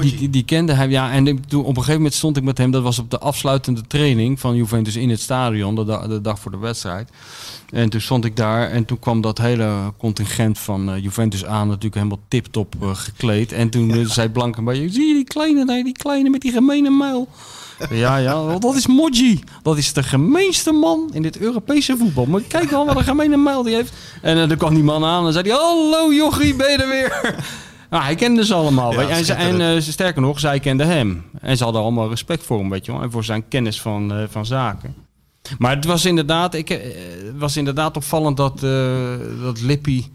Die, 0.00 0.16
die, 0.16 0.30
die 0.30 0.44
kende 0.44 0.72
hem, 0.72 0.90
ja. 0.90 1.12
En 1.12 1.24
toen, 1.48 1.60
op 1.60 1.68
een 1.68 1.74
gegeven 1.74 1.94
moment 1.96 2.14
stond 2.14 2.36
ik 2.36 2.42
met 2.42 2.58
hem. 2.58 2.70
Dat 2.70 2.82
was 2.82 2.98
op 2.98 3.10
de 3.10 3.18
afsluitende 3.18 3.80
training 3.86 4.40
van 4.40 4.56
Juventus 4.56 4.96
in 4.96 5.10
het 5.10 5.20
stadion. 5.20 5.74
De, 5.74 5.84
da- 5.84 6.06
de 6.06 6.20
dag 6.20 6.38
voor 6.38 6.50
de 6.50 6.58
wedstrijd. 6.58 7.10
En 7.70 7.88
toen 7.90 8.00
stond 8.00 8.24
ik 8.24 8.36
daar 8.36 8.70
en 8.70 8.84
toen 8.84 8.98
kwam 8.98 9.20
dat 9.20 9.38
hele 9.38 9.92
contingent 9.98 10.58
van 10.58 10.90
eh, 10.90 11.02
Juventus 11.02 11.44
aan, 11.44 11.66
natuurlijk 11.66 11.94
helemaal 11.94 12.20
tip-top 12.28 12.74
eh, 12.80 12.88
gekleed. 12.94 13.52
En 13.52 13.70
toen 13.70 14.06
zei 14.06 14.28
Blankenberg, 14.28 14.76
zie 14.76 15.06
je 15.08 15.14
die 15.14 15.24
kleine 15.24 15.66
daar, 15.66 15.82
die 15.82 15.92
kleine 15.92 16.30
met 16.30 16.40
die 16.40 16.52
gemene 16.52 16.90
muil? 16.90 17.28
Ja, 17.90 18.16
ja, 18.16 18.58
dat 18.58 18.74
is 18.74 18.86
Moggi. 18.86 19.40
Dat 19.62 19.76
is 19.76 19.92
de 19.92 20.02
gemeenste 20.02 20.72
man 20.72 21.10
in 21.12 21.22
dit 21.22 21.38
Europese 21.38 21.96
voetbal. 21.96 22.26
Maar 22.26 22.40
kijk 22.40 22.70
wel 22.70 22.86
wat 22.86 22.96
een 22.96 23.04
gemene 23.04 23.36
muil 23.36 23.62
die 23.62 23.74
heeft. 23.74 23.92
En 24.22 24.42
eh, 24.42 24.48
dan 24.48 24.56
kwam 24.56 24.74
die 24.74 24.82
man 24.84 25.04
aan 25.04 25.26
en 25.26 25.32
zei 25.32 25.48
hij, 25.48 25.58
hallo 25.58 26.12
jochie, 26.12 26.54
ben 26.54 26.70
je 26.70 26.76
er 26.76 26.88
weer? 26.88 27.20
Nou, 27.90 28.04
hij 28.04 28.14
kende 28.14 28.44
ze 28.44 28.54
allemaal. 28.54 28.92
Ja. 28.92 29.08
En, 29.08 29.24
ze- 29.24 29.32
eh, 29.34 29.80
sterker 29.80 30.22
nog, 30.22 30.40
zij 30.40 30.60
kenden 30.60 30.86
hem. 30.86 31.24
En 31.40 31.56
ze 31.56 31.64
hadden 31.64 31.82
allemaal 31.82 32.08
respect 32.08 32.42
voor 32.44 32.58
hem, 32.58 32.70
weet 32.70 32.86
je 32.86 32.92
wel. 32.92 33.02
En 33.02 33.10
voor 33.10 33.24
zijn 33.24 33.48
kennis 33.48 33.80
van, 33.80 34.12
eh, 34.12 34.22
van 34.30 34.46
zaken. 34.46 34.94
Maar 35.58 35.74
het 35.76 35.84
was 35.84 36.04
inderdaad, 36.04 36.54
ik, 36.54 36.70
eh, 36.70 36.78
was 37.38 37.56
inderdaad 37.56 37.96
opvallend 37.96 38.36
dat, 38.36 38.62
eh, 38.62 38.90
dat 39.42 39.60
Lippi... 39.60 40.12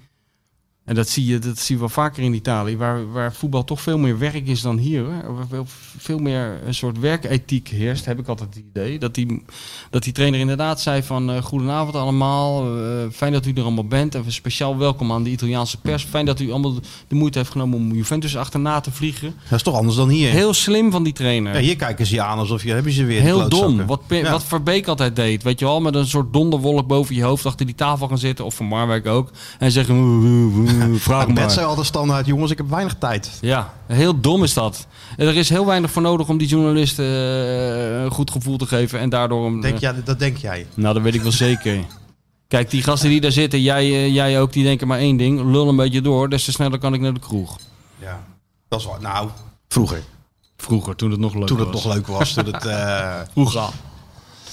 En 0.88 0.96
dat 0.96 1.10
zie 1.10 1.26
je, 1.26 1.40
dat 1.40 1.58
zie 1.60 1.76
je 1.76 1.80
wel 1.80 1.90
vaker 1.90 2.24
in 2.24 2.34
Italië, 2.34 2.78
waar, 2.78 3.12
waar 3.12 3.34
voetbal 3.34 3.64
toch 3.64 3.82
veel 3.82 3.98
meer 3.98 4.18
werk 4.20 4.48
is 4.48 4.62
dan 4.62 4.78
hier. 4.78 5.04
Waar 5.08 5.48
Veel, 5.50 5.66
veel 5.98 6.18
meer 6.20 6.60
een 6.66 6.74
soort 6.74 7.00
werkethiek 7.00 7.68
heerst, 7.68 8.06
heb 8.06 8.20
ik 8.20 8.28
altijd 8.28 8.50
het 8.56 8.64
idee. 8.70 9.00
Dat 9.00 9.16
die, 9.16 9.44
dat 9.90 10.04
die 10.04 10.14
trainer 10.14 10.40
inderdaad 10.40 10.82
zei 10.82 11.04
van 11.04 11.32
eh, 11.32 11.42
goedenavond 11.44 11.96
allemaal, 11.96 12.78
eh, 12.78 13.06
fijn 13.12 13.32
dat 13.34 13.46
u 13.46 13.52
er 13.54 13.62
allemaal 13.64 13.88
bent. 13.88 14.16
En 14.16 14.24
speciaal 14.28 14.78
welkom 14.78 15.12
aan 15.12 15.24
de 15.24 15.30
Italiaanse 15.30 15.82
pers. 15.82 16.04
Fijn 16.04 16.26
dat 16.26 16.40
u 16.40 16.52
allemaal 16.52 16.74
de 17.08 17.16
moeite 17.16 17.38
heeft 17.38 17.52
genomen 17.52 17.78
om 17.78 17.94
Juventus 17.94 18.38
achterna 18.38 18.80
te 18.80 18.92
vliegen. 18.92 19.34
Dat 19.50 19.58
is 19.58 19.64
toch 19.64 19.76
anders 19.76 19.96
dan 19.96 20.10
hier. 20.10 20.30
Heel 20.30 20.54
slim 20.54 20.92
van 20.92 21.04
die 21.04 21.14
trainer. 21.14 21.54
Ja, 21.54 21.60
hier 21.60 21.76
kijken 21.76 22.06
ze 22.06 22.14
je 22.16 22.22
aan 22.22 22.38
alsof 22.38 22.64
je, 22.64 22.72
hebben 22.72 22.92
ze 22.92 23.04
weer. 23.06 23.22
Heel 23.22 23.50
dom. 23.50 23.86
Wat, 23.86 24.08
Pe- 24.08 24.16
Ja. 24.16 24.32
wat 24.32 24.44
Verbeek 24.44 24.88
altijd 24.88 25.16
deed. 25.16 25.44
Weet 25.44 25.60
je 25.60 25.66
wel, 25.66 25.82
met 25.82 25.96
een 25.96 26.08
soort 26.08 26.34
donderwolk 26.34 26.88
boven 26.88 27.16
je 27.16 27.24
hoofd 27.24 27.46
achter 27.46 27.66
die 27.66 27.76
tafel 27.76 28.08
gaan 28.08 28.18
zitten. 28.18 28.46
Of 28.46 28.56
Van 28.56 28.66
Marwijk 28.66 29.06
ook. 29.06 29.32
En 29.60 29.72
zeggen, 29.72 29.96
"Woe, 29.96 30.20
woe, 30.30 30.50
woe, 30.52 30.77
vraag 31.00 31.28
maar. 31.28 31.52
zei 31.52 31.66
altijd 31.66 31.88
standaard, 31.88 32.26
jongens, 32.26 32.52
ik 32.52 32.58
heb 32.58 32.70
weinig 32.70 32.96
tijd. 33.00 33.32
Ja, 33.42 33.74
heel 33.86 34.20
dom 34.20 34.44
is 34.44 34.54
dat. 34.54 34.88
Er 35.18 35.36
is 35.36 35.50
heel 35.50 35.66
weinig 35.66 35.92
voor 35.92 36.02
nodig 36.02 36.30
om 36.30 36.38
die 36.38 36.48
journalisten 36.48 37.06
eh, 37.06 38.04
een 38.04 38.12
goed 38.12 38.32
gevoel 38.32 38.58
te 38.58 38.66
geven. 38.66 39.00
En 39.00 39.10
daardoor. 39.10 39.62
Denk 39.62 39.74
eh, 39.76 39.80
jij, 39.80 40.04
dat 40.04 40.20
denk 40.20 40.38
jij. 40.38 40.68
nou, 40.74 40.94
dat 40.94 41.04
weet 41.04 41.16
ik 41.16 41.22
wel 41.22 41.32
zeker. 41.32 41.80
Kijk, 42.48 42.70
die 42.70 42.84
gasten 42.84 43.10
die 43.10 43.22
daar 43.22 43.32
zitten, 43.32 43.62
jij, 43.62 43.84
eh, 43.84 44.14
jij 44.14 44.42
ook, 44.42 44.54
die 44.54 44.64
denken 44.64 44.88
maar 44.88 45.00
één 45.00 45.18
ding. 45.18 45.52
Lul 45.52 45.68
een 45.68 45.76
beetje 45.76 46.02
door, 46.02 46.30
des 46.30 46.46
te 46.46 46.52
sneller 46.52 46.80
kan 46.80 46.94
ik 46.94 47.02
naar 47.02 47.14
de 47.14 47.20
kroeg. 47.20 47.58
Ja. 48.00 48.24
Dat 48.68 48.80
is 48.80 48.86
wel, 48.86 48.98
nou, 49.02 49.30
vroeger. 49.68 50.04
Vroeger, 50.58 50.96
toen 50.96 51.12
het 51.12 51.20
nog 51.20 51.34
leuk 51.34 51.48
Toen 51.48 51.58
was. 51.58 51.66
het 51.66 51.76
nog 51.84 51.94
leuk 51.94 52.08
was. 52.08 52.34
Toen 52.34 52.46
het, 52.46 52.64
Vroeger. 53.34 53.70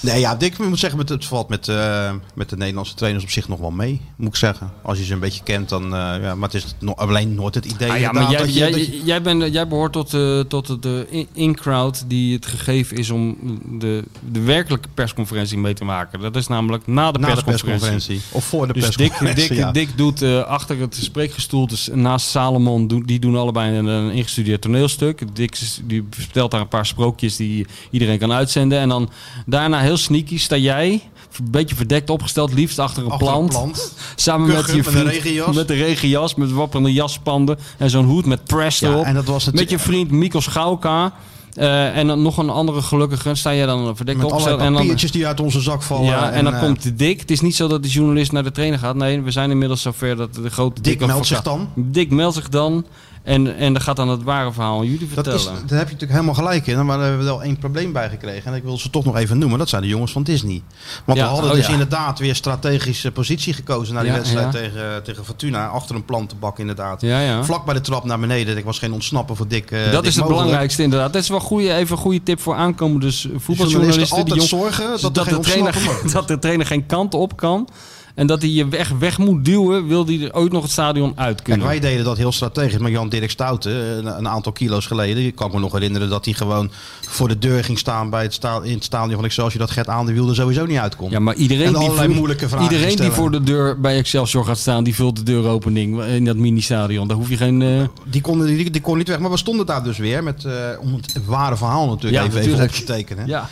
Nee, 0.01 0.21
ja, 0.21 0.37
ik 0.39 0.59
moet 0.59 0.79
zeggen, 0.79 0.99
met, 0.99 1.09
het 1.09 1.25
valt 1.25 1.49
met, 1.49 1.69
eh, 1.69 2.11
met 2.35 2.49
de 2.49 2.57
Nederlandse 2.57 2.95
trainers 2.95 3.25
op 3.25 3.31
zich 3.31 3.49
nog 3.49 3.59
wel 3.61 3.71
mee, 3.71 4.01
moet 4.17 4.29
ik 4.29 4.37
zeggen. 4.37 4.73
Als 4.83 4.99
je 4.99 5.05
ze 5.05 5.13
een 5.13 5.19
beetje 5.19 5.43
kent, 5.43 5.69
dan, 5.69 5.83
eh, 5.85 5.91
ja, 6.23 6.35
maar 6.35 6.49
het 6.49 6.55
is 6.55 6.75
no- 6.81 6.93
alleen 6.93 7.35
nooit 7.35 7.55
het 7.55 7.65
idee 7.65 7.91
Ah, 7.91 7.99
ja, 8.01 8.13
maar 8.13 8.23
inderdaad 8.23 8.55
jij, 8.55 8.71
dat 8.71 8.79
je- 8.81 8.87
jij, 8.87 8.93
dat 8.93 9.01
je- 9.01 9.05
jij, 9.05 9.23
bent, 9.23 9.53
jij 9.53 9.69
behoort 9.69 9.93
tot, 9.93 10.15
eh, 10.15 10.41
tot 10.41 10.83
de 10.83 11.07
in- 11.11 11.29
in-crowd 11.33 12.05
die 12.07 12.35
het 12.35 12.47
gegeven 12.47 12.97
is 12.97 13.11
om 13.11 13.37
de, 13.79 14.05
de 14.31 14.41
werkelijke 14.41 14.89
persconferentie 14.95 15.59
mee 15.59 15.75
te 15.75 15.85
maken. 15.85 16.21
Dat 16.21 16.37
is 16.37 16.47
namelijk 16.47 16.87
na 16.87 17.13
de 17.13 17.19
na 17.19 17.35
de 17.35 17.45
persconferentie. 17.45 18.21
Of 18.31 18.45
voor 18.45 18.67
de 18.67 18.73
Dus 18.73 18.83
Dick, 18.97 18.97
persconferentie, 18.97 19.49
Dick, 19.49 19.59
ja. 19.59 19.73
Dick 19.73 19.97
doet 19.97 20.23
achter 20.45 20.79
het 20.81 20.97
spreekgestoelte 21.01 21.77
s- 21.77 21.91
naast 21.93 22.27
Salomon, 22.29 23.03
die 23.05 23.19
doen 23.19 23.37
allebei 23.37 23.77
een, 23.79 23.87
een 23.87 24.11
ingestudeerd 24.13 24.61
toneelstuk. 24.61 25.23
Dick 25.37 25.59
die 25.85 26.07
vertelt 26.11 26.51
daar 26.51 26.61
een 26.61 26.69
paar 26.69 26.87
sprookjes 26.87 27.37
die 27.37 27.67
iedereen 27.91 28.19
kan 28.19 28.33
uitzenden. 28.33 28.79
En 28.79 28.89
dan 28.89 29.11
daarna 29.47 29.79
heel 29.85 29.97
sneaky 29.97 30.39
sta 30.39 30.57
jij, 30.57 30.91
een 31.39 31.51
beetje 31.51 31.75
verdekt 31.75 32.11
opgesteld, 32.11 32.55
liefst 32.55 32.79
achter 32.79 33.05
een 33.05 33.11
Achter 33.11 33.29
een 33.29 33.49
plant. 33.49 33.93
Samen 34.17 34.47
met 34.47 34.67
je 34.67 34.77
met 34.77 34.87
vriend. 34.87 35.07
regenjas. 35.09 35.55
Met 35.55 35.69
de 35.69 35.75
regenjas, 35.75 36.35
met 36.35 36.53
wapperende 36.53 36.93
jaspanden 36.93 37.59
en 37.79 37.91
zo'n 37.91 38.05
hoed 38.05 38.27
met 38.27 38.45
press 38.45 38.79
Ja, 38.79 38.89
erop. 38.89 39.05
en 39.05 39.15
dat 39.15 39.25
was 39.25 39.45
Met 39.45 39.55
natuurlijk 39.55 39.83
je 39.83 39.89
vriend 39.91 40.11
Mikos 40.11 40.45
Schauka. 40.45 41.13
eh, 41.55 41.97
en 41.97 42.07
dan 42.07 42.23
nog 42.23 42.37
een 42.39 42.51
andere 42.51 42.83
gelukkige. 42.83 43.35
Sta 43.35 43.51
je 43.51 43.67
dan 43.67 43.97
verdekt 43.97 44.19
met 44.19 44.27
opgesteld. 44.27 44.61
En 44.61 44.73
dan, 44.73 44.97
die 45.13 45.27
uit 45.27 45.41
onze 45.41 45.61
zak 45.61 45.83
vallen. 45.83 46.05
ja, 46.05 46.31
en, 46.31 46.45
dan 46.45 46.55
eh, 46.55 46.61
komt 46.61 46.83
de 46.83 46.95
Dick. 46.95 47.21
Het 47.21 47.31
is 47.31 47.41
niet 47.41 47.57
zo 47.57 47.69
dat 47.69 47.83
de 47.83 47.89
journalist 47.89 48.33
naar 48.33 48.43
de 48.43 48.51
trainer 48.51 48.79
gaat. 48.79 48.95
Nee, 48.97 49.21
we 49.23 49.31
zijn 49.31 49.51
inmiddels 49.51 49.83
zover 49.83 50.17
dat 50.17 50.35
de 50.35 50.51
grote 50.51 50.81
Dick 50.81 51.01
op 51.01 51.07
meldt 51.07 51.27
zich 51.27 51.43
dan. 51.43 51.69
Dick 51.75 52.11
meldt 52.11 52.35
zich 52.35 52.49
dan. 52.49 52.85
En, 53.25 53.57
en 53.57 53.73
dan 53.73 53.83
gaat 53.83 53.97
dan 53.97 54.09
het 54.09 54.23
ware 54.23 54.53
verhaal 54.53 54.79
aan 54.79 54.85
jullie 54.85 54.99
Dat 54.99 55.09
vertellen. 55.09 55.39
is, 55.39 55.45
daar 55.45 55.55
heb 55.59 55.69
je 55.69 55.77
natuurlijk 55.79 56.11
helemaal 56.11 56.35
gelijk 56.35 56.67
in. 56.67 56.87
Maar 56.87 56.97
daar 56.97 57.07
hebben 57.07 57.25
we 57.25 57.31
wel 57.31 57.43
één 57.43 57.59
probleem 57.59 57.93
bij 57.93 58.09
gekregen. 58.09 58.51
En 58.51 58.57
ik 58.57 58.63
wil 58.63 58.79
ze 58.79 58.91
toch 58.91 59.05
nog 59.05 59.17
even 59.17 59.39
noemen. 59.39 59.59
Dat 59.59 59.69
zijn 59.69 59.83
de 59.83 59.89
jongens 59.89 60.13
van 60.13 60.23
Disney. 60.23 60.63
Want 61.05 61.19
Ja, 61.19 61.25
we 61.25 61.31
hadden 61.31 61.51
oh 61.51 61.57
dus 61.57 61.67
ja. 61.67 61.73
inderdaad 61.73 62.19
weer 62.19 62.35
strategische 62.35 63.11
positie 63.13 63.53
gekozen 63.53 63.95
naar 63.95 64.03
die 64.03 64.13
Ja, 64.13 64.19
wedstrijd 64.19 64.51
tegen, 64.53 65.03
tegen 65.05 65.25
Fortuna. 65.25 65.67
Achter 65.67 65.95
een 65.95 66.05
plantenbak 66.05 66.59
inderdaad. 66.59 67.03
Vlak 67.43 67.65
bij 67.65 67.75
de 67.75 67.81
trap 67.81 68.05
naar 68.05 68.21
beneden. 68.21 68.57
Ik 68.57 68.65
was 68.65 68.79
geen 68.79 68.93
ontsnappen 68.93 69.37
voor 69.37 69.49
Dick. 69.49 69.71
eh, 69.71 69.79
dat 69.79 69.85
is 69.85 69.93
het 69.93 70.03
mogelijk. 70.17 70.29
belangrijkste 70.29 70.83
inderdaad. 70.83 71.13
Dat 71.13 71.23
is 71.23 71.29
wel 71.29 71.41
goeie, 71.41 71.73
even 71.75 71.97
een 71.97 72.03
goede 72.03 72.23
tip 72.23 72.41
voor 72.41 72.55
aankomende 72.55 73.07
dus 73.07 73.23
Journalisten 73.23 73.55
voetbaljournalisten. 73.57 74.17
altijd 74.17 74.37
jong- 74.37 74.49
zorgen 74.49 75.01
dat, 75.01 75.15
dat, 75.15 75.27
er 75.27 75.33
de 75.35 75.41
trainer, 75.41 75.75
dat 76.13 76.29
de 76.29 76.39
trainer 76.39 76.67
geen 76.67 76.87
kant 76.87 77.15
op 77.15 77.37
kan. 77.37 77.69
En 78.15 78.27
dat 78.27 78.43
hij 78.43 78.51
je 78.51 78.69
weg, 78.69 78.89
weg 78.99 79.19
moet 79.19 79.45
duwen, 79.45 79.87
wil 79.87 80.07
hij 80.07 80.21
er 80.23 80.35
ooit 80.35 80.53
nog 80.53 80.63
het 80.63 80.71
stadion 80.71 81.13
uit 81.17 81.35
Kijk, 81.35 81.45
kunnen. 81.45 81.67
wij 81.67 81.81
deden 81.81 82.05
dat 82.05 82.17
heel 82.17 82.33
strategisch. 82.33 82.79
Maar 82.79 82.91
Jan 82.91 83.09
Dirk 83.09 83.31
Stouten, 83.31 83.73
een, 83.99 84.07
een 84.19 84.29
aantal 84.29 84.53
kilo's 84.53 84.87
geleden, 84.87 85.25
ik 85.27 85.35
kan 85.35 85.51
me 85.53 85.59
nog 85.59 85.73
herinneren 85.73 86.09
dat 86.09 86.25
hij 86.25 86.35
gewoon 86.35 86.71
voor 87.01 87.29
de 87.29 87.39
deur 87.39 87.65
ging 87.65 87.79
staan 87.79 88.11
bij 88.11 88.23
het 88.23 88.35
sta, 88.35 88.61
in 88.63 88.75
het 88.75 88.85
stadion 88.85 89.15
van 89.15 89.25
Excelsior. 89.25 89.61
Dat 89.61 89.71
Gert 89.71 89.89
aan 89.89 90.07
de 90.07 90.13
wiel 90.13 90.29
er 90.29 90.35
sowieso 90.35 90.67
niet 90.67 90.79
uitkomt. 90.79 91.11
Ja, 91.13 91.19
maar 91.19 91.35
iedereen, 91.35 91.67
En 91.75 91.81
die, 91.81 91.91
voor, 91.91 92.09
moeilijke 92.11 92.49
vragen 92.49 92.73
iedereen 92.73 92.97
die 92.97 93.11
voor 93.11 93.31
de 93.31 93.43
deur 93.43 93.81
bij 93.81 93.97
Excelsior 93.97 94.45
gaat 94.45 94.59
staan, 94.59 94.85
die 94.85 94.95
vult 94.95 95.17
de 95.17 95.23
deuropening 95.23 96.03
in 96.05 96.25
dat 96.25 96.37
mini-stadion. 96.37 97.09
Daar 97.09 97.17
hoef 97.17 97.29
je 97.29 97.37
geen... 97.37 97.63
eh, 97.63 97.83
Die 98.05 98.21
kon, 98.21 98.47
die, 98.47 98.71
die 98.71 98.81
kon 98.81 98.97
niet 98.99 99.09
weg. 99.09 99.19
Maar 99.19 99.31
we 99.31 99.37
stonden 99.37 99.67
daar 99.67 99.83
dus 99.85 99.99
weer 99.99 100.23
met, 100.23 100.45
eh, 100.45 100.53
om 100.81 100.95
het 100.95 101.13
ware 101.27 101.57
verhaal 101.57 101.87
natuurlijk 101.89 102.23
Ja, 102.23 102.29
even, 102.29 102.39
even 102.41 102.51
natuurlijk. 102.51 102.79
op 102.81 102.87
te 102.87 102.93
tekenen. 102.93 103.27
ja. 103.27 103.49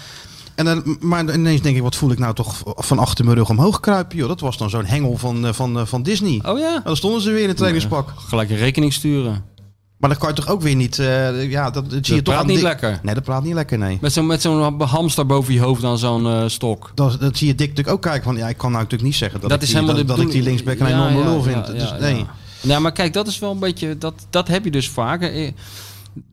En 0.54 0.64
dan, 0.64 0.96
maar 1.00 1.34
ineens 1.34 1.60
denk 1.60 1.76
ik, 1.76 1.82
wat 1.82 1.96
voel 1.96 2.10
ik 2.10 2.18
nou 2.18 2.34
toch 2.34 2.62
van 2.64 2.98
achter 2.98 3.24
mijn 3.24 3.36
rug 3.36 3.48
omhoog 3.48 3.80
kruipen? 3.80 4.16
Joh. 4.16 4.28
Dat 4.28 4.40
was 4.40 4.58
dan 4.58 4.70
zo'n 4.70 4.84
hengel 4.84 5.16
van, 5.16 5.46
eh, 5.46 5.52
van, 5.52 5.78
eh, 5.78 5.86
van 5.86 6.02
Disney. 6.02 6.40
Oh 6.46 6.58
ja? 6.58 6.70
Nou, 6.70 6.82
dan 6.84 6.96
stonden 6.96 7.20
ze 7.20 7.30
weer 7.30 7.42
in 7.42 7.48
het 7.48 7.56
trainingspak. 7.56 8.12
Gelijk 8.16 8.50
een 8.50 8.56
rekening 8.56 8.92
sturen. 8.92 9.44
Maar 9.98 10.10
dan 10.10 10.18
kan 10.20 10.28
je 10.28 10.34
toch 10.34 10.48
ook 10.48 10.62
weer 10.62 10.74
niet... 10.74 10.98
eh, 10.98 11.50
ja, 11.50 11.70
dat, 11.70 11.90
dat 11.90 12.06
zie 12.06 12.14
je 12.14 12.22
Dat 12.22 12.24
toch 12.24 12.34
praat 12.34 12.46
niet 12.46 12.62
lekker. 12.62 13.00
Nee, 13.02 13.14
dat 13.14 13.24
praat 13.24 13.42
niet 13.44 13.54
lekker, 13.54 13.78
nee. 13.78 13.98
Met 14.00 14.12
zo'n 14.12 14.26
met 14.26 14.42
zo'n 14.42 14.80
hamster 14.82 15.26
boven 15.26 15.54
je 15.54 15.60
hoofd 15.60 15.84
aan 15.84 15.98
zo'n 15.98 16.26
eh, 16.26 16.42
stok. 16.46 16.90
Dat, 16.94 17.20
dat 17.20 17.36
zie 17.36 17.46
je 17.46 17.54
Dick 17.54 17.68
natuurlijk 17.68 17.96
ook 17.96 18.02
kijken 18.02 18.22
van... 18.22 18.36
Ja, 18.36 18.48
ik 18.48 18.56
kan 18.56 18.70
nou 18.70 18.82
natuurlijk 18.82 19.10
niet 19.10 19.18
zeggen 19.18 19.40
dat, 19.40 19.50
Dat 19.50 19.58
ik, 19.58 19.64
is 19.64 19.72
die, 19.72 19.80
helemaal 19.80 20.04
dat, 20.04 20.08
de 20.08 20.14
dat 20.14 20.24
ik 20.24 20.32
die 20.32 20.42
linksback 20.42 20.78
een 20.78 20.88
Ja, 20.88 20.92
enorme 20.92 21.18
ja, 21.18 21.24
lul 21.24 21.36
ja, 21.36 21.42
vind. 21.42 21.66
ja, 21.66 21.72
dus, 21.72 21.82
ja. 21.82 21.96
nee. 21.98 22.26
Ja, 22.60 22.78
maar 22.78 22.92
kijk, 22.92 23.12
dat 23.12 23.26
is 23.26 23.38
wel 23.38 23.50
een 23.50 23.58
beetje... 23.58 23.98
Dat, 23.98 24.14
dat 24.30 24.48
heb 24.48 24.64
je 24.64 24.70
dus 24.70 24.88
vaak. 24.88 25.52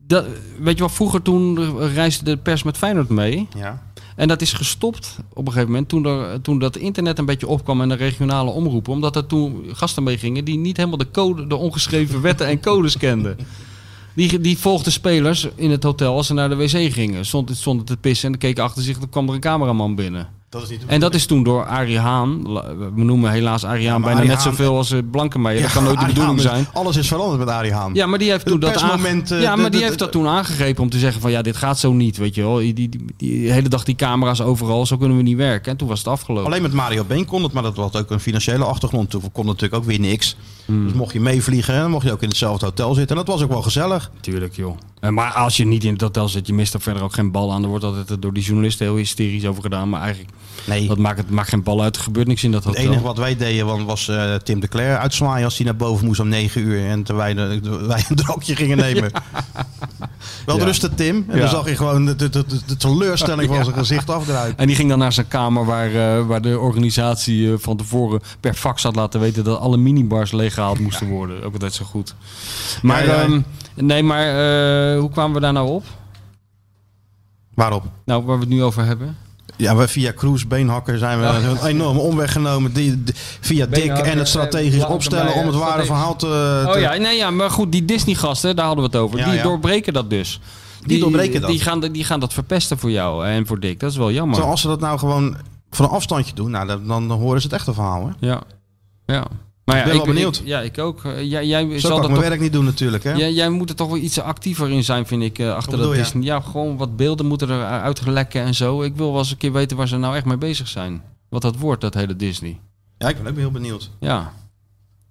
Dat, 0.06 0.24
weet 0.58 0.74
je 0.74 0.78
wel, 0.78 0.88
vroeger 0.88 1.22
toen 1.22 1.78
reisde 1.94 2.24
de 2.24 2.36
pers 2.36 2.62
met 2.62 2.76
Feyenoord 2.76 3.08
mee. 3.08 3.48
Ja. 3.56 3.82
En 4.20 4.28
dat 4.28 4.40
is 4.40 4.52
gestopt 4.52 5.16
op 5.28 5.46
een 5.46 5.52
gegeven 5.52 5.70
moment 5.70 5.88
toen, 5.88 6.04
er, 6.04 6.40
toen 6.40 6.58
dat 6.58 6.76
internet 6.76 7.18
een 7.18 7.24
beetje 7.24 7.46
opkwam 7.46 7.80
en 7.80 7.88
de 7.88 7.94
regionale 7.94 8.50
omroepen. 8.50 8.92
Omdat 8.92 9.16
er 9.16 9.26
toen 9.26 9.64
gasten 9.72 10.02
mee 10.02 10.18
gingen 10.18 10.44
die 10.44 10.58
niet 10.58 10.76
helemaal 10.76 10.98
de, 10.98 11.10
code, 11.10 11.46
de 11.46 11.56
ongeschreven 11.56 12.20
wetten 12.30 12.46
en 12.46 12.60
codes 12.60 12.96
kenden. 12.96 13.38
Die, 14.14 14.40
die 14.40 14.58
volgden 14.58 14.92
spelers 14.92 15.48
in 15.54 15.70
het 15.70 15.82
hotel 15.82 16.14
als 16.14 16.26
ze 16.26 16.34
naar 16.34 16.48
de 16.48 16.56
wc 16.56 16.92
gingen. 16.92 17.26
Stond, 17.26 17.56
stonden 17.56 17.86
te 17.86 17.96
pissen 17.96 18.32
en 18.32 18.38
keken 18.38 18.62
achter 18.62 18.82
zich, 18.82 18.98
dan 18.98 19.08
kwam 19.08 19.28
er 19.28 19.34
een 19.34 19.40
cameraman 19.40 19.94
binnen. 19.94 20.39
Dat 20.50 20.62
is 20.62 20.68
niet 20.68 20.80
En 20.86 21.00
dat 21.00 21.14
is 21.14 21.26
toen 21.26 21.42
door 21.42 21.66
Arie 21.66 21.98
Haan, 21.98 22.42
we 22.94 23.04
noemen 23.04 23.30
helaas 23.30 23.64
Arie 23.64 23.88
Haan 23.88 24.00
bijna 24.00 24.16
Arie 24.16 24.28
net 24.30 24.38
Haan- 24.42 24.50
zoveel 24.50 24.76
als 24.76 24.90
eh, 24.90 24.98
Blankenmeijer. 25.10 25.62
Dat 25.62 25.72
kan 25.72 25.82
nooit 25.84 25.94
de 25.96 26.02
Arie 26.02 26.14
bedoeling 26.14 26.42
Haan, 26.42 26.54
zijn. 26.54 26.66
Alles 26.72 26.96
is 26.96 27.08
veranderd 27.08 27.38
met 27.38 27.48
Arie 27.48 27.72
Haan. 27.72 27.94
Ja, 27.94 28.06
maar 28.06 28.18
die 28.18 28.30
heeft 28.30 28.46
toen 28.46 28.60
dat 28.60 28.76
aange- 28.76 29.22
eh, 29.28 29.40
Ja, 29.42 29.56
maar 29.56 29.70
die 29.70 29.82
heeft 29.82 29.98
dat 29.98 30.12
toen 30.12 30.26
aangegrepen 30.26 30.82
om 30.82 30.90
te 30.90 30.98
zeggen 30.98 31.20
van 31.20 31.30
ja, 31.30 31.42
dit 31.42 31.56
gaat 31.56 31.78
zo 31.78 31.92
niet, 31.92 32.16
weet 32.16 32.34
je 32.34 32.42
wel. 32.42 32.56
Die, 32.56 32.72
die, 32.74 32.88
die, 32.88 33.04
die 33.16 33.52
hele 33.52 33.68
dag 33.68 33.84
die 33.84 33.94
camera's 33.94 34.40
overal, 34.40 34.86
zo 34.86 34.96
kunnen 34.96 35.16
we 35.16 35.22
niet 35.22 35.36
werken. 35.36 35.70
En 35.72 35.76
toen 35.78 35.88
was 35.88 35.98
het 35.98 36.08
afgelopen. 36.08 36.46
Alleen 36.46 36.62
met 36.62 36.72
Mario 36.72 37.04
Been 37.04 37.24
kon 37.24 37.42
het, 37.42 37.52
maar 37.52 37.62
dat 37.62 37.76
had 37.76 37.96
ook 37.96 38.10
een 38.10 38.20
financiële 38.20 38.64
achtergrond. 38.64 39.10
Toen 39.10 39.32
kon 39.32 39.46
natuurlijk 39.46 39.74
ook 39.74 39.84
weer 39.88 40.00
niks. 40.00 40.36
Hmm. 40.64 40.84
Dus 40.84 40.92
mocht 40.92 41.12
je 41.12 41.20
meevliegen, 41.20 41.74
dan 41.80 41.90
mocht 41.90 42.06
je 42.06 42.12
ook 42.12 42.22
in 42.22 42.28
hetzelfde 42.28 42.66
hotel 42.66 42.94
zitten. 42.94 43.16
En 43.16 43.24
dat 43.24 43.34
was 43.34 43.42
ook 43.44 43.50
wel 43.52 43.62
gezellig. 43.62 44.10
Tuurlijk, 44.20 44.56
joh. 44.56 44.76
Eh, 45.00 45.10
Maar 45.10 45.32
als 45.32 45.56
je 45.56 45.66
niet 45.66 45.84
in 45.84 45.92
het 45.92 46.00
hotel 46.00 46.28
zit, 46.28 46.46
je 46.46 46.52
mist 46.52 46.74
er 46.74 46.80
verder 46.80 47.02
ook 47.02 47.12
geen 47.12 47.30
bal 47.30 47.52
aan. 47.52 47.62
Er 47.62 47.68
wordt 47.68 47.84
altijd 47.84 48.22
door 48.22 48.32
die 48.32 48.42
journalisten 48.42 48.86
heel 48.86 48.96
hysterisch 48.96 49.46
over 49.46 49.62
gedaan. 49.62 49.88
Maar 49.88 50.00
eigenlijk, 50.00 50.30
Nee, 50.66 50.88
dat 50.88 50.98
maakt, 50.98 51.18
het 51.18 51.30
maakt 51.30 51.48
geen 51.48 51.62
bal 51.62 51.82
uit. 51.82 51.96
Er 51.96 52.02
gebeurt 52.02 52.26
niks 52.26 52.44
in 52.44 52.50
dat 52.50 52.64
het 52.64 52.74
hotel. 52.74 52.90
enige 52.90 53.04
wat 53.06 53.16
wij 53.16 53.36
deden 53.36 53.84
was, 53.86 54.08
eh, 54.08 54.34
Tim 54.34 54.60
de 54.60 54.68
Cler 54.68 54.98
uitzwaaien 54.98 55.44
als 55.44 55.56
hij 55.56 55.66
naar 55.66 55.76
boven 55.76 56.06
moest 56.06 56.20
om 56.20 56.28
9 56.28 56.60
uur. 56.60 56.86
En 56.88 57.02
terwijl 57.02 57.34
wij, 57.86 58.04
een 58.08 58.16
drankje 58.16 58.56
gingen 58.56 58.76
nemen. 58.76 59.10
Wel 60.46 60.58
Ja. 60.58 60.64
rustig 60.64 60.90
Tim. 60.94 61.24
En 61.28 61.34
Ja. 61.34 61.40
dan 61.40 61.48
zag 61.48 61.68
je 61.68 61.76
gewoon 61.76 62.04
de, 62.06 62.16
de, 62.16 62.28
de, 62.28 62.44
de 62.66 62.76
teleurstelling 62.76 63.48
van 63.48 63.64
zijn 63.64 63.76
gezicht 63.76 64.10
afdruipen. 64.10 64.58
En 64.58 64.66
die 64.66 64.76
ging 64.76 64.88
dan 64.88 64.98
naar 64.98 65.12
zijn 65.12 65.28
kamer 65.28 65.64
waar, 65.64 65.94
eh, 66.18 66.26
waar 66.26 66.42
de 66.42 66.58
organisatie 66.58 67.52
eh, 67.52 67.58
van 67.58 67.76
tevoren 67.76 68.20
per 68.40 68.54
fax 68.54 68.82
had 68.82 68.96
laten 68.96 69.20
weten 69.20 69.44
dat 69.44 69.58
alle 69.58 69.76
minibars 69.76 70.32
leeggehaald 70.32 70.78
moesten 70.78 71.08
worden. 71.08 71.42
Ook 71.44 71.52
altijd 71.52 71.74
zo 71.74 71.84
goed. 71.84 72.14
Maar, 72.82 73.04
ehm, 73.04 73.40
nee, 73.74 74.02
maar 74.02 74.26
hoe 74.96 75.10
kwamen 75.10 75.34
we 75.34 75.40
daar 75.40 75.52
nou 75.52 75.68
op? 75.68 75.84
Waarop? 77.54 77.84
Nou, 78.04 78.24
waar 78.24 78.36
we 78.36 78.40
het 78.44 78.52
nu 78.52 78.62
over 78.62 78.84
hebben. 78.84 79.16
Ja, 79.56 79.76
we 79.76 79.88
via 79.88 80.12
Kroes, 80.12 80.46
Beenhakker 80.46 80.98
zijn 80.98 81.20
we 81.20 81.26
een 81.26 81.66
enorme 81.66 82.00
omweg 82.00 82.32
genomen. 82.32 82.72
Die, 82.72 83.02
die- 83.02 83.14
via 83.40 83.66
Dick 83.66 83.90
en 83.90 84.18
het 84.18 84.28
strategisch 84.28 84.82
eh, 84.82 84.90
opstellen 84.90 85.34
om 85.34 85.46
het 85.46 85.54
ware 85.54 85.56
strategisch. 85.56 85.86
verhaal 85.86 86.16
te... 86.16 86.64
Oh 86.74 86.80
ja, 86.80 86.94
nee, 86.94 87.16
ja, 87.16 87.30
maar 87.30 87.50
goed, 87.50 87.72
die 87.72 87.84
Disney-gasten, 87.84 88.56
daar 88.56 88.66
hadden 88.66 88.84
we 88.84 88.96
het 88.96 89.00
over. 89.00 89.18
Ja, 89.18 89.24
die 89.24 89.34
ja. 89.34 89.42
doorbreken 89.42 89.92
dat 89.92 90.10
dus. 90.10 90.40
Die 90.86 91.00
doorbreken 91.00 91.40
dat. 91.40 91.50
Die 91.50 91.60
gaan, 91.60 91.80
die 91.80 92.04
gaan 92.04 92.20
dat 92.20 92.32
verpesten 92.32 92.78
voor 92.78 92.90
jou 92.90 93.26
en 93.26 93.46
voor 93.46 93.60
Dick. 93.60 93.80
Dat 93.80 93.90
is 93.90 93.96
wel 93.96 94.10
jammer. 94.10 94.30
Terwijl 94.30 94.50
als 94.52 94.60
ze 94.60 94.68
dat 94.68 94.80
nou 94.80 94.98
gewoon 94.98 95.36
van 95.70 95.84
een 95.84 95.90
afstandje 95.90 96.34
doen, 96.34 96.50
nou, 96.50 96.66
dan, 96.66 96.86
dan 97.08 97.10
horen 97.10 97.40
ze 97.40 97.46
het 97.46 97.56
echte 97.56 97.74
verhaal. 97.74 98.06
Hè? 98.06 98.26
Ja. 98.26 98.42
ja. 99.06 99.26
Maar 99.70 99.78
ja, 99.78 99.84
ben 99.84 99.96
wel 99.96 100.06
benieuwd. 100.06 100.36
ik- 100.38 100.46
ja, 100.46 100.60
ik 100.60 100.78
ook. 100.78 101.04
Eh, 101.04 101.22
Jij, 101.30 101.46
jij, 101.46 101.62
Zo 101.70 101.78
zal 101.78 101.90
kan 101.90 101.96
ik 101.96 102.02
dat 102.02 102.10
mijn 102.10 102.12
toch, 102.12 102.20
werk 102.28 102.40
niet 102.40 102.52
doen 102.52 102.64
natuurlijk. 102.64 103.04
Hè? 103.04 103.12
jij, 103.12 103.32
jij 103.32 103.48
moet 103.50 103.68
er 103.70 103.76
toch 103.76 103.88
wel 103.88 103.96
iets 103.96 104.20
actiever 104.20 104.70
in 104.70 104.84
zijn, 104.84 105.06
vind 105.06 105.22
ik, 105.22 105.38
eh, 105.38 105.54
achter 105.54 105.78
dat? 105.78 105.92
Disney. 105.94 106.22
Ja, 106.24 106.40
gewoon 106.40 106.76
wat 106.76 106.96
beelden 106.96 107.26
moeten 107.26 107.48
er 107.50 107.64
uitlekken 107.64 108.42
en 108.42 108.54
zo. 108.54 108.82
Ik 108.82 108.96
wil 108.96 109.10
wel 109.10 109.18
eens 109.18 109.30
een 109.30 109.36
keer 109.36 109.52
weten 109.52 109.76
waar 109.76 109.88
ze 109.88 109.96
nou 109.96 110.16
echt 110.16 110.24
mee 110.24 110.36
bezig 110.36 110.68
zijn. 110.68 111.02
Wat 111.28 111.42
dat 111.42 111.56
wordt, 111.56 111.80
dat 111.80 111.94
hele 111.94 112.16
Disney. 112.16 112.58
Ja, 112.98 113.08
ik 113.08 113.22
ben 113.22 113.32
ook 113.32 113.38
heel 113.38 113.50
benieuwd. 113.50 113.90
Ja. 114.00 114.32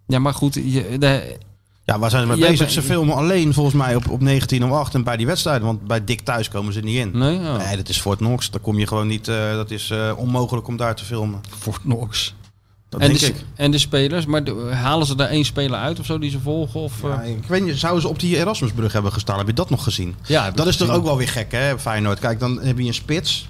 Ja, 0.08 0.20
maar 0.20 0.34
goed, 0.34 0.54
je, 0.54 0.98
de, 1.00 1.38
Ja, 1.86 2.00
waar 2.00 2.10
zijn 2.10 2.22
ze 2.22 2.28
mee 2.28 2.38
bezig? 2.40 2.58
bent- 2.58 2.72
Ze 2.72 2.82
filmen 2.82 3.16
alleen 3.16 3.54
volgens 3.54 3.76
mij 3.76 3.96
op, 3.96 4.10
op 4.10 4.22
19 4.22 4.64
om 4.64 4.72
8 4.72 4.94
en 4.96 5.04
bij 5.04 5.18
die 5.18 5.26
wedstrijden. 5.26 5.66
Want 5.66 5.88
bij 5.88 6.04
Dick 6.04 6.22
thuis 6.22 6.50
komen 6.50 6.74
ze 6.74 6.80
niet 6.80 6.96
in. 6.98 7.12
nee, 7.18 7.38
oh. 7.38 7.58
Nee, 7.58 7.78
dat 7.78 7.90
is 7.90 8.00
Fort 8.00 8.18
Knox. 8.18 8.50
Daar 8.52 8.62
kom 8.62 8.80
je 8.80 8.88
gewoon 8.88 9.08
niet. 9.08 9.28
eh, 9.28 9.52
dat 9.54 9.72
is 9.72 9.94
onmogelijk 10.18 10.68
om 10.68 10.78
daar 10.78 10.96
te 10.96 11.06
filmen. 11.06 11.42
Fort 11.60 11.82
Knox. 11.82 12.36
Dat 12.90 13.02
En 13.02 13.08
denk 13.08 13.20
de, 13.20 13.26
ik. 13.28 13.36
en 13.56 13.72
de 13.72 13.78
spelers, 13.78 14.26
maar 14.26 14.44
de- 14.44 14.70
halen 14.74 15.08
ze 15.08 15.16
daar 15.16 15.30
één 15.30 15.46
speler 15.46 15.80
uit 15.80 16.00
of 16.00 16.06
zo 16.06 16.20
die 16.20 16.30
ze 16.30 16.40
volgen? 16.40 16.80
Of, 16.80 16.94
Ja, 17.04 17.22
eh? 17.22 17.30
ik 17.30 17.44
weet 17.48 17.64
niet, 17.64 17.78
zouden 17.78 18.02
ze 18.02 18.08
op 18.08 18.20
die 18.20 18.38
Erasmusbrug 18.38 18.94
hebben 18.94 19.12
gestaan? 19.12 19.38
Heb 19.38 19.48
je 19.48 19.54
dat 19.54 19.70
nog 19.70 19.84
gezien? 19.84 20.16
Ja, 20.28 20.52
dat 20.52 20.68
is 20.68 20.76
toch 20.78 20.90
ook 20.90 21.04
wel 21.04 21.18
weer 21.18 21.28
gek, 21.30 21.52
hè, 21.52 21.80
Feyenoord. 21.80 22.20
Kijk, 22.20 22.40
dan 22.40 22.60
heb 22.62 22.80
je 22.80 22.86
een 22.88 22.94
spits. 22.94 23.50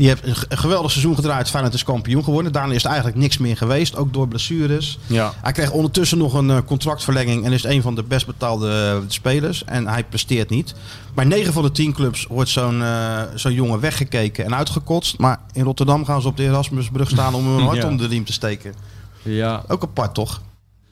Die 0.00 0.08
heeft 0.08 0.26
een, 0.48 0.58
geweldig 0.58 0.90
seizoen 0.90 1.14
gedraaid. 1.14 1.50
Feyenoord 1.50 1.74
is 1.74 1.84
kampioen 1.84 2.24
geworden. 2.24 2.52
Daarna 2.52 2.74
is 2.74 2.82
er 2.84 2.88
eigenlijk 2.88 3.18
niks 3.18 3.38
meer 3.38 3.56
geweest. 3.56 3.96
Ook 3.96 4.12
door 4.12 4.28
blessures. 4.28 4.98
Ja. 5.06 5.32
Hij 5.42 5.52
kreeg 5.52 5.70
ondertussen 5.70 6.18
nog 6.18 6.34
een 6.34 6.50
eh, 6.50 6.58
contractverlenging. 6.66 7.44
En 7.44 7.52
is 7.52 7.64
een 7.64 7.82
van 7.82 7.94
de 7.94 8.02
best 8.02 8.26
betaalde 8.26 8.70
eh, 8.70 8.98
spelers. 9.06 9.64
En 9.64 9.86
hij 9.86 10.04
presteert 10.04 10.50
niet. 10.50 10.74
Maar 11.14 11.26
9 11.26 11.52
van 11.52 11.62
de 11.62 11.72
10 11.72 11.92
clubs 11.92 12.26
wordt 12.26 12.50
zo'n 12.50 12.82
eh, 12.82 13.22
zo'n 13.34 13.52
jongen 13.52 13.80
weggekeken 13.80 14.44
en 14.44 14.54
uitgekotst. 14.54 15.18
Maar 15.18 15.40
in 15.52 15.64
Rotterdam 15.64 16.04
gaan 16.04 16.22
ze 16.22 16.28
op 16.28 16.36
de 16.36 16.42
Erasmusbrug 16.44 17.10
staan 17.10 17.34
om 17.34 17.46
een 17.46 17.64
hart 17.66 17.76
Ja. 17.76 17.88
onder 17.88 18.08
de 18.08 18.14
riem 18.14 18.24
te 18.24 18.32
steken. 18.32 18.74
Ja, 19.22 19.62
Ook 19.68 19.82
apart, 19.82 20.14
toch? 20.14 20.40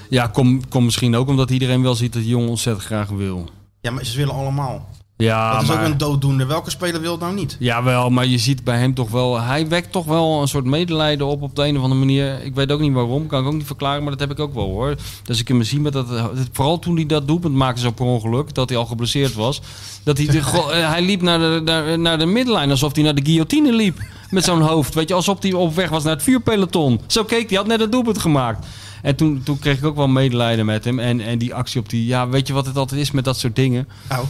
ja 0.08 0.26
kom, 0.26 0.68
kom 0.68 0.84
misschien 0.84 1.16
ook 1.16 1.28
omdat 1.28 1.50
iedereen 1.50 1.82
wel 1.82 1.94
ziet 1.94 2.12
dat 2.12 2.22
die 2.22 2.30
jongen 2.30 2.48
ontzettend 2.48 2.86
graag 2.86 3.08
wil. 3.08 3.48
Ja, 3.80 3.90
maar 3.90 4.04
ze 4.04 4.16
willen 4.16 4.34
allemaal. 4.34 4.88
Ja, 5.18 5.52
dat 5.52 5.62
is 5.62 5.68
maar, 5.68 5.78
ook 5.78 5.84
een 5.84 5.98
dooddoener. 5.98 6.46
Welke 6.46 6.70
speler 6.70 7.00
wil 7.00 7.10
het 7.10 7.20
nou 7.20 7.34
niet? 7.34 7.56
Jawel, 7.58 8.10
maar 8.10 8.26
je 8.26 8.38
ziet 8.38 8.64
bij 8.64 8.78
hem 8.78 8.94
toch 8.94 9.10
wel... 9.10 9.40
Hij 9.40 9.68
wekt 9.68 9.92
toch 9.92 10.04
wel 10.04 10.40
een 10.40 10.48
soort 10.48 10.64
medelijden 10.64 11.26
op 11.26 11.42
op 11.42 11.56
de 11.56 11.66
een 11.66 11.76
of 11.76 11.82
andere 11.82 12.00
manier. 12.00 12.44
Ik 12.44 12.54
weet 12.54 12.72
ook 12.72 12.80
niet 12.80 12.92
waarom, 12.92 13.26
kan 13.26 13.40
ik 13.40 13.46
ook 13.46 13.54
niet 13.54 13.66
verklaren, 13.66 14.02
maar 14.02 14.10
dat 14.10 14.20
heb 14.20 14.30
ik 14.30 14.38
ook 14.38 14.54
wel 14.54 14.64
hoor. 14.64 14.94
Dus 15.22 15.40
ik 15.40 15.48
hem 15.48 15.62
zie 15.62 15.80
met 15.80 15.92
dat... 15.92 16.06
Vooral 16.52 16.78
toen 16.78 16.96
hij 16.96 17.06
dat 17.06 17.26
doelpunt 17.26 17.54
maakte 17.54 17.80
zo 17.80 17.90
per 17.90 18.04
ongeluk, 18.04 18.54
dat 18.54 18.68
hij 18.68 18.78
al 18.78 18.86
geblesseerd 18.86 19.34
was. 19.34 19.60
Dat 20.02 20.16
hij, 20.18 20.26
de, 20.26 20.38
eh, 20.72 20.90
hij 20.90 21.02
liep 21.02 21.22
naar 21.22 21.38
de, 21.38 21.60
naar, 21.64 21.98
naar 21.98 22.18
de 22.18 22.26
middenlijn 22.26 22.70
alsof 22.70 22.94
hij 22.94 23.04
naar 23.04 23.14
de 23.14 23.24
guillotine 23.24 23.72
liep. 23.72 23.98
Met 24.30 24.44
zo'n 24.44 24.60
hoofd, 24.60 24.94
weet 24.94 25.08
je, 25.08 25.14
alsof 25.14 25.42
hij 25.42 25.52
op 25.52 25.74
weg 25.74 25.88
was 25.88 26.04
naar 26.04 26.14
het 26.14 26.22
vuurpeloton. 26.22 27.00
Zo 27.06 27.24
keek 27.24 27.48
hij, 27.48 27.58
had 27.58 27.66
net 27.66 27.80
het 27.80 27.92
doelpunt 27.92 28.18
gemaakt. 28.18 28.66
En 29.02 29.16
toen, 29.16 29.42
toen 29.44 29.58
kreeg 29.58 29.78
ik 29.78 29.84
ook 29.84 29.96
wel 29.96 30.08
medelijden 30.08 30.66
met 30.66 30.84
hem. 30.84 30.98
En, 30.98 31.20
en 31.20 31.38
die 31.38 31.54
actie 31.54 31.80
op 31.80 31.88
die... 31.88 32.06
Ja, 32.06 32.28
weet 32.28 32.46
je 32.46 32.52
wat 32.52 32.66
het 32.66 32.76
altijd 32.76 33.00
is 33.00 33.10
met 33.10 33.24
dat 33.24 33.38
soort 33.38 33.56
dingen? 33.56 33.88
Nou, 34.08 34.24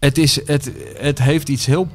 Het, 0.00 0.18
is, 0.18 0.46
het, 0.46 0.72
het 0.98 1.22
heeft 1.22 1.48
iets 1.48 1.66
heel. 1.66 1.88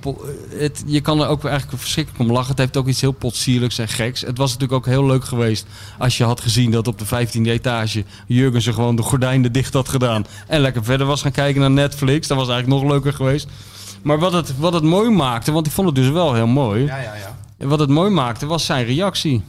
Het, 0.50 0.84
je 0.86 1.02
kan 1.02 1.22
er 1.22 1.28
ook 1.28 1.46
eigenlijk 1.46 1.82
verschrikkelijk 1.82 2.24
om 2.24 2.32
lachen. 2.32 2.50
Het 2.50 2.60
heeft 2.60 2.78
ook 2.78 2.88
iets 2.88 3.02
heel 3.02 3.12
potsierlijks 3.12 3.78
en 3.78 3.88
geks. 3.88 4.22
Het 4.22 4.38
was 4.38 4.52
natuurlijk 4.52 4.80
ook 4.80 4.94
heel 4.94 5.06
leuk 5.06 5.26
geweest. 5.26 5.66
als 5.98 6.18
je 6.18 6.24
had 6.24 6.42
gezien 6.42 6.72
dat 6.72 6.88
op 6.88 7.00
de 7.00 7.06
15e 7.06 7.42
etage. 7.42 8.04
Jurgensen 8.28 8.74
gewoon 8.74 8.96
de 8.96 9.02
gordijnen 9.02 9.52
dicht 9.52 9.74
had 9.74 9.90
gedaan. 9.90 10.26
en 10.48 10.60
lekker 10.60 10.84
verder 10.84 11.08
was 11.08 11.22
gaan 11.22 11.32
kijken 11.32 11.62
naar 11.62 11.72
Netflix. 11.72 12.28
Dat 12.28 12.38
was 12.38 12.50
eigenlijk 12.50 12.82
nog 12.82 12.92
leuker 12.92 13.14
geweest. 13.14 13.48
Maar 14.02 14.20
wat 14.20 14.34
het, 14.34 14.58
wat 14.58 14.74
het 14.74 14.84
mooi 14.84 15.10
maakte. 15.10 15.52
want 15.52 15.66
ik 15.66 15.72
vond 15.72 15.88
het 15.88 15.96
dus 15.96 16.10
wel 16.10 16.34
heel 16.34 16.48
mooi. 16.48 16.86
ja, 16.86 16.98
ja, 16.98 17.16
ja. 17.16 17.38
En 17.58 17.68
wat 17.68 17.80
het 17.80 17.90
mooi 17.90 18.10
maakte 18.10 18.46
was 18.46 18.66
zijn 18.66 18.86
reactie. 18.86 19.44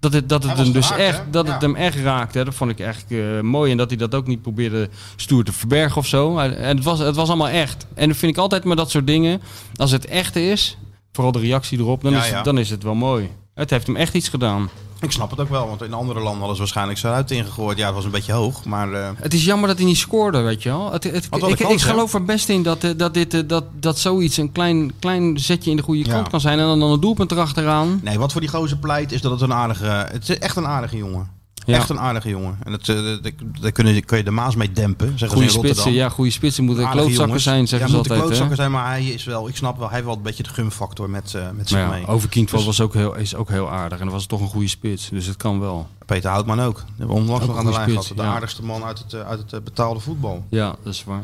Dat 0.00 0.12
het, 0.12 0.28
dat 0.28 0.42
het 0.42 0.56
hem 0.56 0.72
dus 0.72 0.90
echt, 0.90 1.18
hè? 1.18 1.30
dat 1.30 1.46
Ja. 1.46 1.52
het 1.52 1.62
hem 1.62 1.76
echt 1.76 1.96
raakte. 1.96 2.38
hè. 2.38 2.44
Dat 2.44 2.54
vond 2.54 2.70
ik 2.70 2.78
echt 2.80 3.04
eh, 3.12 3.40
mooi. 3.40 3.70
En 3.70 3.76
dat 3.76 3.88
hij 3.88 3.98
dat 3.98 4.14
ook 4.14 4.26
niet 4.26 4.42
probeerde 4.42 4.88
stoer 5.16 5.44
te 5.44 5.52
verbergen 5.52 5.96
of 5.96 6.06
zo. 6.06 6.38
En 6.38 6.76
het 6.76 6.84
was, 6.84 6.98
het 6.98 7.16
was 7.16 7.28
allemaal 7.28 7.48
echt. 7.48 7.86
En 7.94 8.08
dat 8.08 8.16
vind 8.16 8.32
ik 8.32 8.38
altijd 8.38 8.64
met 8.64 8.76
dat 8.76 8.90
soort 8.90 9.06
dingen. 9.06 9.40
Als 9.76 9.90
het 9.90 10.06
echt 10.06 10.36
is, 10.36 10.76
vooral 11.12 11.32
de 11.32 11.38
reactie 11.38 11.78
erop, 11.78 12.02
dan, 12.02 12.12
Ja, 12.12 12.24
is. 12.24 12.30
Het, 12.30 12.44
dan 12.44 12.58
is 12.58 12.70
het 12.70 12.82
wel 12.82 12.94
mooi. 12.94 13.30
Het 13.54 13.70
heeft 13.70 13.86
hem 13.86 13.96
echt 13.96 14.14
iets 14.14 14.28
gedaan. 14.28 14.68
Ik 15.00 15.10
snap 15.10 15.30
het 15.30 15.40
ook 15.40 15.48
wel, 15.48 15.68
want 15.68 15.82
in 15.82 15.92
andere 15.92 16.18
landen 16.20 16.38
hadden 16.38 16.54
ze 16.56 16.62
waarschijnlijk 16.62 16.98
zijn 16.98 17.12
ruit 17.12 17.30
ingegooid. 17.30 17.78
Ja, 17.78 17.86
het 17.86 17.94
was 17.94 18.04
een 18.04 18.10
beetje 18.10 18.32
hoog, 18.32 18.64
maar 18.64 18.92
eh, 18.92 19.08
Het 19.16 19.34
is 19.34 19.44
jammer 19.44 19.68
dat 19.68 19.76
hij 19.76 19.86
niet 19.86 19.96
scoorde, 19.96 20.40
weet 20.40 20.62
je 20.62 20.68
wel. 20.68 20.92
Het, 20.92 21.04
het, 21.04 21.24
ik, 21.46 21.56
kans, 21.56 21.84
geloof 21.84 22.14
er 22.14 22.24
best 22.24 22.48
in 22.48 22.62
dat, 22.62 22.84
eh, 22.84 22.90
dat, 22.96 23.14
dit, 23.14 23.34
eh, 23.34 23.40
dat, 23.46 23.64
dat 23.72 23.98
zoiets 23.98 24.36
een 24.36 24.52
klein, 24.52 24.92
klein 24.98 25.38
zetje 25.38 25.70
in 25.70 25.76
de 25.76 25.82
goede 25.82 26.04
Ja. 26.04 26.12
kant 26.12 26.28
kan 26.28 26.40
zijn. 26.40 26.58
En 26.58 26.64
dan, 26.66 26.80
dan 26.80 26.90
een 26.90 27.00
doelpunt 27.00 27.30
erachteraan. 27.32 28.00
nee, 28.02 28.18
wat 28.18 28.32
voor 28.32 28.40
die 28.40 28.50
gozer 28.50 28.76
pleit 28.76 29.12
is 29.12 29.20
dat 29.20 29.30
het 29.30 29.40
een 29.40 29.52
aardige, 29.52 29.84
het 30.12 30.28
is 30.28 30.38
echt 30.38 30.56
een 30.56 30.66
aardige 30.66 30.96
jongen. 30.96 31.39
Ja. 31.70 31.76
Echt 31.76 31.88
een 31.88 31.98
aardige 32.00 32.28
jongen. 32.28 32.58
En 32.62 32.70
dat, 32.70 32.88
eh, 32.88 32.96
dat- 33.22 33.32
daar 33.60 33.72
kunnen, 33.72 34.04
kun 34.04 34.16
je 34.18 34.24
de 34.24 34.30
Maas 34.30 34.54
mee 34.54 34.72
dempen, 34.72 35.14
Goede 35.28 35.48
spitsen, 35.48 35.92
ja, 35.92 36.08
goede 36.08 36.30
spitsen 36.30 36.64
moeten 36.64 36.90
klootzakken 36.90 37.40
zijn, 37.40 37.68
zeggen 37.68 37.88
ja, 37.88 37.92
ze 37.94 37.98
altijd. 37.98 38.20
klootzakken 38.20 38.56
zijn, 38.56 38.70
maar 38.70 38.86
hij 38.88 39.04
is 39.04 39.24
wel, 39.24 39.48
ik 39.48 39.56
snap 39.56 39.76
wel, 39.78 39.86
hij 39.86 39.94
heeft 39.94 40.06
wel 40.06 40.16
een 40.16 40.22
beetje 40.22 40.42
de 40.42 40.48
gumfactor 40.48 41.10
met, 41.10 41.34
eh 41.34 41.42
met 41.54 41.68
zich 41.68 41.78
Maar 41.78 41.88
mee. 41.88 42.00
ja, 42.00 42.06
Overkindveld 42.06 42.64
Dus- 42.66 42.76
was 42.78 42.86
ook 42.86 42.94
heel, 42.94 43.16
is 43.16 43.34
ook 43.34 43.48
heel 43.48 43.70
aardig. 43.70 43.98
En 43.98 44.04
dat 44.04 44.14
was 44.14 44.26
toch 44.26 44.40
een 44.40 44.48
goede 44.48 44.68
spits. 44.68 45.08
Dus 45.08 45.26
het 45.26 45.36
kan 45.36 45.60
wel. 45.60 45.88
Peter 46.06 46.30
Houtman 46.30 46.60
ook. 46.60 46.84
Hebben 46.96 47.16
we 47.16 47.22
onlangs 47.22 47.46
nog 47.46 47.56
aan 47.58 47.64
de 47.64 47.70
lijn 47.70 47.90
spits, 47.90 48.06
gehad. 48.06 48.16
De 48.18 48.22
ja. 48.28 48.34
aardigste 48.34 48.64
man 48.64 48.84
uit 48.84 48.98
het, 48.98 49.12
eh, 49.12 49.20
uit 49.28 49.50
het 49.50 49.64
betaalde 49.64 50.00
voetbal. 50.00 50.44
Ja, 50.48 50.76
dat 50.82 50.92
is 50.94 51.04
waar. 51.04 51.22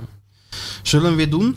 Zullen 0.83 1.11
we 1.11 1.17
weer 1.17 1.31
doen? 1.31 1.57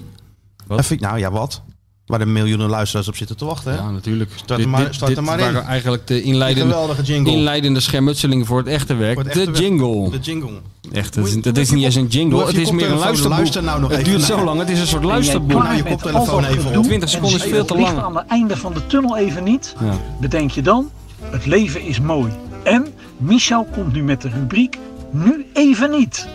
Wat? 0.68 0.80
Even, 0.80 1.00
nou 1.00 1.18
ja, 1.20 1.32
wat? 1.32 1.62
Waar 2.10 2.20
de 2.20 2.26
miljoenen 2.26 2.70
luisteraars 2.70 3.08
op 3.08 3.16
zitten 3.16 3.38
te 3.38 3.46
wachten. 3.46 3.72
Hè? 3.72 3.78
Ja, 3.78 3.92
natuurlijk. 3.92 4.32
Start 4.36 4.62
er 4.62 4.70
maar- 4.70 4.94
start 4.94 5.18
er 5.18 5.24
maar 5.24 5.40
in. 5.40 5.46
waren 5.46 5.66
eigenlijk 5.66 6.08
de 6.08 6.22
inleidende, 6.22 6.72
geweldige 6.74 7.02
jingle. 7.02 7.32
inleidende 7.34 7.80
schermutselingen 7.80 8.46
voor 8.46 8.58
het 8.58 8.68
echte 8.68 8.96
werk. 8.96 9.18
Het 9.18 9.34
de 9.34 9.44
werk. 9.46 9.58
jingle. 9.58 10.10
De 10.10 10.18
jingle. 10.20 10.50
Echt, 10.92 11.14
dat 11.14 11.26
is, 11.28 11.34
Doe- 11.34 11.42
dat 11.42 11.58
is 11.58 11.72
niet 11.72 11.84
eens 11.84 11.96
een 11.96 12.08
jingle. 12.08 12.46
Het 12.46 12.58
is 12.58 12.72
meer 12.72 12.92
een 12.92 12.98
luisterboek. 12.98 13.38
Luister 13.38 13.64
nou 13.64 13.80
nog 13.82 13.90
het 13.90 14.00
even 14.00 14.12
duurt 14.12 14.24
zo 14.24 14.44
lang. 14.44 14.60
Het 14.60 14.70
is 14.70 14.80
een 14.80 14.88
soort 14.88 15.04
luisterboek. 15.04 15.64
Nou, 15.64 15.76
je 15.76 15.84
koptelefoon 15.84 16.44
even 16.44 16.58
op. 16.60 16.66
gedoe 16.68 16.84
20 16.84 17.10
seconden 17.10 17.40
is 17.40 17.46
veel 17.46 17.66
te 17.66 17.74
het 17.74 17.82
lang. 17.82 18.00
aan 18.00 18.16
het 18.18 18.28
einde 18.28 18.58
van 18.58 18.74
de 18.74 18.88
tunnel 18.88 19.18
even 19.18 19.44
niet? 19.44 19.76
Ja. 19.80 19.94
Bedenk 20.20 20.52
je 20.52 20.62
dan, 20.62 20.90
het 21.24 21.46
leven 21.46 21.82
is 21.82 22.00
mooi. 22.00 22.32
En 22.64 22.88
Michel 23.18 23.68
komt 23.74 23.94
nu 23.94 24.04
met 24.04 24.22
de 24.22 24.30
rubriek 24.30 24.78
Nu 25.12 25.46
even 25.54 25.92
niet. 25.92 26.28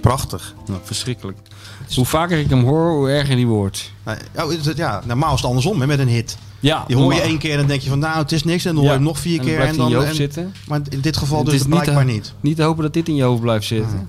Prachtig. 0.00 0.54
Nou, 0.66 0.80
verschrikkelijk. 0.82 1.38
Hoe 1.96 2.04
vaker 2.06 2.38
ik 2.38 2.50
hem 2.50 2.64
hoor, 2.64 2.90
hoe 2.90 3.10
erger 3.10 3.36
die 3.36 3.46
wordt. 3.46 3.92
Nou, 4.04 4.18
oh, 4.38 4.52
is 4.52 4.66
het, 4.66 4.76
ja, 4.76 5.02
normaal 5.06 5.34
is 5.34 5.40
het 5.40 5.48
andersom 5.48 5.80
hè, 5.80 5.86
met 5.86 5.98
een 5.98 6.08
hit. 6.08 6.36
Ja, 6.60 6.84
Die 6.86 6.96
hoor 6.96 7.14
je 7.14 7.20
één 7.20 7.38
keer 7.38 7.50
en 7.52 7.58
dan 7.58 7.66
denk 7.66 7.80
je 7.80 7.88
van 7.88 7.98
nou 7.98 8.18
het 8.18 8.32
is 8.32 8.44
niks. 8.44 8.64
En 8.64 8.70
dan 8.74 8.80
hoor 8.82 8.90
je 8.92 8.96
hem 8.96 9.06
nog 9.06 9.18
vier 9.18 9.32
En 9.40 9.46
dan 9.46 9.54
keer. 9.54 9.60
En 9.66 9.76
dan, 9.76 9.88
je 9.88 9.94
hoofd 9.96 10.08
en- 10.08 10.14
zitten. 10.14 10.54
Maar 10.66 10.80
in 10.88 11.00
dit 11.00 11.16
geval 11.16 11.36
Het 11.38 11.46
dus 11.46 11.54
is 11.54 11.60
niet 11.60 11.70
blijkbaar 11.70 12.04
te- 12.06 12.12
niet. 12.12 12.32
Niet 12.40 12.56
te 12.56 12.62
hopen 12.62 12.82
dat 12.82 12.92
dit 12.94 13.08
in 13.08 13.14
je 13.14 13.22
hoofd 13.22 13.40
blijft 13.40 13.66
zitten. 13.66 14.08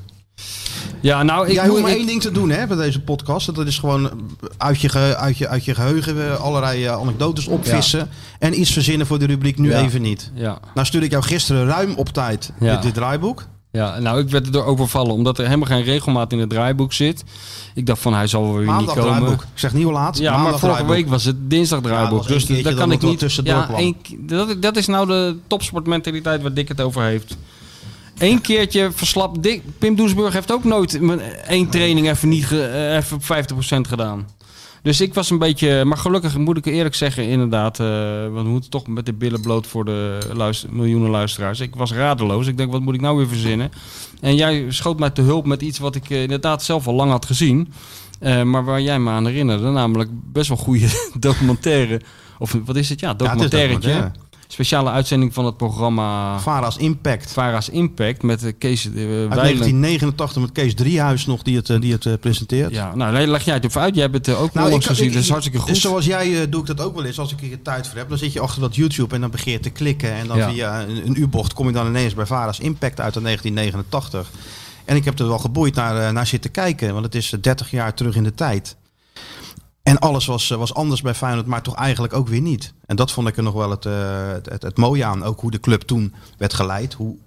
Ja, 1.00 1.24
nou, 1.24 1.48
ik 1.48 1.54
Jij 1.54 1.68
hoeft 1.68 1.82
maar 1.82 1.92
ik- 1.92 1.98
één 1.98 2.06
ding 2.08 2.22
te 2.22 2.32
doen 2.32 2.50
hè, 2.50 2.68
bij 2.68 2.78
deze 2.78 3.02
podcast. 3.02 3.56
Dat 3.56 3.68
is 3.68 3.78
gewoon 3.80 4.12
uit 4.58 4.82
je, 4.82 4.90
ge- 4.90 5.16
uit 5.18 5.38
je, 5.38 5.48
uit 5.48 5.66
je 5.66 5.76
geheugen 5.76 6.30
eh, 6.32 6.40
allerlei 6.42 6.86
eh, 6.86 6.92
anekdotes 6.94 7.48
opvissen. 7.48 8.10
En 8.40 8.60
iets 8.60 8.72
verzinnen 8.72 9.08
voor 9.08 9.20
de 9.20 9.26
rubriek 9.26 9.58
nu 9.58 9.70
Ja. 9.70 9.82
even 9.82 10.02
niet. 10.02 10.32
Ja. 10.34 10.60
Nou 10.74 10.88
stuurde 10.88 11.06
ik 11.06 11.12
jou 11.12 11.24
gisteren 11.24 11.66
ruim 11.66 11.94
op 11.96 12.10
tijd 12.10 12.52
dit, 12.60 12.82
dit 12.82 12.94
draaiboek. 12.94 13.46
Ja, 13.76 14.00
nou, 14.00 14.20
ik 14.20 14.30
werd 14.30 14.46
erdoor 14.46 14.66
overvallen 14.66 15.14
omdat 15.14 15.38
er 15.38 15.46
helemaal 15.46 15.68
geen 15.68 15.84
regelmaat 15.84 16.32
in 16.32 16.40
het 16.40 16.50
draaiboek 16.50 16.94
zit. 16.94 17.24
Ik 17.76 17.86
dacht 17.86 18.02
van, 18.02 18.14
hij 18.14 18.28
zal 18.28 18.44
wel 18.44 18.56
weer 18.58 18.66
Maandag 18.66 18.96
niet 18.96 19.04
komen. 19.04 19.18
draaiboek. 19.20 19.42
Ik 19.42 19.60
zeg 19.60 19.74
niet 19.74 19.84
hoe 19.84 19.94
laat. 19.94 20.18
Ja, 20.18 20.32
maar 20.38 20.44
vorige 20.52 20.66
draaiboek. 20.66 20.90
week 20.96 21.08
was 21.10 21.24
het 21.24 21.36
dinsdag 21.50 21.82
draaiboek. 21.82 22.28
dus 22.28 22.46
dat 22.64 22.74
kan 22.74 22.92
ik 22.92 23.02
niet. 23.02 23.20
tussendoor 23.20 23.54
Ja, 23.78 23.94
dat, 24.20 24.62
dat 24.62 24.76
is 24.78 24.88
nou 24.88 25.08
de 25.08 25.38
topsportmentaliteit 25.48 26.42
waar 26.42 26.54
Dick 26.54 26.68
het 26.68 26.82
over 26.82 27.04
heeft. 27.04 27.38
Eén 28.18 28.42
keertje 28.42 28.90
verslapt. 28.96 29.44
Dick, 29.44 29.62
Pim 29.80 29.96
Doesburg 29.96 30.34
heeft 30.34 30.52
ook 30.52 30.64
nooit 30.64 31.00
één 31.48 31.70
training 31.70 32.10
even, 32.10 32.30
niet 32.30 32.46
ge- 32.46 32.66
eh, 32.66 32.96
even 32.96 33.16
op 33.18 33.24
50% 33.24 33.88
gedaan. 33.88 34.28
Dus 34.84 35.02
ik 35.02 35.14
was 35.14 35.30
een 35.30 35.38
beetje. 35.38 35.86
Maar 35.86 35.98
gelukkig 35.98 36.38
moet 36.38 36.58
ik 36.58 36.66
eerlijk 36.66 36.96
zeggen, 36.96 37.24
inderdaad. 37.28 37.80
eh, 37.80 37.88
want 38.32 38.46
we 38.46 38.52
moeten 38.52 38.70
toch 38.70 38.88
met 38.88 39.06
de 39.06 39.14
billen 39.14 39.42
bloot 39.42 39.68
voor 39.68 39.86
de 39.86 40.18
luister, 40.34 40.74
miljoenen 40.74 41.10
luisteraars. 41.10 41.60
Ik 41.60 41.76
was 41.76 41.94
radeloos. 41.94 42.48
Ik 42.48 42.58
denk, 42.58 42.72
wat 42.72 42.82
moet 42.82 42.94
ik 42.96 43.02
nou 43.02 43.18
weer 43.18 43.28
verzinnen? 43.28 43.72
En 44.22 44.36
jij 44.36 44.66
schoot 44.70 45.00
mij 45.00 45.10
te 45.10 45.22
hulp 45.22 45.46
met 45.46 45.62
iets 45.62 45.80
wat 45.80 45.96
ik 45.96 46.10
eh, 46.10 46.22
inderdaad 46.22 46.64
zelf 46.64 46.88
al 46.88 46.94
lang 46.94 47.12
had 47.12 47.26
gezien. 47.26 47.74
Eh, 48.20 48.42
maar 48.42 48.64
waar 48.64 48.82
jij 48.82 49.00
me 49.00 49.10
aan 49.10 49.26
herinnerde, 49.26 49.70
namelijk 49.70 50.10
best 50.14 50.48
wel 50.48 50.58
goede 50.58 50.88
documentaire. 51.20 52.02
Of 52.40 52.58
wat 52.66 52.76
is 52.76 52.90
het? 52.90 53.00
Ja, 53.00 53.08
Ja, 53.18 53.30
het 53.44 53.52
documentaire. 53.52 54.12
Speciale 54.48 54.90
uitzending 54.90 55.34
van 55.34 55.46
het 55.46 55.58
programma 55.58 56.40
Vara's 56.40 56.78
Impact. 56.78 57.32
Vara's 57.32 57.70
Impact 57.70 58.24
met 58.24 58.40
de 58.40 58.52
Kees 58.52 58.86
eh, 58.86 58.92
Uit 58.92 58.98
Weiland. 59.06 59.30
1989 59.30 60.42
met 60.42 60.52
Kees 60.52 60.74
Driehuis 60.76 61.26
nog 61.26 61.42
die 61.42 61.56
het, 61.56 61.70
eh, 61.70 61.80
die 61.82 61.92
het 61.92 62.06
eh, 62.06 62.14
presenteert. 62.20 62.74
Ja, 62.74 62.96
nou 62.96 63.28
leg 63.28 63.46
jij 63.46 63.54
het 63.54 63.64
even 63.66 63.82
uit. 63.82 63.94
Jij 63.96 64.04
hebt 64.04 64.16
het 64.16 64.28
eh, 64.28 64.42
ook 64.42 64.54
Nou, 64.54 64.74
ik- 64.74 64.84
gezien. 64.84 65.06
ik- 65.08 65.14
dat 65.14 65.22
is 65.24 65.30
hartstikke 65.30 65.60
goed. 65.60 65.68
Dus 65.70 65.82
zoals 65.82 66.06
jij 66.06 66.42
eh, 66.42 66.48
doe 66.52 66.62
ik 66.62 66.68
dat 66.68 66.82
ook 66.82 66.96
wel 66.96 67.06
eens 67.06 67.20
als 67.20 67.32
ik 67.32 67.40
hier 67.40 67.62
tijd 67.62 67.88
voor 67.88 67.98
heb. 67.98 68.10
Dan 68.10 68.18
zit 68.18 68.34
je 68.34 68.40
achter 68.40 68.62
dat 68.62 68.76
YouTube 68.76 69.16
en 69.16 69.22
dan 69.22 69.32
begin 69.32 69.52
je 69.52 69.60
te 69.60 69.70
klikken. 69.70 70.14
En 70.14 70.28
dan 70.28 70.38
Ja. 70.38 70.50
via 70.52 70.82
een, 70.82 71.08
een 71.08 71.20
U-bocht 71.22 71.54
kom 71.54 71.68
je 71.68 71.74
dan 71.74 71.88
ineens 71.88 72.14
bij 72.14 72.26
Vara's 72.26 72.60
Impact 72.60 73.00
uit 73.00 73.14
de 73.14 73.22
1989. 73.22 74.32
En 74.86 74.96
ik 74.96 75.06
heb 75.06 75.20
er 75.20 75.28
wel 75.28 75.40
geboeid 75.40 75.76
naar, 75.76 75.98
eh, 75.98 76.10
naar 76.12 76.28
zitten 76.28 76.52
kijken. 76.52 76.94
Want 76.94 77.06
het 77.06 77.16
is 77.16 77.32
eh, 77.34 77.42
30 77.42 77.72
jaar 77.72 77.94
terug 77.94 78.16
in 78.16 78.24
de 78.24 78.34
tijd. 78.34 78.76
En 79.84 80.00
alles 80.00 80.26
was, 80.26 80.52
eh, 80.52 80.58
was 80.58 80.74
anders 80.74 81.02
bij 81.02 81.14
Feyenoord, 81.14 81.48
maar 81.48 81.62
toch 81.62 81.76
eigenlijk 81.76 82.14
ook 82.14 82.28
weer 82.28 82.42
niet. 82.42 82.74
En 82.86 82.96
dat 82.96 83.12
vond 83.12 83.28
ik 83.28 83.38
er 83.38 83.44
nog 83.44 83.54
wel 83.54 83.70
het, 83.70 83.86
eh, 83.86 84.32
het, 84.32 84.62
het, 84.62 84.78
mooie 84.78 85.06
aan. 85.06 85.24
Ook 85.24 85.40
hoe 85.40 85.52
de 85.52 85.60
club 85.60 85.82
toen 85.82 86.14
werd 86.38 86.54
geleid. 86.54 86.94
Hoe 86.94 87.18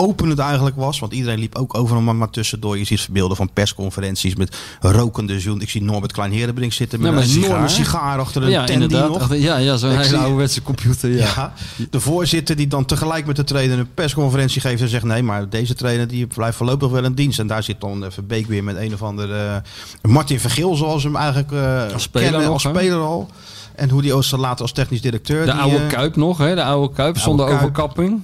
open 0.00 0.28
het 0.28 0.38
eigenlijk 0.38 0.76
was. 0.76 0.98
Want 0.98 1.12
iedereen 1.12 1.38
liep 1.38 1.54
ook 1.54 1.74
overal 1.74 2.02
maar, 2.02 2.16
maar 2.16 2.30
tussendoor. 2.30 2.78
Je 2.78 2.84
ziet 2.84 3.08
beelden 3.10 3.36
van 3.36 3.50
persconferenties 3.52 4.34
met 4.34 4.56
rokende 4.80 5.38
joen. 5.38 5.60
Ik 5.60 5.70
zie 5.70 5.82
Norbert 5.82 6.12
Klein-Herenbrink 6.12 6.72
zitten 6.72 7.00
met 7.00 7.12
Ja, 7.12 7.16
een 7.16 7.22
een 7.22 7.44
enorme 7.44 7.68
sigaar. 7.68 8.18
achter 8.18 8.42
een 8.42 8.50
ja, 8.50 8.66
inderdaad. 8.66 9.08
nog. 9.08 9.34
Ja, 9.34 9.56
ja 9.56 9.76
zo'n 9.76 9.96
hele 9.98 10.16
ouderwetse 10.16 10.62
computer. 10.62 11.10
Ja. 11.10 11.18
Ja. 11.36 11.52
de 11.90 12.00
voorzitter 12.00 12.56
die 12.56 12.66
dan 12.66 12.84
tegelijk 12.84 13.26
met 13.26 13.36
de 13.36 13.44
trainer 13.44 13.78
een 13.78 13.94
persconferentie 13.94 14.60
geeft 14.60 14.82
en 14.82 14.88
zegt 14.88 15.04
nee, 15.04 15.22
maar 15.22 15.48
deze 15.48 15.74
trainer 15.74 16.08
die 16.08 16.26
blijft 16.26 16.56
voorlopig 16.56 16.90
wel 16.90 17.04
in 17.04 17.14
dienst. 17.14 17.38
En 17.38 17.46
daar 17.46 17.62
zit 17.62 17.80
dan 17.80 18.04
eh, 18.04 18.10
Verbeek 18.10 18.46
weer 18.46 18.64
met 18.64 18.76
een 18.76 18.94
of 18.94 19.02
andere 19.02 19.62
eh, 20.02 20.10
Martin 20.10 20.40
Vergeel 20.40 20.74
zoals 20.76 21.02
hem 21.02 21.16
eigenlijk 21.16 21.52
eh 21.52 21.92
Als 21.92 22.02
speler 22.02 22.30
kennen 22.30 22.50
als 22.50 22.62
speler 22.62 22.98
al. 23.00 23.28
En 23.74 23.88
hoe 23.90 24.02
die 24.02 24.12
ook 24.14 24.30
later 24.30 24.62
als 24.62 24.72
technisch 24.72 25.00
directeur. 25.00 25.44
De 25.46 25.52
die, 25.52 25.60
oude 25.60 25.86
Kuip 25.86 26.16
nog, 26.16 26.38
hè? 26.38 26.54
De 26.54 26.64
oude 26.64 26.94
Kuip 26.94 27.18
zonder 27.18 27.46
Kuip. 27.46 27.58
overkapping. 27.58 28.22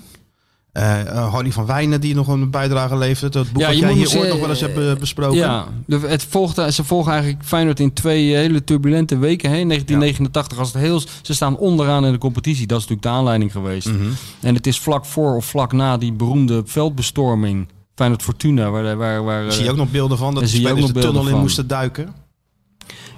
Eh, 0.77 1.01
eh, 1.01 1.33
Harry 1.33 1.53
van 1.53 1.67
Wijnen 1.67 2.01
die 2.01 2.15
nog 2.15 2.29
een 2.29 2.51
bijdrage 2.51 2.97
levert. 2.97 3.35
Het 3.35 3.53
boek 3.53 3.63
Ja, 3.63 3.69
wat 3.69 3.79
jij 3.79 3.93
hier 3.93 4.01
eens, 4.01 4.17
ooit 4.17 4.25
eh, 4.25 4.31
nog 4.31 4.41
wel 4.41 4.49
eens 4.49 4.61
hebt 4.61 4.79
eh, 4.79 4.95
besproken. 4.95 5.37
Ja, 5.37 5.67
het 5.89 6.25
volgt, 6.25 6.75
ze 6.75 6.85
volgen 6.85 7.13
eigenlijk 7.13 7.45
Feyenoord 7.45 7.81
in 7.81 7.93
twee 7.93 8.33
eh, 8.33 8.39
hele 8.39 8.65
turbulente 8.65 9.19
weken. 9.19 9.51
Hè? 9.51 9.57
In 9.57 9.69
1989 9.69 10.59
was 10.59 10.73
het 10.73 10.83
heel... 10.83 11.03
Ze 11.23 11.35
staan 11.35 11.57
onderaan 11.57 12.05
in 12.05 12.13
de 12.13 12.19
competitie. 12.19 12.67
Dat 12.67 12.79
is 12.79 12.87
natuurlijk 12.87 13.03
de 13.03 13.19
aanleiding 13.19 13.53
geweest. 13.53 13.87
Mhm. 13.87 14.09
En 14.41 14.55
het 14.55 14.67
is 14.67 14.79
vlak 14.79 15.05
voor 15.05 15.37
of 15.37 15.45
vlak 15.45 15.73
na 15.73 15.97
die 15.97 16.13
beroemde 16.13 16.63
veldbestorming. 16.65 17.69
Feyenoord 17.95 18.23
Fortuna. 18.23 18.71
Waar, 18.71 18.97
waar, 18.97 19.25
waar, 19.25 19.53
zie 19.53 19.65
je 19.65 19.71
ook 19.71 19.77
nog 19.77 19.91
beelden 19.91 20.19
van 20.19 20.35
dat 20.35 20.43
de 20.43 20.49
spelers 20.49 20.87
de 20.87 21.01
tunnel 21.01 21.29
in 21.29 21.39
moesten 21.39 21.67
duiken. 21.67 22.15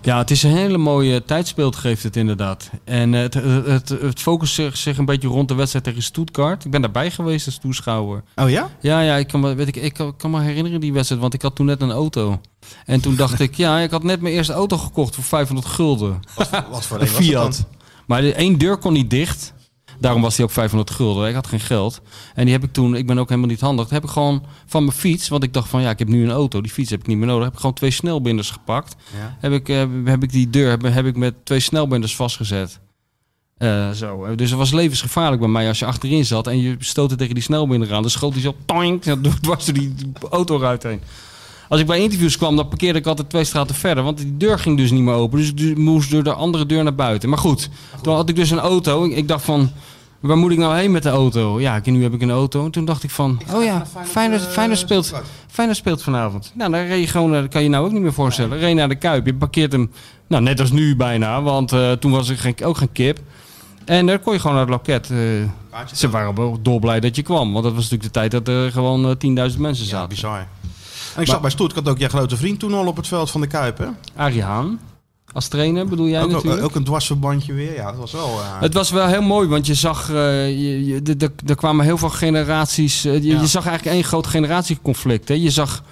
Ja, 0.02 0.18
het 0.18 0.30
is 0.30 0.42
een 0.42 0.56
hele 0.56 0.78
mooie 0.78 1.24
tijdsbeeld, 1.24 1.76
geeft 1.76 2.02
het 2.02 2.16
inderdaad. 2.16 2.70
En 2.84 3.12
het, 3.12 3.34
het, 3.34 3.66
het, 3.66 3.88
het 3.88 4.20
focust 4.20 4.54
zich, 4.54 4.76
zich 4.76 4.98
een 4.98 5.04
beetje 5.04 5.28
rond 5.28 5.48
de 5.48 5.54
wedstrijd 5.54 5.84
tegen 5.84 6.02
Stuttgart. 6.02 6.64
Ik 6.64 6.70
ben 6.70 6.80
daarbij 6.80 7.10
geweest 7.10 7.46
als 7.46 7.58
toeschouwer. 7.58 8.22
Oh 8.36 8.50
ja? 8.50 8.68
Ja, 8.80 9.00
ja 9.00 9.16
ik, 9.16 9.26
kan 9.28 9.40
me, 9.40 9.54
weet 9.54 9.68
ik, 9.68 9.76
ik 9.76 9.92
kan- 9.92 10.16
kan 10.16 10.30
me 10.30 10.40
herinneren 10.40 10.80
die 10.80 10.92
wedstrijd, 10.92 11.20
want 11.20 11.34
ik 11.34 11.42
had 11.42 11.54
toen 11.56 11.66
net 11.66 11.80
een 11.82 11.90
auto. 11.90 12.40
En 12.84 13.00
toen 13.00 13.16
dacht 13.16 13.40
ik, 13.40 13.54
ja, 13.54 13.78
ik 13.78 13.90
had 13.90 14.02
net 14.02 14.20
mijn 14.20 14.34
eerste 14.34 14.52
auto 14.52 14.76
gekocht 14.78 15.14
voor 15.14 15.24
500 15.24 15.66
gulden. 15.68 16.20
Wat 16.70 16.86
voor 16.86 17.00
Een? 17.00 17.06
Fiat. 17.06 17.64
Maar 18.06 18.20
de 18.20 18.34
één 18.34 18.58
deur 18.58 18.76
kon 18.76 18.92
niet 18.92 19.10
dicht. 19.10 19.52
Daarom 19.98 20.22
was 20.22 20.36
die 20.36 20.44
ook 20.44 20.50
500 20.50 20.90
gulden. 20.90 21.28
Ik 21.28 21.34
had 21.34 21.46
geen 21.46 21.60
geld. 21.60 22.00
En 22.34 22.44
die 22.44 22.54
heb 22.54 22.64
ik 22.64 22.72
toen, 22.72 22.94
ik 22.96 23.06
ben 23.06 23.18
ook 23.18 23.28
helemaal 23.28 23.50
niet 23.50 23.60
handig. 23.60 23.84
Dat 23.84 23.94
heb 23.94 24.04
ik 24.04 24.10
gewoon 24.10 24.44
van 24.66 24.84
mijn 24.84 24.96
fiets, 24.96 25.28
want 25.28 25.42
ik 25.42 25.52
dacht 25.52 25.68
van 25.68 25.82
ja, 25.82 25.90
ik 25.90 25.98
heb 25.98 26.08
nu 26.08 26.24
een 26.24 26.30
auto. 26.30 26.60
Die 26.60 26.72
fiets 26.72 26.90
heb 26.90 27.00
ik 27.00 27.06
niet 27.06 27.16
meer 27.16 27.26
nodig. 27.26 27.44
Heb 27.44 27.52
ik 27.52 27.58
gewoon 27.58 27.74
twee 27.74 27.90
snelbinders 27.90 28.50
gepakt. 28.50 28.96
Ja. 29.18 29.36
Heb, 29.40 29.52
ik, 29.52 29.68
eh, 29.68 29.84
heb 30.04 30.22
ik 30.22 30.32
die 30.32 30.50
deur 30.50 30.70
heb, 30.70 30.82
heb 30.82 31.06
ik 31.06 31.16
met 31.16 31.34
twee 31.44 31.60
snelbinders 31.60 32.16
vastgezet. 32.16 32.80
Eh, 33.58 33.90
zo. 33.90 34.34
Dus 34.34 34.50
het 34.50 34.58
was 34.58 34.72
levensgevaarlijk 34.72 35.40
bij 35.40 35.50
mij 35.50 35.68
als 35.68 35.78
je 35.78 35.84
achterin 35.84 36.24
zat 36.24 36.46
en 36.46 36.60
je 36.60 36.76
stootte 36.78 37.16
tegen 37.16 37.34
die 37.34 37.42
snelbinder 37.42 37.94
aan. 37.94 38.02
Dan 38.02 38.10
schoot 38.10 38.32
hij 38.32 38.42
zo 38.42 38.54
toink, 38.64 39.02
dwars 39.40 39.64
door 39.64 39.74
die 39.74 39.94
autoruit 40.30 40.82
heen. 40.82 41.00
Als 41.68 41.80
ik 41.80 41.86
bij 41.86 42.00
interviews 42.00 42.36
kwam, 42.36 42.56
dan 42.56 42.68
parkeerde 42.68 42.98
ik 42.98 43.06
altijd 43.06 43.28
twee 43.30 43.44
straten 43.44 43.74
verder. 43.74 44.04
Want 44.04 44.18
die 44.18 44.36
deur 44.36 44.58
ging 44.58 44.76
dus 44.76 44.90
niet 44.90 45.02
meer 45.02 45.14
open. 45.14 45.38
Dus 45.38 45.48
ik 45.48 45.56
du- 45.56 45.76
moest 45.76 46.10
door 46.10 46.22
de 46.22 46.32
andere 46.32 46.66
deur 46.66 46.82
naar 46.82 46.94
buiten. 46.94 47.28
Maar 47.28 47.38
goed, 47.38 47.68
toen 48.02 48.14
had 48.14 48.28
ik 48.28 48.36
dus 48.36 48.50
een 48.50 48.58
auto. 48.58 49.04
Ik, 49.04 49.16
ik 49.16 49.28
dacht 49.28 49.44
van, 49.44 49.70
waar 50.20 50.36
moet 50.36 50.50
ik 50.52 50.58
nou 50.58 50.76
heen 50.76 50.90
met 50.90 51.02
de 51.02 51.08
auto? 51.08 51.60
Ja, 51.60 51.76
ik- 51.76 51.86
nu 51.86 52.02
heb 52.02 52.14
ik 52.14 52.22
een 52.22 52.30
auto. 52.30 52.64
En 52.64 52.70
toen 52.70 52.84
dacht 52.84 53.02
ik 53.02 53.10
van, 53.10 53.40
oh 53.54 53.64
ja, 53.64 53.86
Feyenoord, 54.04 54.40
eh, 54.44 54.48
Feyenoord, 54.48 54.78
speelt, 54.78 55.12
Feyenoord 55.46 55.78
speelt 55.78 56.02
vanavond. 56.02 56.52
Nou, 56.54 56.70
dan 56.70 56.80
reed 56.80 57.00
je 57.00 57.06
gewoon, 57.10 57.34
eh, 57.34 57.40
dat 57.40 57.50
kan 57.50 57.62
je 57.62 57.68
nou 57.68 57.84
ook 57.86 57.92
niet 57.92 58.02
meer 58.02 58.12
voorstellen. 58.12 58.58
Reed 58.58 58.74
naar 58.74 58.88
de 58.88 58.94
Kuip. 58.96 59.26
Je 59.26 59.34
parkeert 59.34 59.72
hem, 59.72 59.90
nou 60.26 60.42
net 60.42 60.60
als 60.60 60.70
nu 60.70 60.96
bijna. 60.96 61.42
Want 61.42 61.72
eh, 61.72 61.92
toen 61.92 62.10
was 62.10 62.28
er 62.28 62.38
geen, 62.38 62.54
ook 62.64 62.76
geen 62.76 62.92
kip. 62.92 63.18
En 63.84 64.06
daar 64.06 64.18
kon 64.18 64.32
je 64.32 64.38
gewoon 64.38 64.56
naar 64.56 64.66
het 64.66 64.74
loket. 64.74 65.10
eh, 65.10 65.16
ze 65.94 66.10
waren 66.10 66.34
wel 66.34 66.58
dolblij 66.62 67.00
dat 67.00 67.16
je 67.16 67.22
kwam. 67.22 67.52
Want 67.52 67.64
dat 67.64 67.74
was 67.74 67.82
natuurlijk 67.90 68.14
de 68.14 68.20
tijd 68.20 68.30
dat 68.30 68.48
er 68.48 68.72
gewoon 68.72 69.04
eh, 69.04 69.10
10.000 69.50 69.58
mensen 69.60 69.84
Ja, 69.84 69.90
zaten. 69.90 70.08
bizar. 70.08 70.46
En 71.16 71.22
ik 71.22 71.28
zag 71.28 71.40
bij 71.40 71.50
Stuttgart 71.50 71.88
ook 71.88 71.98
jouw 71.98 72.08
grote 72.08 72.36
vriend 72.36 72.58
toen 72.58 72.74
al 72.74 72.86
op 72.86 72.96
het 72.96 73.06
veld 73.08 73.30
van 73.30 73.40
de 73.40 73.46
Kuip, 73.46 73.78
hè? 73.78 73.86
Arie 74.16 74.42
Haan, 74.42 74.78
als 75.32 75.48
trainer 75.48 75.86
bedoel 75.88 76.06
jij 76.06 76.20
Ook, 76.20 76.26
ook, 76.26 76.32
natuurlijk. 76.32 76.64
ook 76.64 76.74
een 76.74 76.84
dwarsverbandje 76.84 77.52
weer. 77.52 77.74
Ja, 77.74 77.90
dat 77.90 78.00
was 78.00 78.12
wel... 78.12 78.24
eh, 78.40 78.60
Het 78.60 78.74
was 78.74 78.90
wel 78.90 79.06
heel 79.06 79.22
mooi, 79.22 79.48
want 79.48 79.66
je 79.66 79.74
zag, 79.74 80.10
eh, 80.10 80.46
je, 80.48 80.84
je- 80.86 81.02
de- 81.02 81.16
de- 81.16 81.32
er 81.46 81.54
kwamen 81.56 81.84
heel 81.84 81.98
veel 81.98 82.08
generaties. 82.10 83.04
eh, 83.04 83.14
je, 83.14 83.26
Ja. 83.26 83.40
je 83.40 83.46
zag 83.46 83.66
eigenlijk 83.66 83.96
één 83.96 84.04
groot 84.04 84.26
generatieconflict. 84.26 85.28
Hè. 85.28 85.34
Je 85.34 85.50
zag, 85.50 85.82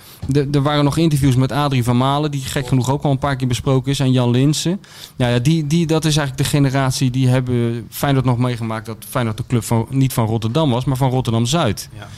er 0.52 0.62
waren 0.62 0.84
nog 0.84 0.96
interviews 0.96 1.36
met 1.36 1.52
Adrie 1.52 1.84
van 1.84 1.96
Malen, 1.96 2.30
die 2.30 2.42
gek 2.42 2.66
genoeg 2.68 2.90
ook 2.90 3.02
al 3.02 3.10
een 3.10 3.18
paar 3.18 3.36
keer 3.36 3.48
besproken 3.48 3.90
is, 3.92 4.00
en 4.00 4.12
Jan 4.12 4.30
Linsen. 4.30 4.80
Ja, 5.16 5.28
ja 5.28 5.38
die, 5.38 5.66
die, 5.66 5.86
dat 5.86 6.04
is 6.04 6.16
eigenlijk 6.16 6.48
de 6.50 6.56
generatie 6.56 7.10
die 7.10 7.28
hebben 7.28 7.86
Feyenoord 7.90 8.24
nog 8.24 8.38
meegemaakt 8.38 8.86
dat 8.86 8.96
Feyenoord 9.08 9.36
de 9.36 9.44
club 9.48 9.64
van, 9.64 9.86
niet 9.90 10.12
van 10.12 10.26
Rotterdam 10.26 10.70
was, 10.70 10.84
maar 10.84 10.96
van 10.96 11.10
Rotterdam 11.10 11.46
Zuid. 11.46 11.88
Ja. 11.94 12.08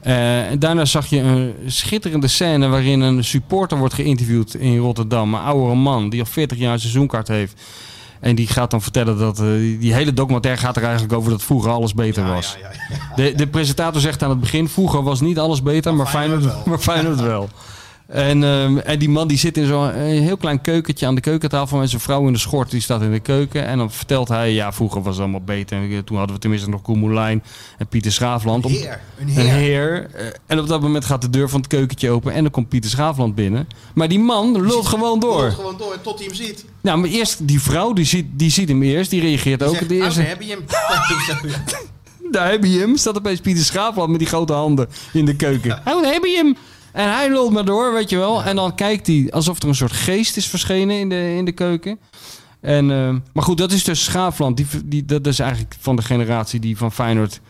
En 0.00 0.58
daarna 0.58 0.84
zag 0.84 1.06
je 1.06 1.18
een 1.20 1.54
schitterende 1.66 2.28
scène 2.28 2.68
waarin 2.68 3.00
een 3.00 3.24
supporter 3.24 3.78
wordt 3.78 3.94
geïnterviewd 3.94 4.54
in 4.54 4.78
Rotterdam. 4.78 5.34
Een 5.34 5.40
oudere 5.40 5.74
man 5.74 6.10
die 6.10 6.20
al 6.20 6.26
40 6.26 6.58
jaar 6.58 6.72
een 6.72 6.80
seizoenkaart 6.80 7.28
heeft. 7.28 7.60
En 8.20 8.34
die 8.34 8.46
gaat 8.46 8.70
dan 8.70 8.82
vertellen 8.82 9.18
dat 9.18 9.38
eh, 9.38 9.46
die, 9.80 9.94
hele 9.94 10.12
documentaire 10.12 10.60
gaat 10.60 10.76
er 10.76 10.82
eigenlijk 10.82 11.12
over 11.12 11.30
dat 11.30 11.42
vroeger 11.42 11.70
alles 11.70 11.94
beter 11.94 12.24
ja, 12.24 12.34
was. 12.34 12.56
ja, 12.60 12.68
ja, 12.68 12.96
ja. 12.96 13.14
De, 13.16 13.34
de 13.34 13.46
presentator 13.46 14.00
zegt 14.00 14.22
aan 14.22 14.30
het 14.30 14.40
begin, 14.40 14.68
vroeger 14.68 15.02
was 15.02 15.20
niet 15.20 15.38
alles 15.38 15.62
beter, 15.62 15.94
maar, 15.94 16.06
Feyenoord 16.06 16.42
Feyenoord, 16.42 16.64
wel. 16.64 16.68
maar 16.74 16.78
Feyenoord 16.78 17.20
wel. 17.20 17.48
En, 18.08 18.42
ehm, 18.44 18.78
en 18.78 18.98
die 18.98 19.08
man 19.08 19.28
die 19.28 19.38
zit 19.38 19.56
in 19.56 19.66
zo'n 19.66 19.90
eh, 19.92 20.00
heel 20.02 20.36
klein 20.36 20.60
keukentje 20.60 21.06
aan 21.06 21.14
de 21.14 21.20
keukentafel 21.20 21.78
met 21.78 21.88
zijn 21.90 22.00
vrouw 22.00 22.26
in 22.26 22.32
de 22.32 22.38
schort. 22.38 22.70
Die 22.70 22.80
staat 22.80 23.02
in 23.02 23.12
de 23.12 23.20
keuken. 23.20 23.66
En 23.66 23.78
dan 23.78 23.90
vertelt 23.92 24.28
hij, 24.28 24.52
ja 24.52 24.72
vroeger 24.72 25.02
was 25.02 25.12
het 25.12 25.22
allemaal 25.22 25.42
beter. 25.44 25.76
En, 25.78 25.90
eh, 25.90 25.98
toen 25.98 26.16
hadden 26.16 26.34
we 26.34 26.40
tenminste 26.40 26.68
nog 26.68 26.82
Koen 26.82 26.98
Moulijn 26.98 27.42
en 27.78 27.86
Pieter 27.86 28.12
Schaafland. 28.12 28.64
Op- 28.64 28.70
Heer, 28.70 29.00
een 29.18 29.28
een 29.28 29.46
heer. 29.46 30.10
Eh, 30.14 30.26
En 30.46 30.58
op 30.58 30.68
dat 30.68 30.80
moment 30.80 31.04
gaat 31.04 31.22
de 31.22 31.30
deur 31.30 31.48
van 31.48 31.60
het 31.60 31.68
keukentje 31.68 32.10
open 32.10 32.32
en 32.32 32.42
dan 32.42 32.50
komt 32.50 32.68
Pieter 32.68 32.90
Schaafland 32.90 33.34
binnen. 33.34 33.68
Maar 33.94 34.08
die 34.08 34.18
man 34.20 34.60
lult 34.66 34.86
gewoon 34.86 35.20
door. 35.20 35.42
Loopt 35.42 35.54
gewoon 35.54 35.76
door 35.78 35.96
tot 36.02 36.18
hij 36.18 36.26
hem 36.26 36.34
ziet. 36.36 36.64
Nou, 36.80 36.98
maar 36.98 37.08
eerst 37.08 37.48
die 37.48 37.60
vrouw, 37.62 37.92
die 37.92 38.04
ziet, 38.04 38.26
die 38.32 38.50
ziet 38.50 38.68
hem 38.68 38.82
eerst, 38.82 39.10
die 39.10 39.20
reageert 39.20 39.62
ook. 39.62 39.74
Zegt, 39.74 39.88
de 39.88 39.94
oh, 39.94 40.04
eerste, 40.04 40.20
daar 40.20 40.28
heb 40.28 40.42
je 40.42 40.50
hem. 40.50 40.64
daar 42.32 42.50
heb 42.50 42.64
je 42.64 42.78
hem. 42.78 42.96
Staat 42.96 43.16
opeens 43.16 43.40
Pieter 43.40 43.64
Schaafland 43.64 44.10
met 44.10 44.18
die 44.18 44.28
grote 44.28 44.52
handen 44.52 44.88
in 45.12 45.24
de 45.24 45.36
keuken. 45.36 45.70
Oh, 45.84 46.02
daar 46.02 46.12
heb 46.12 46.24
je 46.24 46.36
hem. 46.36 46.56
En 46.98 47.12
hij 47.12 47.30
lult 47.30 47.52
maar 47.52 47.64
door, 47.64 47.92
weet 47.92 48.10
je 48.10 48.16
wel. 48.16 48.42
En 48.42 48.56
dan 48.56 48.74
kijkt 48.74 49.06
hij 49.06 49.26
alsof 49.30 49.62
er 49.62 49.68
een 49.68 49.74
soort 49.74 49.92
geest 49.92 50.36
is 50.36 50.46
verschenen 50.46 50.98
in 50.98 51.08
de, 51.08 51.34
in 51.36 51.44
de 51.44 51.52
keuken. 51.52 51.98
En, 52.60 52.90
eh, 52.90 53.14
maar 53.32 53.42
goed, 53.42 53.58
dat 53.58 53.72
is 53.72 53.84
dus 53.84 54.04
Schaafland. 54.04 54.56
Die, 54.56 54.66
die, 54.84 55.04
dat 55.04 55.26
is 55.26 55.38
eigenlijk 55.38 55.76
van 55.80 55.96
de 55.96 56.02
generatie 56.02 56.60
die 56.60 56.76
van 56.76 56.92
Feyenoord 56.92 57.40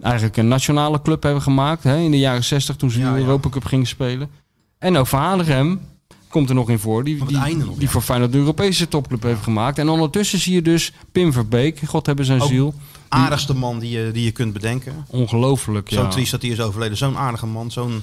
eigenlijk 0.00 0.36
een 0.36 0.48
nationale 0.48 1.02
club 1.02 1.22
hebben 1.22 1.42
gemaakt. 1.42 1.82
Hè, 1.82 1.96
in 1.96 2.10
de 2.10 2.18
jaren 2.18 2.44
60 2.44 2.76
toen 2.76 2.90
ze 2.90 2.98
Ja, 2.98 3.14
de. 3.14 3.20
Europa 3.20 3.48
Cup 3.48 3.64
gingen 3.64 3.86
spelen. 3.86 4.30
En 4.78 4.96
ook 4.96 5.08
Hanegem 5.08 5.80
komt 6.28 6.48
er 6.48 6.54
nog 6.54 6.70
in 6.70 6.78
voor. 6.78 7.04
Die, 7.04 7.24
die, 7.24 7.38
einde 7.38 7.64
nog, 7.64 7.74
die 7.74 7.84
ja. 7.84 7.88
voor 7.88 8.02
Feyenoord 8.02 8.32
de 8.32 8.38
Europese 8.38 8.88
topclub 8.88 9.22
heeft 9.22 9.42
gemaakt. 9.42 9.78
En 9.78 9.88
ondertussen 9.88 10.38
zie 10.38 10.54
je 10.54 10.62
dus 10.62 10.92
Pim 11.12 11.32
Verbeek. 11.32 11.80
God 11.86 12.06
hebben 12.06 12.24
zijn 12.24 12.40
Ook 12.40 12.48
ziel. 12.48 12.74
Aardigste 13.08 13.54
man 13.54 13.78
die 13.78 13.90
je, 13.90 14.10
die 14.12 14.24
je 14.24 14.32
kunt 14.32 14.52
bedenken. 14.52 15.06
Ongelooflijk, 15.10 15.88
Zo 15.90 16.02
ja. 16.02 16.08
triest 16.08 16.30
dat 16.30 16.42
hij 16.42 16.50
is 16.50 16.60
overleden. 16.60 16.96
Zo'n 16.96 17.16
aardige 17.16 17.46
man. 17.46 17.70
Zo'n... 17.70 18.02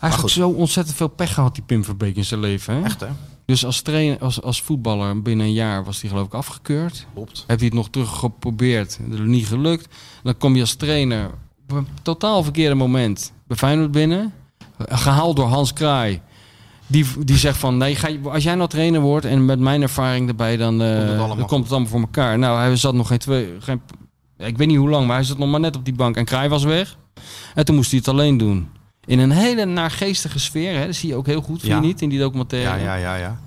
Hij 0.00 0.10
heeft 0.10 0.28
zo 0.28 0.48
ontzettend 0.48 0.96
veel 0.96 1.08
pech 1.08 1.34
gehad, 1.34 1.54
die 1.54 1.64
Pim 1.64 1.84
Verbeek, 1.84 2.16
in 2.16 2.24
zijn 2.24 2.40
leven. 2.40 2.74
Hè? 2.74 2.82
Echt 2.82 3.00
hè? 3.00 3.08
Dus 3.44 3.64
als, 3.64 3.80
trainer, 3.80 4.18
als, 4.18 4.42
als 4.42 4.62
voetballer 4.62 5.22
binnen 5.22 5.46
een 5.46 5.52
jaar 5.52 5.84
was 5.84 6.00
hij 6.00 6.10
geloof 6.10 6.26
ik 6.26 6.34
afgekeurd. 6.34 7.06
Klopt. 7.14 7.44
Heb 7.46 7.58
hij 7.58 7.66
het 7.66 7.76
nog 7.76 7.90
terug 7.90 8.18
geprobeerd, 8.18 8.98
dat 9.08 9.18
is 9.18 9.26
niet 9.26 9.46
gelukt. 9.46 9.94
Dan 10.22 10.36
kom 10.36 10.54
je 10.54 10.60
als 10.60 10.74
trainer 10.74 11.30
op 11.62 11.76
een 11.76 11.86
totaal 12.02 12.42
verkeerde 12.42 12.74
moment 12.74 13.32
bij 13.46 13.56
Feyenoord 13.56 13.90
binnen. 13.90 14.32
Gehaald 14.78 15.36
door 15.36 15.46
Hans 15.46 15.72
Kraai. 15.72 16.20
Die, 16.86 17.06
die 17.24 17.36
zegt 17.36 17.58
van, 17.58 17.76
nee, 17.76 17.94
ga 17.94 18.08
als 18.24 18.42
jij 18.42 18.54
nou 18.54 18.68
trainer 18.68 19.00
wordt 19.00 19.26
en 19.26 19.44
met 19.44 19.58
mijn 19.58 19.82
ervaring 19.82 20.28
erbij, 20.28 20.56
dan, 20.56 20.82
eh, 20.82 20.88
allemaal 20.88 21.28
dan 21.28 21.38
goed. 21.38 21.46
komt 21.46 21.62
het 21.62 21.72
allemaal 21.72 21.90
voor 21.90 22.00
elkaar. 22.00 22.38
Nou, 22.38 22.58
hij 22.58 22.76
zat 22.76 22.94
nog 22.94 23.06
geen 23.06 23.18
twee, 23.18 23.48
geen, 23.58 23.80
ik 24.36 24.56
weet 24.56 24.68
niet 24.68 24.76
hoe 24.76 24.88
lang, 24.88 25.06
maar 25.06 25.16
hij 25.16 25.24
zat 25.24 25.38
nog 25.38 25.50
maar 25.50 25.60
net 25.60 25.76
op 25.76 25.84
die 25.84 25.94
bank 25.94 26.16
en 26.16 26.24
Kraai 26.24 26.48
was 26.48 26.64
weg. 26.64 26.96
En 27.54 27.64
toen 27.64 27.74
moest 27.74 27.90
hij 27.90 27.98
het 27.98 28.08
alleen 28.08 28.36
doen. 28.36 28.68
In 29.10 29.18
een 29.18 29.30
hele 29.30 29.64
naargeestige 29.64 30.38
sfeer, 30.38 30.78
hè? 30.78 30.86
dat 30.86 30.94
zie 30.94 31.08
je 31.08 31.14
ook 31.14 31.26
heel 31.26 31.40
goed, 31.40 31.60
vind 31.60 31.72
je 31.72 31.80
niet, 31.80 32.02
in 32.02 32.08
die 32.08 32.18
documentaire. 32.18 32.78
Ja, 32.78 32.84
ja, 32.84 32.94
ja, 32.94 33.16
ja. 33.16 33.38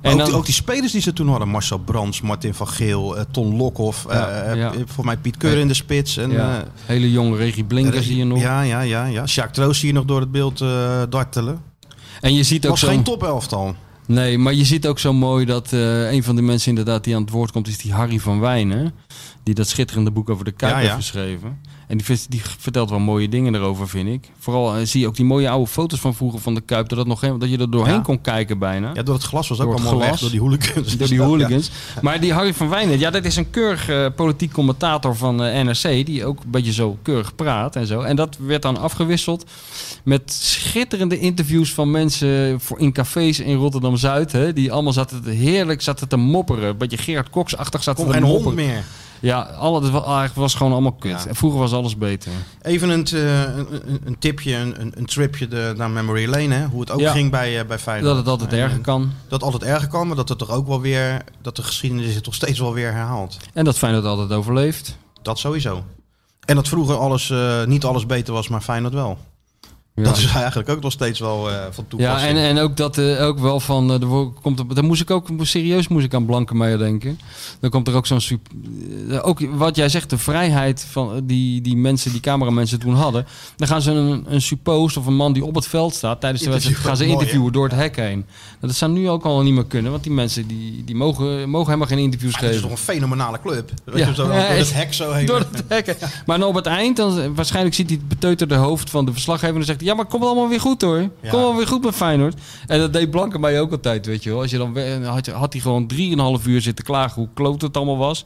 En 0.00 0.12
ook, 0.12 0.18
dan- 0.18 0.26
die, 0.26 0.36
ook 0.36 0.44
die 0.44 0.54
spelers 0.54 0.92
die 0.92 1.00
ze 1.00 1.12
toen 1.12 1.28
hadden. 1.28 1.48
Marcel 1.48 1.78
Brands, 1.78 2.20
Martin 2.20 2.54
van 2.54 2.68
Geel, 2.68 3.16
eh, 3.16 3.24
Ton 3.30 3.56
Lokhoff. 3.56 4.04
Ja, 4.08 4.28
eh, 4.28 4.50
eh, 4.52 4.58
ja. 4.58 4.72
Voor 4.86 5.04
mij 5.04 5.16
Piet 5.16 5.36
Keur 5.36 5.58
in 5.58 5.68
de 5.68 5.74
spits. 5.74 6.16
En, 6.16 6.30
Ja. 6.30 6.64
Hele 6.84 7.10
jonge 7.10 7.36
Regie 7.36 7.64
Blinker 7.64 8.02
zie 8.02 8.16
je 8.16 8.24
nog. 8.24 8.40
Ja, 8.40 8.62
ja, 8.62 8.80
ja. 8.80 9.04
ja. 9.04 9.26
Sjaak 9.26 9.52
Troost 9.52 9.80
zie 9.80 9.88
je 9.88 9.94
nog 9.94 10.04
door 10.04 10.20
het 10.20 10.32
beeld 10.32 10.58
dartelen. 11.08 11.62
En 12.20 12.34
je 12.34 12.42
ziet 12.42 12.64
ook 12.64 12.70
was 12.70 12.82
geen 12.82 13.02
topelftal. 13.02 13.74
Nee, 14.06 14.38
maar 14.38 14.54
je 14.54 14.64
ziet 14.64 14.86
ook 14.86 14.98
zo 14.98 15.12
mooi 15.12 15.44
dat 15.44 15.72
een 15.72 16.22
van 16.22 16.36
de 16.36 16.42
mensen 16.42 16.68
inderdaad 16.68 17.04
die 17.04 17.14
aan 17.14 17.22
het 17.22 17.30
woord 17.30 17.52
komt, 17.52 17.68
is 17.68 17.78
die 17.78 17.92
Harry 17.92 18.18
van 18.18 18.40
Wijnen. 18.40 18.92
Die 19.46 19.54
dat 19.54 19.68
schitterende 19.68 20.10
boek 20.10 20.30
over 20.30 20.44
de 20.44 20.52
Kuip 20.52 20.72
Ja, 20.72 20.78
heeft 20.78 20.90
ja. 20.90 20.96
geschreven. 20.96 21.60
En 21.88 21.96
die, 21.98 22.18
die 22.28 22.42
vertelt 22.58 22.90
wel 22.90 22.98
mooie 22.98 23.28
dingen 23.28 23.54
erover, 23.54 23.88
vind 23.88 24.08
ik. 24.08 24.30
Vooral 24.38 24.74
eh, 24.76 24.86
zie 24.86 25.00
je 25.00 25.06
ook 25.06 25.16
die 25.16 25.24
mooie 25.24 25.48
oude 25.50 25.66
foto's 25.70 26.00
van 26.00 26.14
vroeger 26.14 26.40
van 26.40 26.54
de 26.54 26.60
Kuip. 26.60 26.88
Dat, 26.88 26.98
het 26.98 27.06
nog, 27.06 27.20
dat 27.20 27.50
je 27.50 27.58
er 27.58 27.70
doorheen 27.70 27.94
Ja. 27.94 28.00
kon 28.00 28.20
kijken 28.20 28.58
bijna. 28.58 28.90
Ja, 28.94 29.02
door 29.02 29.14
het 29.14 29.24
glas 29.24 29.48
was 29.48 29.60
ook 29.60 29.66
Door 29.66 29.74
allemaal 29.74 29.98
weg 29.98 30.06
glas. 30.08 30.20
door 30.20 30.30
die 30.30 30.40
hooligans. 30.40 30.96
Door 30.96 31.08
die 31.08 31.20
hooligans. 31.20 31.70
Maar 32.02 32.20
die 32.20 32.32
Harry 32.32 32.54
van 32.54 32.68
Wijnen, 32.68 32.98
ja, 32.98 33.10
dat 33.10 33.24
is 33.24 33.36
een 33.36 33.50
keurig 33.50 33.88
eh, 33.88 34.06
politiek 34.16 34.52
commentator 34.52 35.16
van 35.16 35.42
eh, 35.44 35.62
NRC. 35.64 36.06
Die 36.06 36.24
ook 36.24 36.42
een 36.44 36.50
beetje 36.50 36.72
zo 36.72 36.98
keurig 37.02 37.34
praat 37.34 37.76
en 37.76 37.86
zo. 37.86 38.00
En 38.00 38.16
dat 38.16 38.36
werd 38.40 38.62
dan 38.62 38.76
afgewisseld 38.78 39.50
met 40.04 40.32
schitterende 40.32 41.18
interviews 41.18 41.72
van 41.74 41.90
mensen 41.90 42.60
voor, 42.60 42.78
in 42.78 42.92
cafés 42.92 43.40
in 43.40 43.56
Rotterdam-Zuid. 43.56 44.32
hè, 44.32 44.52
Die 44.52 44.72
allemaal 44.72 44.92
zaten 44.92 45.22
te- 45.22 45.30
heerlijk 45.30 45.82
zaten 45.82 46.08
te 46.08 46.16
mopperen. 46.16 46.68
Een 46.68 46.76
beetje 46.78 46.98
Gerard 46.98 47.30
Koks-achtig 47.30 47.82
zaten 47.82 48.04
Kon 48.04 48.12
te 48.12 48.18
geen 48.18 48.28
mopperen. 48.28 48.56
hond 48.58 48.66
meer. 48.68 48.84
Ja, 49.20 49.40
alle, 49.42 49.82
het 50.22 50.34
was, 50.34 50.54
gewoon 50.54 50.72
allemaal 50.72 50.92
kut. 50.92 51.22
Ja. 51.26 51.34
Vroeger 51.34 51.60
was 51.60 51.72
alles 51.72 51.96
beter. 51.98 52.32
Even 52.62 52.88
een, 52.88 53.04
eh, 53.06 53.42
een, 53.56 53.66
een- 54.04 54.18
tipje, 54.18 54.54
een, 54.56 54.92
een- 54.98 55.06
tripje 55.06 55.48
de, 55.48 55.74
naar 55.76 55.90
Memory 55.90 56.28
Lane. 56.30 56.54
Hè? 56.54 56.66
Hoe 56.66 56.80
het 56.80 56.90
ook 56.90 57.00
Ja. 57.00 57.12
ging 57.12 57.30
bij, 57.30 57.60
eh, 57.60 57.66
bij 57.66 57.78
Feyenoord. 57.78 58.08
Dat 58.08 58.16
het 58.16 58.28
altijd 58.28 58.52
En, 58.52 58.58
erger 58.58 58.78
eh, 58.78 58.84
kan. 58.84 59.00
Dat 59.28 59.40
het 59.40 59.42
altijd 59.42 59.62
erger 59.62 59.88
kan, 59.88 60.06
maar 60.06 60.16
dat 60.16 60.28
het 60.28 60.38
toch 60.38 60.50
ook 60.50 60.66
wel 60.66 60.80
weer... 60.80 61.24
Dat 61.42 61.56
de 61.56 61.62
geschiedenis 61.62 62.12
zich 62.12 62.20
toch 62.20 62.34
steeds 62.34 62.58
wel 62.58 62.72
weer 62.72 62.92
herhaalt. 62.92 63.36
En 63.52 63.64
dat 63.64 63.78
Feyenoord 63.78 64.04
altijd 64.04 64.32
overleeft. 64.32 64.96
Dat 65.22 65.38
sowieso. 65.38 65.84
En 66.44 66.54
dat 66.54 66.68
vroeger 66.68 66.96
alles, 66.96 67.32
niet 67.66 67.84
alles 67.84 68.06
beter 68.06 68.32
was, 68.34 68.48
maar 68.48 68.60
Feyenoord 68.60 68.94
wel. 68.94 69.18
Ja. 69.96 70.02
Dat 70.02 70.16
is 70.16 70.26
eigenlijk 70.34 70.68
ook 70.68 70.80
nog 70.82 70.92
steeds 70.92 71.20
wel 71.20 71.50
eh, 71.50 71.54
van 71.70 71.84
Ja, 71.88 71.88
toepassing. 71.88 72.38
en, 72.38 72.44
en 72.44 72.58
ook 72.58 72.76
dat 72.76 72.98
eh, 72.98 73.24
ook 73.26 73.38
wel 73.38 73.60
van. 73.60 73.90
er 73.90 74.06
wo- 74.06 74.32
komt 74.42 74.58
er, 74.58 74.74
daar 74.74 74.84
moest 74.84 75.00
ik 75.02 75.10
ook 75.10 75.28
serieus 75.40 75.88
moest 75.88 76.04
ik 76.04 76.14
aan 76.14 76.26
Blankenmeijer 76.26 76.78
denken. 76.78 77.20
Dan 77.60 77.70
komt 77.70 77.88
er 77.88 77.94
ook 77.94 78.06
zo'n. 78.06 78.20
Ook 79.22 79.40
wat 79.56 79.76
jij 79.76 79.88
zegt, 79.88 80.10
de 80.10 80.18
vrijheid 80.18 80.86
van 80.90 81.20
die, 81.24 81.60
die 81.60 81.76
mensen, 81.76 82.12
die 82.12 82.20
cameramensen 82.20 82.78
toen 82.78 82.94
hadden. 82.94 83.26
Dan 83.56 83.68
gaan 83.68 83.82
ze 83.82 83.90
een, 83.90 84.24
een 84.28 84.40
suppost 84.42 84.96
of 84.96 85.06
een 85.06 85.16
man 85.16 85.32
die 85.32 85.44
op 85.44 85.54
het 85.54 85.66
veld 85.66 85.94
staat 85.94 86.20
tijdens 86.20 86.42
de 86.42 86.50
wedstrijd. 86.50 86.78
gaan 86.78 86.96
ze 86.96 87.04
Mooi, 87.04 87.14
interviewen 87.18 87.52
door 87.52 87.64
het 87.68 87.74
hek 87.74 87.96
heen. 87.96 88.16
Nou, 88.16 88.26
Dat 88.60 88.74
zou 88.74 88.92
nu 88.92 89.08
ook 89.08 89.24
al 89.24 89.42
niet 89.42 89.54
meer 89.54 89.66
kunnen, 89.66 89.90
want 89.90 90.02
die 90.02 90.12
mensen 90.12 90.46
die, 90.46 90.84
die 90.84 90.94
mogen, 90.96 91.48
mogen 91.50 91.66
helemaal 91.66 91.88
geen 91.88 91.98
interviews 91.98 92.32
het 92.34 92.42
is 92.42 92.48
geven. 92.48 92.62
toch 92.62 92.70
een 92.70 92.84
fenomenale 92.84 93.40
club. 93.40 93.70
Ja. 93.94 94.06
je 94.06 94.14
zo 94.14 94.32
Ja, 94.32 94.48
door 94.48 94.56
het 94.58 94.72
hek 94.74 94.94
zo 94.94 95.12
heen... 95.12 95.26
Door 95.26 95.46
het. 95.68 96.22
Maar 96.26 96.38
dan 96.38 96.48
op 96.48 96.54
het 96.54 96.66
eind, 96.66 96.96
dan, 96.96 97.34
waarschijnlijk 97.34 97.74
ziet 97.74 97.88
hij 97.88 97.98
het 97.98 98.08
beteuterde 98.08 98.54
hoofd 98.54 98.90
van 98.90 99.04
de 99.04 99.12
verslaggever. 99.12 99.48
En 99.54 99.54
dan 99.60 99.64
zegt 99.64 99.80
ja, 99.86 99.94
maar 99.94 100.04
het 100.04 100.12
komt 100.12 100.24
allemaal 100.24 100.48
weer 100.48 100.60
goed 100.60 100.82
hoor. 100.82 100.98
Komt 100.98 101.32
allemaal 101.32 101.56
weer 101.56 101.66
goed 101.66 101.84
met 101.84 101.94
Feyenoord. 101.94 102.40
En 102.66 102.78
dat 102.78 102.92
deed 102.92 103.10
Blanken 103.10 103.40
mij 103.40 103.60
ook 103.60 103.70
altijd, 103.70 104.06
weet 104.06 104.22
je 104.22 104.30
wel. 104.30 104.40
Als 104.40 104.50
je 104.50 104.58
dan, 104.58 104.74
dan 104.74 105.04
had, 105.04 105.26
had 105.26 105.52
hij 105.52 105.62
gewoon 105.62 105.86
drieënhalf 105.86 106.46
uur 106.46 106.60
zitten 106.60 106.84
klagen 106.84 107.22
hoe 107.22 107.28
kloot 107.34 107.62
het 107.62 107.76
allemaal 107.76 107.96
was. 107.96 108.24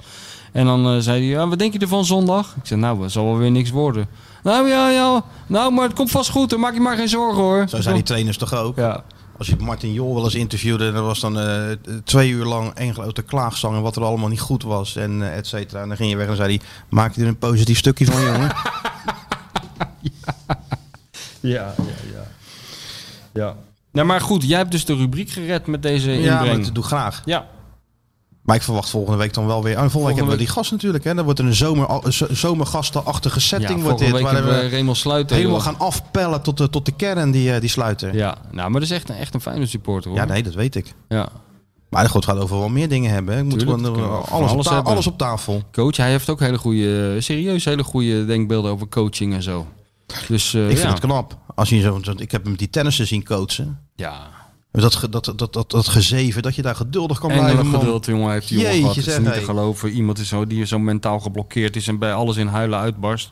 En 0.52 0.66
dan 0.66 0.86
eh, 0.86 0.98
zei 0.98 1.18
hij, 1.18 1.28
ja, 1.28 1.48
wat 1.48 1.58
denk 1.58 1.72
je 1.72 1.78
ervan 1.78 2.04
zondag? 2.04 2.54
Ik 2.56 2.66
zei, 2.66 2.80
nou, 2.80 3.02
het 3.02 3.12
zal 3.12 3.24
wel 3.24 3.36
weer 3.36 3.50
niks 3.50 3.70
worden. 3.70 4.08
Nou 4.42 4.68
ja, 4.68 4.90
ja, 4.90 5.24
nou, 5.46 5.72
maar 5.72 5.84
het 5.84 5.94
komt 5.94 6.11
vast 6.11 6.30
goed 6.30 6.50
hoor. 6.50 6.61
Maak 6.61 6.74
je 6.74 6.80
maar 6.80 6.96
geen 6.96 7.08
zorgen 7.08 7.42
hoor. 7.42 7.68
Zo 7.68 7.80
zijn 7.80 7.94
die 7.94 8.04
trainers 8.04 8.36
toch 8.36 8.54
ook? 8.54 8.76
Ja. 8.76 9.04
Als 9.38 9.48
je 9.48 9.56
Martin 9.58 9.92
Jol 9.92 10.14
wel 10.14 10.24
eens 10.24 10.34
interviewde, 10.34 10.92
dan 10.92 11.04
was 11.04 11.20
dan 11.20 11.38
eh, 11.38 11.62
twee 12.04 12.30
uur 12.30 12.44
lang 12.44 12.74
één 12.74 12.94
grote 12.94 13.22
klaagzang 13.22 13.76
en 13.76 13.82
wat 13.82 13.96
er 13.96 14.04
allemaal 14.04 14.28
niet 14.28 14.40
goed 14.40 14.62
was 14.62 14.96
en 14.96 15.22
eh, 15.22 15.36
et 15.36 15.46
cetera. 15.46 15.82
En 15.82 15.88
dan 15.88 15.96
ging 15.96 16.11
je 16.11 16.16
weg 16.16 16.28
en 16.28 16.36
zei 16.36 16.56
hij, 16.56 16.66
maak 16.88 17.14
je 17.14 17.22
er 17.22 17.28
een 17.28 17.38
positief 17.38 17.78
stukje 17.78 18.06
van, 18.06 18.22
jongen? 18.22 18.50
Ja, 20.00 20.34
ja, 21.41 21.74
ja. 22.12 22.26
Ja. 23.32 23.57
Nou, 23.93 24.07
maar 24.07 24.20
goed, 24.20 24.49
jij 24.49 24.59
hebt 24.59 24.70
dus 24.70 24.84
de 24.84 24.95
rubriek 24.95 25.30
gered 25.30 25.66
met 25.66 25.82
deze 25.82 26.11
ja, 26.11 26.38
inbreng. 26.38 26.64
dat 26.64 26.74
doe 26.74 26.82
ik 26.82 26.88
graag. 26.88 27.22
Ja, 27.24 27.47
Maar 28.43 28.57
ik 28.57 28.62
verwacht 28.62 28.91
volgende 28.91 29.18
week 29.18 29.34
dan 29.34 29.47
wel 29.47 29.62
weer. 29.62 29.72
Oh, 29.72 29.80
volgende, 29.80 30.07
week 30.07 30.16
hebben 30.16 30.34
we 30.34 30.45
die 30.45 30.53
gast 30.53 30.70
natuurlijk. 30.70 31.05
Hè. 31.05 31.14
Dan 31.14 31.24
wordt 31.24 31.38
er 31.38 31.45
een 31.45 31.55
zomer, 31.55 31.88
een 32.03 32.36
zomergastenachtige 32.36 33.41
setting. 33.41 33.78
ja 33.78 33.84
wordt 33.84 33.99
dit, 33.99 34.11
week 34.11 34.22
waar 34.22 34.45
we 34.45 34.68
Raymond 34.68 34.97
Sluiter. 34.97 35.36
helemaal 35.36 35.57
joh. 35.57 35.66
gaan 35.66 35.78
afpellen 35.78 36.43
tot 36.43 36.57
de, 36.57 36.70
tot 36.70 36.86
de 36.86 36.93
kern 36.93 37.30
die, 37.30 37.53
eh, 37.53 37.61
die 37.61 37.70
sluiten. 37.70 38.12
Ja. 38.12 38.18
Ja, 38.18 38.36
nou, 38.51 38.70
maar 38.70 38.80
dat 38.80 38.91
is 38.91 38.97
echt 38.97 39.09
een, 39.09 39.16
echt 39.16 39.34
een 39.34 39.41
fijne 39.41 39.66
supporter 39.66 40.11
hoor. 40.11 40.26
nee, 40.26 40.43
dat 40.43 40.55
weet 40.55 40.74
ik. 40.74 40.95
Ja. 41.09 41.28
Maar 41.88 42.05
goed, 42.05 42.24
het 42.24 42.34
gaat 42.34 42.43
over 42.43 42.59
wel 42.59 42.68
meer 42.68 42.88
dingen 42.88 43.11
hebben. 43.11 43.38
Ik 43.38 43.45
moet 43.45 43.62
gewoon 43.62 43.84
eh, 43.84 44.32
alles, 44.32 44.51
alles 44.51 44.68
alles 44.68 45.07
op 45.07 45.18
tafel. 45.18 45.62
Coach, 45.72 45.97
hij 45.97 46.11
heeft 46.11 46.30
ook 46.30 46.41
hele 46.41 46.59
goede, 46.59 47.20
serieus 47.20 47.64
hele 47.64 47.84
goede 47.84 48.24
denkbeelden 48.24 48.70
over 48.70 48.88
coaching 48.88 49.34
en 49.34 49.43
zo. 49.43 49.66
Dus 50.28 50.54
eh, 50.54 50.61
Ik 50.62 50.66
vind 50.68 50.80
ja. 50.80 50.88
het 50.90 50.98
knap. 51.00 51.38
Als 51.54 51.68
je 51.68 51.80
zo, 51.80 52.00
ik 52.16 52.30
heb 52.30 52.44
hem 52.44 52.56
die 52.56 52.70
tennissen 52.70 53.06
zien 53.06 53.24
coachen. 53.24 53.78
Ja. 53.96 54.38
Dat, 54.72 55.06
dat, 55.11 55.32
dat, 55.36 55.52
dat, 55.52 55.70
dat 55.70 55.88
gezeven, 55.88 56.42
dat 56.42 56.54
je 56.54 56.62
daar 56.62 56.74
geduldig 56.74 57.18
kan 57.18 57.30
En 57.30 57.38
blijven. 57.38 57.66
geduld, 57.66 58.06
jongen, 58.06 58.32
heeft 58.32 58.48
die 58.48 58.56
jongen 58.58 58.72
Jeetje, 58.72 58.88
gehad. 58.88 59.04
Het 59.04 59.06
is 59.06 59.18
niet 59.18 59.32
te 59.32 59.44
geloven. 59.44 59.90
Iemand 59.90 60.18
is 60.18 60.28
zo, 60.28 60.46
die 60.46 60.64
zo 60.66 60.78
mentaal 60.78 61.20
geblokkeerd 61.20 61.76
is 61.76 61.88
en 61.88 61.98
bij 61.98 62.12
alles 62.12 62.36
in 62.36 62.46
huilen 62.46 62.78
uitbarst. 62.78 63.30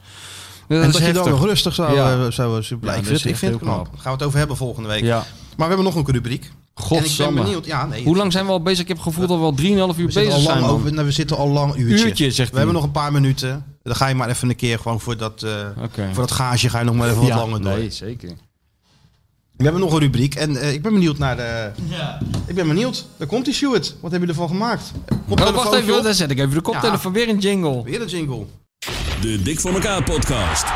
Dat 0.69 0.83
En 0.83 0.91
dat 0.91 1.07
je 1.07 1.13
dan 1.13 1.31
nog 1.31 1.45
rustig 1.45 1.75
zou, 1.75 1.95
Ja. 1.95 2.13
eh, 2.25 2.31
zou, 2.31 2.63
zou 2.63 2.81
blijven. 2.81 3.05
dat 3.05 3.13
ik 3.13 3.19
vind, 3.21 3.25
ik 3.25 3.31
echt 3.31 3.39
vind 3.39 3.53
het 3.53 3.61
knap. 3.63 3.75
knap. 3.75 3.85
Daar 3.93 4.01
gaan 4.03 4.13
we 4.13 4.19
het 4.19 4.27
over 4.27 4.39
hebben 4.39 4.57
volgende 4.57 4.89
week. 4.89 5.03
Ja. 5.03 5.17
Maar 5.57 5.69
we 5.69 5.75
hebben 5.75 5.85
nog 5.85 5.95
een 5.95 6.13
rubriek. 6.15 6.51
Godsamme. 6.75 7.43
benieuwd. 7.43 7.67
Ja, 7.67 7.87
nee, 7.87 8.05
Hoe 8.05 8.17
lang 8.17 8.33
zijn 8.33 8.45
we 8.47 8.51
al 8.53 8.63
bezig? 8.63 8.81
Ik 8.83 8.89
heb 8.89 8.97
het 8.97 9.07
gevoel 9.07 9.27
dat 9.27 9.39
we 9.39 9.45
al 9.45 9.55
3,5 9.93 9.99
uur 9.99 10.07
we 10.07 10.13
bezig 10.13 10.41
zijn. 10.41 10.63
over, 10.65 10.93
nou, 10.93 11.07
we 11.07 11.13
zitten 11.13 11.37
al 11.37 11.49
lang 11.49 11.77
uurtje. 11.77 12.07
Uurtje, 12.07 12.25
zegt 12.25 12.37
We 12.37 12.45
hij. 12.45 12.65
hebben 12.65 12.75
nog 12.75 12.85
een 12.85 12.91
paar 12.91 13.13
minuten. 13.13 13.65
Dan 13.89 13.97
ga 13.97 14.07
je 14.07 14.15
maar 14.15 14.29
even 14.29 14.49
een 14.49 14.57
keer 14.57 14.79
gewoon 14.79 15.01
voor 15.01 15.17
dat, 15.17 15.43
eh, 15.43 15.67
Oké. 15.83 16.09
voor 16.13 16.23
dat 16.27 16.31
gaasje 16.31 16.69
ga 16.69 16.79
je 16.79 16.85
nog 16.85 16.95
maar 16.95 17.09
even 17.09 17.21
wat 17.21 17.29
Ja, 17.29 17.37
langer 17.37 17.63
door. 17.63 17.79
Nee, 17.79 17.91
zeker. 17.91 18.29
We 19.57 19.65
hebben 19.65 19.81
nog 19.83 19.93
een 19.93 19.99
rubriek 19.99 20.35
en 20.35 20.57
eh, 20.57 20.73
ik 20.73 20.83
ben 20.83 20.93
benieuwd 20.93 21.19
naar 21.19 21.37
de... 21.37 21.71
Ik 22.47 22.55
ben 22.55 22.69
benieuwd. 22.69 23.07
Daar 23.17 23.27
komt 23.27 23.45
die 23.45 23.55
Stuart. 23.55 23.95
Wat 24.01 24.13
heb 24.13 24.21
je 24.23 24.27
ervan 24.29 24.49
gemaakt? 24.49 24.93
Oh, 25.29 25.39
wacht 25.55 25.73
even, 25.73 25.97
op. 25.97 26.03
dan 26.03 26.15
zet 26.15 26.31
ik 26.31 26.39
even 26.39 26.55
de 26.55 26.61
koptelefoon. 26.61 27.13
Weer 27.13 27.29
een 27.29 27.39
jingle. 27.39 27.83
Weer 27.83 28.01
een 28.01 28.09
jingle. 28.09 28.47
De 29.21 29.43
Dik 29.43 29.61
voor 29.61 29.73
elkaar 29.73 30.03
podcast. 30.03 30.67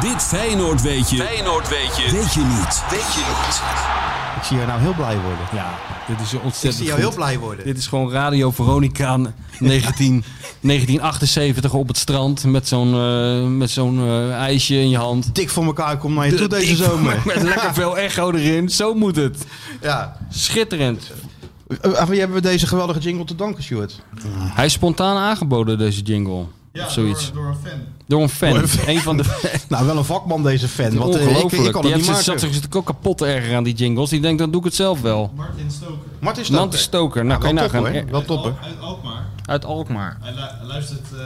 Dit 0.00 0.22
Feyenoord 0.22 0.82
weet 0.82 1.10
je. 1.10 1.16
Feyenoord 1.16 1.68
weet 1.68 1.96
je. 1.96 2.10
Weet 2.10 2.32
je 2.34 2.40
niet. 2.40 2.82
Weet 2.90 3.14
je 3.14 3.34
niet. 3.44 4.03
Ik 4.44 4.50
zie 4.50 4.58
jou 4.58 4.70
nou 4.70 4.80
heel 4.82 4.94
blij 4.94 5.18
worden. 5.20 5.46
Ja, 5.52 5.74
dit 6.08 6.20
is 6.20 6.32
Ik 6.32 6.42
ontzettend 6.42 6.74
zie 6.74 6.84
jou 6.84 6.98
heel 6.98 7.08
goed. 7.08 7.16
blij 7.16 7.38
worden. 7.38 7.64
Dit 7.64 7.78
is 7.78 7.86
gewoon 7.86 8.10
Radio 8.10 8.50
Veronica 8.50 9.16
19, 9.58 10.24
1978 10.60 11.74
op 11.82 11.88
het 11.88 11.96
strand 11.96 12.44
met 12.44 12.68
zo'n 12.68 12.94
eh, 12.94 13.46
met 13.46 13.70
zo'n 13.70 13.98
eh, 13.98 14.32
ijsje 14.32 14.74
in 14.74 14.88
je 14.88 14.96
hand. 14.96 15.34
Dik 15.34 15.50
voor 15.50 15.64
elkaar 15.64 15.98
komt 15.98 16.14
naar 16.14 16.26
je 16.26 16.34
toe 16.34 16.48
deze 16.48 16.76
zomer. 16.76 17.22
Met 17.26 17.42
lekker 17.42 17.74
veel 17.74 17.98
echo 17.98 18.30
erin. 18.32 18.68
Zo 18.68 18.94
moet 18.94 19.16
het. 19.16 19.44
Ja. 19.80 20.16
Schitterend. 20.30 21.12
Aan 21.94 22.08
wie 22.08 22.18
hebben 22.18 22.36
we 22.36 22.42
deze 22.42 22.66
geweldige 22.66 22.98
jingle 23.00 23.24
te 23.24 23.34
danken, 23.34 23.62
Stuart? 23.62 24.00
Hij 24.38 24.64
is 24.64 24.72
spontaan 24.72 25.16
aangeboden, 25.16 25.78
deze 25.78 26.02
jingle. 26.02 26.44
of 26.74 26.90
zoiets. 26.90 27.32
Door, 27.32 27.46
een 27.46 27.56
fan. 27.70 27.80
Door 28.06 28.22
een 28.22 28.28
fan. 28.28 28.50
Door 28.50 28.58
een 28.62 28.68
fan. 28.68 28.88
Een 28.88 29.00
van 29.00 29.16
de 29.16 29.24
Nou, 29.68 29.86
wel 29.86 29.96
een 29.96 30.04
vakman 30.04 30.42
deze 30.42 30.68
fan. 30.68 30.96
Want 30.96 31.14
eh, 31.14 31.20
ik, 31.22 31.28
Ongelooflijk. 31.28 31.64
ik 31.66 31.72
kan 31.72 31.82
die 31.82 31.90
het 31.92 32.00
niet 32.00 32.16
zat 32.16 32.40
zich 32.40 32.74
ook 32.74 32.86
kapot 32.86 33.18
te 33.18 33.26
ergeren 33.26 33.56
aan 33.56 33.64
die 33.64 33.74
jingles. 33.74 34.10
Die 34.10 34.20
denkt, 34.20 34.38
dan 34.38 34.50
doe 34.50 34.60
ik 34.60 34.66
het 34.66 34.74
zelf 34.74 35.00
wel. 35.00 35.32
Martin 35.36 35.70
Stoker. 35.70 35.96
Martin 36.20 36.44
Stoker. 36.78 37.24
Nou, 37.24 37.40
kan 37.40 37.48
je 37.48 37.54
wel 37.54 37.64
top 37.64 37.72
nagaan. 37.82 37.92
hoor. 37.94 38.10
Wel 38.10 38.24
top 38.24 38.42
hoor. 38.42 38.54
Uit 39.46 39.64
Alkmaar. 39.64 40.18
Hij, 40.20 40.32
lu- 40.32 40.66
luistert 40.66 41.06
eh, 41.12 41.18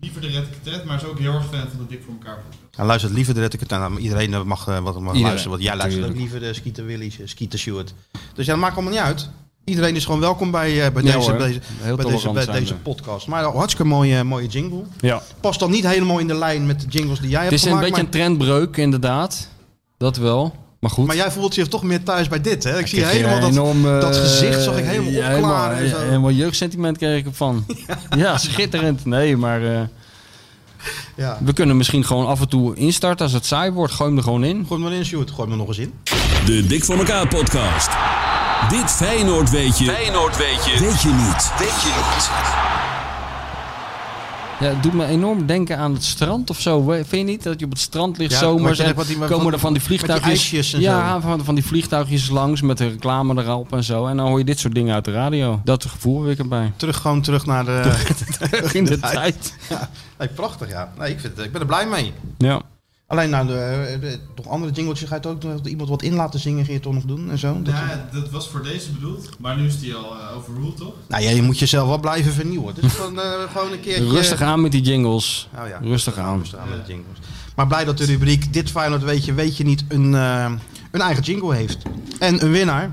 liever 0.00 0.20
de 0.20 0.26
Red 0.26 0.44
Tet, 0.62 0.84
maar 0.84 0.96
is 0.96 1.04
ook 1.04 1.18
heel 1.18 1.32
erg 1.34 1.44
fan 1.44 1.60
van 1.68 1.78
de 1.78 1.86
Dik 1.88 2.02
voor 2.04 2.14
elkaar. 2.18 2.38
Hij 2.76 2.86
luistert 2.86 3.12
liever 3.12 3.34
de 3.34 3.40
Red 3.40 3.70
maar 3.70 3.98
Iedereen 3.98 4.34
eh, 4.34 4.42
mag, 4.42 4.64
wat 4.64 5.00
mag 5.00 5.14
luisteren. 5.20 5.50
Want 5.50 5.62
jij 5.62 5.76
luistert 5.76 6.06
ook 6.06 6.16
liever 6.16 6.40
de 6.40 6.52
Skeeter 6.52 6.86
Willies, 6.86 7.20
eh, 7.20 7.26
Skeeter 7.26 7.58
Stewart. 7.58 7.94
Dus 8.34 8.46
ja, 8.46 8.52
dat 8.52 8.60
maakt 8.60 8.74
allemaal 8.74 8.92
niet 8.92 9.02
uit. 9.02 9.30
Iedereen 9.68 9.96
is 9.96 10.04
gewoon 10.04 10.20
welkom 10.20 10.50
bij, 10.50 10.84
eh, 10.84 10.92
bij, 10.92 11.02
Ja, 11.02 11.12
deze, 11.16 11.30
hoor. 11.30 11.38
deze, 11.38 11.60
Heel 11.80 11.96
bij 11.96 12.04
deze, 12.04 12.30
bij 12.32 12.46
deze 12.46 12.74
podcast. 12.74 13.26
Maar 13.26 13.44
een 13.44 13.52
hartstikke 13.52 13.84
mooie, 13.90 14.24
mooie 14.24 14.46
jingle. 14.46 14.82
Ja. 15.00 15.22
Past 15.40 15.60
dan 15.60 15.70
niet 15.70 15.86
helemaal 15.86 16.18
in 16.18 16.26
de 16.26 16.34
lijn 16.34 16.66
met 16.66 16.80
de 16.80 16.86
jingles 16.88 17.20
die 17.20 17.28
jij 17.30 17.40
Het 17.40 17.50
hebt 17.50 17.60
is 17.62 17.66
een 17.70 17.76
gemaakt. 17.76 17.88
beetje 17.88 18.04
een 18.04 18.10
trendbreuk, 18.10 18.76
inderdaad. 18.76 19.48
Dat 19.98 20.16
wel. 20.16 20.54
Maar 20.80 20.90
goed. 20.90 21.06
maar, 21.06 21.16
jij 21.16 21.30
voelt 21.30 21.54
je 21.54 21.68
toch 21.68 21.82
meer 21.82 22.02
thuis 22.02 22.28
bij 22.28 22.40
dit, 22.40 22.64
hè? 22.64 22.78
Ik 22.78 22.86
zie 22.86 23.04
helemaal 23.04 23.40
dat, 23.40 23.50
enorm, 23.50 23.86
eh, 23.86 24.00
dat 24.00 24.16
gezicht 24.16 24.62
zag 24.62 24.78
ik 24.78 24.84
helemaal 24.84 25.10
ja, 25.12 25.34
opklaren. 25.36 25.76
en 25.76 25.82
helemaal, 25.82 26.00
zo. 26.00 26.06
helemaal 26.06 26.30
jeugdsentiment 26.30 26.96
kreeg 26.98 27.18
ik 27.18 27.26
ervan. 27.26 27.66
ja. 28.16 28.38
schitterend. 28.38 29.04
Nee, 29.04 29.36
maar 29.36 29.62
eh, 29.74 29.80
Ja. 31.16 31.38
we 31.44 31.52
kunnen 31.52 31.76
misschien 31.76 32.04
gewoon 32.04 32.26
af 32.26 32.40
en 32.40 32.48
toe 32.48 32.74
instarten 32.74 33.24
als 33.24 33.34
het 33.34 33.46
saai 33.46 33.70
wordt. 33.70 33.92
Gooi 33.92 34.08
hem 34.08 34.18
er 34.18 34.24
gewoon 34.24 34.44
in. 34.44 34.64
Gooi 34.66 34.80
hem 34.80 34.90
maar 34.90 34.98
in, 34.98 35.04
Sjoerd. 35.04 35.30
Gooi 35.30 35.42
hem 35.42 35.50
er 35.50 35.56
nog 35.56 35.68
eens 35.68 35.78
in. 35.78 35.92
De 36.46 36.66
Dik 36.66 36.84
voor 36.84 36.96
elkaar 36.98 37.28
podcast. 37.28 37.88
Dit 38.68 38.90
Feyenoord 38.90 39.50
weet 39.50 39.78
je. 39.78 39.84
Feyenoord 39.84 40.36
weet 40.36 40.64
je. 40.64 40.78
Weet 40.80 41.00
je 41.02 41.08
niet. 41.08 41.52
Weet 41.58 41.80
je 41.82 42.02
niet. 42.14 42.30
Ja, 44.60 44.66
het 44.74 44.82
doet 44.82 44.92
me 44.92 45.06
enorm 45.06 45.46
denken 45.46 45.78
aan 45.78 45.92
het 45.94 46.04
strand 46.04 46.50
of 46.50 46.60
zo. 46.60 46.82
Vind 46.82 47.10
je 47.10 47.16
niet 47.22 47.42
dat 47.42 47.58
je 47.58 47.64
op 47.64 47.70
het 47.70 47.80
strand 47.80 48.18
ligt 48.18 48.32
Ja, 48.32 48.38
zomers 48.38 48.78
en 48.78 48.94
die- 49.06 49.16
komen 49.18 49.28
van- 49.42 49.52
er 49.52 49.58
van 49.58 49.72
die 49.72 49.82
met 49.82 49.90
die 49.90 49.98
vliegtuigjes... 49.98 50.72
en 50.72 50.80
ja, 50.80 51.20
van, 51.20 51.44
van 51.44 51.54
die 51.54 51.64
vliegtuigjes 51.64 52.28
langs 52.28 52.60
met 52.60 52.78
de 52.78 52.88
reclame 52.88 53.42
erop 53.42 53.72
en 53.72 53.84
zo. 53.84 54.06
En 54.06 54.16
dan 54.16 54.26
hoor 54.28 54.38
je 54.38 54.44
dit 54.44 54.58
soort 54.58 54.74
dingen 54.74 54.94
uit 54.94 55.04
de 55.04 55.12
radio. 55.12 55.60
Dat 55.64 55.84
gevoel 55.84 56.22
heb 56.22 56.32
ik 56.32 56.38
erbij. 56.38 56.72
Terug, 56.76 56.96
gewoon 56.96 57.22
terug 57.22 57.46
naar 57.46 57.64
de... 57.64 57.80
Terug 58.38 58.74
in 58.74 58.84
de 58.84 59.00
tijd. 59.12 59.54
Ja, 59.68 59.88
nee, 60.18 60.28
prachtig, 60.28 60.68
ja. 60.68 60.92
Nee, 60.98 61.10
ik, 61.10 61.20
vind 61.20 61.36
het, 61.36 61.44
ik 61.46 61.52
ben 61.52 61.60
er 61.60 61.66
blij 61.66 61.86
mee. 61.86 62.12
Ja. 62.38 62.60
Alleen 63.08 63.30
nou, 63.30 63.46
de, 63.46 63.98
de- 64.00 64.18
toch 64.34 64.48
andere 64.48 64.72
jingletjes 64.72 65.08
ga 65.08 65.14
je 65.14 65.20
toch 65.20 65.32
ook 65.32 65.42
nog 65.42 65.66
iemand 65.66 65.88
wat 65.88 66.02
in 66.02 66.14
laten 66.14 66.40
zingen, 66.40 66.64
ga 66.64 66.72
je 66.72 66.80
toch 66.80 66.92
nog 66.94 67.02
doen 67.04 67.30
en 67.30 67.38
zo? 67.38 67.62
Dat- 67.62 67.74
Ja, 67.74 68.08
dat 68.12 68.30
was 68.30 68.48
voor 68.48 68.62
deze 68.62 68.90
bedoeld, 68.92 69.28
maar 69.38 69.56
nu 69.56 69.66
is 69.66 69.78
die 69.80 69.94
al 69.94 70.16
eh, 70.16 70.36
overruled, 70.36 70.76
toch? 70.76 70.92
Nou 71.08 71.22
ja, 71.22 71.30
je 71.30 71.42
moet 71.42 71.58
jezelf 71.58 71.88
wel 71.88 71.98
blijven 72.00 72.32
vernieuwen. 72.32 72.74
Dus 72.80 72.92
gewoon, 72.92 73.20
eh, 73.20 73.32
gewoon 73.52 73.72
een 73.72 73.80
keertje... 73.80 74.08
Rustig 74.08 74.40
aan 74.40 74.60
met 74.60 74.72
die 74.72 74.82
jingles. 74.82 75.48
Oh 75.58 75.68
ja, 75.68 75.78
Rustig 75.82 76.16
aan. 76.16 76.38
Rustig 76.38 76.58
aan 76.58 76.68
met 76.68 76.86
de 76.86 76.92
jingles. 76.92 77.18
Maar 77.56 77.66
blij 77.66 77.84
dat 77.84 77.98
de 77.98 78.04
rubriek 78.04 78.52
Dit 78.52 78.70
Feyenoord 78.70 79.02
weet 79.02 79.24
je, 79.24 79.34
weet 79.34 79.56
je 79.56 79.64
niet 79.64 79.84
een, 79.88 80.14
eh, 80.14 80.50
een 80.90 81.00
eigen 81.00 81.22
jingle 81.22 81.54
heeft. 81.54 81.78
En 82.18 82.42
een 82.44 82.50
winnaar. 82.50 82.92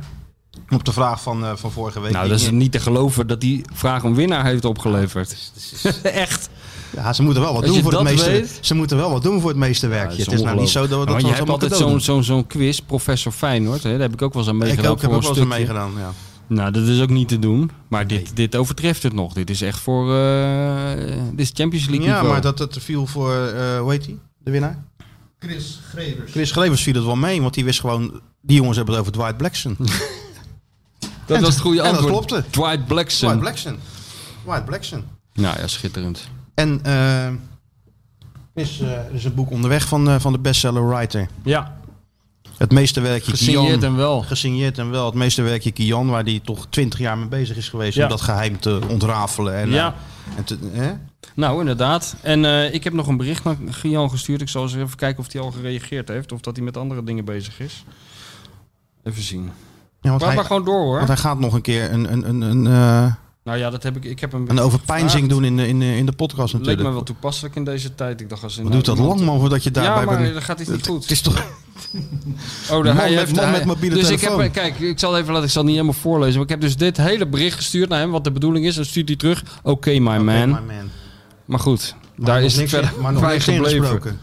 Op 0.70 0.84
de 0.86 0.92
vraag 0.94 1.22
van, 1.22 1.44
eh, 1.46 1.56
van 1.56 1.72
vorige 1.72 2.00
week. 2.00 2.12
Nou, 2.12 2.28
dat 2.30 2.40
is 2.40 2.50
niet 2.52 2.72
te 2.72 2.80
geloven 2.80 3.28
dat 3.28 3.42
die 3.42 3.66
vraag 3.74 4.04
een 4.04 4.16
winnaar 4.16 4.46
heeft 4.46 4.66
opgeleverd. 4.66 5.36
Echt. 6.04 6.50
Ja, 6.96 7.14
ze 7.14 7.24
moeten 7.24 7.42
wel 7.42 7.54
wat 7.54 7.64
Als 7.64 7.72
doen 7.72 7.82
voor 7.82 7.92
het 7.92 8.02
dat 8.02 8.10
meeste. 8.12 8.30
weet- 8.32 8.58
Ze 8.62 8.76
moeten 8.76 8.98
wel 8.98 9.12
wat 9.12 9.24
doen 9.24 9.40
voor 9.42 9.50
het 9.50 9.60
meeste 9.60 9.88
werkje. 9.88 10.24
het 10.24 10.32
is 10.32 10.42
nou 10.42 10.60
niet 10.60 10.70
zo 10.70 10.88
dat 10.88 11.00
we 11.00 11.06
dat 11.06 11.22
je 11.22 11.28
hebt 11.28 11.50
altijd 11.50 11.76
zo'n 11.76 12.00
zo'n 12.02 12.24
zo'n 12.24 12.48
quiz, 12.48 12.80
professor 12.80 13.32
Feyenoord. 13.32 13.84
Hè? 13.84 13.92
Daar 13.92 14.00
heb 14.00 14.14
ik 14.14 14.22
ook 14.22 14.34
wel 14.34 14.42
eens 14.42 14.52
aan 14.52 14.58
Ik 14.58 14.64
meegedaan. 14.64 14.92
ook, 14.92 15.02
heb 15.02 15.10
voor 15.10 15.20
ook 15.20 15.24
wel 15.24 15.32
een 15.32 15.38
eens 15.38 15.52
aan 15.52 15.58
stukje. 15.58 15.74
meegedaan, 15.74 16.02
ja. 16.02 16.14
Nou, 16.56 16.72
dat 16.72 16.84
is 16.88 17.02
ook 17.02 17.10
niet 17.10 17.28
te 17.28 17.40
doen. 17.40 17.72
Maar 17.88 18.08
dit, 18.08 18.36
dit 18.36 18.56
overtreft 18.56 19.04
het 19.04 19.14
nog. 19.14 19.34
Dit 19.34 19.50
is 19.50 19.62
echt 19.62 19.80
voor... 19.80 20.16
eh, 20.16 20.90
dit 21.32 21.40
is 21.40 21.52
Champions 21.54 21.86
League 21.88 22.06
Ja, 22.08 22.12
niveau. 22.14 22.32
maar 22.32 22.42
dat 22.42 22.60
het 22.60 22.78
viel 22.82 23.08
voor, 23.08 23.36
eh 23.46 23.80
hoe 23.80 23.92
heet 23.92 24.04
die, 24.06 24.20
de 24.38 24.52
winnaar? 24.52 24.84
Chris 25.40 25.80
Grevers. 25.90 26.32
Chris 26.32 26.52
Grevers 26.52 26.82
viel 26.84 26.94
het 26.94 27.04
wel 27.04 27.16
mee, 27.16 27.42
want 27.42 27.54
die 27.54 27.64
wist 27.66 27.80
gewoon, 27.80 28.22
die 28.42 28.58
jongens 28.58 28.78
hebben 28.78 28.94
het 28.96 29.04
over 29.04 29.14
Dwight 29.18 29.38
Blackson. 29.38 29.76
Dat 31.26 31.38
En 31.38 31.44
was 31.44 31.54
het 31.54 31.62
goede 31.64 31.82
en 31.82 31.94
dat 31.94 32.02
antwoord. 32.02 32.26
klopte. 32.26 32.50
Dwight 32.50 32.86
Blackson. 32.88 33.28
Dwight 33.30 33.40
Blackson. 33.44 33.78
Dwight 34.44 34.66
Blackson. 34.66 35.04
Nou 35.34 35.60
ja, 35.60 35.68
schitterend. 35.68 36.30
En 36.56 36.80
eh, 36.84 37.26
er 37.26 37.38
is, 38.54 38.80
eh, 38.80 38.92
er 38.92 39.14
is 39.14 39.24
een 39.26 39.34
boek 39.34 39.52
onderweg 39.52 39.88
van, 39.88 40.10
eh, 40.10 40.16
van 40.20 40.32
de 40.32 40.40
bestseller 40.40 40.88
writer. 40.90 41.28
Ja, 41.44 41.78
Het 42.58 42.72
meeste 42.72 43.02
werkje 43.02 43.32
gesigneerd 43.32 43.80
Kian. 43.80 43.92
en 43.92 43.96
wel. 43.96 44.22
Gesigneerd 44.22 44.78
en 44.78 44.90
wel. 44.92 45.06
Het 45.06 45.14
meeste 45.16 45.42
werkje 45.42 45.72
Kian, 45.72 46.08
waar 46.08 46.24
die 46.24 46.42
toch 46.42 46.68
twintig 46.70 47.00
jaar 47.00 47.18
mee 47.18 47.28
bezig 47.28 47.58
is 47.58 47.70
geweest 47.70 47.96
Ja. 47.98 48.04
om 48.04 48.10
dat 48.10 48.22
geheim 48.22 48.60
te 48.60 48.80
ontrafelen. 48.90 49.56
En, 49.56 49.70
Ja. 49.70 49.96
eh, 50.30 50.38
en 50.38 50.44
te, 50.44 50.58
hè? 50.72 50.92
Nou, 51.36 51.60
inderdaad. 51.60 52.16
En 52.22 52.46
eh, 52.46 52.74
ik 52.74 52.84
heb 52.84 52.94
nog 52.94 53.08
een 53.08 53.18
bericht 53.18 53.44
naar 53.44 53.56
Gian 53.70 54.10
gestuurd. 54.10 54.42
Ik 54.42 54.50
zal 54.50 54.64
eens 54.64 54.76
even 54.76 54.96
kijken 54.98 55.20
of 55.24 55.32
hij 55.32 55.42
al 55.42 55.52
gereageerd 55.52 56.08
heeft. 56.08 56.32
Of 56.32 56.40
dat 56.42 56.56
hij 56.56 56.66
met 56.66 56.78
andere 56.78 57.04
dingen 57.04 57.26
bezig 57.26 57.60
is. 57.60 57.84
Even 59.04 59.22
zien. 59.24 59.44
Ja, 60.02 60.10
want, 60.10 60.20
Maar, 60.20 60.28
hij, 60.28 60.36
maar 60.38 60.46
gewoon 60.46 60.66
door 60.66 60.82
hoor. 60.84 60.96
want 60.96 61.08
hij 61.08 61.18
gaat 61.18 61.40
nog 61.40 61.54
een 61.54 61.62
keer 61.62 61.92
een, 61.94 62.12
een, 62.12 62.30
een, 62.30 62.42
een, 62.42 62.68
eh, 62.68 63.14
Nou 63.46 63.58
ja, 63.58 63.70
dat 63.70 63.84
heb 63.84 63.96
ik. 63.96 64.04
Ik 64.06 64.20
heb 64.20 64.34
een 64.34 64.60
overpijnzing 64.60 65.12
gevraagd. 65.12 65.30
doen 65.30 65.44
in 65.44 65.58
de, 65.58 65.68
in 65.68 65.80
de, 65.80 65.96
in 65.98 66.06
de 66.06 66.12
podcast 66.12 66.54
Leek 66.54 66.62
natuurlijk. 66.62 66.88
me 66.88 66.94
wel 66.94 67.04
toepasselijk 67.04 67.56
in 67.56 67.64
deze 67.64 67.96
tijd. 67.96 68.22
Ik 68.22 68.30
dacht 68.30 68.44
als 68.44 68.56
Wat 68.58 68.72
doet 68.72 68.86
dat 68.86 68.98
lang 68.98 69.20
man 69.22 69.40
voordat 69.40 69.64
je 69.64 69.72
daarbij 69.72 70.04
Ja, 70.04 70.06
maar 70.10 70.22
bent? 70.22 70.34
dan 70.34 70.42
gaat 70.42 70.60
iets 70.60 70.70
niet 70.70 70.86
goed. 70.88 71.02
Het 71.02 71.12
is 71.12 71.22
toch... 71.22 71.44
Oh, 72.72 72.84
de, 72.84 72.90
hij 72.92 73.14
heeft, 73.14 73.36
man 73.36 73.52
met 73.52 73.66
mobiele 73.66 73.96
dus 73.96 74.06
telefoon. 74.06 74.42
ik 74.44 74.56
heb, 74.56 74.64
kijk, 74.64 74.80
ik 74.80 75.00
zal 75.00 75.18
even 75.18 75.32
laten, 75.32 75.46
ik 75.48 75.52
zal 75.52 75.64
niet 75.64 75.72
helemaal 75.72 75.94
voorlezen. 75.94 76.34
Maar 76.34 76.44
ik 76.44 76.50
heb 76.50 76.62
dus 76.62 76.78
dit 76.78 76.98
hele 76.98 77.28
bericht 77.28 77.56
gestuurd 77.56 77.90
naar 77.90 78.00
hem, 78.00 78.12
wat 78.12 78.24
de 78.24 78.32
bedoeling 78.32 78.66
is. 78.66 78.76
Dan 78.76 78.86
stuurt 78.86 79.08
hij 79.08 79.18
terug, 79.18 79.44
oké 79.64 79.90
my 79.90 80.00
man. 80.00 80.24
my 80.24 80.46
man. 80.48 80.90
Maar 81.46 81.60
goed, 81.60 81.96
Maar 82.16 82.26
daar 82.26 82.44
is 82.44 82.56
niks- 82.56 82.70
verder 82.72 82.92
maar 83.02 83.14
nog 83.14 83.22
niks 83.22 83.44
gebleven. 83.44 83.76
ingesproken. 83.78 84.20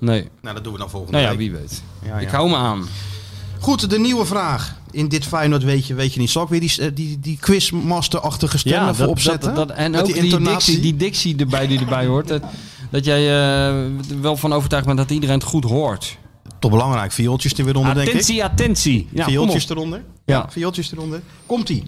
Nee, 0.00 0.28
Nou, 0.42 0.54
dat 0.54 0.64
doen 0.64 0.72
we 0.72 0.78
dan 0.78 0.90
volgende 0.90 1.18
nou 1.18 1.24
ja, 1.32 1.36
week. 1.38 1.50
wie 1.50 1.58
weet. 1.60 1.82
Ja, 2.02 2.18
Ik 2.18 2.28
hou 2.28 2.48
me 2.50 2.56
aan. 2.56 2.84
Goed, 3.60 3.90
de 3.90 3.98
nieuwe 3.98 4.24
vraag. 4.24 4.74
In 4.96 5.08
dit 5.08 5.24
Feyenoord 5.26 5.64
weet 5.64 5.86
je, 5.86 5.94
weet 5.94 6.14
je 6.14 6.20
niet. 6.20 6.30
Zal 6.30 6.42
ik 6.42 6.48
weer 6.48 6.60
die, 6.60 6.72
eh, 6.80 6.88
die, 6.94 7.20
die 7.20 7.38
quizmaster-achtige 7.40 8.58
stem 8.58 8.72
Ja, 8.72 8.84
even 8.88 8.98
dat, 8.98 9.08
opzetten? 9.08 9.54
dat, 9.54 9.68
dat, 9.68 9.76
en 9.76 9.90
Met 9.90 10.00
ook 10.00 10.06
die 10.06 10.20
die, 10.20 10.40
dictie, 10.40 10.80
die 10.80 10.96
dictie 10.96 11.36
erbij 11.36 11.66
die 11.66 11.78
erbij 11.78 12.06
hoort. 12.06 12.28
Dat, 12.28 12.42
dat 12.90 13.04
jij 13.04 13.20
eh, 13.20 13.84
er 13.84 14.20
wel 14.20 14.36
van 14.36 14.52
overtuigd 14.52 14.86
bent 14.86 14.98
dat 14.98 15.10
iedereen 15.10 15.38
het 15.38 15.44
goed 15.44 15.64
hoort. 15.64 16.18
Toch 16.58 16.70
belangrijk. 16.70 17.12
Viooltjes 17.12 17.52
er 17.52 17.64
weer 17.64 17.76
onder, 17.76 17.94
denk 17.94 18.06
ik. 18.06 18.12
attentie, 18.12 18.44
attentie. 18.44 19.08
Ja, 19.12 19.24
Viooltjes 19.24 19.68
eronder. 19.68 20.04
Ja. 20.24 20.46
Viooltjes 20.50 20.92
eronder. 20.92 21.20
Komt-ie. 21.46 21.82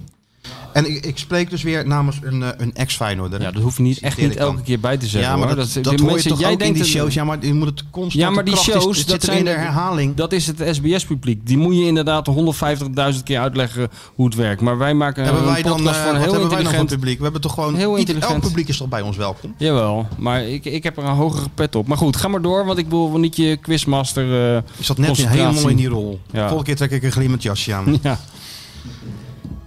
En 0.73 0.91
ik, 0.91 1.05
ik 1.05 1.19
spreek 1.19 1.51
dus 1.51 1.63
weer 1.63 1.87
namens 1.87 2.19
een, 2.23 2.43
eh, 2.43 2.49
een 2.57 2.75
ex-Feyenoorder. 2.75 3.41
Ja, 3.41 3.51
dat 3.51 3.63
hoef 3.63 3.77
je 3.77 3.83
niet, 3.83 3.99
echt 4.01 4.17
niet 4.19 4.37
dan. 4.39 4.47
elke 4.47 4.63
keer 4.63 4.81
bij 4.81 4.97
te 4.97 5.07
zeggen. 5.07 5.31
Ja, 5.31 5.37
maar 5.37 5.47
hoor. 5.47 5.57
dat, 5.57 5.79
dat, 5.83 6.01
hoor 6.01 6.11
mensen- 6.11 6.31
toch 6.31 6.39
jij 6.41 6.47
ook 6.47 6.53
in 6.53 6.59
denkt 6.59 6.75
die 6.75 6.85
shows. 6.85 7.15
Ja, 7.15 7.25
maar 7.25 7.39
je 7.47 7.55
moet 7.55 7.67
het 7.69 7.85
constant 7.91 8.25
Ja, 8.25 8.31
maar 8.31 8.45
die 8.45 8.55
is- 8.55 8.61
shows, 8.63 9.07
dat 9.07 9.23
zijn 9.23 9.45
de 9.45 9.51
herhaling. 9.51 10.15
Dat 10.15 10.33
is 10.33 10.47
het 10.47 10.63
SBS-publiek. 10.71 11.47
Die 11.47 11.57
moet 11.59 11.75
je 11.77 11.85
inderdaad 11.87 12.27
150.000 12.27 13.23
keer 13.25 13.39
uitleggen 13.41 13.89
hoe 14.15 14.27
het 14.27 14.35
werkt. 14.35 14.61
Maar 14.61 14.79
wij 14.79 14.95
maken 14.95 15.25
hebben 15.25 15.43
een 15.43 15.49
wij 15.53 15.63
dan, 15.63 15.73
podcast 15.73 15.97
eh, 15.99 16.05
voor 16.05 16.15
een 16.15 16.21
heel 16.21 16.33
dan 16.33 16.43
intelligent... 16.43 16.89
publiek? 16.89 17.17
We 17.17 17.23
hebben 17.23 17.41
toch 17.41 17.55
gewoon... 17.55 17.75
Heel 17.75 17.97
intelligent. 17.97 18.33
Elk 18.33 18.43
publiek 18.43 18.69
is 18.69 18.77
toch 18.77 18.89
bij 18.89 19.01
ons 19.03 19.17
welkom? 19.17 19.55
Jawel, 19.59 20.07
maar 20.19 20.43
ik, 20.45 20.65
ik 20.65 20.83
heb 20.83 20.97
er 20.97 21.05
een 21.05 21.15
hogere 21.15 21.49
pet 21.55 21.75
op. 21.75 21.87
Maar 21.87 21.97
goed, 21.99 22.17
ga 22.17 22.29
maar 22.29 22.43
door, 22.43 22.65
want 22.65 22.79
ik 22.79 22.89
wil 22.89 23.19
niet 23.19 23.37
je 23.37 23.57
quizmaster... 23.57 24.51
eh, 24.53 24.57
Ik 24.57 24.85
zat 24.85 24.99
net 24.99 25.17
helemaal 25.17 25.69
in 25.69 25.77
die 25.77 25.89
rol. 25.89 26.21
Ja. 26.31 26.39
Volgende 26.41 26.65
keer 26.65 26.77
trek 26.77 26.91
ik 26.91 27.03
een 27.03 27.13
glimmend 27.13 27.43
jasje 27.43 27.75
aan. 27.75 27.99
ja. 28.03 28.19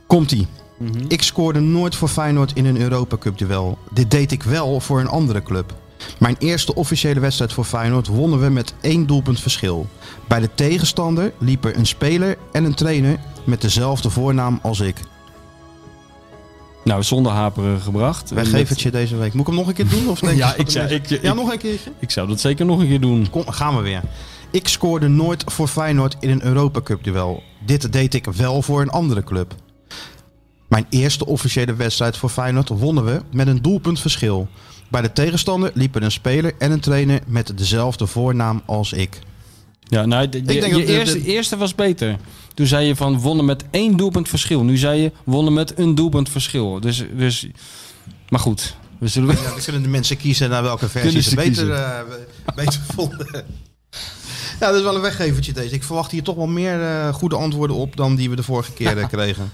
Komt-ie. 0.07 0.47
Mhm. 0.81 1.05
Ik 1.07 1.21
scoorde 1.21 1.59
nooit 1.59 1.95
voor 1.95 2.07
Feyenoord 2.07 2.51
in 2.53 2.65
een 2.65 2.81
Europa 2.81 3.17
Cup 3.17 3.37
duel. 3.37 3.77
Dit 3.91 4.11
deed 4.11 4.31
ik 4.31 4.43
wel 4.43 4.79
voor 4.79 4.99
een 4.99 5.07
andere 5.07 5.43
club. 5.43 5.73
Mijn 6.19 6.35
eerste 6.39 6.75
officiële 6.75 7.19
wedstrijd 7.19 7.53
voor 7.53 7.63
Feyenoord 7.63 8.07
wonnen 8.07 8.39
we 8.41 8.49
met 8.49 8.73
één 8.81 9.07
doelpunt 9.07 9.39
verschil. 9.39 9.87
Bij 10.27 10.39
de 10.39 10.49
tegenstander 10.55 11.33
liepen 11.37 11.77
een 11.77 11.85
speler 11.85 12.37
en 12.51 12.63
een 12.63 12.73
trainer 12.73 13.19
met 13.43 13.61
dezelfde 13.61 14.09
voornaam 14.09 14.59
als 14.61 14.79
ik. 14.79 14.95
Nou, 16.83 17.03
zonder 17.03 17.31
haperen 17.31 17.81
gebracht. 17.81 18.29
Wij 18.29 18.45
geven 18.45 18.67
het 18.67 18.81
je 18.81 18.91
deze 18.91 19.15
week. 19.17 19.33
Moet 19.33 19.41
ik 19.41 19.47
hem 19.47 19.55
nog 19.55 19.67
een 19.67 19.73
keer 19.73 19.89
doen? 19.89 20.09
Of 20.09 20.19
denk 20.29 20.37
Ja, 20.37 20.55
ik 20.55 20.69
zou- 20.69 20.87
ik- 20.89 21.09
ik- 21.09 21.21
ja, 21.21 21.33
nog 21.33 21.51
een 21.51 21.57
keertje. 21.57 21.91
Ik 21.99 22.11
zou 22.11 22.27
dat 22.27 22.39
zeker 22.39 22.65
nog 22.65 22.79
een 22.79 22.87
keer 22.87 23.01
doen. 23.01 23.29
Kom, 23.29 23.43
gaan 23.49 23.75
we 23.75 23.81
weer. 23.81 24.01
Ik 24.51 24.67
scoorde 24.67 25.07
nooit 25.07 25.43
voor 25.47 25.67
Feyenoord 25.67 26.15
in 26.19 26.29
een 26.29 26.43
Europa 26.45 26.81
Cup 26.81 27.03
duel. 27.03 27.43
Dit 27.65 27.93
deed 27.93 28.13
ik 28.13 28.25
wel 28.25 28.61
voor 28.61 28.81
een 28.81 28.89
andere 28.89 29.23
club. 29.23 29.55
Mijn 30.71 30.85
eerste 30.89 31.25
officiële 31.25 31.73
wedstrijd 31.75 32.17
voor 32.17 32.29
Feyenoord 32.29 32.69
wonnen 32.69 33.05
we 33.05 33.21
met 33.31 33.47
een 33.47 33.61
doelpunt 33.61 33.99
verschil. 33.99 34.47
Bij 34.89 35.01
de 35.01 35.13
tegenstander 35.13 35.71
liepen 35.73 36.03
een 36.03 36.11
speler 36.11 36.53
en 36.57 36.71
een 36.71 36.79
trainer 36.79 37.19
met 37.27 37.57
dezelfde 37.57 38.07
voornaam 38.07 38.61
als 38.65 38.93
ik. 38.93 39.19
Ja, 39.83 40.05
nou, 40.05 40.29
de, 40.29 40.41
de- 40.41 40.53
denk 40.59 40.65
je 40.75 40.85
de- 40.85 40.85
eerste, 40.85 41.21
de- 41.21 41.25
eerste 41.25 41.57
was 41.57 41.75
beter. 41.75 42.17
Toen 42.53 42.65
zei 42.67 42.87
je 42.87 42.95
van 42.95 43.19
wonnen 43.19 43.45
met 43.45 43.63
één 43.71 43.97
doelpunt 43.97 44.29
verschil. 44.29 44.63
Nu 44.63 44.77
zei 44.77 45.01
je 45.01 45.11
wonnen 45.23 45.53
met 45.53 45.77
een 45.79 45.95
doelpunt 45.95 46.29
verschil. 46.29 46.79
Dus, 46.79 47.03
dus 47.17 47.47
maar 48.29 48.39
goed, 48.39 48.75
we 48.97 49.07
zullen... 49.07 49.35
Ja, 49.35 49.43
dan 49.43 49.59
kunnen 49.63 49.81
de 49.83 49.87
mensen 49.89 50.17
kiezen 50.17 50.49
naar 50.49 50.63
welke 50.63 50.89
versie 50.89 51.21
ze 51.21 51.29
ze 51.29 51.35
beter, 51.35 51.71
eh, 51.71 51.99
beter 52.55 52.79
vonden. 52.95 53.27
Ja, 54.59 54.67
dat 54.67 54.75
is 54.75 54.81
wel 54.81 54.95
een 54.95 55.01
weggevertje 55.01 55.51
deze. 55.53 55.75
Ik 55.75 55.83
verwacht 55.83 56.11
hier 56.11 56.23
toch 56.23 56.35
wel 56.35 56.47
meer 56.47 56.81
eh, 56.81 57.13
goede 57.13 57.35
antwoorden 57.35 57.75
op 57.75 57.95
dan 57.95 58.15
die 58.15 58.29
we 58.29 58.35
de 58.35 58.43
vorige 58.43 58.71
keer 58.71 58.97
eh, 58.97 59.07
kregen. 59.17 59.51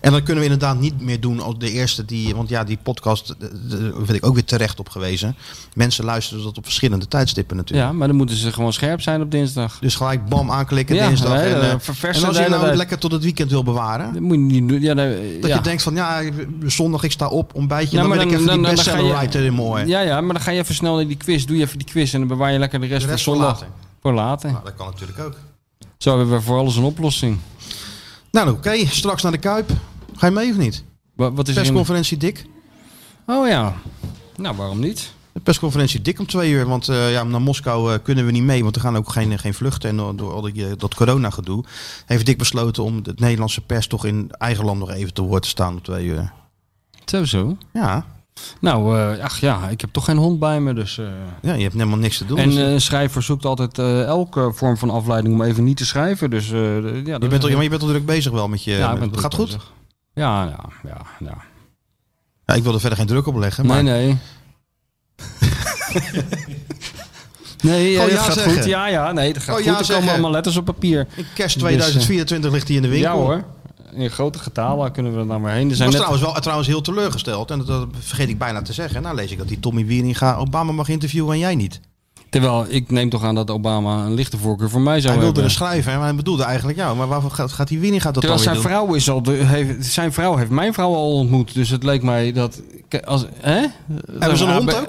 En 0.00 0.12
dan 0.12 0.22
kunnen 0.22 0.44
we 0.44 0.50
inderdaad 0.50 0.80
niet 0.80 1.00
meer 1.00 1.20
doen 1.20 1.40
als 1.40 1.54
de 1.58 1.70
eerste 1.70 2.04
die... 2.04 2.34
Want 2.34 2.48
ja, 2.48 2.64
die 2.64 2.78
podcast, 2.82 3.30
eh, 3.40 3.48
daar 3.70 3.96
werd 3.96 4.12
ik 4.14 4.26
ook 4.26 4.34
weer 4.34 4.44
terecht 4.44 4.78
op 4.80 4.88
gewezen. 4.88 5.36
Mensen 5.74 6.04
luisteren 6.04 6.44
dat 6.44 6.58
op 6.58 6.64
verschillende 6.64 7.08
tijdstippen 7.08 7.56
natuurlijk. 7.56 7.88
Ja, 7.88 7.92
maar 7.94 8.08
dan 8.08 8.16
moeten 8.16 8.36
ze 8.36 8.52
gewoon 8.52 8.72
scherp 8.72 9.00
zijn 9.00 9.20
op 9.22 9.30
dinsdag. 9.30 9.78
Dus 9.80 9.94
gelijk 9.94 10.28
bam 10.28 10.50
aanklikken 10.50 10.94
Ja, 10.96 11.06
dinsdag. 11.08 11.32
nee, 11.32 11.38
en, 11.54 11.60
eh, 11.60 11.70
eh, 11.70 12.16
en 12.16 12.24
als 12.24 12.36
je 12.38 12.48
nou 12.48 12.74
lekker 12.74 12.98
tot 12.98 13.12
het 13.12 13.22
weekend 13.22 13.50
wil 13.50 13.62
bewaren... 13.62 14.12
Dat 14.12 14.22
moet 14.22 14.32
je 14.36 14.42
niet 14.42 14.68
doen. 14.68 14.80
Ja, 14.80 14.92
nee, 14.94 15.38
Dat 15.40 15.50
ja. 15.50 15.56
je 15.56 15.62
denkt 15.62 15.82
van, 15.82 15.94
ja, 15.94 16.22
zondag 16.66 17.02
ik 17.02 17.12
sta 17.12 17.28
op, 17.28 17.54
ontbijtje... 17.54 17.96
Ja, 17.96 18.00
dan 18.00 18.08
maar 18.08 18.18
ben 18.18 18.26
ik 18.26 18.32
dan- 18.32 18.40
even 18.42 18.52
die 18.52 18.62
dan- 18.62 18.74
dan 18.76 18.84
bestseller 18.84 19.18
writer 19.18 19.44
in 19.44 19.52
mooi. 19.54 19.86
Ja, 19.86 20.00
ja, 20.00 20.20
maar 20.20 20.34
dan 20.34 20.42
ga 20.42 20.50
je 20.50 20.58
even 20.60 20.74
snel 20.74 20.94
naar 20.96 21.06
die 21.06 21.16
quiz. 21.16 21.44
Doe 21.44 21.56
je 21.56 21.62
even 21.64 21.78
die 21.78 21.86
quiz 21.86 22.12
en 22.14 22.18
dan 22.18 22.28
bewaar 22.28 22.52
je 22.52 22.58
lekker 22.58 22.80
de 22.80 22.86
rest, 22.86 23.04
De 23.04 23.10
rest 23.10 23.24
van 23.24 23.34
voor 23.34 23.42
zondag. 23.42 23.60
later. 23.60 23.74
Voor 24.02 24.12
later. 24.14 24.50
Nou, 24.50 24.64
dat 24.64 24.74
kan 24.74 24.86
natuurlijk 24.86 25.18
ook. 25.18 25.34
Zo 25.98 26.16
hebben 26.18 26.36
we 26.36 26.42
voor 26.42 26.58
alles 26.58 26.76
een 26.76 26.82
oplossing. 26.84 27.38
Nou, 28.36 28.50
oké. 28.50 28.86
Straks 28.86 29.22
naar 29.22 29.32
de 29.32 29.38
Kuip. 29.38 29.70
Ga 30.16 30.26
je 30.26 30.32
mee 30.32 30.50
of 30.50 30.56
niet? 30.56 30.84
Wa- 31.14 31.32
Wat 31.32 31.48
is 31.48 31.56
in... 31.56 31.62
Persconferentie 31.62 32.16
dik. 32.16 32.46
Oh 33.26 33.48
ja. 33.48 33.74
Nou, 34.36 34.56
waarom 34.56 34.78
niet? 34.80 35.12
De 35.32 35.40
persconferentie 35.40 36.02
dik 36.02 36.18
om 36.18 36.26
twee 36.26 36.50
uur. 36.50 36.66
Want 36.66 36.88
eh, 36.88 37.12
ja, 37.12 37.22
naar 37.24 37.40
Moskou 37.42 37.92
eh, 37.92 37.98
kunnen 38.02 38.26
we 38.26 38.32
niet 38.32 38.42
mee. 38.42 38.62
Want 38.62 38.76
er 38.76 38.82
gaan 38.82 38.96
ook 38.96 39.10
geen, 39.10 39.38
geen 39.38 39.54
vluchten. 39.54 39.90
En 39.90 39.96
door, 39.96 40.16
door 40.16 40.32
al 40.32 40.40
die, 40.40 40.66
eh, 40.66 40.72
dat 40.76 40.94
corona-gedoe 40.94 41.64
heeft 42.06 42.26
Dick 42.26 42.38
besloten 42.38 42.82
om 42.82 43.02
de 43.02 43.12
Nederlandse 43.16 43.60
pers 43.60 43.86
toch 43.86 44.04
in 44.04 44.30
eigen 44.30 44.64
land 44.64 44.78
nog 44.78 44.90
even 44.90 45.14
te 45.14 45.22
woord 45.22 45.42
te 45.42 45.48
staan 45.48 45.72
om 45.74 45.82
twee 45.82 46.06
uur. 46.06 46.32
Zo 47.04 47.24
zo. 47.24 47.56
Ja, 47.72 48.06
Nou, 48.60 48.98
eh, 48.98 49.24
ach 49.24 49.38
ja, 49.40 49.68
ik 49.68 49.80
heb 49.80 49.92
toch 49.92 50.04
geen 50.04 50.16
hond 50.16 50.38
bij 50.38 50.60
me, 50.60 50.74
dus... 50.74 50.98
eh. 50.98 51.04
ja 51.42 51.52
je 51.54 51.62
hebt 51.62 51.72
helemaal 51.74 51.98
niks 51.98 52.18
te 52.18 52.26
doen. 52.26 52.38
En 52.38 52.48
Dus, 52.48 52.58
eh, 52.58 52.72
een 52.72 52.80
schrijver 52.80 53.22
zoekt 53.22 53.44
altijd 53.44 53.78
eh, 53.78 54.02
elke 54.04 54.50
vorm 54.54 54.76
van 54.76 54.90
afleiding 54.90 55.34
om 55.34 55.42
even 55.42 55.64
niet 55.64 55.76
te 55.76 55.86
schrijven. 55.86 56.30
Dus, 56.30 56.50
eh, 56.52 56.60
ja, 57.04 57.16
je, 57.20 57.28
bent 57.28 57.44
al, 57.44 57.50
maar 57.50 57.62
je 57.62 57.68
bent 57.68 57.82
al 57.82 57.88
druk 57.88 58.06
bezig 58.06 58.32
wel 58.32 58.48
met 58.48 58.64
je... 58.64 58.72
Ja, 58.72 58.92
met- 58.94 59.10
het 59.10 59.20
gaat 59.20 59.34
goed? 59.34 59.44
bezig. 59.46 59.72
Ja, 60.14 60.42
ja, 60.44 60.64
ja, 60.88 61.00
ja. 61.18 61.36
Ja, 62.46 62.54
ik 62.54 62.62
wil 62.62 62.74
er 62.74 62.80
verder 62.80 62.98
geen 62.98 63.06
druk 63.06 63.26
op 63.26 63.36
leggen. 63.36 63.66
Maar 63.66 63.82
Nee, 63.82 64.06
nee. 64.06 64.18
nee, 67.62 67.90
ja, 67.92 68.02
het 68.02 68.10
ja 68.12 68.18
gaat 68.22 68.32
zeggen. 68.34 68.52
goed. 68.54 68.64
Ja, 68.64 68.86
ja, 68.86 69.12
nee, 69.12 69.32
dat 69.32 69.42
gaat 69.42 69.50
Oh, 69.50 69.56
goed. 69.56 69.64
ja 69.64 69.78
er 69.78 69.94
komen 69.98 70.12
allemaal 70.12 70.30
letters 70.30 70.56
op 70.56 70.64
papier. 70.64 71.06
in 71.16 71.24
kerst 71.34 71.54
Dus, 71.54 71.62
2024 71.62 72.50
ligt 72.52 72.66
hij 72.68 72.76
in 72.76 72.82
de 72.82 72.88
winkel. 72.88 73.10
Ja 73.10 73.16
hoor. 73.18 73.44
In 73.96 74.10
grote 74.10 74.38
getalen 74.38 74.92
kunnen 74.92 75.12
we 75.12 75.18
er 75.18 75.26
dan 75.26 75.42
weer 75.42 75.52
heen. 75.52 75.70
Er 75.70 75.76
zijn 75.76 75.90
was 75.90 75.98
net... 75.98 76.06
trouwens, 76.06 76.32
wel, 76.32 76.42
trouwens 76.42 76.68
heel 76.68 76.80
teleurgesteld. 76.80 77.50
En 77.50 77.58
dat, 77.58 77.66
dat 77.66 77.86
vergeet 77.98 78.28
ik 78.28 78.38
bijna 78.38 78.62
te 78.62 78.72
zeggen. 78.72 79.02
Nou 79.02 79.14
lees 79.14 79.30
ik 79.30 79.38
dat 79.38 79.48
die 79.48 79.60
Tommy 79.60 79.86
Wieringa 79.86 80.36
Obama 80.36 80.72
mag 80.72 80.88
interviewen 80.88 81.32
en 81.32 81.38
jij 81.38 81.54
niet. 81.54 81.80
Terwijl 82.30 82.66
ik 82.68 82.90
neem 82.90 83.10
toch 83.10 83.24
aan 83.24 83.34
dat 83.34 83.50
Obama 83.50 84.04
een 84.04 84.14
lichte 84.14 84.38
voorkeur 84.38 84.70
voor 84.70 84.80
mij 84.80 85.00
zou 85.00 85.12
Hij 85.12 85.22
wilde 85.22 85.40
hebben. 85.40 85.44
er 85.44 85.50
schrijven, 85.50 85.94
maar 85.94 86.02
hij 86.02 86.14
bedoelde 86.14 86.42
eigenlijk 86.42 86.78
jou. 86.78 86.96
Maar 86.96 87.08
waarvoor 87.08 87.30
gaat, 87.30 87.52
gaat 87.52 87.68
die 87.68 87.78
Wieringa 87.78 88.04
dat 88.04 88.14
Terwijl 88.14 88.34
dan 88.34 88.42
zijn 88.42 88.54
doen? 88.54 88.64
vrouw, 88.64 88.94
is 88.94 89.10
al 89.10 89.22
de, 89.22 89.32
heeft, 89.32 89.86
zijn 89.86 90.12
vrouw 90.12 90.36
heeft 90.36 90.50
mijn 90.50 90.74
vrouw 90.74 90.94
al 90.94 91.12
ontmoet. 91.12 91.54
Dus 91.54 91.70
het 91.70 91.82
leek 91.82 92.02
mij 92.02 92.32
dat... 92.32 92.62
Als, 93.04 93.26
hè? 93.40 93.66
Hebben 94.18 94.38
ze 94.38 94.44
een 94.44 94.52
hond 94.52 94.76
ook? 94.76 94.88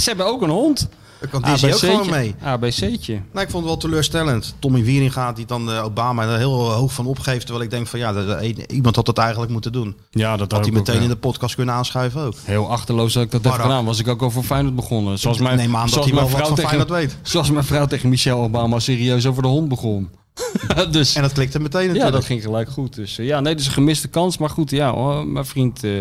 Ze 0.00 0.08
hebben 0.08 0.26
ook 0.26 0.42
een 0.42 0.50
hond. 0.50 0.88
Dan 1.20 1.28
kan 1.30 1.42
Disney 1.52 1.72
ook 1.74 1.78
gewoon 1.78 2.10
mee. 2.10 2.34
ABC'tje. 2.42 3.12
Nou, 3.32 3.44
ik 3.44 3.50
vond 3.50 3.52
het 3.52 3.64
wel 3.64 3.76
teleurstellend. 3.76 4.54
Tommy 4.58 4.84
Wieringa 4.84 5.32
die 5.32 5.46
dan 5.46 5.70
eh, 5.72 5.84
Obama 5.84 6.22
er 6.22 6.36
heel 6.38 6.72
hoog 6.72 6.92
van 6.92 7.06
opgeeft. 7.06 7.40
Terwijl 7.40 7.64
ik 7.64 7.70
denk 7.70 7.86
van 7.86 7.98
ja, 7.98 8.12
dat- 8.12 8.26
dat- 8.26 8.42
iemand 8.70 8.96
had 8.96 9.06
dat 9.06 9.18
eigenlijk 9.18 9.52
moeten 9.52 9.72
doen. 9.72 9.96
Ja, 10.10 10.36
dat 10.36 10.52
Had 10.52 10.64
hij 10.64 10.72
meteen 10.74 10.96
ook, 10.96 11.02
in 11.02 11.08
de 11.08 11.16
podcast 11.16 11.54
kunnen 11.54 11.74
aanschuiven 11.74 12.20
ook. 12.20 12.34
Heel 12.44 12.70
achterloos 12.70 13.12
dat 13.12 13.22
ik 13.22 13.30
dat 13.30 13.44
heb 13.44 13.52
gedaan. 13.52 13.84
Was 13.84 13.98
ik 13.98 14.08
ook 14.08 14.22
al 14.22 14.30
voor 14.30 14.42
Feyenoord 14.42 14.74
begonnen. 14.76 15.18
Zoals 15.18 15.38
mijn, 15.38 15.56
neem 15.56 15.76
aan 15.76 15.88
dat 15.90 16.04
hij 16.04 16.04
wel 16.04 16.12
mijn 16.14 16.24
wat 16.24 16.30
vrouw 16.36 16.46
van 16.46 16.54
tegen, 16.54 16.70
Feyenoord 16.70 16.90
weet. 17.00 17.16
Zoals 17.22 17.50
mijn 17.50 17.64
vrouw 17.64 17.86
tegen 17.86 18.08
Michelle 18.08 18.40
Obama 18.42 18.78
serieus 18.78 19.26
over 19.26 19.42
de 19.42 19.48
hond 19.48 19.68
begon. 19.68 20.08
dus, 20.90 21.14
En 21.14 21.22
dat 21.22 21.32
klikte 21.32 21.60
meteen 21.60 21.80
ja, 21.80 21.86
natuurlijk. 21.86 22.14
dat 22.14 22.24
ging 22.24 22.42
gelijk 22.42 22.68
goed. 22.68 22.94
Dus 22.94 23.18
eh, 23.18 23.26
ja, 23.26 23.40
nee, 23.40 23.54
is 23.54 23.66
een 23.66 23.72
gemiste 23.72 24.08
kans. 24.08 24.38
Maar 24.38 24.50
goed, 24.50 24.70
ja, 24.70 24.92
hoor, 24.92 25.26
mijn 25.26 25.44
vriend 25.44 25.84
eh, 25.84 25.92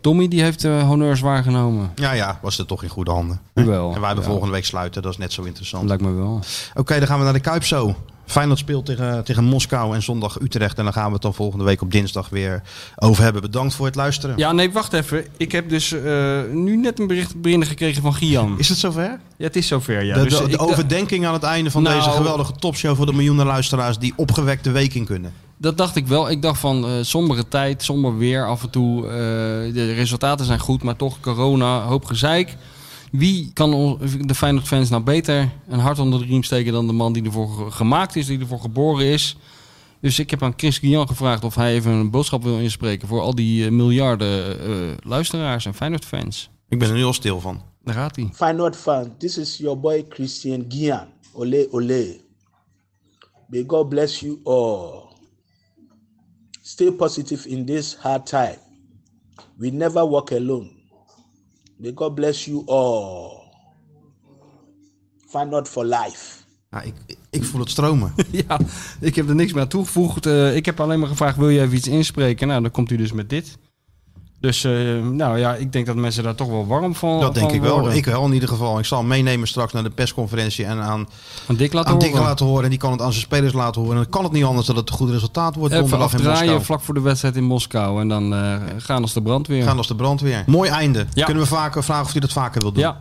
Tommy 0.00 0.28
die 0.28 0.42
heeft 0.42 0.64
eh 0.64 0.82
honneurs 0.82 1.20
waargenomen. 1.20 1.92
Ja, 1.94 2.12
ja, 2.12 2.38
was 2.42 2.56
het 2.56 2.68
toch 2.68 2.82
in 2.82 2.88
goede 2.88 3.10
handen. 3.10 3.40
Wel. 3.52 3.92
En 3.94 3.98
wij 3.98 4.06
hebben 4.06 4.24
ja, 4.24 4.30
volgende 4.30 4.54
week 4.54 4.64
sluiten, 4.64 5.02
dat 5.02 5.12
is 5.12 5.18
net 5.18 5.32
zo 5.32 5.42
interessant. 5.42 5.88
Lijkt 5.88 6.02
me 6.02 6.12
wel. 6.12 6.40
Oké, 6.74 6.98
dan 6.98 7.06
gaan 7.06 7.18
we 7.18 7.24
naar 7.24 7.32
de 7.32 7.40
Kuip 7.40 7.64
zo. 7.64 7.96
Feyenoord 8.28 8.58
speelt 8.58 8.86
tegen, 8.86 9.24
tegen 9.24 9.44
Moskou 9.44 9.94
en 9.94 10.02
zondag 10.02 10.40
Utrecht. 10.40 10.78
En 10.78 10.84
dan 10.84 10.92
gaan 10.92 11.06
we 11.06 11.12
het 11.12 11.22
dan 11.22 11.34
volgende 11.34 11.64
week 11.64 11.82
op 11.82 11.92
dinsdag 11.92 12.28
weer 12.28 12.62
over 12.96 13.22
hebben. 13.22 13.42
Bedankt 13.42 13.74
voor 13.74 13.86
het 13.86 13.94
luisteren. 13.94 14.36
Ja, 14.38 14.52
nee, 14.52 14.72
wacht 14.72 14.92
even. 14.92 15.24
Ik 15.36 15.52
heb 15.52 15.68
dus 15.68 15.92
eh, 15.92 16.40
nu 16.52 16.76
net 16.76 16.98
een 16.98 17.06
bericht 17.06 17.40
binnengekregen 17.40 18.02
van 18.02 18.14
Gian. 18.14 18.54
Is 18.58 18.68
het 18.68 18.78
zover? 18.78 19.18
Ja, 19.36 19.44
het 19.44 19.56
is 19.56 19.66
zover, 19.66 20.02
ja. 20.04 20.14
de 20.14 20.22
Dus 20.22 20.38
de, 20.38 20.58
overdenking 20.58 21.26
aan 21.26 21.32
het 21.32 21.42
einde 21.42 21.70
van 21.70 21.82
Nou- 21.82 21.96
deze 21.96 22.10
geweldige 22.10 22.52
topshow 22.52 22.96
voor 22.96 23.06
de 23.06 23.12
miljoenen 23.12 23.46
luisteraars 23.46 23.98
die 23.98 24.12
opgewekt 24.16 24.64
de 24.64 24.70
week 24.70 24.94
in 24.94 25.04
kunnen. 25.04 25.32
Dat 25.56 25.76
dacht 25.78 25.96
ik 25.96 26.06
wel. 26.06 26.30
Ik 26.30 26.42
dacht 26.42 26.60
van 26.60 26.84
eh 26.86 26.90
sombere 27.02 27.48
tijd, 27.48 27.82
somber 27.82 28.18
weer 28.18 28.46
af 28.46 28.62
en 28.62 28.70
toe. 28.70 29.06
eh, 29.06 29.10
de 29.74 29.92
resultaten 29.94 30.46
zijn 30.46 30.58
goed, 30.58 30.82
maar 30.82 30.96
toch 30.96 31.20
corona, 31.20 31.80
hoop 31.82 32.04
gezeik. 32.04 32.56
Wie 33.12 33.50
kan 33.52 33.98
de 34.26 34.34
Feyenoord-fans 34.34 34.90
nou 34.90 35.02
beter 35.02 35.50
een 35.68 35.78
hart 35.78 35.98
onder 35.98 36.18
de 36.18 36.24
riem 36.24 36.42
steken 36.42 36.72
dan 36.72 36.86
de 36.86 36.92
man 36.92 37.12
die 37.12 37.24
ervoor 37.24 37.48
ge- 37.48 37.70
gemaakt 37.70 38.16
is, 38.16 38.26
die 38.26 38.38
ervoor 38.38 38.60
geboren 38.60 39.06
is? 39.06 39.36
Dus 40.00 40.18
ik 40.18 40.30
heb 40.30 40.42
aan 40.42 40.52
Chris 40.56 40.78
Guillan 40.78 41.06
gevraagd 41.08 41.44
of 41.44 41.54
hij 41.54 41.72
even 41.74 41.92
een 41.92 42.10
boodschap 42.10 42.42
wil 42.42 42.58
inspreken 42.58 43.08
voor 43.08 43.20
al 43.20 43.34
die 43.34 43.64
eh, 43.64 43.70
miljarden 43.70 44.60
eh, 44.60 44.96
luisteraars 45.04 45.66
en 45.66 45.74
Feyenoord-fans. 45.74 46.50
Ik 46.68 46.78
ben 46.78 46.88
er 46.88 46.94
nu 46.94 47.04
al 47.04 47.12
stil 47.12 47.40
van. 47.40 47.62
Daar 47.84 47.94
gaat 47.94 48.16
hij. 48.16 48.30
Feyenoord 48.34 48.76
fan, 48.76 49.16
this 49.18 49.38
is 49.38 49.56
your 49.56 49.80
boy 49.80 50.04
Christian 50.08 50.64
Gian. 50.68 51.06
Ole 51.32 51.68
ole. 51.70 52.20
May 53.48 53.64
God 53.66 53.88
bless 53.88 54.20
you 54.20 54.38
all. 54.44 55.06
Stay 56.62 56.90
positive 56.92 57.48
in 57.48 57.64
this 57.64 57.96
hard 57.96 58.26
time. 58.26 58.58
We 59.56 59.70
never 59.70 60.08
walk 60.08 60.32
alone. 60.32 60.70
May 61.78 61.92
God 61.94 62.14
bless 62.14 62.44
you 62.44 62.62
all. 62.66 63.46
Feyenoord 65.28 65.68
for 65.68 65.84
life. 65.84 66.36
Ja, 66.70 66.82
ik, 66.82 66.94
ik 67.30 67.44
voel 67.44 67.60
het 67.60 67.70
stromen. 67.70 68.14
Ja, 68.48 68.60
ik 69.00 69.14
heb 69.14 69.28
er 69.28 69.34
niks 69.34 69.52
meer 69.52 69.62
aan 69.62 69.68
toegevoegd. 69.68 70.26
Eh, 70.26 70.56
ik 70.56 70.66
heb 70.66 70.80
alleen 70.80 70.98
maar 70.98 71.08
gevraagd, 71.08 71.36
wil 71.36 71.48
je 71.48 71.60
even 71.60 71.76
iets 71.76 71.88
inspreken? 71.88 72.48
Nou, 72.48 72.62
dan 72.62 72.70
komt 72.70 72.90
u 72.90 72.96
dus 72.96 73.12
met 73.12 73.30
dit. 73.30 73.58
Dus, 74.40 74.64
eh, 74.64 74.72
nou 75.02 75.38
ja, 75.38 75.54
ik 75.54 75.72
denk 75.72 75.86
dat 75.86 75.96
mensen 75.96 76.22
daar 76.22 76.34
toch 76.34 76.48
wel 76.48 76.66
warm 76.66 76.94
van 76.94 77.20
Dat 77.20 77.34
denk 77.34 77.46
van 77.46 77.54
ik 77.54 77.62
wel. 77.62 77.78
worden. 77.80 77.96
Ik 77.96 78.04
wel 78.04 78.24
in 78.26 78.32
ieder 78.32 78.48
geval. 78.48 78.78
Ik 78.78 78.84
zal 78.84 78.98
hem 78.98 79.06
meenemen 79.06 79.48
straks 79.48 79.72
naar 79.72 79.82
de 79.82 79.90
persconferentie 79.90 80.64
en 80.64 80.80
aan, 80.80 81.08
Aan 81.48 81.56
Dick 81.56 81.72
laten 81.72 81.90
aan 81.90 81.96
horen. 81.96 82.10
Dick 82.12 82.20
laten 82.20 82.46
horen. 82.46 82.64
En 82.64 82.70
die 82.70 82.78
kan 82.78 82.92
het 82.92 83.00
aan 83.02 83.12
zijn 83.12 83.24
spelers 83.24 83.52
laten 83.52 83.80
horen. 83.80 83.96
En 83.96 84.02
dan 84.02 84.10
kan 84.12 84.22
het 84.24 84.32
niet 84.32 84.44
anders 84.44 84.66
dat 84.66 84.76
het 84.76 84.88
een 84.90 84.94
goed 84.94 85.10
resultaat 85.10 85.54
wordt 85.54 85.74
Even 85.74 85.98
afdraaien 85.98 86.64
vlak 86.64 86.80
voor 86.80 86.94
de 86.94 87.00
wedstrijd 87.00 87.36
in 87.36 87.44
Moskou. 87.44 88.00
En 88.00 88.08
dan 88.08 88.34
eh, 88.34 88.54
gaan 88.78 89.02
als 89.02 89.12
de 89.12 89.22
brandweer. 89.22 89.62
Gaan 89.62 89.76
als 89.76 89.86
de 89.88 89.94
brandweer. 89.96 90.42
Mooi 90.46 90.70
einde. 90.70 91.06
Ja. 91.12 91.24
Kunnen 91.24 91.42
we 91.42 91.48
vaker 91.48 91.84
vragen 91.84 92.04
of 92.04 92.12
hij 92.12 92.20
dat 92.20 92.32
vaker 92.32 92.60
wil 92.60 92.72
doen? 92.72 92.82
Ja, 92.82 93.00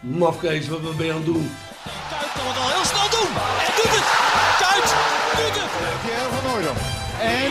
Mafkees, 0.00 0.68
wat 0.68 0.96
ben 0.96 1.06
je 1.06 1.12
aan 1.12 1.16
het 1.18 1.26
doen? 1.26 1.50
Kuit 2.10 2.32
kan 2.36 2.46
het 2.46 2.56
al 2.62 2.68
heel 2.74 2.84
snel 2.84 3.08
doen. 3.20 3.30
En 3.66 3.72
doet 3.78 3.92
het. 3.96 4.06
Kuit 4.62 4.88
doet 5.38 5.62
het. 5.62 5.70
Pierre 6.04 6.28
van 6.34 6.50
Hooydonk. 6.50 6.76
En 7.38 7.50